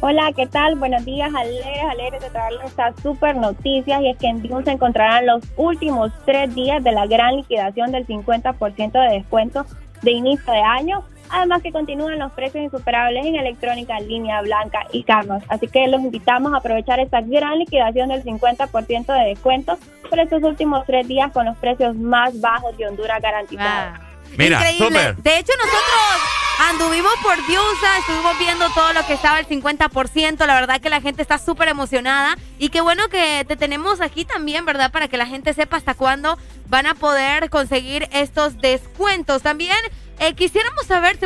[0.00, 0.76] Hola, ¿qué tal?
[0.76, 4.70] Buenos días, alegres, alegres de traerles estas super noticias y es que en Dion se
[4.70, 9.66] encontrarán los últimos tres días de la gran liquidación del 50% de descuento
[10.00, 11.04] de inicio de año.
[11.36, 15.42] Además que continúan los precios insuperables en electrónica, línea blanca y carros.
[15.48, 20.42] Así que los invitamos a aprovechar esta gran liquidación del 50% de descuento por estos
[20.42, 23.98] últimos tres días con los precios más bajos de Honduras garantizados.
[24.38, 24.86] Mira, Increíble.
[24.86, 25.16] súper.
[25.16, 30.46] De hecho, nosotros anduvimos por Diusa, estuvimos viendo todo lo que estaba el 50%.
[30.46, 32.38] La verdad que la gente está súper emocionada.
[32.58, 34.90] Y qué bueno que te tenemos aquí también, ¿verdad?
[34.90, 39.42] Para que la gente sepa hasta cuándo van a poder conseguir estos descuentos.
[39.42, 39.76] También
[40.18, 41.25] eh, quisiéramos saber, ¿se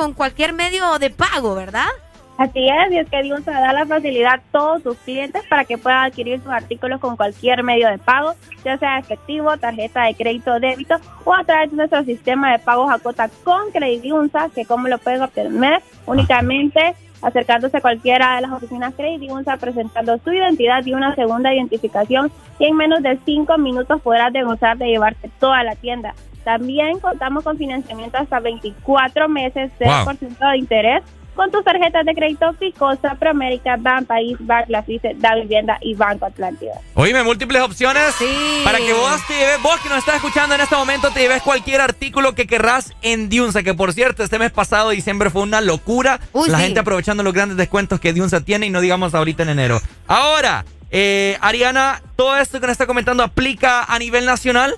[0.00, 1.90] con cualquier medio de pago, verdad?
[2.38, 5.76] Así es, y es que Diunsa da la facilidad a todos sus clientes para que
[5.76, 8.32] puedan adquirir sus artículos con cualquier medio de pago,
[8.64, 10.94] ya sea efectivo, tarjeta de crédito o débito,
[11.26, 14.96] o a través de nuestro sistema de pagos a cuota con Crediunsa, que como lo
[14.96, 21.14] pueden obtener únicamente acercándose a cualquiera de las oficinas Crediunsa, presentando su identidad y una
[21.14, 26.14] segunda identificación, y en menos de cinco minutos podrás degustar de llevarte toda la tienda.
[26.44, 31.02] También contamos con financiamiento hasta 24 meses, 0% de interés,
[31.34, 36.72] con tus tarjetas de crédito Ficosa, Proamérica, Ban País, Barclays, Da Vivienda y Banco Atlántida.
[36.94, 38.60] Oíme, múltiples opciones Sí.
[38.64, 41.40] para que vos te lleves, vos que nos estás escuchando en este momento, te lleves
[41.42, 45.60] cualquier artículo que querrás en Diunsa, que por cierto, este mes pasado, diciembre, fue una
[45.60, 46.20] locura.
[46.32, 46.64] Uy, la sí.
[46.64, 49.80] gente aprovechando los grandes descuentos que Diunsa tiene y no digamos ahorita en enero.
[50.08, 54.74] Ahora, eh, Ariana, ¿todo esto que nos está comentando aplica a nivel nacional?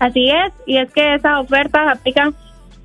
[0.00, 2.34] Así es, y es que esas ofertas aplican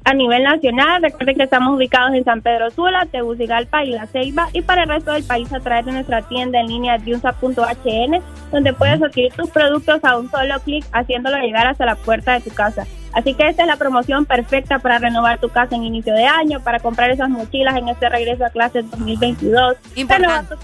[0.03, 1.01] a nivel nacional.
[1.01, 4.89] Recuerden que estamos ubicados en San Pedro Sula, Tegucigalpa y La Ceiba, y para el
[4.89, 8.21] resto del país a través de nuestra tienda en línea diunsa.hn,
[8.51, 12.41] donde puedes adquirir tus productos a un solo clic, haciéndolo llegar hasta la puerta de
[12.41, 12.85] tu casa.
[13.13, 16.59] Así que esta es la promoción perfecta para renovar tu casa en inicio de año,
[16.59, 20.55] para comprar esas mochilas en este regreso a clases 2022, renovar tu,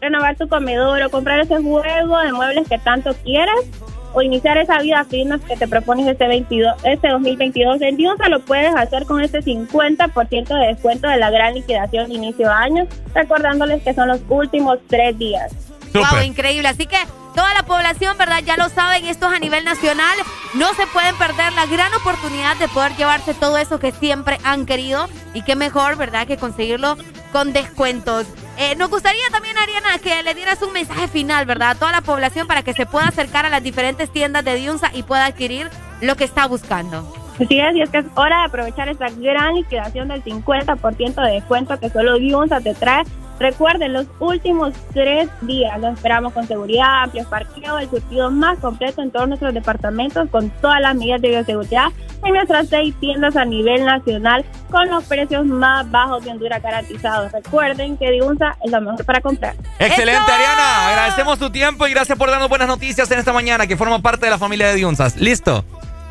[0.00, 3.68] renovar tu comedor o comprar ese juego de muebles que tanto quieres
[4.12, 8.40] o iniciar esa vida fitness que te propones este 22, este 2022 en Diunsa lo
[8.40, 12.86] puedes hacer con este 50% de descuento de la gran liquidación de inicio de año,
[13.14, 15.67] recordándoles que son los últimos tres días.
[15.94, 16.68] Wow, increíble.
[16.68, 16.98] Así que
[17.34, 18.42] toda la población, ¿verdad?
[18.44, 20.16] Ya lo saben, esto es a nivel nacional.
[20.54, 24.66] No se pueden perder la gran oportunidad de poder llevarse todo eso que siempre han
[24.66, 25.08] querido.
[25.34, 26.26] Y qué mejor, ¿verdad?
[26.26, 26.96] Que conseguirlo
[27.32, 28.26] con descuentos.
[28.56, 31.70] Eh, nos gustaría también, Ariana, que le dieras un mensaje final, ¿verdad?
[31.70, 34.90] A toda la población para que se pueda acercar a las diferentes tiendas de Diunsa
[34.92, 35.70] y pueda adquirir
[36.00, 37.06] lo que está buscando.
[37.40, 41.32] Así es, y es que es hora de aprovechar esta gran liquidación del 50% de
[41.34, 43.04] descuento que solo Diunsa te trae.
[43.38, 49.02] Recuerden, los últimos tres días los esperamos con seguridad, amplios parqueos, el surtido más completo
[49.02, 51.88] en todos nuestros departamentos con todas las medidas de bioseguridad
[52.24, 57.30] en nuestras seis tiendas a nivel nacional con los precios más bajos de Honduras garantizados.
[57.32, 59.54] Recuerden que Diunsa es lo mejor para comprar.
[59.78, 60.88] Excelente, Ariana.
[60.88, 64.26] Agradecemos tu tiempo y gracias por darnos buenas noticias en esta mañana, que forma parte
[64.26, 65.16] de la familia de Diunsas.
[65.16, 65.64] ¿Listo?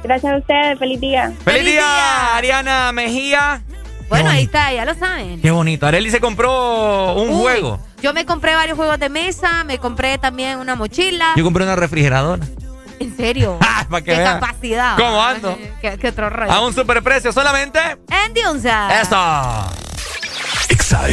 [0.04, 1.34] Gracias a ustedes, feliz día.
[1.44, 3.62] ¡Feliz, día, Ariana Mejía!
[4.10, 5.42] Bueno, ahí está, ya lo saben.
[5.42, 5.86] Qué bonito.
[5.86, 7.80] Areli se compró un Uy, juego.
[8.02, 11.34] Yo me compré varios juegos de mesa, me compré también una mochila.
[11.36, 12.46] Yo compré una refrigeradora.
[13.00, 13.58] En serio.
[13.90, 14.40] Para que Qué vean.
[14.40, 14.96] capacidad.
[14.98, 15.58] ¿Cómo ando?
[15.82, 16.52] ¿Qué, qué otro rollo?
[16.52, 17.80] A un superprecio solamente.
[18.26, 19.02] En Diunsa.
[19.02, 19.72] ¡Eso!
[20.70, 21.08] Exa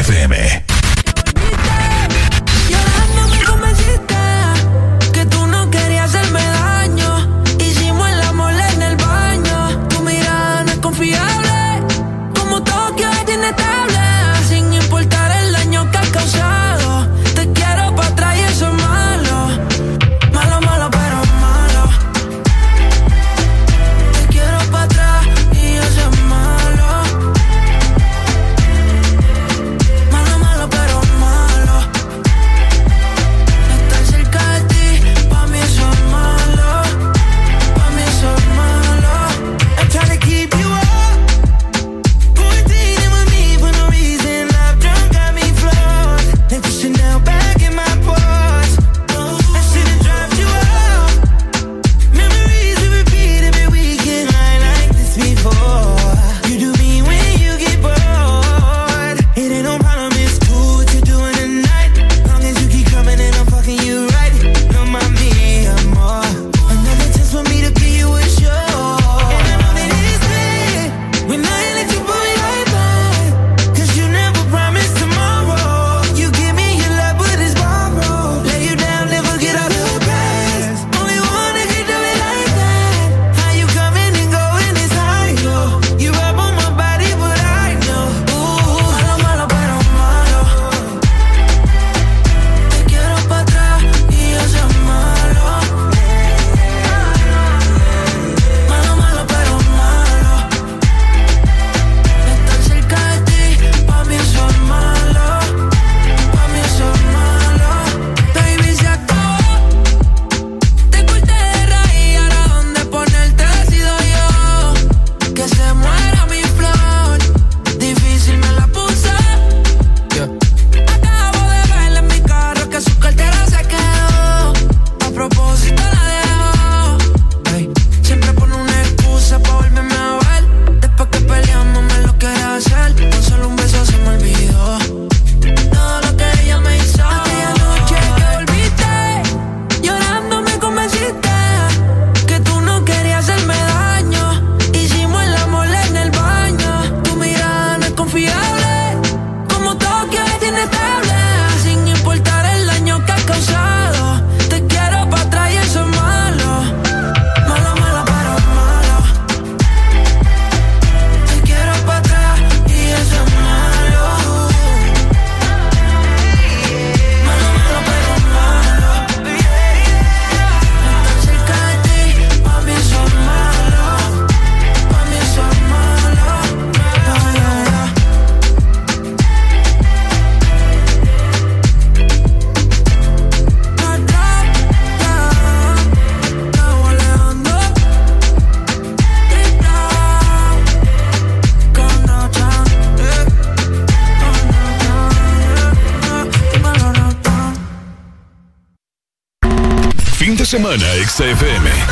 [201.15, 201.27] Exa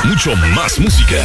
[0.03, 1.22] Mucho más música.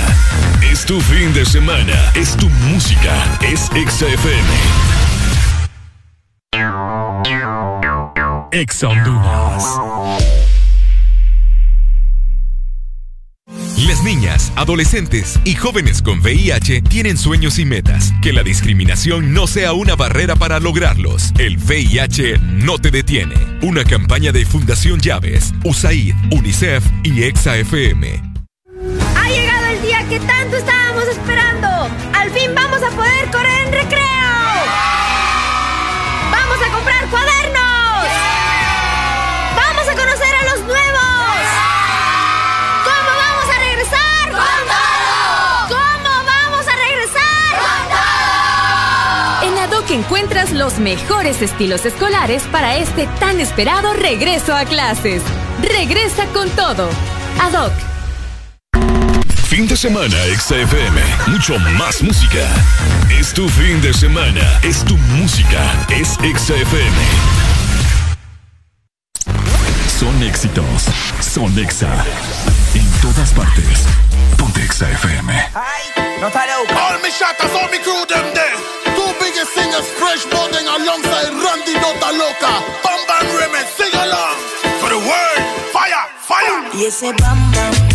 [0.61, 2.11] Es tu fin de semana.
[2.13, 3.11] Es tu música.
[3.41, 4.43] Es Exa FM.
[8.51, 8.89] Exa
[14.57, 18.13] adolescentes y jóvenes con VIH tienen sueños y metas.
[18.21, 21.31] Que la discriminación no sea una barrera para lograrlos.
[21.37, 23.35] El VIH no te detiene.
[23.61, 28.26] Una campaña de Fundación Llaves, USAID, UNICEF y EXAFM.
[50.67, 55.21] los mejores estilos escolares para este tan esperado regreso a clases.
[55.61, 56.89] Regresa con todo.
[57.41, 57.71] Ad hoc.
[59.47, 60.99] Fin de semana, XFM.
[61.27, 62.45] Mucho más música.
[63.17, 64.41] Es tu fin de semana.
[64.61, 65.61] Es tu música.
[65.89, 66.97] Es XFM.
[69.97, 70.83] Son éxitos.
[71.21, 72.03] Son Exa.
[72.73, 73.85] En todas partes.
[74.37, 75.31] Ponte XFM.
[75.55, 77.09] All my
[77.55, 78.86] all my crew, them there.
[78.97, 82.53] Two biggest singers, Fresh Bowden alongside Randy Nota Loca.
[82.81, 84.35] Bam Bam Remix, sing along.
[84.81, 86.57] For the world, fire, fire.
[86.73, 87.15] Yes, bam
[87.53, 87.86] bam.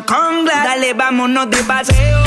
[0.00, 0.64] vámonos con Glass.
[0.64, 2.19] Dale, vámonos de paseo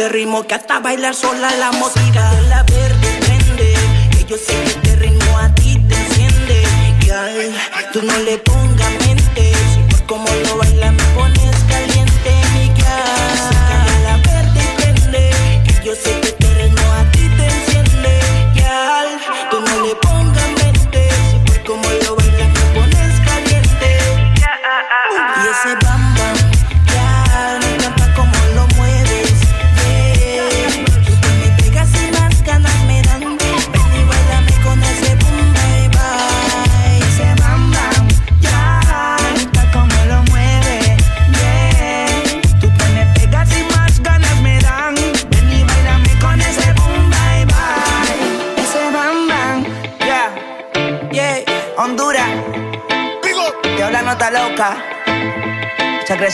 [0.00, 2.32] Este te rimo que hasta bailar sola la motiva.
[2.48, 3.74] La verde prende,
[4.12, 6.62] que yo sé que este te rimo a ti te enciende.
[7.00, 7.54] Que ay,
[7.92, 8.69] tú no le pones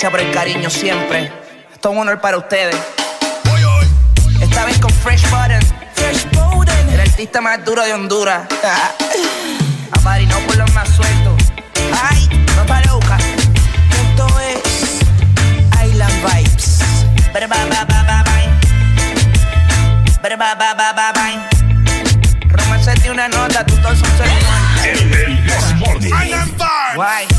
[0.03, 1.33] por el cariño siempre.
[1.73, 2.77] Esto es un honor para ustedes.
[4.43, 5.61] Esta vez con Fresh Button.
[5.95, 6.91] Fresh Button.
[6.91, 8.47] El artista más duro de Honduras.
[9.93, 11.43] A París no por los más sueltos.
[12.11, 13.17] Ay, no para loca.
[13.91, 15.01] Esto es
[15.89, 16.79] Island Vibes.
[17.33, 18.23] Ba, ba, ba, ba, ba.
[20.23, 21.49] Ba, ba, ba, ba, ba.
[22.49, 24.35] Romance de una nota, tu torso se le
[26.27, 26.53] Island
[26.95, 27.36] Vibes.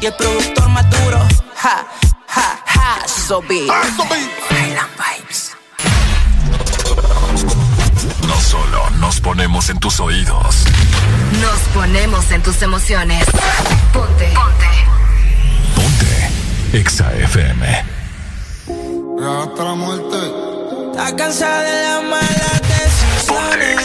[0.00, 1.18] y el productor más duro.
[1.56, 1.86] Ja,
[2.28, 3.68] ja, ja, so beat.
[4.50, 5.56] Island Vibes.
[8.26, 10.64] No solo nos ponemos en tus oídos.
[11.40, 13.24] Nos ponemos en tus emociones.
[13.92, 14.32] Ponte.
[14.34, 14.68] Ponte.
[15.74, 16.78] Ponte.
[16.78, 17.84] Exa FM.
[19.20, 20.16] Hasta la muerte.
[20.92, 23.80] Está cansada de las malas decisiones.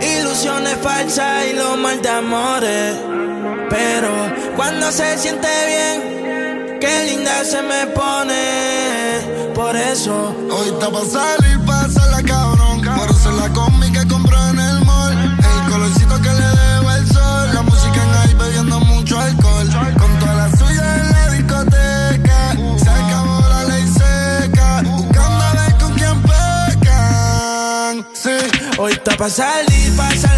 [0.00, 3.11] Ilusiones falsas y los mal de amores.
[3.72, 4.12] Pero
[4.54, 9.52] cuando se siente bien, qué linda se me pone.
[9.54, 10.36] Por eso.
[10.50, 11.58] Hoy está pa' salir,
[12.10, 12.82] la cabrón.
[12.82, 15.12] Por hacer la combi que compró en el mall.
[15.12, 17.54] El colorcito que le dejo el sol.
[17.54, 19.68] La música en ahí bebiendo mucho alcohol.
[19.98, 22.56] Con toda la suya en la discoteca.
[22.76, 24.82] Se acabó la ley seca.
[24.84, 28.06] Buscando a ver con quién pecan.
[28.12, 28.36] Sí.
[28.78, 30.31] Hoy está pa' salir, la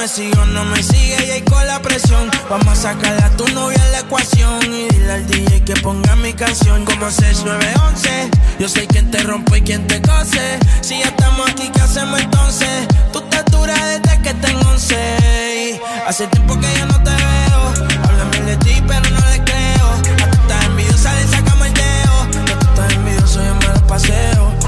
[0.00, 2.30] Me sigo, no me sigue y ahí con la presión.
[2.48, 4.64] Vamos a sacarle a tu novia en la ecuación.
[4.64, 8.30] Y dile al DJ que ponga mi canción como 6911.
[8.58, 10.58] Yo soy quien te rompe y quien te cose.
[10.80, 12.88] Si ya estamos aquí, ¿qué hacemos entonces?
[13.12, 15.80] Tú te desde que tengo 11.
[16.06, 17.88] Hace tiempo que yo no te veo.
[18.02, 19.86] Háblame de ti, pero no le creo.
[20.24, 22.30] A tú estás envidiosa, le sacamos el dedo.
[22.46, 24.59] Que tú estás envidioso, yo me lo paseo.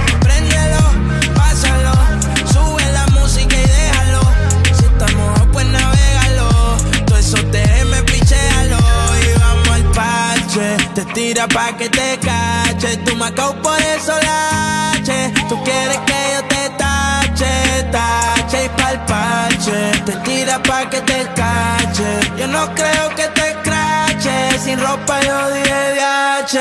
[11.12, 12.97] Tira pa' que te cache.
[13.05, 15.33] Tú me por eso lache.
[15.49, 17.53] Tú quieres que yo te tache,
[17.91, 19.93] tache y pa'l parche.
[20.07, 22.21] Te tira pa' que te cache.
[22.39, 24.59] Yo no creo que te crache.
[24.59, 26.57] Sin ropa yo dije DH.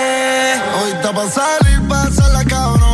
[0.81, 1.81] Hoy está pa' salir,
[2.33, 2.90] la cabrón.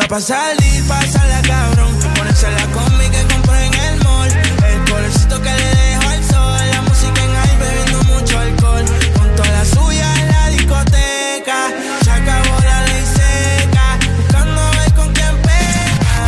[0.00, 1.98] Está pa' salir, la cabrón.
[2.16, 4.30] Ponerse la combi que compré en el mall.
[4.64, 6.70] El colorcito que le dejo al sol.
[6.70, 8.84] La música en ahí bebiendo mucho alcohol.
[9.16, 11.68] Con toda la suya en la discoteca.
[12.04, 13.98] Se acabó la ley seca.
[14.16, 16.18] Buscando a ver con quién peca.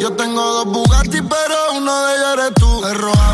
[0.00, 2.86] Yo tengo dos Bugatti, pero uno de ellos eres tú.
[2.86, 3.32] Es roja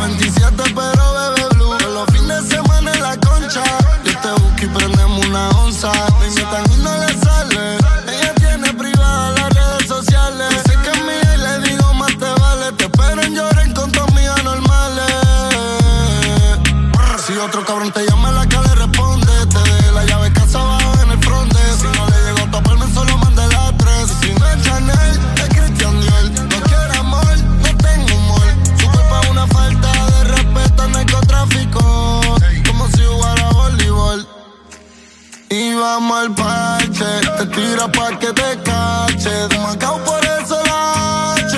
[37.85, 39.49] Tira pa' que te cache.
[39.49, 41.55] De Macao por eso la H.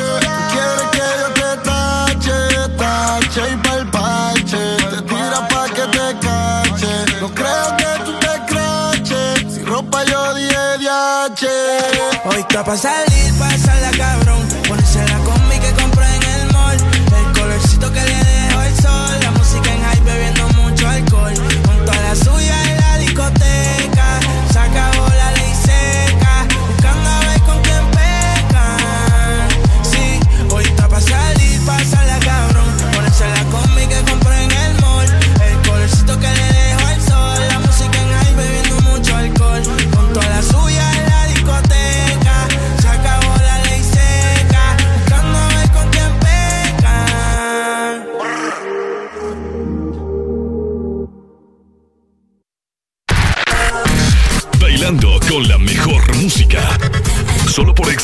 [0.53, 2.39] Quieres que yo te tache,
[2.76, 4.76] tache y pa'l parche.
[4.91, 6.92] Te tira pa' que te cache.
[7.21, 9.55] No creo que tú te craches.
[9.55, 11.44] Si ropa yo dije DH.
[12.28, 13.15] Hoy está pa' salir,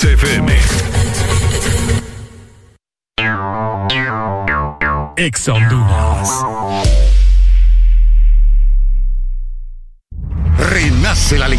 [0.03, 0.53] Solo por XFM.
[5.17, 6.29] Ex Honduras.
[10.59, 11.47] Renace la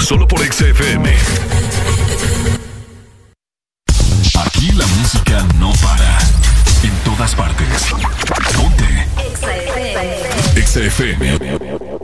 [0.00, 1.14] Solo por XFM.
[4.38, 6.18] Aquí la música no para.
[6.82, 7.86] En todas partes.
[8.54, 9.06] Ponte.
[10.62, 11.36] XFM.
[11.36, 11.95] Hello,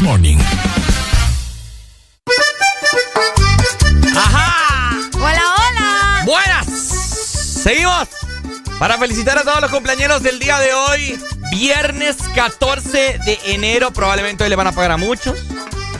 [0.00, 0.38] This Morning.
[4.16, 4.94] ¡Ajá!
[5.14, 6.22] Hola, hola.
[6.24, 6.66] Buenas.
[7.62, 8.08] Seguimos
[8.78, 11.20] para felicitar a todos los compañeros del día de hoy.
[11.50, 13.90] Viernes 14 de enero.
[13.90, 15.38] Probablemente hoy le van a pagar a muchos.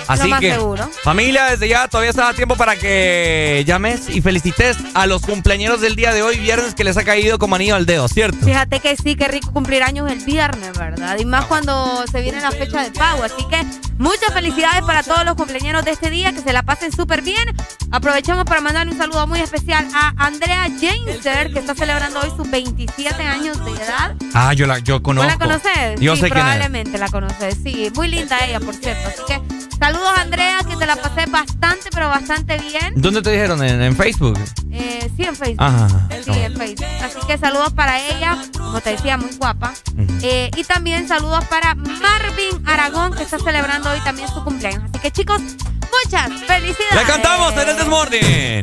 [0.09, 0.91] Así más que, seguro.
[1.05, 5.81] familia, desde ya todavía está a tiempo para que llames y felicites a los cumpleaños
[5.81, 8.45] del día de hoy, viernes, que les ha caído como anillo al dedo, ¿cierto?
[8.45, 11.17] Fíjate que sí, qué rico cumplir años el viernes, ¿verdad?
[11.21, 13.23] Y más cuando se viene la fecha de pago.
[13.23, 13.65] Así que
[14.01, 17.45] muchas felicidades para todos los cumpleaños de este día, que se la pasen súper bien.
[17.93, 22.51] Aprovechamos para mandarle un saludo muy especial a Andrea Jameser, que está celebrando hoy sus
[22.51, 24.17] 27 años de edad.
[24.35, 25.29] Ah, yo la yo ¿Vos conozco.
[25.31, 26.01] la conoces?
[26.01, 27.57] Yo sí, sé probablemente la conoces.
[27.63, 29.09] Sí, muy linda ella, por cierto.
[29.09, 29.41] Así que
[29.79, 32.95] saludos, Andrea, que te la pasé bastante, pero bastante bien.
[32.97, 33.63] ¿Dónde te dijeron?
[33.63, 34.39] ¿En, en Facebook?
[34.71, 35.63] Eh, sí, en Facebook.
[35.63, 35.89] Ajá.
[36.25, 36.87] Sí, en Facebook.
[37.03, 39.75] Así que saludos para ella, como te decía, muy guapa.
[40.23, 44.85] Eh, y también saludos para Marvin Aragón, que está celebrando hoy también su cumpleaños.
[44.89, 46.95] Así que chicos, muchas felicidades.
[46.95, 48.63] ¡Le cantamos en el Desmorning!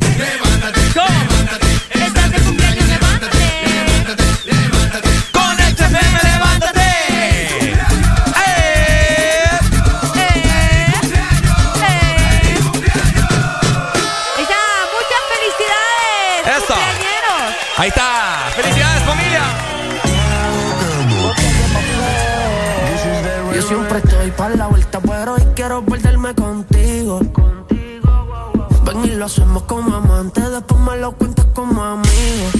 [29.27, 32.53] hacemos como amantes, después me lo cuentas como amigos.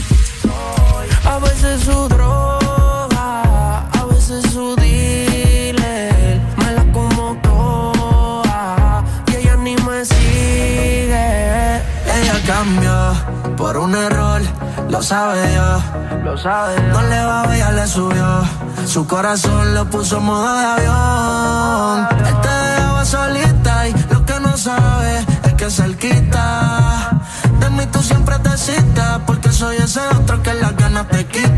[1.25, 9.77] A veces su droga, a veces su dealer, me la como toda y ella ni
[9.77, 11.77] me sigue.
[12.17, 13.13] Ella cambió
[13.55, 14.41] por un error,
[14.89, 16.81] lo sabe yo, lo sabe.
[16.91, 18.41] No le va a le subió,
[18.85, 22.46] su corazón lo puso en modo de avión.
[25.69, 27.11] que.
[27.59, 31.56] De mí tú siempre te citas, porque soy ese otro que las ganas te quita.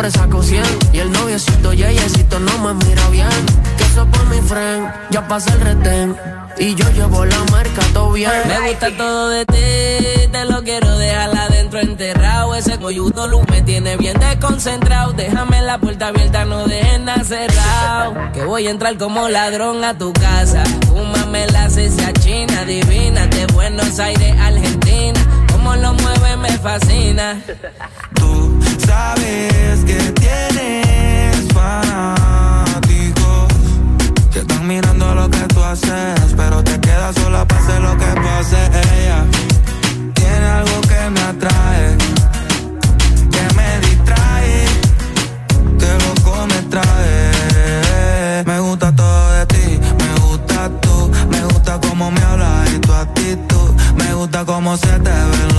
[0.00, 3.28] siempre saco 100 Y el noviecito yeyecito no me mira bien.
[3.76, 6.16] Que eso por mi friend, ya pasa el retén.
[6.58, 8.30] Y yo llevo la marca todo bien.
[8.46, 12.54] Me gusta todo de ti, te lo quiero dejar adentro enterrado.
[12.54, 15.12] Ese coyudo luz me tiene bien desconcentrado.
[15.12, 19.96] Déjame la puerta abierta, no dejen nada cerrado Que voy a entrar como ladrón a
[19.96, 20.62] tu casa.
[20.88, 23.26] Fúmame la esa china divina.
[23.26, 25.20] De Buenos Aires, Argentina.
[25.52, 27.40] Cómo lo mueve me fascina
[29.00, 33.46] sabes que tienes fanáticos
[34.32, 38.60] que están mirando lo que tú haces, pero te quedas sola pase lo que pase.
[38.92, 39.20] Ella
[40.18, 41.86] tiene algo que me atrae,
[43.34, 44.56] que me distrae,
[45.80, 48.44] que loco me trae.
[48.50, 49.66] Me gusta todo de ti,
[50.02, 50.96] me gusta tú,
[51.32, 55.49] me gusta cómo me hablas y tu actitud, me gusta cómo se te ve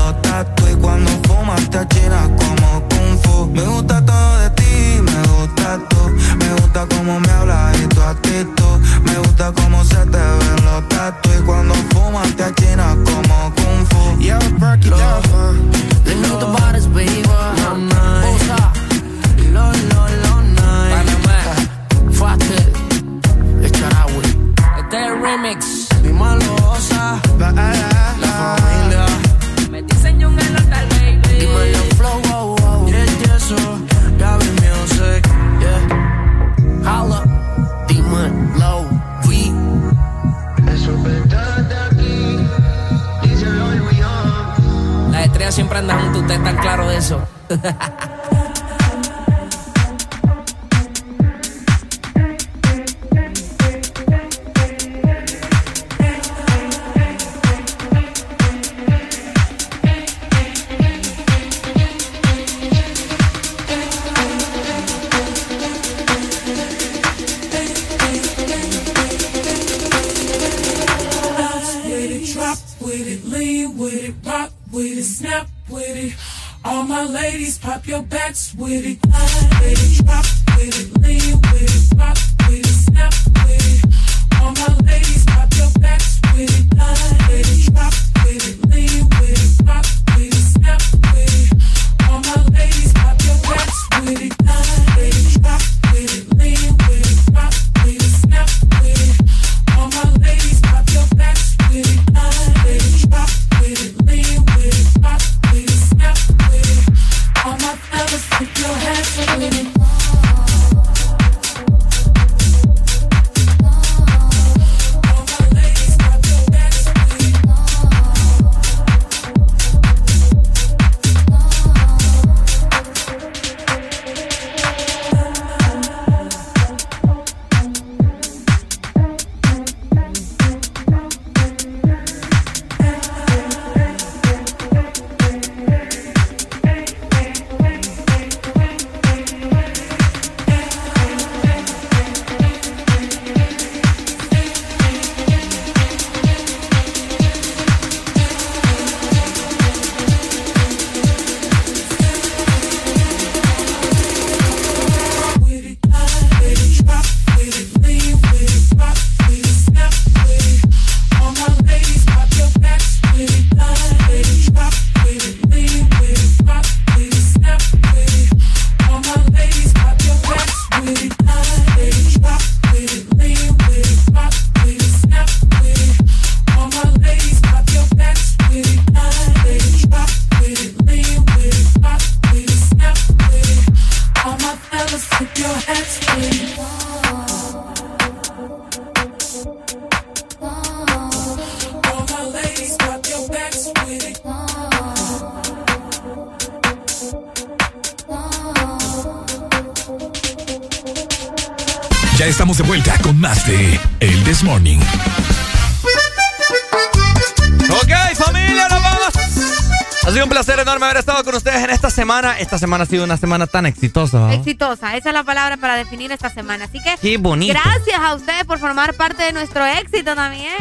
[212.51, 214.19] Esta semana ha sido una semana tan exitosa.
[214.19, 214.31] ¿no?
[214.33, 216.65] Exitosa, esa es la palabra para definir esta semana.
[216.65, 217.53] Así que Qué bonito.
[217.53, 220.51] gracias a ustedes por formar parte de nuestro éxito también.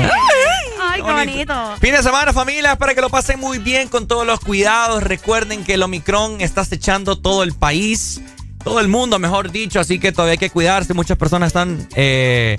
[0.81, 1.77] Ay, qué bonito.
[1.81, 5.03] Fin de semana, familia, para que lo pasen muy bien con todos los cuidados.
[5.03, 8.21] Recuerden que el Omicron está acechando todo el país,
[8.63, 10.95] todo el mundo, mejor dicho, así que todavía hay que cuidarse.
[10.95, 12.57] Muchas personas están eh,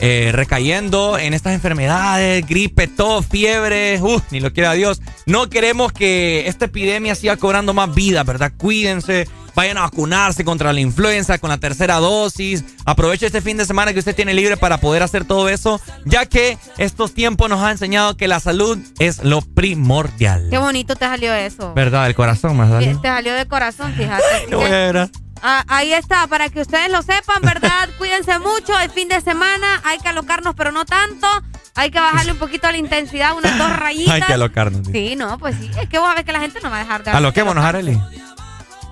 [0.00, 5.00] eh, recayendo en estas enfermedades, gripe, tos, fiebre, uh, ni lo quiera Dios.
[5.26, 8.52] No queremos que esta epidemia siga cobrando más vida, ¿verdad?
[8.56, 9.28] Cuídense.
[9.56, 12.62] Vayan a vacunarse contra la influenza con la tercera dosis.
[12.84, 16.26] Aproveche este fin de semana que usted tiene libre para poder hacer todo eso, ya
[16.26, 20.46] que estos tiempos nos han enseñado que la salud es lo primordial.
[20.50, 21.74] Qué bonito te salió eso.
[21.74, 22.06] ¿Verdad?
[22.06, 23.00] El corazón salió.
[23.00, 24.54] Te salió de corazón, fíjate.
[24.54, 25.10] Voy a ver.
[25.42, 27.88] Ah, ahí está, para que ustedes lo sepan, ¿verdad?
[27.98, 28.78] Cuídense mucho.
[28.78, 31.26] El fin de semana hay que alocarnos, pero no tanto.
[31.74, 34.14] Hay que bajarle un poquito la intensidad, unas dos rayitas.
[34.14, 34.86] Hay que alocarnos.
[34.90, 35.14] sí.
[35.16, 35.70] No, pues sí.
[35.80, 38.00] Es que vos a ver que la gente no va a dejar de Aloquémonos, Arely.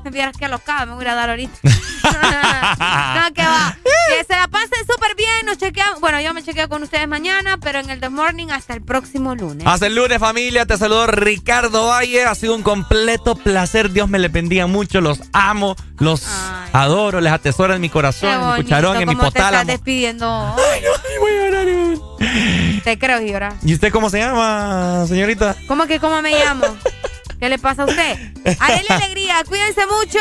[0.05, 1.59] Me vieras que alocada, me voy a dar ahorita.
[1.63, 3.77] no, que va.
[4.09, 5.47] Que se la pasen súper bien.
[5.47, 6.01] Nos chequeamos.
[6.01, 9.35] Bueno, yo me chequeo con ustedes mañana, pero en el The Morning hasta el próximo
[9.35, 9.67] lunes.
[9.67, 10.67] Hasta el lunes, familia.
[10.67, 12.25] Te saludo Ricardo Valle.
[12.25, 13.91] Ha sido un completo placer.
[13.93, 15.01] Dios me le bendiga mucho.
[15.01, 16.27] Los amo, los
[16.73, 19.71] adoro, les atesoro en mi corazón, en mi cucharón, en mi cómo te estás potálamo.
[19.71, 20.81] despidiendo hoy.
[21.21, 22.83] voy a llorar.
[22.85, 23.55] Te creo, llorar.
[23.63, 25.57] ¿Y usted cómo se llama, señorita?
[25.67, 26.67] ¿Cómo que cómo me llamo?
[27.39, 28.17] ¿Qué le pasa a usted?
[28.61, 29.43] Haré alegría.
[29.49, 30.19] Cuídense mucho.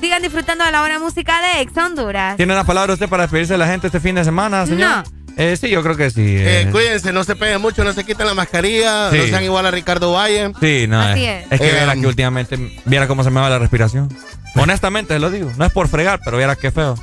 [0.00, 2.36] Sigan disfrutando de la buena música de Ex Honduras.
[2.36, 5.04] ¿Tiene una palabra usted para despedirse de la gente este fin de semana, señor?
[5.36, 6.20] Eh, sí, yo creo que sí.
[6.20, 6.68] Eh, eh.
[6.70, 9.16] cuídense, no se peguen mucho, no se quiten la mascarilla, Sí.
[9.18, 10.52] no sean igual a Ricardo Valle.
[10.60, 11.00] Sí, no.
[11.00, 11.60] Así es, es.
[11.60, 14.08] que Eh, viera que últimamente, viera cómo se me va la respiración.
[14.56, 15.50] Honestamente, lo digo.
[15.56, 16.96] No es por fregar, pero viera qué feo.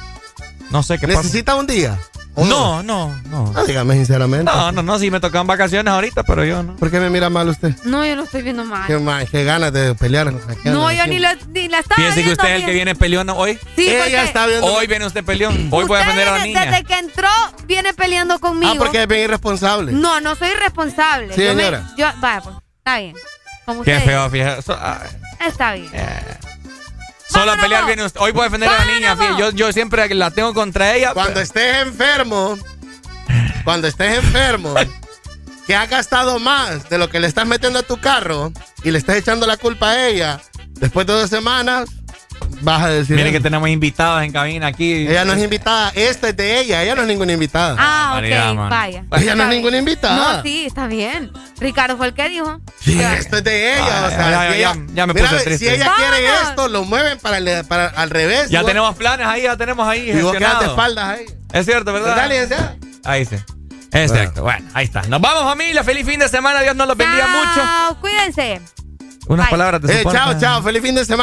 [0.70, 1.20] No sé qué pasa.
[1.24, 1.98] ¿Necesita un día?
[2.38, 3.54] No, no, no.
[3.56, 4.46] Ah, dígame sinceramente.
[4.52, 6.76] No, no, no, sí me tocan vacaciones ahorita, pero yo no.
[6.78, 7.76] ¿Por qué me mira mal usted?
[7.84, 8.88] No, yo lo estoy viendo mal.
[8.88, 10.32] Qué, mal, qué ganas de pelear.
[10.64, 12.96] No, yo ni, lo, ni la estaba Fíjese que viendo usted es el que viene
[12.96, 13.60] peleón hoy.
[13.76, 15.68] Sí, porque Hoy viene usted peleón.
[15.72, 16.66] Hoy voy a defender a la desde- niña.
[16.66, 17.30] Desde que entró,
[17.66, 18.72] viene peleando conmigo.
[18.74, 19.92] Ah, porque es bien irresponsable.
[19.92, 21.34] No, no soy irresponsable.
[21.34, 21.84] Sí, Yo me- señora.
[21.98, 23.16] yo, vaya, pues, está bien.
[23.66, 24.58] Como Qué feo, dice.
[25.46, 25.90] Está bien.
[27.30, 28.20] Solo a pelear viene usted.
[28.22, 29.18] Hoy voy a defender a la niña.
[29.38, 31.14] Yo, yo siempre la tengo contra ella.
[31.14, 32.58] Cuando estés enfermo,
[33.64, 34.74] cuando estés enfermo,
[35.68, 38.52] que has gastado más de lo que le estás metiendo a tu carro
[38.84, 41.90] y le estás echando la culpa a ella, después de dos semanas,
[42.62, 43.16] vas a decir.
[43.16, 45.08] Miren que tenemos invitados en cabina aquí.
[45.08, 47.76] Ella no es invitada, esta es de ella, ella no es ninguna invitada.
[47.80, 48.70] Ah, María, ok, mano.
[48.70, 49.04] vaya.
[49.12, 49.62] Ella no es bien.
[49.62, 50.38] ninguna invitada.
[50.38, 51.32] No, sí, está bien.
[51.60, 52.60] Ricardo fue el que dijo.
[52.82, 54.04] Sí, esto es de ella.
[54.04, 55.76] Ah, o sea, ya, ya, si ya, ella- ya me Mira, puse Si triste.
[55.76, 56.50] ella quiere Vamos.
[56.50, 58.50] esto, lo mueven para, el- para al revés.
[58.50, 60.10] Ya tenemos planes ahí, ya tenemos ahí.
[60.12, 61.26] Y vos quedas de espaldas ahí.
[61.54, 62.16] Es cierto, ¿verdad?
[62.16, 62.76] ¿Verdad, licenciada?
[63.06, 63.36] Ahí sí.
[63.92, 64.44] Cierto.
[64.44, 65.02] Bueno, ahí está.
[65.04, 65.84] Nos vamos, familia.
[65.84, 66.62] Feliz fin de semana.
[66.62, 67.56] Dios nos los bendiga mucho.
[67.56, 68.62] Chao, cuídense.
[69.28, 69.52] Unas Bye.
[69.52, 70.62] palabras de Eh, chao, chao.
[70.62, 71.18] Feliz fin de semana.